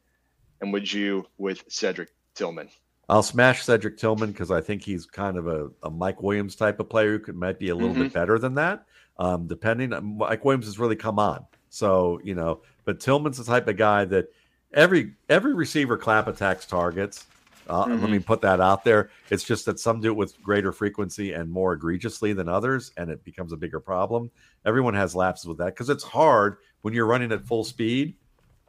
and 0.61 0.73
would 0.73 0.93
you 0.93 1.25
with 1.39 1.63
Cedric 1.69 2.09
Tillman? 2.35 2.69
I'll 3.09 3.23
smash 3.23 3.63
Cedric 3.63 3.97
Tillman 3.97 4.33
because 4.33 4.51
I 4.51 4.61
think 4.61 4.83
he's 4.83 5.07
kind 5.07 5.37
of 5.37 5.47
a, 5.47 5.71
a 5.85 5.91
Mike 5.91 6.21
Williams 6.21 6.57
type 6.57 6.81
of 6.81 6.89
player 6.89 7.13
who 7.13 7.21
could 7.21 7.37
might 7.37 7.61
be 7.61 7.69
a 7.69 7.77
little 7.77 7.95
bit 7.95 8.13
better 8.13 8.41
than 8.41 8.57
that. 8.57 8.87
Um, 9.21 9.47
depending, 9.47 9.91
Mike 10.19 10.45
Williams 10.45 10.67
has 10.67 10.81
really 10.81 10.97
come 10.97 11.21
on, 11.21 11.47
so 11.71 12.21
you 12.23 12.35
know. 12.35 12.61
But 12.85 13.01
Tillman's 13.01 13.39
the 13.39 13.45
type 13.45 13.67
of 13.69 13.77
guy 13.79 14.05
that 14.07 14.31
every 14.75 15.15
every 15.29 15.55
receiver 15.55 15.97
clap 15.97 16.29
attacks 16.29 16.67
targets. 16.67 17.27
Uh, 17.69 17.87
Let 17.87 18.11
me 18.11 18.19
put 18.19 18.41
that 18.41 18.61
out 18.61 18.83
there. 18.83 19.11
It's 19.31 19.45
just 19.45 19.65
that 19.67 19.79
some 19.79 20.01
do 20.01 20.09
it 20.09 20.17
with 20.17 20.43
greater 20.43 20.73
frequency 20.73 21.35
and 21.35 21.49
more 21.49 21.75
egregiously 21.75 22.33
than 22.33 22.49
others, 22.49 22.91
and 22.97 23.11
it 23.11 23.23
becomes 23.23 23.53
a 23.53 23.57
bigger 23.57 23.79
problem. 23.79 24.29
Everyone 24.67 24.95
has 24.95 25.15
lapses 25.15 25.47
with 25.47 25.59
that 25.59 25.67
because 25.67 25.89
it's 25.89 26.03
hard 26.03 26.57
when 26.83 26.95
you're 26.95 27.07
running 27.07 27.31
at 27.31 27.47
full 27.47 27.63
speed 27.63 28.17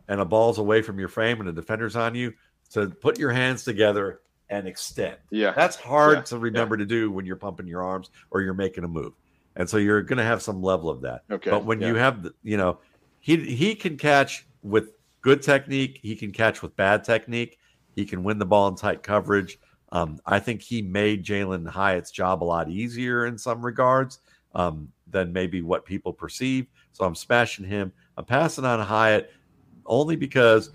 and 0.08 0.22
a 0.22 0.26
ball's 0.26 0.60
away 0.60 0.84
from 0.84 1.00
your 1.00 1.08
frame 1.08 1.40
and 1.40 1.50
a 1.50 1.52
defender's 1.52 1.96
on 1.96 2.14
you 2.14 2.32
to 2.74 2.90
put 2.90 3.18
your 3.18 3.32
hands 3.32 3.64
together 3.64 4.20
and 4.50 4.68
extend. 4.68 5.18
Yeah, 5.32 5.52
That's 5.52 5.78
hard 5.78 6.18
Yeah, 6.18 6.24
to 6.24 6.38
remember 6.38 6.78
to 6.78 6.86
do 6.86 7.10
when 7.10 7.26
you're 7.26 7.38
pumping 7.38 7.66
your 7.66 7.82
arms 7.84 8.12
or 8.30 8.42
you're 8.42 8.54
making 8.54 8.84
a 8.84 8.88
move. 8.88 9.14
And 9.56 9.68
so 9.68 9.78
you're 9.78 10.02
going 10.02 10.18
to 10.18 10.24
have 10.24 10.42
some 10.42 10.62
level 10.62 10.90
of 10.90 11.02
that. 11.02 11.24
Okay, 11.32 11.50
But 11.50 11.66
when 11.66 11.82
you 11.82 11.96
have, 11.96 12.24
the, 12.24 12.34
you 12.44 12.58
know, 12.58 12.80
he 13.22 13.38
he 13.38 13.76
can 13.76 13.96
catch 13.96 14.46
with 14.62 14.90
good 15.22 15.42
technique. 15.42 16.00
He 16.02 16.16
can 16.16 16.32
catch 16.32 16.62
with 16.62 16.76
bad 16.76 17.04
technique. 17.04 17.60
He 17.96 18.06
can 18.06 18.24
win 18.24 18.40
the 18.40 18.46
ball 18.46 18.68
in 18.68 18.76
tight 18.76 19.04
coverage. 19.04 19.60
Um, 19.92 20.20
I 20.26 20.40
think 20.40 20.62
he 20.62 20.82
made 20.82 21.24
Jalin 21.24 21.68
Hyatt's 21.68 22.12
job 22.12 22.44
a 22.44 22.46
lot 22.46 22.70
easier 22.70 23.26
in 23.26 23.38
some 23.38 23.64
regards 23.64 24.20
um, 24.56 24.90
than 25.10 25.32
maybe 25.32 25.62
what 25.62 25.86
people 25.86 26.14
perceive. 26.14 26.68
So 26.94 27.06
I'm 27.06 27.16
smashing 27.16 27.66
him. 27.66 27.92
I'm 28.18 28.26
passing 28.26 28.66
on 28.66 28.80
Hyatt 28.80 29.32
only 29.86 30.16
because, 30.16 30.72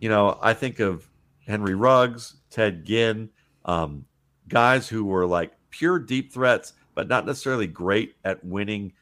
you 0.00 0.08
know, 0.08 0.38
I 0.42 0.52
think 0.52 0.80
of 0.80 1.08
Henry 1.46 1.74
Ruggs, 1.74 2.36
Ted 2.50 2.84
Ginn, 2.84 3.30
um, 3.64 4.04
guys 4.48 4.88
who 4.88 5.04
were 5.04 5.26
like 5.26 5.52
pure 5.70 5.98
deep 5.98 6.32
threats, 6.32 6.72
but 6.94 7.08
not 7.08 7.24
necessarily 7.24 7.66
great 7.66 8.16
at 8.24 8.44
winning 8.44 8.92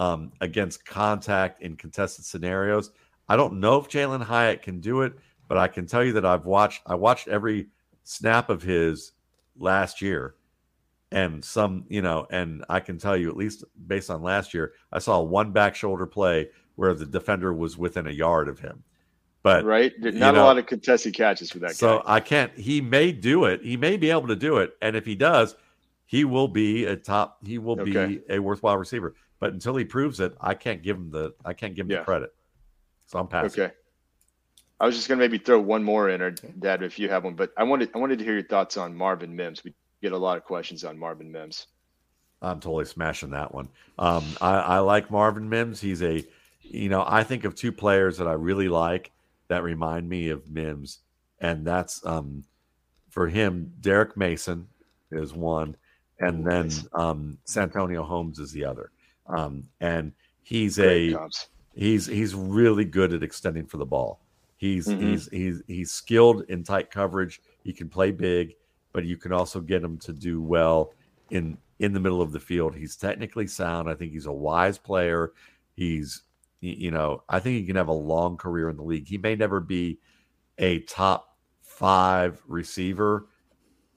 um, 0.00 0.32
against 0.40 0.84
contact 0.84 1.62
in 1.62 1.76
contested 1.76 2.24
scenarios. 2.24 2.90
I 3.28 3.36
don't 3.36 3.60
know 3.60 3.76
if 3.78 3.88
Jalin 3.88 4.22
Hyatt 4.22 4.62
can 4.62 4.80
do 4.80 5.02
it, 5.02 5.12
but 5.46 5.58
I 5.58 5.68
can 5.68 5.86
tell 5.86 6.02
you 6.02 6.12
that 6.14 6.24
I've 6.24 6.46
watched 6.46 6.82
I 6.86 6.96
watched 6.96 7.28
every 7.28 7.68
snap 8.02 8.50
of 8.50 8.62
his 8.62 9.12
last 9.56 10.00
year 10.02 10.34
and 11.12 11.44
some, 11.44 11.84
you 11.88 12.02
know, 12.02 12.26
and 12.30 12.64
I 12.68 12.80
can 12.80 12.96
tell 12.98 13.16
you 13.16 13.28
at 13.30 13.36
least 13.36 13.64
based 13.86 14.10
on 14.10 14.22
last 14.22 14.54
year, 14.54 14.72
I 14.92 15.00
saw 15.00 15.20
one 15.20 15.52
back 15.52 15.74
shoulder 15.74 16.06
play 16.06 16.48
where 16.76 16.94
the 16.94 17.06
defender 17.06 17.52
was 17.52 17.76
within 17.76 18.06
a 18.06 18.10
yard 18.10 18.48
of 18.48 18.58
him. 18.58 18.82
But 19.42 19.64
right? 19.64 19.92
you 20.00 20.12
Not 20.12 20.34
know, 20.34 20.42
a 20.42 20.44
lot 20.44 20.58
of 20.58 20.66
contested 20.66 21.14
catches 21.14 21.50
for 21.50 21.58
that 21.60 21.68
guy. 21.68 21.72
so 21.72 21.98
guy. 21.98 22.02
I 22.06 22.20
can't. 22.20 22.52
He 22.58 22.80
may 22.80 23.12
do 23.12 23.44
it. 23.44 23.62
He 23.62 23.76
may 23.76 23.96
be 23.96 24.10
able 24.10 24.28
to 24.28 24.36
do 24.36 24.58
it, 24.58 24.72
and 24.82 24.96
if 24.96 25.04
he 25.04 25.14
does, 25.14 25.56
he 26.06 26.24
will 26.24 26.48
be 26.48 26.84
a 26.84 26.96
top. 26.96 27.38
He 27.44 27.58
will 27.58 27.80
Okay. 27.80 28.06
be 28.06 28.20
a 28.28 28.38
worthwhile 28.38 28.76
receiver. 28.76 29.14
But 29.40 29.54
until 29.54 29.74
he 29.74 29.84
proves 29.84 30.20
it, 30.20 30.34
I 30.40 30.54
can't 30.54 30.82
give 30.82 30.96
him 30.96 31.10
the. 31.10 31.34
I 31.44 31.54
can't 31.54 31.74
give 31.74 31.86
him 31.86 31.92
Yeah. 31.92 31.98
the 32.00 32.04
credit. 32.04 32.34
So 33.06 33.18
I'm 33.18 33.26
passing. 33.26 33.64
Okay. 33.64 33.74
I 34.78 34.86
was 34.86 34.94
just 34.94 35.08
gonna 35.08 35.18
maybe 35.18 35.38
throw 35.38 35.60
one 35.60 35.82
more 35.82 36.10
in, 36.10 36.22
or 36.22 36.30
Dad, 36.30 36.82
if 36.82 36.98
you 36.98 37.08
have 37.08 37.24
one. 37.24 37.34
But 37.34 37.52
I 37.56 37.64
wanted 37.64 37.90
I 37.94 37.98
wanted 37.98 38.18
to 38.20 38.24
hear 38.24 38.34
your 38.34 38.44
thoughts 38.44 38.76
on 38.76 38.94
Marvin 38.94 39.34
Mims. 39.34 39.64
We 39.64 39.74
get 40.00 40.12
a 40.12 40.18
lot 40.18 40.36
of 40.36 40.44
questions 40.44 40.84
on 40.84 40.98
Marvin 40.98 41.32
Mims. 41.32 41.66
I'm 42.42 42.60
totally 42.60 42.86
smashing 42.86 43.30
that 43.30 43.52
one. 43.52 43.68
Um, 43.98 44.24
I, 44.40 44.54
I 44.54 44.78
like 44.78 45.10
Marvin 45.10 45.46
Mims. 45.50 45.78
He's 45.78 46.02
a, 46.02 46.24
you 46.62 46.88
know, 46.88 47.04
I 47.06 47.22
think 47.22 47.44
of 47.44 47.54
two 47.54 47.70
players 47.72 48.16
that 48.16 48.26
I 48.26 48.32
really 48.32 48.68
like 48.68 49.10
that 49.48 49.62
remind 49.62 50.08
me 50.08 50.30
of 50.30 50.48
Mims, 50.48 51.00
and 51.40 51.66
that's 51.66 52.04
um, 52.06 52.44
for 53.10 53.28
him. 53.28 53.72
Derrick 53.82 54.16
Mason 54.16 54.66
is 55.10 55.34
one, 55.34 55.76
and 56.20 56.46
then 56.46 56.70
um, 56.94 57.36
Santonio 57.44 58.02
Holmes 58.02 58.38
is 58.38 58.52
the 58.52 58.64
other. 58.64 58.90
Um, 59.36 59.68
and 59.80 60.12
he's 60.42 60.76
Great 60.76 61.12
a 61.12 61.16
comps. 61.16 61.48
he's 61.74 62.06
he's 62.06 62.34
really 62.34 62.84
good 62.84 63.12
at 63.12 63.22
extending 63.22 63.66
for 63.66 63.76
the 63.76 63.86
ball. 63.86 64.20
He's 64.56 64.86
Mhm. 64.86 65.00
he's 65.00 65.28
he's 65.30 65.62
he's 65.66 65.90
skilled 65.92 66.42
in 66.48 66.62
tight 66.64 66.90
coverage. 66.90 67.40
He 67.64 67.72
can 67.72 67.88
play 67.88 68.10
big, 68.10 68.54
but 68.92 69.04
you 69.04 69.16
can 69.16 69.32
also 69.32 69.60
get 69.60 69.82
him 69.82 69.98
to 69.98 70.12
do 70.12 70.42
well 70.42 70.92
in 71.30 71.56
in 71.78 71.92
the 71.94 72.00
middle 72.00 72.20
of 72.20 72.32
the 72.32 72.40
field. 72.40 72.74
He's 72.74 72.96
technically 72.96 73.46
sound. 73.46 73.88
I 73.88 73.94
think 73.94 74.12
he's 74.12 74.26
a 74.26 74.32
wise 74.32 74.76
player. 74.78 75.32
He's 75.74 76.22
you 76.62 76.90
know, 76.90 77.22
I 77.26 77.40
think 77.40 77.56
he 77.58 77.64
can 77.66 77.76
have 77.76 77.88
a 77.88 77.92
long 77.92 78.36
career 78.36 78.68
in 78.68 78.76
the 78.76 78.82
league. 78.82 79.08
He 79.08 79.16
may 79.16 79.34
never 79.34 79.60
be 79.60 79.98
a 80.58 80.80
top 80.80 81.38
5 81.62 82.42
receiver 82.46 83.28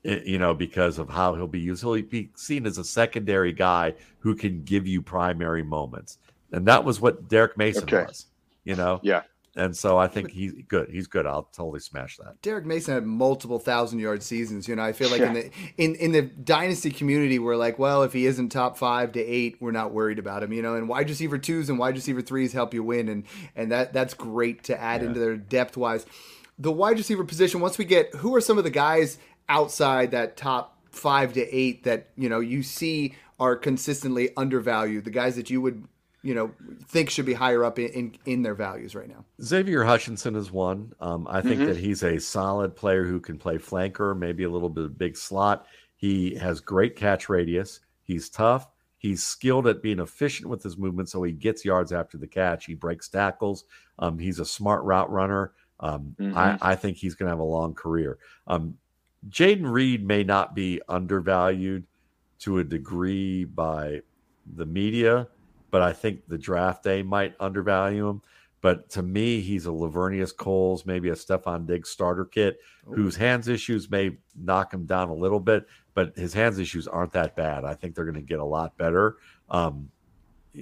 you 0.03 0.37
know, 0.37 0.53
because 0.53 0.99
of 0.99 1.09
how 1.09 1.35
he'll 1.35 1.47
be 1.47 1.59
used. 1.59 1.81
He'll 1.81 2.01
be 2.01 2.29
seen 2.35 2.65
as 2.65 2.77
a 2.77 2.83
secondary 2.83 3.53
guy 3.53 3.93
who 4.19 4.35
can 4.35 4.63
give 4.63 4.85
you 4.87 5.01
primary 5.01 5.63
moments. 5.63 6.17
And 6.51 6.67
that 6.67 6.83
was 6.83 6.99
what 7.01 7.27
Derrick 7.29 7.57
Mason 7.57 7.83
Okay. 7.83 8.03
was, 8.05 8.25
you 8.63 8.75
know? 8.75 8.99
Yeah. 9.01 9.23
And 9.55 9.77
so 9.77 9.99
I 9.99 10.07
think 10.07 10.31
he's 10.31 10.51
good. 10.67 10.89
He's 10.89 11.05
good. 11.05 11.27
I'll 11.27 11.47
totally 11.53 11.79
smash 11.79 12.17
that. 12.17 12.41
Derrick 12.41 12.65
Mason 12.65 12.95
had 12.95 13.05
multiple 13.05 13.59
thousand 13.59 13.99
yard 13.99 14.23
seasons. 14.23 14.67
You 14.67 14.75
know, 14.75 14.81
I 14.81 14.93
feel 14.93 15.11
like 15.11 15.21
in 15.21 15.33
the 15.33 15.51
in 15.77 15.93
in 15.93 16.11
the 16.11 16.23
dynasty 16.23 16.89
community, 16.89 17.37
we're 17.37 17.55
like, 17.55 17.77
well, 17.77 18.01
if 18.01 18.13
he 18.13 18.25
isn't 18.25 18.49
top 18.49 18.79
five 18.79 19.11
to 19.11 19.19
eight, 19.23 19.57
we're 19.59 19.69
not 19.69 19.91
worried 19.93 20.17
about 20.17 20.41
him. 20.41 20.53
You 20.53 20.63
know, 20.63 20.73
and 20.73 20.89
wide 20.89 21.07
receiver 21.07 21.37
twos 21.37 21.69
and 21.69 21.77
wide 21.77 21.93
receiver 21.93 22.23
threes 22.23 22.51
help 22.51 22.73
you 22.73 22.83
win, 22.83 23.07
and 23.09 23.25
and 23.55 23.71
that 23.71 23.93
that's 23.93 24.15
great 24.15 24.63
to 24.63 24.81
add 24.81 25.03
into 25.03 25.19
their 25.19 25.37
depth 25.37 25.77
wise. 25.77 26.07
The 26.57 26.71
wide 26.71 26.97
receiver 26.97 27.23
position. 27.23 27.61
Once 27.61 27.77
we 27.77 27.85
get, 27.85 28.13
who 28.15 28.33
are 28.33 28.41
some 28.41 28.57
of 28.57 28.63
the 28.63 28.71
guys 28.71 29.19
outside 29.49 30.11
that 30.11 30.37
top 30.37 30.77
five 30.89 31.33
to 31.33 31.55
eight 31.55 31.83
that 31.83 32.09
you 32.15 32.29
know 32.29 32.39
you 32.39 32.63
see 32.63 33.15
are 33.39 33.55
consistently 33.55 34.29
undervalued? 34.37 35.05
The 35.05 35.11
guys 35.11 35.35
that 35.35 35.49
you 35.49 35.61
would 35.61 35.87
you 36.21 36.33
know 36.33 36.51
think 36.87 37.09
should 37.09 37.25
be 37.25 37.33
higher 37.33 37.63
up 37.63 37.77
in 37.79 37.89
in, 37.89 38.15
in 38.25 38.41
their 38.43 38.55
values 38.55 38.95
right 38.95 39.09
now. 39.09 39.25
Xavier 39.41 39.83
Hutchinson 39.83 40.35
is 40.35 40.51
one. 40.51 40.93
Um, 40.99 41.27
I 41.29 41.41
think 41.41 41.59
that 41.59 41.77
he's 41.77 42.03
a 42.03 42.19
solid 42.19 42.75
player 42.75 43.05
who 43.05 43.19
can 43.19 43.37
play 43.37 43.57
flanker, 43.57 44.17
maybe 44.17 44.43
a 44.43 44.49
little 44.49 44.69
bit 44.69 44.85
of 44.85 44.97
big 44.97 45.17
slot. 45.17 45.65
He 45.95 46.35
has 46.35 46.59
great 46.59 46.95
catch 46.95 47.29
radius. 47.29 47.79
He's 48.03 48.29
tough. 48.29 48.67
He's 48.97 49.21
skilled 49.21 49.67
at 49.67 49.81
being 49.81 49.99
efficient 49.99 50.49
with 50.49 50.63
his 50.63 50.77
movement, 50.77 51.09
so 51.09 51.21
he 51.23 51.33
gets 51.33 51.65
yards 51.65 51.91
after 51.91 52.17
the 52.17 52.27
catch. 52.27 52.65
He 52.65 52.73
breaks 52.73 53.09
tackles. 53.09 53.65
Um, 53.99 54.17
he's 54.17 54.39
a 54.39 54.45
smart 54.45 54.83
route 54.83 55.11
runner. 55.11 55.51
Um, 55.79 56.15
I, 56.33 56.57
I 56.61 56.75
think 56.75 56.95
he's 56.95 57.13
going 57.13 57.27
to 57.27 57.31
have 57.31 57.39
a 57.39 57.43
long 57.43 57.73
career. 57.73 58.17
Um, 58.47 58.77
Jayden 59.29 59.71
Reed 59.71 60.05
may 60.05 60.23
not 60.23 60.55
be 60.55 60.81
undervalued 60.87 61.85
to 62.39 62.59
a 62.59 62.63
degree 62.63 63.45
by 63.45 64.01
the 64.55 64.65
media, 64.65 65.27
but 65.71 65.81
I 65.81 65.93
think 65.93 66.27
the 66.27 66.37
draft 66.37 66.83
day 66.83 67.01
might 67.03 67.35
undervalue 67.39 68.07
him. 68.09 68.21
But 68.61 68.89
to 68.91 69.01
me, 69.01 69.41
he's 69.41 69.65
a 69.65 69.69
Laveranues 69.69 70.35
Coles, 70.35 70.85
maybe 70.85 71.09
a 71.09 71.15
Stefon 71.15 71.65
Diggs 71.65 71.89
starter 71.89 72.23
kit, 72.23 72.59
whose 72.85 73.15
hands 73.15 73.49
issues 73.49 73.91
may 73.91 74.17
knock 74.35 74.73
him 74.73 74.85
down 74.85 75.09
a 75.09 75.13
little 75.13 75.39
bit, 75.41 75.65
but 75.93 76.15
his 76.15 76.33
hands 76.33 76.59
issues 76.59 76.87
aren't 76.87 77.11
that 77.11 77.35
bad. 77.35 77.65
I 77.65 77.73
think 77.73 77.93
they're 77.93 78.05
going 78.05 78.15
to 78.15 78.21
get 78.21 78.39
a 78.39 78.45
lot 78.45 78.77
better. 78.77 79.17
Um, 79.49 79.89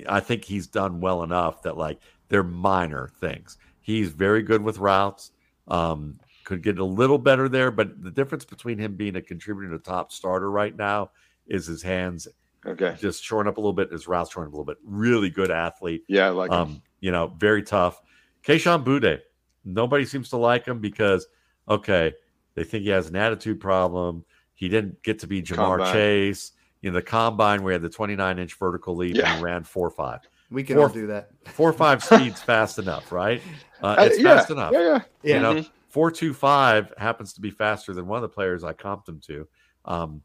I 0.07 0.19
think 0.19 0.45
he's 0.45 0.65
done 0.65 0.99
well 0.99 1.21
enough 1.21 1.61
that 1.63 1.77
like 1.77 1.99
they're 2.29 2.43
minor 2.43 3.11
things. 3.19 3.57
He's 3.81 4.09
very 4.09 4.41
good 4.41 4.63
with 4.63 4.79
routes. 4.79 5.31
Um, 5.67 6.19
could 6.43 6.61
get 6.63 6.79
a 6.79 6.85
little 6.85 7.17
better 7.17 7.47
there, 7.49 7.71
but 7.71 8.01
the 8.03 8.11
difference 8.11 8.45
between 8.45 8.77
him 8.77 8.95
being 8.95 9.15
a 9.15 9.21
contributor 9.21 9.69
to 9.77 9.79
top 9.83 10.11
starter 10.11 10.49
right 10.51 10.75
now 10.75 11.11
is 11.47 11.65
his 11.67 11.81
hands 11.81 12.27
Okay. 12.65 12.95
just 12.99 13.23
shoring 13.23 13.47
up 13.47 13.57
a 13.57 13.59
little 13.59 13.73
bit, 13.73 13.91
his 13.91 14.07
routes 14.07 14.31
shoring 14.31 14.47
up 14.47 14.53
a 14.53 14.55
little 14.55 14.65
bit. 14.65 14.77
Really 14.85 15.29
good 15.31 15.49
athlete. 15.51 16.03
Yeah, 16.07 16.27
I 16.27 16.29
like 16.29 16.51
him. 16.51 16.57
Um, 16.57 16.81
you 16.99 17.11
know, 17.11 17.33
very 17.37 17.63
tough. 17.63 18.01
Kayshon 18.43 18.83
Boutte, 18.83 19.19
nobody 19.65 20.05
seems 20.05 20.29
to 20.29 20.37
like 20.37 20.65
him 20.67 20.79
because 20.79 21.27
okay, 21.67 22.13
they 22.55 22.63
think 22.63 22.83
he 22.83 22.89
has 22.89 23.07
an 23.07 23.15
attitude 23.15 23.59
problem. 23.59 24.23
He 24.53 24.67
didn't 24.69 25.01
get 25.03 25.19
to 25.19 25.27
be 25.27 25.41
Ja'Marr 25.41 25.77
Combine. 25.77 25.93
Chase. 25.93 26.51
In 26.83 26.93
the 26.93 27.01
combine, 27.01 27.63
we 27.63 27.73
had 27.73 27.81
the 27.83 27.89
29 27.89 28.39
inch 28.39 28.55
vertical 28.55 28.95
leap 28.95 29.11
and 29.11 29.17
Yeah. 29.19 29.37
he 29.37 29.43
ran 29.43 29.63
four 29.63 29.89
five. 29.91 30.19
We 30.49 30.63
can 30.63 30.75
Four- 30.75 30.87
all 30.87 30.93
do 30.93 31.07
that. 31.07 31.29
Four 31.45 31.71
five 31.73 32.03
speed's 32.03 32.41
fast 32.41 32.77
enough, 32.79 33.11
right? 33.11 33.41
Uh, 33.81 33.95
Uh, 33.99 34.03
it's 34.05 34.19
yeah, 34.19 34.35
fast 34.37 34.49
enough. 34.51 34.71
Yeah, 34.73 34.79
yeah. 34.81 34.99
Yeah. 35.23 35.35
You 35.35 35.41
know, 35.41 35.53
Mhm. 35.55 35.69
Four 35.91 36.09
two 36.11 36.33
five 36.33 36.93
happens 36.97 37.33
to 37.33 37.41
be 37.41 37.51
faster 37.51 37.93
than 37.93 38.07
one 38.07 38.17
of 38.17 38.21
the 38.23 38.33
players 38.33 38.63
I 38.63 38.73
comped 38.73 39.09
him 39.09 39.19
to. 39.27 39.47
Um, 39.85 40.21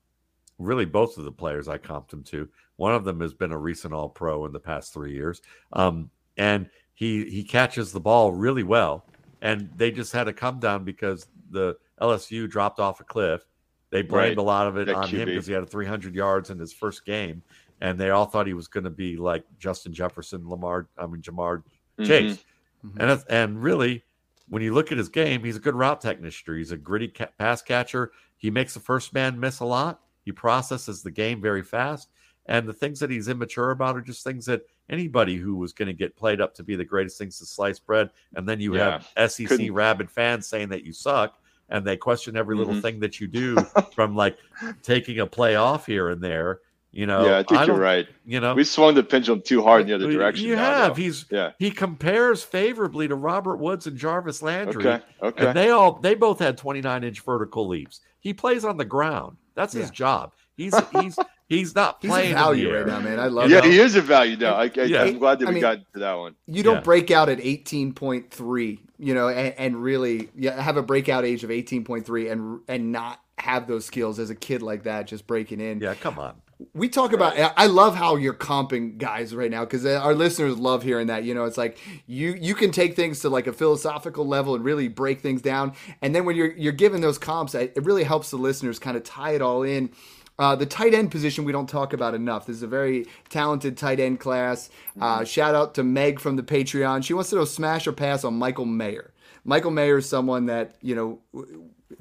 really, 0.59 0.85
both 0.85 1.19
of 1.19 1.25
the 1.25 1.33
players 1.33 1.67
I 1.69 1.77
comped 1.79 2.13
him 2.13 2.23
to. 2.25 2.49
One 2.77 2.95
of 2.95 3.05
them 3.05 3.21
has 3.21 3.35
been 3.35 3.53
a 3.53 3.59
recent 3.59 3.93
All 3.93 4.09
Pro 4.09 4.45
in 4.47 4.53
the 4.53 4.61
past 4.61 4.93
three 4.93 5.13
years, 5.13 5.43
um, 5.73 6.11
and 6.37 6.69
he 6.95 7.29
he 7.29 7.43
catches 7.43 7.93
the 7.93 8.01
ball 8.01 8.33
really 8.33 8.63
well. 8.63 9.05
And 9.43 9.69
they 9.77 9.91
just 9.91 10.13
had 10.13 10.29
a 10.29 10.33
come 10.33 10.61
down 10.61 10.85
because 10.85 11.27
the 11.51 11.77
LSU 12.01 12.49
dropped 12.49 12.81
off 12.81 13.01
a 13.01 13.05
cliff. 13.05 13.43
They 13.91 14.03
blamed 14.03 14.37
Right. 14.37 14.39
a 14.39 14.43
lot 14.43 14.67
of 14.67 14.77
it 14.77 14.87
That 14.87 14.95
on 14.97 15.09
him 15.09 15.27
because 15.27 15.47
he 15.47 15.53
had 15.53 15.69
300 15.69 16.15
yards 16.15 16.51
in 16.51 16.59
his 16.59 16.73
first 16.73 17.05
game, 17.05 17.43
and 17.81 17.99
they 17.99 18.11
all 18.11 18.25
thought 18.27 18.47
he 18.47 18.55
was 18.55 18.69
going 18.69 18.85
to 18.85 18.91
be 18.91 19.17
like 19.17 19.45
Justin 19.59 19.93
Jefferson, 19.93 20.49
Lamar, 20.49 20.89
I 20.99 21.07
mean 21.07 21.23
Ja'Marr 21.23 21.63
Mhm. 21.99 22.07
Chase. 22.07 22.45
Mhm. 22.85 22.97
And 23.01 23.25
and 23.29 23.63
really, 23.63 24.05
when 24.49 24.63
you 24.63 24.73
look 24.75 24.93
at 24.93 24.99
his 24.99 25.09
game, 25.09 25.43
he's 25.45 25.57
a 25.57 25.61
good 25.61 25.75
route 25.75 26.01
technician. 26.01 26.57
He's 26.57 26.73
a 26.73 26.77
gritty 26.77 27.09
ca- 27.09 27.29
pass 27.39 27.63
catcher. 27.63 28.13
He 28.37 28.51
makes 28.51 28.75
the 28.75 28.81
first 28.81 29.13
man 29.13 29.39
miss 29.41 29.61
a 29.61 29.65
lot. 29.65 30.01
He 30.25 30.33
processes 30.33 31.03
the 31.03 31.11
game 31.11 31.41
very 31.41 31.63
fast. 31.63 32.11
And 32.49 32.69
the 32.69 32.73
things 32.73 33.01
that 33.01 33.11
he's 33.11 33.27
immature 33.29 33.73
about 33.73 33.97
are 33.97 34.01
just 34.01 34.23
things 34.23 34.47
that 34.47 34.63
anybody 34.89 35.37
who 35.37 35.57
was 35.57 35.73
going 35.73 35.89
to 35.89 35.93
get 35.93 36.15
played 36.17 36.41
up 36.41 36.55
to 36.55 36.63
be 36.63 36.77
the 36.77 36.85
greatest 36.85 37.19
things 37.19 37.39
to 37.39 37.47
slice 37.47 37.81
bread. 37.81 38.11
And 38.37 38.49
then 38.49 38.61
you 38.61 38.77
Yeah. 38.77 39.01
have 39.17 39.31
SEC 39.33 39.49
Couldn't- 39.49 39.73
rabid 39.75 40.11
fans 40.11 40.47
saying 40.47 40.69
that 40.69 40.85
you 40.85 40.93
suck. 40.93 41.39
And 41.69 41.85
they 41.85 41.97
question 41.97 42.37
every 42.37 42.55
little 42.57 42.75
Mhm. 42.75 42.83
thing 42.83 43.01
that 43.01 43.19
you 43.21 43.27
do 43.27 43.57
from 43.97 44.15
like 44.15 44.39
taking 44.83 45.19
a 45.19 45.27
play 45.27 45.57
off 45.57 45.87
here 45.87 46.11
and 46.11 46.23
there. 46.23 46.61
You 46.93 47.05
know, 47.05 47.27
yeah, 47.27 47.39
I 47.39 47.43
think 47.43 47.67
you're 47.67 47.77
right. 47.77 48.07
You 48.25 48.41
know, 48.41 48.55
We 48.55 48.65
swung 48.65 48.95
the 48.95 49.03
pendulum 49.03 49.43
too 49.43 49.63
hard 49.63 49.83
in 49.83 49.89
the 49.89 49.95
other 49.97 50.11
direction. 50.11 50.47
You 50.47 50.57
now, 50.57 50.63
have. 50.63 50.89
though. 50.97 51.03
He's 51.03 51.27
Yeah. 51.31 51.51
he 51.59 51.71
compares 51.71 52.43
favorably 52.43 53.07
to 53.09 53.15
Robert 53.15 53.57
Woods 53.57 53.87
and 53.87 53.99
Jarvis 53.99 54.41
Landry. 54.41 54.87
Okay. 54.87 55.05
Okay. 55.23 55.47
And 55.47 55.57
they 55.57 55.69
all 55.71 55.95
they 56.01 56.15
both 56.15 56.39
had 56.39 56.57
29 56.57 57.05
inch 57.05 57.21
vertical 57.21 57.69
leaps. 57.69 58.01
He 58.21 58.33
plays 58.33 58.65
on 58.65 58.79
the 58.79 58.85
ground. 58.87 59.37
That's 59.55 59.75
his 59.75 59.91
job. 59.91 60.33
He's 60.57 60.75
he's 61.01 61.19
he's 61.51 61.75
not 61.75 61.99
He's 62.01 62.11
playing 62.11 62.29
a 62.29 62.31
in 62.31 62.37
value 62.37 62.65
the 62.69 62.73
right 62.73 62.79
air. 62.81 62.87
now, 62.87 63.01
man. 63.01 63.21
I 63.21 63.27
love 63.27 63.51
yeah, 63.51 63.59
it. 63.59 63.65
he 63.65 63.79
is 63.79 63.95
a 63.95 64.01
value 64.01 64.39
now. 64.39 64.55
I, 64.55 64.65
I, 64.75 64.83
Yeah. 64.85 65.03
I'm 65.03 65.19
glad 65.19 65.39
that 65.41 65.47
I 65.47 65.51
we 65.51 65.55
mean- 65.57 65.61
got 65.61 65.79
to 65.93 65.99
that 66.01 66.15
one. 66.15 66.35
You 66.47 66.63
don't 66.63 66.77
Yeah. 66.77 66.81
break 66.81 67.11
out 67.11 67.29
at 67.29 67.41
18.3, 67.41 68.79
you 68.99 69.15
know, 69.15 69.29
and, 69.29 69.55
and 69.59 69.83
really 69.83 70.31
yeah, 70.35 70.61
have 70.61 70.77
a 70.79 70.83
breakout 70.83 71.25
age 71.27 71.45
of 71.45 71.51
18.3 71.51 72.33
and 72.33 72.61
and 72.69 72.91
not 72.93 73.21
have 73.39 73.67
those 73.69 73.85
skills 73.85 74.19
as 74.19 74.31
a 74.31 74.35
kid 74.35 74.63
like 74.63 74.85
that, 74.85 75.07
just 75.07 75.27
breaking 75.27 75.61
in. 75.61 75.81
Yeah, 75.81 75.93
come 75.95 76.19
on. 76.19 76.37
We 76.73 76.89
talk 76.89 77.13
about. 77.13 77.35
I 77.57 77.67
love 77.67 77.97
how 77.97 78.17
you're 78.17 78.33
comping 78.33 78.97
guys 78.97 79.35
right 79.35 79.51
now 79.51 79.65
because 79.65 79.85
our 79.85 80.15
listeners 80.15 80.57
love 80.57 80.83
hearing 80.83 81.09
that. 81.09 81.25
You 81.25 81.35
know, 81.35 81.45
it's 81.45 81.59
like 81.59 81.79
you 82.07 82.33
you 82.33 82.55
can 82.55 82.71
take 82.71 82.97
things 82.97 83.21
to 83.21 83.29
like 83.29 83.47
a 83.47 83.53
philosophical 83.53 84.27
level 84.27 84.55
and 84.55 84.65
really 84.65 84.89
break 84.89 85.21
things 85.21 85.43
down, 85.43 85.75
and 86.01 86.15
then 86.15 86.25
when 86.25 86.35
you're 86.35 86.53
you're 86.53 86.73
giving 86.73 87.03
those 87.03 87.19
comps, 87.19 87.55
it 87.55 87.77
really 87.83 88.05
helps 88.05 88.31
the 88.31 88.39
listeners 88.39 88.79
kind 88.79 88.97
of 88.97 89.05
tie 89.05 89.33
it 89.33 89.43
all 89.43 89.63
in. 89.63 89.91
Uh, 90.39 90.55
the 90.55 90.67
tight 90.67 90.93
end 90.93 91.11
position 91.11 91.45
we 91.45 91.53
don't 91.53 91.69
talk 91.69 91.93
about 91.93 92.15
enough. 92.15 92.47
This 92.47 92.57
is 92.57 92.63
a 92.63 92.67
very 92.67 93.07
talented 93.29 93.77
tight 93.77 94.01
end 94.01 94.21
class. 94.21 94.71
Uh, 95.01 95.25
shout 95.25 95.55
out 95.55 95.75
to 95.75 95.83
Meg 95.83 96.21
from 96.21 96.37
the 96.37 96.43
Patreon. 96.43 97.05
She 97.05 97.15
wants 97.15 97.31
to 97.31 97.37
know 97.37 97.45
smash 97.45 97.87
or 97.87 97.93
pass 97.93 98.25
on 98.25 98.35
Michael 98.35 98.67
Mayer. 98.67 99.13
Michael 99.45 99.71
Mayer 99.71 99.99
is 99.99 100.09
someone 100.09 100.47
that 100.47 100.77
you 100.83 100.95
know 100.95 101.21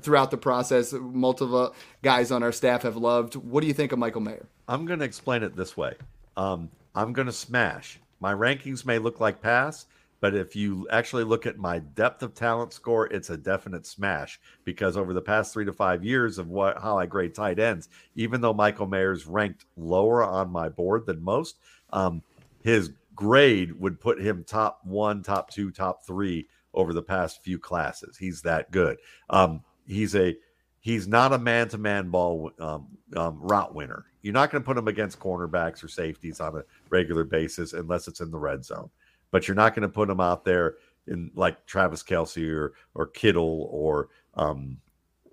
throughout 0.01 0.31
the 0.31 0.38
process, 0.38 0.93
multiple 0.93 1.73
guys 2.01 2.31
on 2.31 2.43
our 2.43 2.51
staff 2.51 2.83
have 2.83 2.97
loved. 2.97 3.36
What 3.36 3.61
do 3.61 3.67
you 3.67 3.73
think 3.73 3.91
of 3.91 3.99
Michael 3.99 4.21
Mayer? 4.21 4.45
I'm 4.67 4.86
going 4.86 4.99
to 4.99 5.05
explain 5.05 5.43
it 5.43 5.55
this 5.55 5.77
way. 5.77 5.95
Um, 6.38 6.69
I'm 6.95 7.13
going 7.13 7.27
to 7.27 7.33
smash. 7.33 7.99
My 8.19 8.33
rankings 8.33 8.86
may 8.86 8.97
look 8.97 9.19
like 9.19 9.41
pass, 9.41 9.86
but 10.21 10.33
if 10.33 10.55
you 10.55 10.88
actually 10.89 11.23
look 11.23 11.45
at 11.45 11.57
my 11.57 11.79
depth 11.79 12.23
of 12.23 12.33
talent 12.33 12.73
score, 12.73 13.07
it's 13.07 13.29
a 13.29 13.38
definite 13.38 13.86
smash 13.86 14.39
because 14.63 14.97
over 14.97 15.13
the 15.13 15.21
past 15.21 15.53
three 15.53 15.65
to 15.65 15.73
five 15.73 16.03
years 16.03 16.38
of 16.38 16.49
what 16.49 16.81
how 16.81 16.97
I 16.97 17.05
grade 17.05 17.36
tight 17.36 17.59
ends, 17.59 17.89
even 18.15 18.41
though 18.41 18.53
Michael 18.53 18.88
Mayer's 18.88 19.27
ranked 19.27 19.65
lower 19.77 20.23
on 20.23 20.49
my 20.49 20.69
board 20.69 21.05
than 21.05 21.23
most, 21.23 21.57
um, 21.91 22.23
his 22.63 22.91
grade 23.13 23.79
would 23.79 23.99
put 23.99 24.19
him 24.19 24.43
top 24.43 24.79
one, 24.83 25.21
top 25.21 25.51
two, 25.51 25.69
top 25.69 26.05
three 26.05 26.47
over 26.73 26.93
the 26.93 27.03
past 27.03 27.43
few 27.43 27.59
classes. 27.59 28.17
He's 28.17 28.41
that 28.41 28.71
good. 28.71 28.97
Um, 29.29 29.63
he's 29.88 30.15
a 30.15 30.36
he's 30.79 31.07
not 31.07 31.33
a 31.33 31.38
man-to-man 31.38 32.09
ball 32.09 32.51
um, 32.59 32.88
um, 33.15 33.39
route 33.39 33.73
winner. 33.73 34.05
You're 34.21 34.33
not 34.33 34.51
going 34.51 34.61
to 34.63 34.65
put 34.65 34.77
him 34.77 34.88
against 34.88 35.19
cornerbacks 35.19 35.83
or 35.83 35.88
safeties 35.88 36.39
on 36.39 36.57
a 36.57 36.63
regular 36.89 37.23
basis 37.23 37.73
unless 37.73 38.07
it's 38.07 38.21
in 38.21 38.31
the 38.31 38.38
red 38.38 38.65
zone. 38.65 38.89
But 39.31 39.47
you're 39.47 39.55
not 39.55 39.75
going 39.75 39.83
to 39.83 39.93
put 39.93 40.09
him 40.09 40.19
out 40.19 40.45
there 40.45 40.75
in 41.07 41.31
like 41.36 41.65
Travis 41.65 42.03
Kelce 42.03 42.51
or 42.51 42.73
or 42.93 43.07
Kittle 43.07 43.67
or 43.71 44.09
um, 44.36 44.77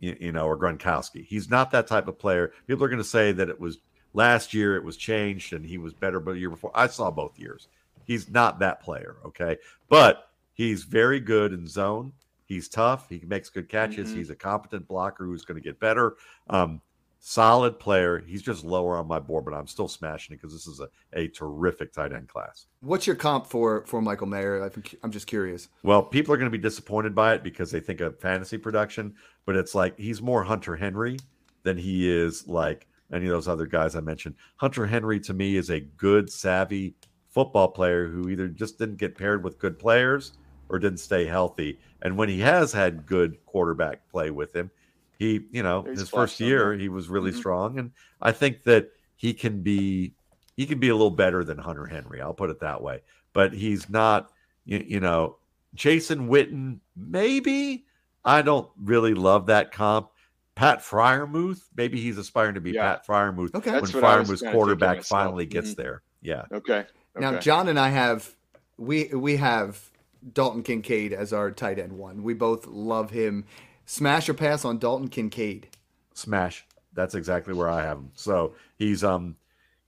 you, 0.00 0.16
you 0.20 0.32
know 0.32 0.46
or 0.46 0.58
Gronkowski. 0.58 1.24
He's 1.24 1.48
not 1.48 1.70
that 1.70 1.86
type 1.86 2.08
of 2.08 2.18
player. 2.18 2.52
People 2.66 2.84
are 2.84 2.88
going 2.88 2.98
to 2.98 3.04
say 3.04 3.32
that 3.32 3.48
it 3.48 3.60
was 3.60 3.78
last 4.14 4.52
year 4.52 4.76
it 4.76 4.84
was 4.84 4.96
changed 4.96 5.52
and 5.52 5.64
he 5.64 5.78
was 5.78 5.94
better, 5.94 6.20
but 6.20 6.32
the 6.32 6.40
year 6.40 6.50
before 6.50 6.72
I 6.74 6.86
saw 6.86 7.10
both 7.10 7.38
years. 7.38 7.68
He's 8.04 8.28
not 8.28 8.58
that 8.58 8.82
player, 8.82 9.16
okay? 9.24 9.58
But 9.88 10.28
he's 10.54 10.82
very 10.82 11.20
good 11.20 11.52
in 11.52 11.66
zone. 11.66 12.12
He's 12.46 12.68
tough. 12.68 13.08
He 13.08 13.22
makes 13.26 13.48
good 13.48 13.68
catches. 13.68 14.12
Mhm. 14.12 14.16
He's 14.16 14.30
a 14.30 14.36
competent 14.36 14.86
blocker 14.88 15.24
who's 15.24 15.44
going 15.44 15.56
to 15.60 15.62
get 15.62 15.78
better. 15.80 16.16
Um, 16.50 16.80
solid 17.24 17.78
player. 17.78 18.18
He's 18.18 18.42
just 18.42 18.64
lower 18.64 18.96
on 18.96 19.06
my 19.06 19.20
board, 19.20 19.44
but 19.44 19.54
I'm 19.54 19.68
still 19.68 19.88
smashing 19.88 20.34
it 20.34 20.40
because 20.40 20.52
this 20.52 20.66
is 20.66 20.80
a, 20.80 20.88
a 21.12 21.28
terrific 21.28 21.92
tight 21.92 22.12
end 22.12 22.28
class. 22.28 22.66
What's 22.80 23.06
your 23.06 23.16
comp 23.16 23.46
for 23.46 23.86
for 23.86 24.02
Michael 24.02 24.26
Mayer? 24.26 24.62
I 24.62 24.68
think 24.68 24.96
I'm 25.02 25.12
just 25.12 25.26
curious. 25.26 25.68
Well, 25.82 26.02
people 26.02 26.34
are 26.34 26.36
going 26.36 26.50
to 26.50 26.56
be 26.56 26.62
disappointed 26.62 27.14
by 27.14 27.34
it 27.34 27.42
because 27.44 27.70
they 27.70 27.80
think 27.80 28.00
of 28.00 28.18
fantasy 28.18 28.58
production, 28.58 29.14
but 29.46 29.56
it's 29.56 29.74
like 29.74 29.96
he's 29.98 30.20
more 30.20 30.42
Hunter 30.42 30.76
Henry 30.76 31.16
than 31.62 31.78
he 31.78 32.10
is 32.10 32.48
like 32.48 32.88
any 33.12 33.26
of 33.26 33.32
those 33.32 33.46
other 33.48 33.66
guys 33.66 33.94
I 33.94 34.00
mentioned. 34.00 34.34
Hunter 34.56 34.86
Henry 34.86 35.20
to 35.20 35.32
me 35.32 35.56
is 35.56 35.70
a 35.70 35.80
good, 35.80 36.30
savvy 36.30 36.94
football 37.28 37.68
player 37.68 38.08
who 38.08 38.28
either 38.28 38.48
just 38.48 38.78
didn't 38.78 38.96
get 38.96 39.16
paired 39.16 39.44
with 39.44 39.58
good 39.58 39.78
players 39.78 40.32
or 40.72 40.78
didn't 40.78 40.98
stay 40.98 41.26
healthy. 41.26 41.78
And 42.00 42.16
when 42.16 42.28
he 42.28 42.40
has 42.40 42.72
had 42.72 43.06
good 43.06 43.36
quarterback 43.46 44.08
play 44.10 44.30
with 44.30 44.56
him, 44.56 44.70
he, 45.18 45.46
you 45.52 45.62
know, 45.62 45.82
He's 45.82 46.00
his 46.00 46.08
first 46.08 46.40
year 46.40 46.72
he 46.74 46.88
was 46.88 47.08
really 47.08 47.30
Mhm. 47.30 47.36
strong, 47.36 47.78
and 47.78 47.92
I 48.20 48.32
think 48.32 48.64
that 48.64 48.90
he 49.16 49.32
can 49.34 49.60
be 49.62 50.14
he 50.56 50.66
can 50.66 50.78
be 50.78 50.90
a 50.90 50.94
little 50.94 51.10
better 51.10 51.44
than 51.44 51.56
Hunter 51.56 51.86
Henry. 51.86 52.20
I'll 52.20 52.34
put 52.34 52.50
it 52.50 52.60
that 52.60 52.82
way. 52.82 53.00
But 53.32 53.54
he's 53.54 53.88
not, 53.88 54.30
you, 54.66 54.84
you 54.86 55.00
know, 55.00 55.38
Jason 55.74 56.28
Witten. 56.28 56.80
Maybe 56.94 57.86
I 58.22 58.42
don't 58.42 58.68
really 58.76 59.14
love 59.14 59.46
that 59.46 59.72
comp. 59.72 60.10
Pat 60.54 60.80
Freiermuth. 60.80 61.62
Maybe 61.74 61.98
he's 62.00 62.18
aspiring 62.18 62.54
to 62.56 62.60
be 62.60 62.72
Yeah. 62.72 62.96
Pat 62.96 63.06
Freiermuth 63.06 63.54
Okay. 63.54 63.70
when 63.70 63.80
That's 63.80 63.94
what 63.94 64.04
Freiermuth's 64.04 64.42
quarterback 64.42 65.02
finally 65.04 65.46
gets 65.46 65.72
Mhm. 65.72 65.76
there. 65.76 66.02
Yeah. 66.20 66.44
Okay. 66.52 66.84
Now. 67.16 67.38
John 67.38 67.68
and 67.68 67.78
I 67.80 67.88
have 67.88 68.28
we 68.76 69.06
we 69.14 69.36
have 69.36 69.90
Dalton 70.32 70.62
Kincaid 70.62 71.12
as 71.12 71.32
our 71.32 71.50
tight 71.50 71.78
end 71.78 71.92
one. 71.92 72.22
We 72.22 72.34
both 72.34 72.66
love 72.66 73.10
him. 73.10 73.44
Smash 73.86 74.28
or 74.28 74.34
pass 74.34 74.64
on 74.64 74.78
Dalton 74.78 75.08
Kincaid? 75.08 75.68
Smash. 76.14 76.64
That's 76.94 77.14
exactly 77.14 77.54
where 77.54 77.68
I 77.68 77.82
have 77.82 77.98
him. 77.98 78.10
So 78.14 78.54
he's 78.76 79.02
um, 79.02 79.36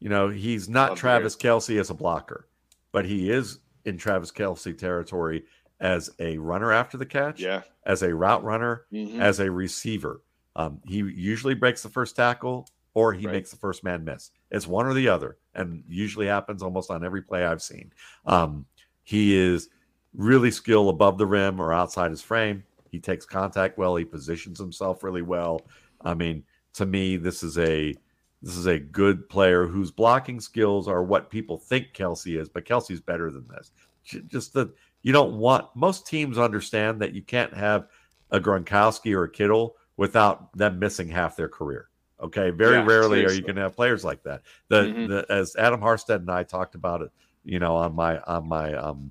you 0.01 0.09
know, 0.09 0.29
he's 0.29 0.69
not 0.69 0.91
Love 0.91 0.99
to 0.99 1.01
Travis 1.01 1.37
Kelce 1.37 1.79
as 1.81 1.91
a 1.91 1.95
blocker, 1.95 2.49
but 2.93 3.05
he 3.05 3.31
is 3.31 3.61
in 3.85 3.97
Travis 3.97 4.31
Kelce 4.33 4.77
territory 4.77 5.45
as 5.81 6.11
a 6.19 6.39
runner 6.39 6.73
after 6.73 6.97
the 6.97 7.07
catch, 7.07 7.41
Yeah. 7.41 7.63
as 7.85 8.03
a 8.03 8.15
route 8.15 8.43
runner, 8.45 8.87
Mhm. 8.93 9.21
as 9.21 9.41
a 9.41 9.51
receiver. 9.51 10.23
Um, 10.57 10.81
he 10.87 10.99
usually 10.99 11.55
breaks 11.55 11.83
the 11.83 11.89
first 11.89 12.17
tackle 12.17 12.69
or 12.95 13.13
he 13.13 13.27
Right. 13.27 13.35
makes 13.35 13.51
the 13.51 13.57
first 13.57 13.83
man 13.85 14.05
miss. 14.05 14.31
It's 14.51 14.67
one 14.67 14.87
or 14.87 14.95
the 14.95 15.09
other, 15.09 15.37
and 15.55 15.85
usually 15.89 16.27
happens 16.27 16.63
almost 16.63 16.91
on 16.91 17.05
every 17.05 17.23
play 17.23 17.45
I've 17.45 17.63
seen. 17.63 17.93
Um, 18.25 18.67
he 19.03 19.37
is 19.37 19.69
really 20.15 20.51
skill 20.51 20.89
above 20.89 21.19
the 21.19 21.27
rim 21.27 21.61
or 21.61 21.73
outside 21.73 22.11
his 22.11 22.23
frame. 22.23 22.65
He 22.91 23.01
takes 23.01 23.27
contact 23.27 23.77
well. 23.77 23.97
He 23.97 24.05
positions 24.05 24.59
himself 24.59 25.03
really 25.03 25.23
well. 25.23 25.61
I 26.03 26.15
mean, 26.15 26.45
to 26.75 26.87
me, 26.87 27.17
this 27.17 27.43
is 27.43 27.59
a 27.59 27.95
this 28.43 28.57
is 28.57 28.67
a 28.67 28.79
good 28.79 29.29
player 29.29 29.67
whose 29.67 29.91
blocking 29.91 30.39
skills 30.39 30.87
are 30.87 31.03
what 31.03 31.31
people 31.31 31.57
think 31.59 31.95
Kelce 31.95 32.39
is, 32.39 32.49
but 32.49 32.67
Kelce's 32.67 33.01
better 33.01 33.31
than 33.31 33.49
this. 33.49 33.73
Just 34.05 34.53
that 34.53 34.71
you 35.03 35.13
don't 35.13 35.39
want 35.39 35.75
most 35.75 36.07
teams 36.07 36.39
understand 36.39 37.01
that 37.01 37.15
you 37.15 37.23
can't 37.23 37.55
have 37.55 37.89
a 38.31 38.39
Gronkowski 38.39 39.15
or 39.15 39.25
a 39.25 39.31
Kittle 39.31 39.77
without 39.97 40.53
them 40.57 40.79
missing 40.79 41.09
half 41.09 41.37
their 41.37 41.49
career. 41.49 41.89
Okay, 42.21 42.51
very 42.51 42.77
Yeah, 42.77 42.85
rarely 42.85 43.25
are 43.25 43.33
you 43.33 43.43
going 43.43 43.57
to 43.57 43.63
have 43.63 43.77
players 43.77 44.05
like 44.05 44.23
that. 44.25 44.43
The, 44.69 44.83
Mhm. 44.83 45.09
the 45.09 45.27
as 45.33 45.57
Adam 45.57 45.81
Harstad 45.81 46.17
and 46.17 46.31
I 46.31 46.43
talked 46.43 46.75
about 46.75 47.03
it, 47.03 47.11
you 47.45 47.59
know, 47.59 47.77
on 47.77 47.95
my 47.95 48.19
on 48.21 48.49
my 48.49 48.75
um, 48.75 49.11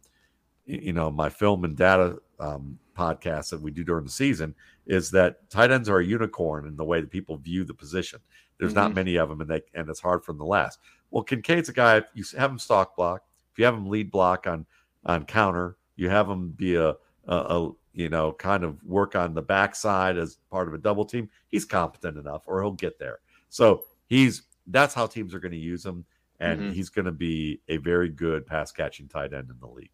you 0.65 0.93
know, 0.93 1.11
my 1.11 1.29
film 1.29 1.63
and 1.65 1.75
data 1.75 2.17
um, 2.39 2.77
podcast 2.97 3.49
that 3.49 3.61
we 3.61 3.71
do 3.71 3.83
during 3.83 4.05
the 4.05 4.11
season 4.11 4.53
is 4.85 5.09
that 5.11 5.49
tight 5.49 5.71
ends 5.71 5.89
are 5.89 5.99
a 5.99 6.05
unicorn 6.05 6.67
in 6.67 6.75
the 6.75 6.83
way 6.85 7.01
that 7.01 7.09
people 7.09 7.37
view 7.37 7.63
the 7.63 7.73
position. 7.73 8.19
There's 8.59 8.75
not 8.75 8.91
Mhm. 8.91 8.95
many 8.95 9.15
of 9.15 9.29
them, 9.29 9.41
and 9.41 9.49
they 9.49 9.61
and 9.73 9.89
it's 9.89 9.99
hard 9.99 10.23
for 10.23 10.31
them 10.31 10.39
to 10.39 10.45
last. 10.45 10.79
Well, 11.11 11.23
Kincaid's 11.23 11.69
a 11.69 11.73
guy. 11.73 11.97
If 11.97 12.05
you 12.13 12.23
have 12.37 12.51
him 12.51 12.59
stalk 12.59 12.95
block, 12.95 13.23
if 13.51 13.59
you 13.59 13.65
have 13.65 13.73
him 13.73 13.87
lead 13.89 14.11
block 14.11 14.47
on 14.47 14.65
on 15.05 15.25
counter, 15.25 15.77
you 15.95 16.09
have 16.09 16.29
him 16.29 16.49
be 16.49 16.75
a, 16.75 16.89
a, 16.89 16.95
a 17.35 17.71
you 17.93 18.09
know 18.09 18.31
kind 18.33 18.63
of 18.63 18.81
work 18.83 19.15
on 19.15 19.33
the 19.33 19.41
backside 19.41 20.17
as 20.17 20.37
part 20.49 20.67
of 20.67 20.73
a 20.73 20.77
double 20.77 21.03
team. 21.05 21.29
He's 21.49 21.65
competent 21.65 22.17
enough, 22.17 22.43
or 22.47 22.61
he'll 22.61 22.71
get 22.71 22.99
there. 22.99 23.19
So 23.49 23.83
he's 24.07 24.43
that's 24.67 24.93
how 24.93 25.07
teams 25.07 25.33
are 25.33 25.39
going 25.39 25.51
to 25.51 25.57
use 25.57 25.85
him, 25.85 26.05
and 26.39 26.61
Mhm. 26.61 26.73
he's 26.73 26.89
going 26.89 27.05
to 27.05 27.11
be 27.11 27.59
a 27.67 27.77
very 27.77 28.09
good 28.09 28.45
pass 28.45 28.71
catching 28.71 29.07
tight 29.07 29.33
end 29.33 29.49
in 29.49 29.59
the 29.59 29.67
league. 29.67 29.91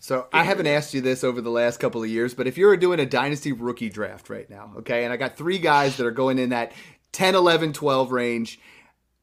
So 0.00 0.28
I 0.32 0.44
haven't 0.44 0.68
asked 0.68 0.94
you 0.94 1.00
this 1.00 1.24
over 1.24 1.40
the 1.40 1.50
last 1.50 1.80
couple 1.80 2.02
of 2.02 2.08
years, 2.08 2.34
but 2.34 2.46
if 2.46 2.56
you 2.56 2.66
were 2.66 2.76
doing 2.76 3.00
a 3.00 3.06
dynasty 3.06 3.52
rookie 3.52 3.88
draft 3.88 4.30
right 4.30 4.48
now, 4.48 4.72
okay, 4.78 5.04
and 5.04 5.12
I 5.12 5.16
got 5.16 5.36
three 5.36 5.58
guys 5.58 5.96
that 5.96 6.06
are 6.06 6.12
going 6.12 6.38
in 6.38 6.50
that 6.50 6.72
10, 7.12 7.34
11, 7.34 7.72
12 7.72 8.12
range, 8.12 8.60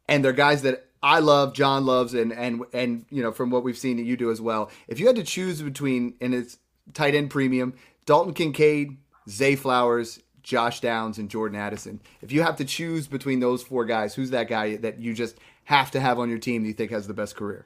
and 0.07 0.23
they're 0.23 0.33
guys 0.33 0.63
that 0.63 0.87
I 1.01 1.19
love, 1.19 1.53
John 1.53 1.85
loves, 1.85 2.13
and 2.13 2.33
and 2.33 2.63
and 2.73 3.05
you 3.09 3.21
know 3.21 3.31
from 3.31 3.51
what 3.51 3.63
we've 3.63 3.77
seen 3.77 3.97
that 3.97 4.03
you 4.03 4.17
do 4.17 4.31
as 4.31 4.41
well. 4.41 4.71
If 4.87 4.99
you 4.99 5.07
had 5.07 5.15
to 5.17 5.23
choose 5.23 5.61
between 5.61 6.15
and 6.19 6.33
it's 6.33 6.57
tight 6.93 7.15
end 7.15 7.29
premium, 7.29 7.75
Dalton 8.05 8.33
Kincaid, 8.33 8.97
Zay 9.29 9.55
Flowers, 9.55 10.19
Josh 10.41 10.79
Downs, 10.79 11.17
and 11.17 11.29
Jordan 11.29 11.59
Addison. 11.59 12.01
If 12.21 12.31
you 12.31 12.41
have 12.41 12.55
to 12.57 12.65
choose 12.65 13.07
between 13.07 13.39
those 13.39 13.63
four 13.63 13.85
guys, 13.85 14.15
who's 14.15 14.31
that 14.31 14.47
guy 14.47 14.77
that 14.77 14.99
you 14.99 15.13
just 15.13 15.37
have 15.65 15.91
to 15.91 15.99
have 15.99 16.19
on 16.19 16.29
your 16.29 16.39
team 16.39 16.63
that 16.63 16.67
you 16.67 16.73
think 16.73 16.91
has 16.91 17.07
the 17.07 17.13
best 17.13 17.35
career? 17.35 17.65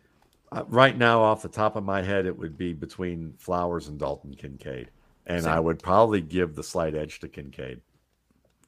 Uh, 0.51 0.63
right 0.67 0.97
now, 0.97 1.21
off 1.21 1.41
the 1.41 1.49
top 1.49 1.75
of 1.75 1.83
my 1.83 2.01
head, 2.01 2.25
it 2.25 2.37
would 2.37 2.57
be 2.57 2.73
between 2.73 3.33
Flowers 3.37 3.87
and 3.87 3.99
Dalton 3.99 4.33
Kincaid, 4.33 4.89
and 5.27 5.43
Same. 5.43 5.51
I 5.51 5.59
would 5.59 5.79
probably 5.81 6.21
give 6.21 6.55
the 6.55 6.63
slight 6.63 6.95
edge 6.95 7.19
to 7.19 7.27
Kincaid. 7.27 7.81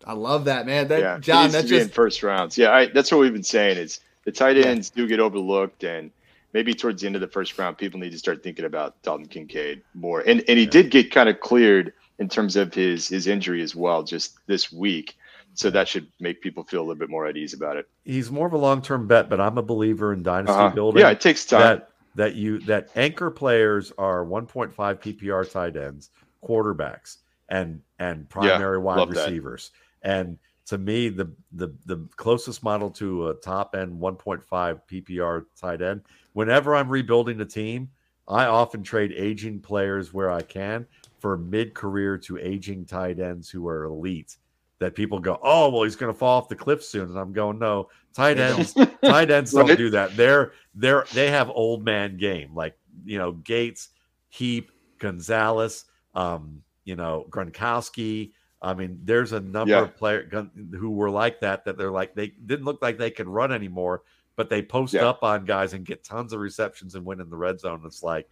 I 0.05 0.13
love 0.13 0.45
that 0.45 0.65
man. 0.65 0.87
That 0.87 0.99
yeah, 0.99 1.19
John, 1.19 1.43
needs 1.43 1.53
that's 1.53 1.67
to 1.69 1.75
be 1.75 1.81
in 1.81 1.89
first 1.89 2.23
rounds. 2.23 2.57
Yeah, 2.57 2.71
I, 2.71 2.85
that's 2.87 3.11
what 3.11 3.19
we've 3.19 3.33
been 3.33 3.43
saying. 3.43 3.77
Is 3.77 3.99
the 4.25 4.31
tight 4.31 4.57
Yeah. 4.57 4.65
ends 4.67 4.89
do 4.89 5.07
get 5.07 5.19
overlooked, 5.19 5.83
and 5.83 6.11
maybe 6.53 6.73
towards 6.73 7.01
the 7.01 7.07
end 7.07 7.15
of 7.15 7.21
the 7.21 7.27
first 7.27 7.57
round, 7.57 7.77
people 7.77 7.99
need 7.99 8.11
to 8.11 8.17
start 8.17 8.43
thinking 8.43 8.65
about 8.65 9.01
Dalton 9.03 9.27
Kincaid 9.27 9.81
more. 9.93 10.21
And 10.21 10.43
and 10.47 10.57
he 10.59 10.65
did 10.65 10.91
get 10.91 11.11
kind 11.11 11.29
of 11.29 11.39
cleared 11.39 11.93
in 12.19 12.29
terms 12.29 12.55
of 12.55 12.73
his 12.73 13.07
his 13.07 13.27
injury 13.27 13.61
as 13.61 13.75
well, 13.75 14.03
just 14.03 14.37
this 14.47 14.71
week. 14.71 15.17
So 15.53 15.69
that 15.69 15.87
should 15.87 16.07
make 16.19 16.41
people 16.41 16.63
feel 16.63 16.79
a 16.79 16.83
little 16.83 16.95
bit 16.95 17.09
more 17.09 17.27
at 17.27 17.35
ease 17.37 17.53
about 17.53 17.77
it. 17.77 17.87
He's 18.05 18.31
more 18.31 18.47
of 18.47 18.53
a 18.53 18.57
long 18.57 18.81
term 18.81 19.07
bet, 19.07 19.29
but 19.29 19.39
I'm 19.41 19.57
a 19.57 19.61
believer 19.63 20.13
in 20.13 20.23
dynasty 20.23 20.53
Uh-huh. 20.53 20.69
building. 20.75 21.01
Yeah, 21.01 21.09
it 21.11 21.21
takes 21.21 21.45
time. 21.45 21.59
that 21.59 21.89
that 22.15 22.35
you 22.35 22.59
that 22.61 22.89
anchor 22.95 23.29
players 23.31 23.91
are 23.97 24.25
1.5 24.25 24.73
PPR 25.01 25.49
tight 25.49 25.75
ends, 25.75 26.09
quarterbacks, 26.43 27.17
and 27.49 27.81
and 27.99 28.27
primary 28.29 28.77
wide 28.77 28.97
love 28.99 29.09
that. 29.13 29.25
receivers. 29.27 29.71
And 30.03 30.37
to 30.67 30.77
me, 30.77 31.09
the 31.09 31.29
the 31.51 31.73
the 31.85 32.07
closest 32.15 32.63
model 32.63 32.89
to 32.91 33.29
a 33.29 33.33
top 33.35 33.75
end 33.75 33.99
1.5 33.99 34.81
PPR 34.89 35.45
tight 35.59 35.81
end. 35.81 36.01
Whenever 36.33 36.75
I'm 36.75 36.87
rebuilding 36.89 37.41
a 37.41 37.45
team, 37.45 37.89
I 38.27 38.45
often 38.45 38.83
trade 38.83 39.11
aging 39.15 39.59
players 39.61 40.13
where 40.13 40.31
I 40.31 40.41
can 40.43 40.87
for 41.19 41.37
mid 41.37 41.73
career 41.73 42.17
to 42.19 42.37
aging 42.37 42.85
tight 42.85 43.19
ends 43.19 43.49
who 43.49 43.67
are 43.67 43.83
elite. 43.83 44.37
That 44.81 44.95
people 44.95 45.19
go, 45.19 45.39
oh 45.41 45.69
well, 45.69 45.83
he's 45.83 45.95
going 45.95 46.11
to 46.11 46.17
fall 46.17 46.39
off 46.39 46.49
the 46.49 46.55
cliff 46.55 46.83
soon, 46.83 47.09
and 47.09 47.17
I'm 47.17 47.31
going, 47.31 47.57
no, 47.59 47.87
tight 48.15 48.37
ends, 48.39 48.73
tight 49.05 49.29
ends 49.31 49.53
don't 49.53 49.77
do 49.77 49.89
that. 49.91 50.17
They're 50.17 50.51
they're 50.75 51.05
they 51.13 51.29
have 51.29 51.49
old 51.49 51.85
man 51.85 52.17
game, 52.17 52.53
like 52.53 52.75
you 53.05 53.17
know 53.19 53.31
Gates, 53.33 53.89
Heap, 54.29 54.71
Gonzalez, 54.99 55.85
um, 56.15 56.63
you 56.83 56.95
know 56.95 57.25
Gronkowski. 57.29 58.31
I 58.61 58.73
mean, 58.73 58.99
there's 59.03 59.31
a 59.31 59.39
number 59.39 59.71
Yeah. 59.73 59.81
of 59.83 59.95
players 59.95 60.31
who 60.73 60.89
were 60.91 61.09
like 61.09 61.39
that. 61.41 61.63
That 61.65 61.77
they're 61.77 61.91
like 61.91 62.13
they 62.15 62.27
didn't 62.27 62.65
look 62.65 62.81
like 62.81 62.97
they 62.97 63.11
could 63.11 63.27
run 63.27 63.51
anymore, 63.51 64.01
but 64.35 64.49
they 64.49 64.61
post 64.63 64.93
Yeah. 64.95 65.07
up 65.07 65.23
on 65.23 65.45
guys 65.45 65.73
and 65.73 65.85
get 65.85 66.03
tons 66.03 66.33
of 66.33 66.39
receptions 66.39 66.95
and 66.95 67.05
win 67.05 67.21
in 67.21 67.29
the 67.29 67.37
red 67.37 67.59
zone. 67.59 67.81
It's 67.85 68.01
like 68.03 68.27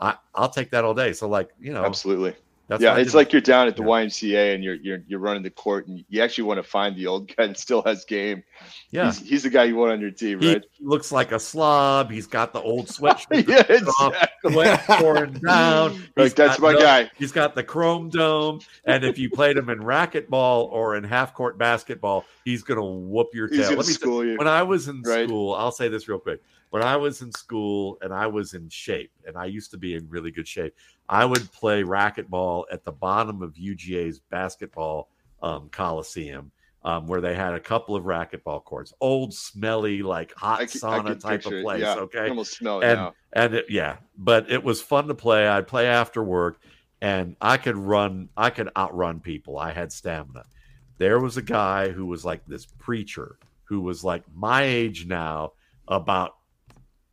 I, 0.00 0.16
I'll 0.34 0.48
take 0.48 0.70
that 0.72 0.84
all 0.84 0.94
day. 0.94 1.12
So 1.12 1.28
like 1.28 1.50
you 1.60 1.72
know, 1.72 1.84
Absolutely. 1.84 2.34
That's 2.72 2.82
yeah, 2.82 2.96
it's 2.98 3.14
like 3.14 3.32
you're 3.32 3.40
down 3.42 3.68
at 3.68 3.76
the 3.76 3.82
Yeah. 3.82 3.88
YMCA 3.88 4.54
and 4.54 4.62
you're 4.64 4.74
you're 4.74 4.98
you're 5.06 5.20
running 5.20 5.42
the 5.42 5.50
court 5.50 5.86
and 5.88 6.04
you 6.08 6.22
actually 6.22 6.44
want 6.44 6.58
to 6.58 6.62
find 6.62 6.96
the 6.96 7.06
old 7.06 7.28
guy 7.36 7.46
that 7.46 7.58
still 7.58 7.82
has 7.82 8.04
game. 8.04 8.42
yeah. 8.90 9.06
He's, 9.06 9.18
he's 9.20 9.42
the 9.44 9.50
guy 9.50 9.64
you 9.64 9.76
want 9.76 9.92
on 9.92 10.00
your 10.00 10.10
team, 10.10 10.40
right? 10.40 10.62
He 10.72 10.84
looks 10.84 11.10
like 11.12 11.32
a 11.32 11.38
slob. 11.40 12.10
He's 12.10 12.26
got 12.26 12.52
the 12.52 12.60
old 12.60 12.86
sweatshirt. 12.86 13.46
yeah, 13.48 13.60
exactly. 13.68 14.52
sweat 14.52 14.80
pouring 14.86 15.32
down. 15.46 16.02
Like 16.16 16.34
that's 16.34 16.58
my 16.60 16.72
no- 16.72 16.80
guy. 16.80 17.10
He's 17.16 17.32
got 17.32 17.54
the 17.54 17.62
chrome 17.64 18.08
dome, 18.10 18.60
and 18.84 19.04
if 19.04 19.18
you 19.18 19.30
played 19.30 19.56
him 19.56 19.70
in 19.70 19.78
racquetball 19.80 20.68
or 20.70 20.96
in 20.96 21.04
half 21.04 21.34
court 21.34 21.58
basketball, 21.58 22.24
he's 22.44 22.62
gonna 22.62 22.84
whoop 22.84 23.28
your 23.34 23.48
tail. 23.48 23.68
Let 23.70 23.78
me 23.78 23.82
school 23.92 24.24
you. 24.24 24.36
when 24.36 24.48
I 24.48 24.62
was 24.62 24.88
in 24.88 25.02
Right. 25.02 25.26
school, 25.28 25.54
I'll 25.54 25.72
say 25.72 25.88
this 25.88 26.08
real 26.08 26.18
quick. 26.18 26.42
When 26.70 26.82
I 26.82 26.96
was 26.96 27.20
in 27.20 27.30
school 27.32 27.98
and 28.00 28.14
I 28.14 28.26
was 28.28 28.54
in 28.54 28.70
shape, 28.70 29.10
and 29.26 29.36
I 29.36 29.44
used 29.44 29.70
to 29.72 29.76
be 29.76 29.94
in 29.94 30.08
really 30.08 30.30
good 30.30 30.48
shape, 30.48 30.74
I 31.06 31.26
would 31.26 31.52
play 31.52 31.82
racquetball 31.82 32.61
at 32.70 32.84
the 32.84 32.92
bottom 32.92 33.42
of 33.42 33.54
UGA's 33.54 34.18
basketball 34.20 35.08
um, 35.42 35.68
coliseum, 35.70 36.52
um, 36.84 37.06
where 37.06 37.20
they 37.20 37.34
had 37.34 37.54
a 37.54 37.60
couple 37.60 37.94
of 37.96 38.04
racquetball 38.04 38.62
courts, 38.64 38.92
old, 39.00 39.32
smelly, 39.34 40.02
like 40.02 40.32
hot 40.34 40.60
I 40.60 40.66
can- 40.66 40.80
I 40.84 40.98
sauna 41.00 41.20
type 41.20 41.46
of 41.46 41.52
it. 41.52 41.62
place. 41.64 41.80
Yeah, 41.80 41.94
Okay, 41.96 42.28
almost 42.28 42.56
smell 42.56 42.80
it 42.80 42.86
and 42.86 42.96
now. 42.98 43.14
and 43.32 43.54
it, 43.54 43.66
yeah, 43.68 43.96
but 44.16 44.50
it 44.50 44.62
was 44.62 44.80
fun 44.82 45.08
to 45.08 45.14
play. 45.14 45.46
I'd 45.48 45.66
play 45.66 45.86
after 45.86 46.22
work, 46.22 46.60
and 47.00 47.36
I 47.40 47.56
could 47.56 47.76
run. 47.76 48.28
I 48.36 48.50
could 48.50 48.70
outrun 48.76 49.20
people. 49.20 49.58
I 49.58 49.72
had 49.72 49.92
stamina. 49.92 50.44
There 50.98 51.18
was 51.18 51.36
a 51.36 51.42
guy 51.42 51.88
who 51.90 52.06
was 52.06 52.24
like 52.24 52.44
this 52.46 52.66
preacher 52.66 53.38
who 53.64 53.80
was 53.80 54.04
like 54.04 54.22
my 54.34 54.62
age 54.62 55.06
now, 55.06 55.52
about 55.88 56.36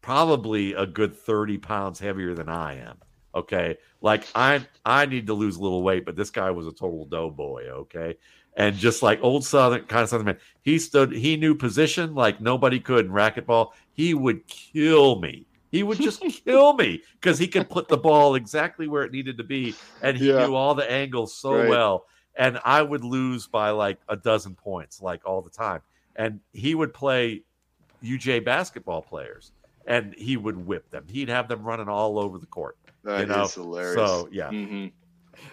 probably 0.02 0.74
a 0.74 0.86
good 0.86 1.16
thirty 1.16 1.58
pounds 1.58 2.00
heavier 2.00 2.34
than 2.34 2.50
I 2.50 2.80
am. 2.80 2.98
Okay, 3.36 3.78
like 4.02 4.28
I 4.36 4.66
I 4.86 5.06
need 5.06 5.28
to 5.28 5.34
lose 5.34 5.58
a 5.58 5.62
little 5.62 5.84
weight, 5.84 6.06
but 6.06 6.16
this 6.16 6.30
guy 6.32 6.52
was 6.52 6.68
a 6.68 6.72
total 6.72 7.06
doughboy. 7.06 7.68
Okay. 7.70 8.16
And 8.58 8.78
just 8.80 9.02
like 9.04 9.20
old 9.22 9.46
Southern 9.46 9.86
kind 9.86 10.04
of 10.04 10.10
Southern 10.10 10.26
man, 10.26 10.40
he 10.62 10.80
stood, 10.80 11.12
he 11.14 11.38
knew 11.38 11.56
position 11.56 12.16
like 12.16 12.42
nobody 12.42 12.80
could 12.80 13.06
in 13.06 13.12
racquetball. 13.12 13.70
He 13.94 14.14
would 14.14 14.48
kill 14.48 15.20
me. 15.22 15.48
He 15.70 15.84
would 15.84 16.00
just 16.00 16.22
kill 16.46 16.74
me 16.74 17.04
because 17.22 17.38
he 17.40 17.48
could 17.48 17.70
put 17.70 17.88
the 17.88 17.98
ball 17.98 18.36
exactly 18.36 18.88
where 18.88 19.04
it 19.04 19.12
needed 19.12 19.38
to 19.38 19.44
be, 19.44 19.80
and 20.02 20.18
he 20.18 20.28
Yeah. 20.28 20.34
knew 20.34 20.56
all 20.56 20.76
the 20.76 20.90
angles 20.90 21.38
so 21.38 21.52
Right. 21.56 21.70
well. 21.70 22.06
And 22.38 22.60
I 22.64 22.82
would 22.82 23.04
lose 23.04 23.48
by 23.48 23.72
like 23.72 24.00
a 24.08 24.16
dozen 24.16 24.56
points, 24.56 25.02
like 25.02 25.26
all 25.26 25.42
the 25.42 25.50
time. 25.50 25.82
And 26.16 26.40
he 26.54 26.74
would 26.76 26.94
play 26.94 27.44
UGA 28.04 28.44
basketball 28.44 29.02
players, 29.04 29.52
and 29.86 30.14
he 30.18 30.38
would 30.38 30.58
whip 30.58 30.90
them. 30.90 31.06
He'd 31.08 31.30
have 31.30 31.48
them 31.48 31.64
running 31.64 31.90
all 31.90 32.20
over 32.20 32.38
the 32.38 32.48
court. 32.48 32.78
That 33.10 33.22
you 33.22 33.26
know, 33.28 33.44
is 33.44 33.54
hilarious. 33.54 33.96
So 33.96 34.30
yeah, 34.32 34.50
Mhm. 34.50 34.92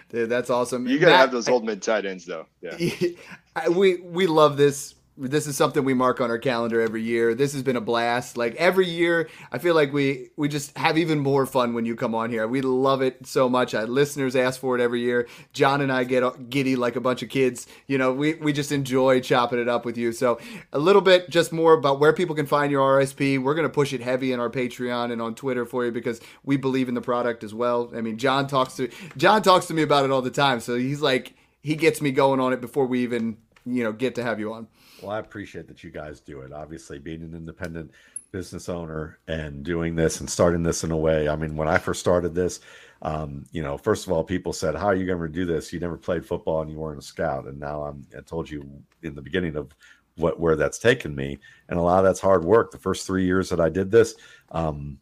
dude, 0.09 0.29
that's 0.29 0.49
awesome. 0.49 0.87
You 0.87 0.99
gotta 0.99 1.11
Matt, 1.13 1.19
have 1.21 1.31
those 1.31 1.47
old 1.49 1.65
mid 1.65 1.81
tight 1.81 2.05
ends 2.05 2.25
though. 2.25 2.45
Yeah. 2.61 2.77
I- 3.55 3.69
we 3.69 3.97
we 3.97 4.27
love 4.27 4.57
this. 4.57 4.93
This 5.19 5.47
is 5.47 5.57
something 5.57 5.83
we 5.83 5.95
mark 5.95 6.21
on 6.21 6.29
our 6.29 6.37
calendar 6.37 6.79
every 6.79 7.01
year. 7.01 7.33
This 7.33 7.53
has 7.53 7.63
been 7.63 7.75
a 7.75 7.81
blast. 7.81 8.37
Like 8.37 8.53
every 8.55 8.87
year, 8.87 9.29
I 9.51 9.57
feel 9.57 9.73
like 9.73 9.91
we 9.91 10.29
we 10.35 10.47
just 10.47 10.77
have 10.77 10.95
even 10.95 11.17
more 11.17 11.47
fun 11.47 11.73
when 11.73 11.85
you 11.85 11.95
come 11.95 12.13
on 12.13 12.29
here. 12.29 12.47
We 12.47 12.61
love 12.61 13.01
it 13.01 13.25
so 13.25 13.49
much. 13.49 13.73
Our 13.73 13.87
listeners 13.87 14.35
ask 14.35 14.59
for 14.61 14.77
it 14.77 14.81
every 14.81 15.01
year. 15.01 15.27
John 15.53 15.81
and 15.81 15.91
I 15.91 16.03
get 16.03 16.51
giddy 16.51 16.75
like 16.75 16.95
a 16.95 17.01
bunch 17.01 17.23
of 17.23 17.29
kids. 17.29 17.65
You 17.87 17.97
know, 17.97 18.13
we 18.13 18.35
we 18.35 18.53
just 18.53 18.71
enjoy 18.71 19.19
chopping 19.19 19.57
it 19.57 19.67
up 19.67 19.85
with 19.85 19.97
you. 19.97 20.11
So 20.11 20.39
a 20.71 20.77
little 20.77 21.01
bit 21.01 21.31
just 21.31 21.51
more 21.51 21.73
about 21.73 21.99
where 21.99 22.13
people 22.13 22.35
can 22.35 22.45
find 22.45 22.71
your 22.71 22.99
RSP. 22.99 23.41
We're 23.41 23.55
gonna 23.55 23.69
push 23.69 23.93
it 23.93 24.01
heavy 24.01 24.33
in 24.33 24.39
our 24.39 24.51
Patreon 24.51 25.11
and 25.11 25.19
on 25.19 25.33
Twitter 25.33 25.65
for 25.65 25.83
you 25.83 25.91
because 25.91 26.21
we 26.43 26.57
believe 26.57 26.89
in 26.89 26.93
the 26.93 27.01
product 27.01 27.43
as 27.43 27.55
well. 27.55 27.91
I 27.95 28.01
mean, 28.01 28.19
John 28.19 28.45
talks 28.45 28.75
to 28.75 28.87
John 29.17 29.41
talks 29.41 29.65
to 29.65 29.73
me 29.73 29.81
about 29.81 30.05
it 30.05 30.11
all 30.11 30.21
the 30.21 30.29
time. 30.29 30.59
So 30.59 30.75
he's 30.75 31.01
like 31.01 31.33
he 31.63 31.75
gets 31.75 32.01
me 32.01 32.11
going 32.11 32.39
on 32.39 32.53
it 32.53 32.61
before 32.61 32.85
we 32.85 33.01
even 33.01 33.37
you 33.65 33.83
know 33.83 33.91
get 33.91 34.13
to 34.15 34.23
have 34.23 34.39
you 34.39 34.53
on. 34.53 34.67
Well, 35.01 35.11
I 35.11 35.19
appreciate 35.19 35.67
that 35.67 35.83
you 35.83 35.91
guys 35.91 36.19
do 36.19 36.41
it. 36.41 36.51
Obviously, 36.51 36.97
being 36.99 37.21
an 37.21 37.35
independent 37.35 37.91
business 38.31 38.67
owner 38.67 39.19
and 39.27 39.63
doing 39.63 39.95
this 39.95 40.19
and 40.19 40.29
starting 40.29 40.63
this 40.63 40.83
in 40.83 40.91
a 40.91 40.97
way. 40.97 41.29
I 41.29 41.35
mean, 41.35 41.55
when 41.55 41.67
I 41.67 41.77
first 41.77 41.99
started 41.99 42.35
this, 42.35 42.59
um, 43.01 43.45
you 43.51 43.63
know, 43.63 43.77
first 43.77 44.05
of 44.05 44.11
all, 44.11 44.23
people 44.23 44.53
said, 44.53 44.75
"How 44.75 44.87
are 44.87 44.95
you 44.95 45.05
going 45.05 45.21
to 45.21 45.27
do 45.27 45.45
this? 45.45 45.71
You 45.71 45.79
never 45.79 45.97
played 45.97 46.25
football 46.25 46.61
and 46.61 46.71
you 46.71 46.77
weren't 46.77 46.99
a 46.99 47.03
scout." 47.03 47.45
And 47.45 47.59
now 47.59 47.83
I'm, 47.83 48.05
I 48.17 48.21
told 48.21 48.49
you 48.49 48.69
in 49.03 49.15
the 49.15 49.21
beginning 49.21 49.55
of 49.55 49.73
what 50.15 50.39
where 50.39 50.55
that's 50.55 50.79
taken 50.79 51.15
me, 51.15 51.37
and 51.69 51.77
a 51.77 51.81
lot 51.81 51.99
of 51.99 52.05
that's 52.05 52.19
hard 52.19 52.43
work. 52.43 52.71
The 52.71 52.79
first 52.79 53.05
three 53.05 53.25
years 53.25 53.49
that 53.49 53.61
I 53.61 53.69
did 53.69 53.91
this, 53.91 54.15
um, 54.51 54.97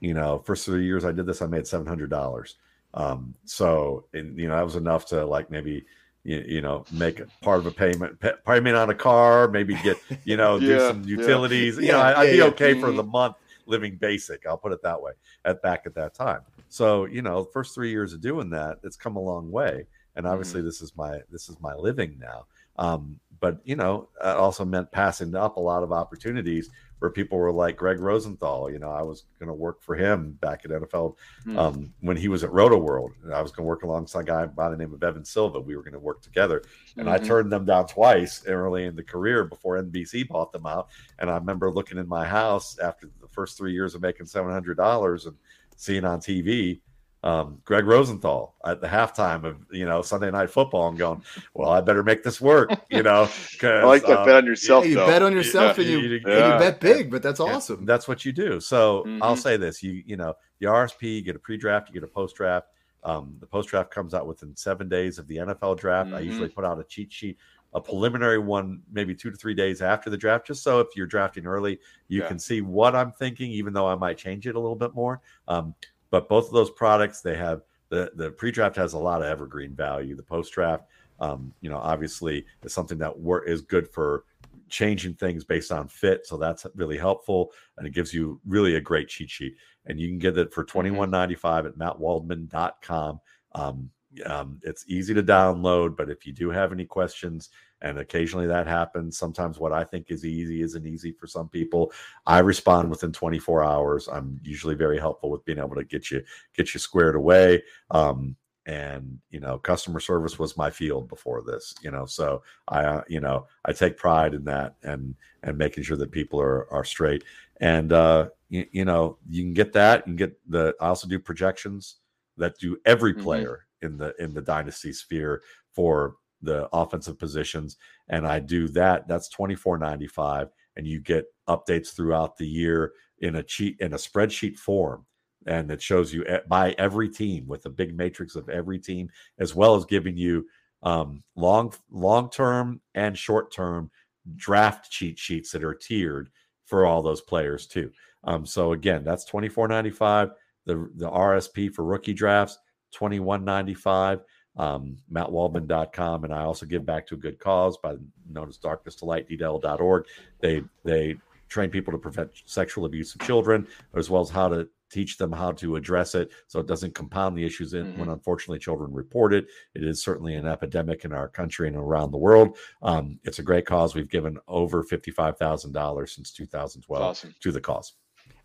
you 0.00 0.12
know, 0.14 0.38
first 0.40 0.66
three 0.66 0.84
years 0.84 1.04
I 1.04 1.12
did 1.12 1.26
this, 1.26 1.40
I 1.40 1.46
made 1.46 1.66
seven 1.66 1.86
hundred 1.86 2.10
dollars. 2.10 2.56
Um, 2.92 3.34
so, 3.44 4.06
and, 4.14 4.36
you 4.38 4.48
know, 4.48 4.56
that 4.56 4.64
was 4.64 4.76
enough 4.76 5.06
to 5.06 5.24
like 5.24 5.50
maybe 5.50 5.86
you, 6.24 6.44
you 6.46 6.60
know 6.60 6.84
make 6.92 7.20
a 7.20 7.26
part 7.42 7.58
of 7.60 7.66
a 7.66 7.70
payment 7.70 8.18
payment 8.46 8.76
on 8.76 8.90
a 8.90 8.94
car 8.94 9.48
maybe 9.48 9.74
get 9.82 9.98
you 10.24 10.36
know 10.36 10.58
do 10.58 10.66
Yeah, 10.76 10.88
some 10.88 11.02
yeah. 11.02 11.16
utilities. 11.16 11.76
You 11.76 11.84
Yeah, 11.86 11.92
know 11.92 12.00
I, 12.00 12.20
i'd 12.20 12.24
yeah, 12.26 12.32
be 12.32 12.42
okay 12.52 12.80
for 12.80 12.90
the 12.90 13.02
mm-hmm. 13.02 13.12
month 13.12 13.36
living 13.66 13.96
basic 13.96 14.46
i'll 14.46 14.58
put 14.58 14.72
it 14.72 14.82
that 14.82 15.00
way 15.00 15.12
at 15.44 15.62
back 15.62 15.82
at 15.86 15.94
that 15.94 16.14
time. 16.14 16.40
So 16.68 17.04
you 17.06 17.22
know 17.22 17.44
first 17.44 17.74
three 17.74 17.90
years 17.90 18.12
of 18.12 18.20
doing 18.20 18.50
that 18.50 18.78
it's 18.82 18.96
come 18.96 19.16
a 19.16 19.20
long 19.20 19.50
way. 19.50 19.86
And 20.16 20.26
obviously 20.26 20.60
mm-hmm. 20.60 20.66
this 20.66 20.82
is 20.82 20.96
my 20.96 21.20
this 21.30 21.48
is 21.48 21.60
my 21.60 21.74
living 21.74 22.16
now 22.20 22.46
um 22.76 23.18
but 23.40 23.58
you 23.64 23.76
know 23.76 24.08
it 24.22 24.26
also 24.36 24.64
meant 24.64 24.90
passing 24.92 25.34
up 25.34 25.56
a 25.56 25.60
lot 25.60 25.82
of 25.82 25.92
opportunities 25.92 26.70
where 26.98 27.10
people 27.10 27.38
were 27.38 27.50
like 27.52 27.76
gregg 27.76 27.98
rosenthal 27.98 28.70
you 28.70 28.78
know 28.78 28.90
i 28.90 29.00
was 29.02 29.24
going 29.38 29.48
to 29.48 29.54
work 29.54 29.80
for 29.82 29.94
him 29.94 30.32
back 30.40 30.64
at 30.64 30.70
nfl 30.70 31.16
Hmm. 31.44 31.58
um, 31.58 31.94
when 32.00 32.18
he 32.18 32.28
was 32.28 32.44
at 32.44 32.50
Rotoworld. 32.50 33.12
And 33.24 33.32
I 33.32 33.40
was 33.40 33.50
going 33.50 33.64
to 33.64 33.68
work 33.68 33.82
alongside 33.82 34.20
a 34.20 34.24
guy 34.24 34.46
by 34.46 34.68
the 34.68 34.76
name 34.76 34.92
of 34.92 35.02
Evan 35.02 35.24
Silva. 35.24 35.58
We 35.58 35.74
were 35.74 35.82
going 35.82 35.94
to 35.94 35.98
work 35.98 36.20
together, 36.20 36.62
and 36.98 37.08
I 37.08 37.18
Mhm. 37.18 37.24
turned 37.24 37.50
them 37.50 37.64
down 37.64 37.86
twice 37.86 38.44
early 38.46 38.84
in 38.84 38.94
the 38.94 39.02
career 39.02 39.44
before 39.46 39.78
NBC 39.78 40.22
bought 40.22 40.52
them 40.52 40.66
out. 40.66 40.88
And 41.18 41.30
I 41.30 41.36
remember 41.36 41.72
looking 41.72 41.96
in 41.96 42.06
my 42.06 42.26
house 42.26 42.78
after 42.78 43.08
the 43.22 43.28
first 43.28 43.56
three 43.56 43.72
years 43.72 43.94
of 43.94 44.02
making 44.02 44.26
seven 44.26 44.52
hundred 44.52 44.76
dollars 44.76 45.24
and 45.24 45.36
seeing 45.76 46.04
on 46.04 46.20
TV. 46.20 46.82
Um, 47.22 47.60
Gregg 47.66 47.84
Rosenthal 47.84 48.54
at 48.64 48.80
the 48.80 48.86
halftime 48.86 49.44
of 49.44 49.58
you 49.70 49.84
know 49.84 50.00
Sunday 50.00 50.30
Night 50.30 50.48
Football 50.48 50.88
and 50.88 50.96
going, 50.98 51.22
well, 51.52 51.68
I 51.70 51.82
better 51.82 52.02
make 52.02 52.22
this 52.22 52.40
work, 52.40 52.70
you 52.90 53.02
know. 53.02 53.28
I 53.62 53.84
like 53.84 54.06
that 54.06 54.20
um, 54.20 54.26
bet 54.26 54.36
on 54.36 54.46
yourself. 54.46 54.84
Yeah, 54.84 54.88
you 54.90 54.94
though. 54.96 55.06
bet 55.06 55.22
on 55.22 55.32
yourself 55.34 55.76
Yeah. 55.76 55.84
and 55.84 55.92
you, 55.92 55.98
you- 55.98 56.14
and 56.16 56.52
you 56.52 56.58
bet 56.58 56.80
big, 56.80 57.10
but 57.10 57.22
that's 57.22 57.38
Yeah, 57.40 57.46
awesome. 57.56 57.84
That's 57.84 58.08
what 58.08 58.24
you 58.24 58.32
do. 58.32 58.58
So 58.58 59.04
I'll 59.20 59.36
Mhm. 59.36 59.38
say 59.38 59.56
this: 59.58 59.82
you 59.82 60.02
you 60.06 60.16
know 60.16 60.34
the 60.60 60.66
RSP, 60.66 61.16
you 61.16 61.22
get 61.22 61.36
a 61.36 61.38
pre-draft, 61.38 61.88
you 61.88 61.94
get 61.94 62.02
a 62.04 62.06
post-draft. 62.12 62.68
Um, 63.04 63.36
the 63.40 63.46
post-draft 63.46 63.90
comes 63.90 64.12
out 64.14 64.26
within 64.26 64.54
seven 64.56 64.88
days 64.88 65.18
of 65.18 65.26
the 65.26 65.36
NFL 65.38 65.74
draft. 65.78 66.12
I 66.12 66.20
Mhm. 66.20 66.24
usually 66.26 66.48
put 66.48 66.64
out 66.64 66.78
a 66.80 66.84
cheat 66.84 67.10
sheet, 67.12 67.36
a 67.74 67.80
preliminary 67.80 68.38
one, 68.38 68.82
maybe 68.92 69.14
two 69.14 69.30
to 69.30 69.36
three 69.36 69.54
days 69.54 69.80
after 69.82 70.08
the 70.10 70.16
draft, 70.18 70.46
just 70.46 70.62
so 70.62 70.80
if 70.80 70.88
you're 70.96 71.06
drafting 71.06 71.46
early, 71.46 71.80
you 72.08 72.20
Yeah. 72.22 72.28
can 72.28 72.38
see 72.38 72.60
what 72.62 72.94
I'm 72.96 73.10
thinking, 73.12 73.50
even 73.52 73.72
though 73.74 73.86
I 73.86 73.94
might 73.94 74.16
change 74.18 74.46
it 74.46 74.54
a 74.54 74.58
little 74.60 74.76
bit 74.76 74.94
more. 74.94 75.20
Um, 75.48 75.74
but 76.10 76.28
both 76.28 76.46
of 76.46 76.52
those 76.52 76.70
products, 76.70 77.20
they 77.20 77.36
have 77.36 77.62
the 77.88 78.10
the 78.14 78.30
pre-draft 78.30 78.76
has 78.76 78.92
a 78.92 78.98
lot 78.98 79.22
of 79.22 79.28
evergreen 79.28 79.74
value. 79.74 80.16
The 80.16 80.22
post-draft, 80.22 80.84
um, 81.18 81.52
you 81.60 81.70
know, 81.70 81.78
obviously 81.78 82.46
is 82.62 82.72
something 82.72 82.98
that 82.98 83.18
wor- 83.18 83.44
is 83.44 83.62
good 83.62 83.88
for 83.88 84.24
changing 84.68 85.14
things 85.14 85.44
based 85.44 85.72
on 85.72 85.88
fit. 85.88 86.26
So 86.26 86.36
that's 86.36 86.66
really 86.74 86.98
helpful, 86.98 87.52
and 87.76 87.86
it 87.86 87.92
gives 87.92 88.14
you 88.14 88.40
really 88.46 88.76
a 88.76 88.80
great 88.80 89.08
cheat 89.08 89.30
sheet. 89.30 89.54
And 89.86 89.98
you 89.98 90.08
can 90.08 90.18
get 90.18 90.38
it 90.38 90.52
for 90.52 90.64
twenty 90.64 90.90
one 90.90 91.10
ninety 91.10 91.34
five 91.34 91.66
at 91.66 91.76
mattwaldman.com. 91.76 93.20
Um, 93.52 93.90
um, 94.26 94.58
it's 94.62 94.84
easy 94.88 95.14
to 95.14 95.22
download, 95.22 95.96
but 95.96 96.10
if 96.10 96.26
you 96.26 96.32
do 96.32 96.50
have 96.50 96.72
any 96.72 96.84
questions, 96.84 97.50
and 97.82 97.98
occasionally 97.98 98.46
that 98.46 98.66
happens, 98.66 99.16
sometimes 99.16 99.58
what 99.58 99.72
I 99.72 99.84
think 99.84 100.10
is 100.10 100.24
easy 100.24 100.62
isn't 100.62 100.86
easy 100.86 101.12
for 101.12 101.26
some 101.26 101.48
people. 101.48 101.92
I 102.26 102.40
respond 102.40 102.90
within 102.90 103.12
24 103.12 103.64
hours. 103.64 104.08
I'm 104.08 104.38
usually 104.42 104.74
very 104.74 104.98
helpful 104.98 105.30
with 105.30 105.44
being 105.44 105.58
able 105.58 105.76
to 105.76 105.84
get 105.84 106.10
you 106.10 106.22
get 106.54 106.74
you 106.74 106.80
squared 106.80 107.14
away. 107.14 107.62
Um, 107.90 108.36
and 108.66 109.18
you 109.30 109.40
know, 109.40 109.58
customer 109.58 110.00
service 110.00 110.38
was 110.38 110.56
my 110.56 110.70
field 110.70 111.08
before 111.08 111.42
this. 111.42 111.74
You 111.82 111.90
know, 111.90 112.04
so 112.04 112.42
I 112.68 112.84
uh, 112.84 113.02
you 113.08 113.20
know 113.20 113.46
I 113.64 113.72
take 113.72 113.96
pride 113.96 114.34
in 114.34 114.44
that 114.44 114.74
and 114.82 115.14
and 115.42 115.56
making 115.56 115.84
sure 115.84 115.96
that 115.96 116.10
people 116.12 116.40
are 116.40 116.70
are 116.72 116.84
straight. 116.84 117.24
And 117.60 117.92
uh, 117.92 118.28
you, 118.48 118.66
you 118.72 118.84
know, 118.84 119.16
you 119.28 119.42
can 119.42 119.54
get 119.54 119.72
that. 119.72 120.00
You 120.00 120.12
can 120.12 120.16
get 120.16 120.50
the. 120.50 120.74
I 120.80 120.88
also 120.88 121.08
do 121.08 121.18
projections 121.18 121.96
that 122.36 122.58
do 122.58 122.76
every 122.84 123.14
Mhm. 123.14 123.22
player 123.22 123.66
in 123.82 123.96
the 123.96 124.14
in 124.18 124.34
the 124.34 124.42
dynasty 124.42 124.92
sphere 124.92 125.42
for 125.72 126.16
the 126.42 126.68
offensive 126.72 127.18
positions 127.18 127.76
and 128.08 128.26
i 128.26 128.38
do 128.38 128.68
that 128.68 129.06
that's 129.06 129.34
24.95 129.34 130.48
and 130.76 130.86
you 130.86 131.00
get 131.00 131.26
updates 131.48 131.94
throughout 131.94 132.36
the 132.36 132.46
year 132.46 132.92
in 133.18 133.36
a 133.36 133.42
cheat 133.42 133.76
in 133.80 133.92
a 133.92 133.96
spreadsheet 133.96 134.56
form 134.56 135.04
and 135.46 135.70
it 135.70 135.80
shows 135.80 136.12
you 136.12 136.24
by 136.48 136.72
every 136.78 137.08
team 137.08 137.46
with 137.46 137.64
a 137.66 137.70
big 137.70 137.96
matrix 137.96 138.36
of 138.36 138.48
every 138.48 138.78
team 138.78 139.08
as 139.38 139.54
well 139.54 139.74
as 139.74 139.84
giving 139.84 140.16
you 140.16 140.46
um, 140.82 141.22
long 141.36 141.72
long 141.90 142.30
term 142.30 142.80
and 142.94 143.16
short 143.16 143.52
term 143.52 143.90
draft 144.36 144.90
cheat 144.90 145.18
sheets 145.18 145.50
that 145.52 145.64
are 145.64 145.74
tiered 145.74 146.30
for 146.66 146.86
all 146.86 147.02
those 147.02 147.20
players 147.20 147.66
too. 147.66 147.90
Um, 148.24 148.44
so 148.44 148.72
again 148.72 149.02
that's 149.04 149.28
24.95 149.30 150.32
the 150.66 150.90
the 150.96 151.10
rsp 151.10 151.72
for 151.72 151.84
rookie 151.84 152.12
drafts 152.12 152.58
21.95 152.90 154.20
um, 154.56 154.96
mattwaldman.com 155.12 156.24
and 156.24 156.34
i 156.34 156.42
also 156.42 156.66
give 156.66 156.84
back 156.84 157.06
to 157.06 157.14
a 157.14 157.18
good 157.18 157.38
cause 157.38 157.76
by 157.78 157.94
known 158.30 158.48
as 158.48 158.58
darkness 158.58 158.94
to 158.96 159.04
light 159.04 159.28
dl.org 159.28 160.04
they 160.40 160.62
they 160.84 161.16
train 161.48 161.70
people 161.70 161.92
to 161.92 161.98
prevent 161.98 162.30
sexual 162.46 162.84
abuse 162.84 163.14
of 163.14 163.20
children 163.22 163.66
as 163.94 164.08
well 164.10 164.22
as 164.22 164.30
how 164.30 164.48
to 164.48 164.68
teach 164.90 165.16
them 165.16 165.32
how 165.32 165.52
to 165.52 165.76
address 165.76 166.14
it 166.14 166.32
so 166.48 166.60
it 166.60 166.66
doesn't 166.66 166.94
compound 166.94 167.36
the 167.36 167.44
issues 167.44 167.74
in, 167.74 167.96
when 167.96 168.08
unfortunately 168.08 168.58
children 168.58 168.92
report 168.92 169.32
it. 169.32 169.46
It 169.74 169.84
is 169.84 170.02
certainly 170.02 170.34
an 170.34 170.46
epidemic 170.46 171.04
in 171.04 171.12
our 171.12 171.28
country 171.28 171.68
and 171.68 171.76
around 171.76 172.10
the 172.10 172.18
world. 172.18 172.58
Um, 172.82 173.18
it's 173.24 173.38
a 173.38 173.42
great 173.42 173.66
cause. 173.66 173.94
We've 173.94 174.10
given 174.10 174.38
over 174.48 174.82
$55000 174.82 176.08
since 176.08 176.32
2012 176.32 177.02
Awesome. 177.02 177.34
to 177.40 177.52
the 177.52 177.60
cause. 177.60 177.94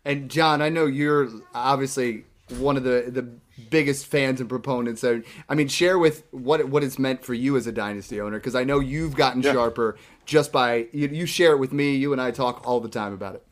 And 0.04 0.30
John, 0.30 0.62
I 0.62 0.68
know 0.68 0.86
you're 0.86 1.28
obviously 1.52 2.24
one 2.58 2.76
of 2.76 2.84
the 2.84 3.06
the 3.08 3.28
biggest 3.70 4.06
fans 4.06 4.40
and 4.40 4.48
proponents. 4.48 5.00
So, 5.00 5.22
I 5.48 5.54
mean, 5.54 5.68
share 5.68 5.98
with 5.98 6.24
what 6.30 6.68
what 6.68 6.84
it's 6.84 6.98
meant 6.98 7.24
for 7.24 7.34
you 7.34 7.56
as 7.56 7.66
a 7.66 7.72
dynasty 7.72 8.20
owner, 8.20 8.38
because 8.38 8.54
I 8.54 8.64
know 8.64 8.80
you've 8.80 9.16
gotten 9.16 9.42
Yeah. 9.42 9.52
sharper 9.52 9.96
just 10.24 10.52
by 10.52 10.86
you, 10.92 11.08
you 11.08 11.26
share 11.26 11.52
it 11.52 11.58
with 11.58 11.72
me. 11.72 11.96
You 11.96 12.12
and 12.12 12.20
I 12.20 12.30
talk 12.30 12.66
all 12.66 12.80
the 12.80 12.88
time 12.88 13.12
about 13.12 13.34
it. 13.34 13.42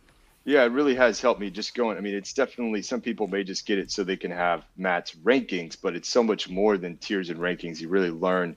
Yeah, 0.47 0.63
it 0.65 0.73
really 0.73 0.95
has 0.95 1.21
helped 1.21 1.41
me 1.41 1.49
just 1.51 1.75
going. 1.75 1.97
I 1.97 2.01
mean, 2.01 2.15
it's 2.15 2.35
definitely 2.35 2.83
some 2.83 3.01
people 3.01 3.27
may 3.27 3.45
just 3.45 3.65
get 3.67 3.79
it 3.79 3.91
so 3.91 4.05
they 4.05 4.17
can 4.17 4.31
have 4.31 4.65
Matt's 4.77 5.13
rankings, 5.25 5.77
but 5.81 5.97
it's 5.97 6.09
so 6.09 6.23
much 6.23 6.51
more 6.51 6.77
than 6.77 6.99
tiers 6.99 7.31
and 7.31 7.41
rankings. 7.41 7.81
You 7.81 7.89
really 7.89 8.11
learn 8.11 8.55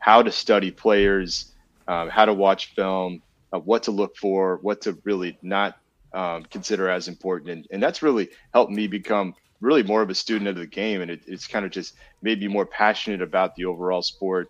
how 0.00 0.22
to 0.22 0.32
study 0.32 0.72
players, 0.72 1.52
um, 1.86 2.08
how 2.08 2.24
to 2.24 2.34
watch 2.34 2.74
film, 2.74 3.22
uh, 3.52 3.60
what 3.60 3.84
to 3.84 3.92
look 3.92 4.16
for, 4.16 4.58
what 4.62 4.80
to 4.82 4.98
really 5.04 5.38
not 5.40 5.78
um, 6.12 6.44
consider 6.44 6.88
as 6.88 7.06
important, 7.06 7.50
and, 7.50 7.66
and 7.70 7.82
that's 7.82 8.02
really 8.02 8.30
helped 8.52 8.72
me 8.72 8.88
become 8.88 9.34
really 9.60 9.82
more 9.82 10.02
of 10.02 10.10
a 10.10 10.14
student 10.14 10.48
of 10.48 10.56
the 10.56 10.66
game, 10.66 11.00
and 11.02 11.10
it, 11.10 11.20
it's 11.26 11.46
kind 11.46 11.64
of 11.64 11.70
just 11.72 11.94
made 12.22 12.40
me 12.40 12.48
more 12.48 12.66
passionate 12.66 13.22
about 13.22 13.54
the 13.56 13.64
overall 13.66 14.02
sport. 14.02 14.48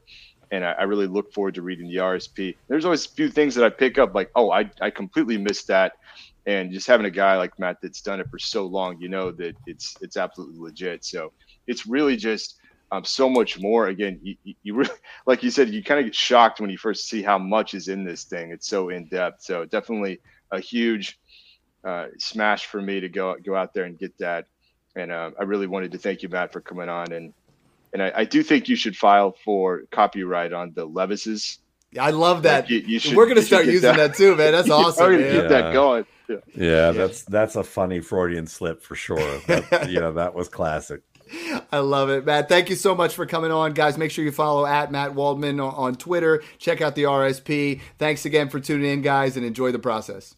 And 0.51 0.64
I, 0.64 0.72
I 0.72 0.82
really 0.85 1.06
look 1.06 1.32
forward 1.32 1.55
to 1.56 1.62
reading 1.62 1.89
the 1.89 2.01
RSP. 2.01 2.56
There's 2.68 2.85
always 2.85 3.06
a 3.06 3.10
few 3.10 3.28
things 3.30 3.55
that 3.55 3.64
I 3.64 3.70
pick 3.70 3.98
up, 3.98 4.14
like, 4.14 4.30
oh, 4.35 4.51
I, 4.51 4.70
I 4.80 4.90
completely 4.90 5.36
missed 5.39 5.68
that 5.68 5.93
and 6.47 6.72
just 6.72 6.86
having 6.86 7.06
a 7.06 7.10
guy 7.10 7.36
like 7.36 7.52
Matt 7.59 7.76
that's 7.82 8.01
done 8.01 8.20
it 8.20 8.26
for 8.30 8.39
so 8.39 8.66
long, 8.66 8.97
you 9.01 9.09
know 9.09 9.30
that 9.32 9.55
it's 9.66 9.97
it's 10.01 10.16
absolutely 10.16 10.59
legit. 10.59 11.05
So 11.05 11.32
it's 11.66 11.86
really 11.86 12.16
just 12.16 12.56
um, 12.90 13.05
so 13.05 13.28
much 13.28 13.60
more. 13.60 13.89
Again, 13.89 14.18
you, 14.22 14.35
you- 14.44 14.55
you 14.62 14.74
really, 14.74 14.90
like 15.26 15.43
you 15.43 15.51
said, 15.51 15.68
you 15.68 15.82
kind 15.85 16.01
of 16.01 16.06
get 16.06 16.14
shocked 16.14 16.60
when 16.60 16.70
you 16.70 16.78
first 16.78 17.09
see 17.09 17.22
how 17.22 17.39
much 17.39 17.74
is 17.74 17.89
in 17.89 18.05
this 18.05 18.24
thing. 18.24 18.51
It's 18.51 18.66
so 18.68 18.89
in 18.89 19.09
depth. 19.09 19.43
So 19.43 19.66
definitely 19.66 20.20
a 20.51 20.60
huge 20.60 21.18
uh, 21.86 22.06
smash 22.18 22.66
for 22.66 22.80
me 22.80 23.01
to 23.01 23.09
go 23.09 23.36
go 23.44 23.55
out 23.56 23.74
there 23.74 23.85
and 23.85 23.98
get 23.98 24.16
that. 24.18 24.47
And 24.97 25.12
uh, 25.12 25.31
I 25.39 25.44
really 25.44 25.66
wanted 25.66 25.93
to 25.93 25.98
thank 25.98 26.23
you, 26.23 26.28
Matt, 26.28 26.52
for 26.52 26.60
coming 26.60 26.89
on. 26.89 27.12
And 27.12 27.32
and 27.93 28.02
I, 28.02 28.12
I 28.16 28.24
do 28.24 28.43
think 28.43 28.69
you 28.69 28.77
should 28.77 28.97
file 28.97 29.35
for 29.44 29.82
copyright 29.90 30.52
on 30.52 30.73
the 30.74 30.86
Levises. 30.86 31.59
I 31.98 32.10
love 32.10 32.43
that. 32.43 32.65
Like, 32.65 32.70
you- 32.70 32.78
you 32.81 32.98
should- 32.98 33.16
We're 33.16 33.27
gonna 33.28 33.40
start 33.43 33.65
using 33.66 33.81
that. 33.82 33.97
that. 33.97 34.15
too, 34.15 34.36
man. 34.36 34.52
That's 34.52 34.69
awesome. 34.70 35.05
I'm 35.06 35.12
gonna 35.12 35.23
man. 35.24 35.32
get 35.32 35.43
Yeah. 35.44 35.48
that 35.62 35.73
going. 35.73 36.06
Yeah. 36.28 36.36
Yeah, 36.55 36.90
that's 36.90 37.23
that's 37.23 37.56
a 37.56 37.65
funny 37.65 38.01
Freudian 38.01 38.47
slip 38.47 38.82
for 38.82 38.94
sure. 38.94 39.39
That, 39.47 39.89
you 39.90 39.98
know, 40.01 40.12
that 40.15 40.35
was 40.35 40.48
classic. 40.48 41.01
I 41.73 41.78
love 41.78 42.09
it, 42.10 42.24
Matt. 42.27 42.48
Thank 42.48 42.69
you 42.70 42.77
so 42.77 42.94
much 42.94 43.15
for 43.15 43.24
coming 43.27 43.51
on, 43.51 43.73
guys. 43.74 43.97
Make 43.98 44.10
sure 44.10 44.24
you 44.24 44.32
follow 44.32 44.65
at 44.66 44.90
Matt 44.93 45.15
Waldman 45.15 45.60
on, 45.60 45.74
on 45.74 45.94
Twitter. 45.94 46.43
Check 46.59 46.81
out 46.82 46.94
the 46.94 47.02
RSP. 47.05 47.81
Thanks 47.98 48.24
again 48.27 48.48
for 48.51 48.60
tuning 48.60 48.90
in, 48.90 49.02
guys, 49.02 49.36
and 49.36 49.44
enjoy 49.44 49.70
the 49.73 49.78
process. 49.78 50.35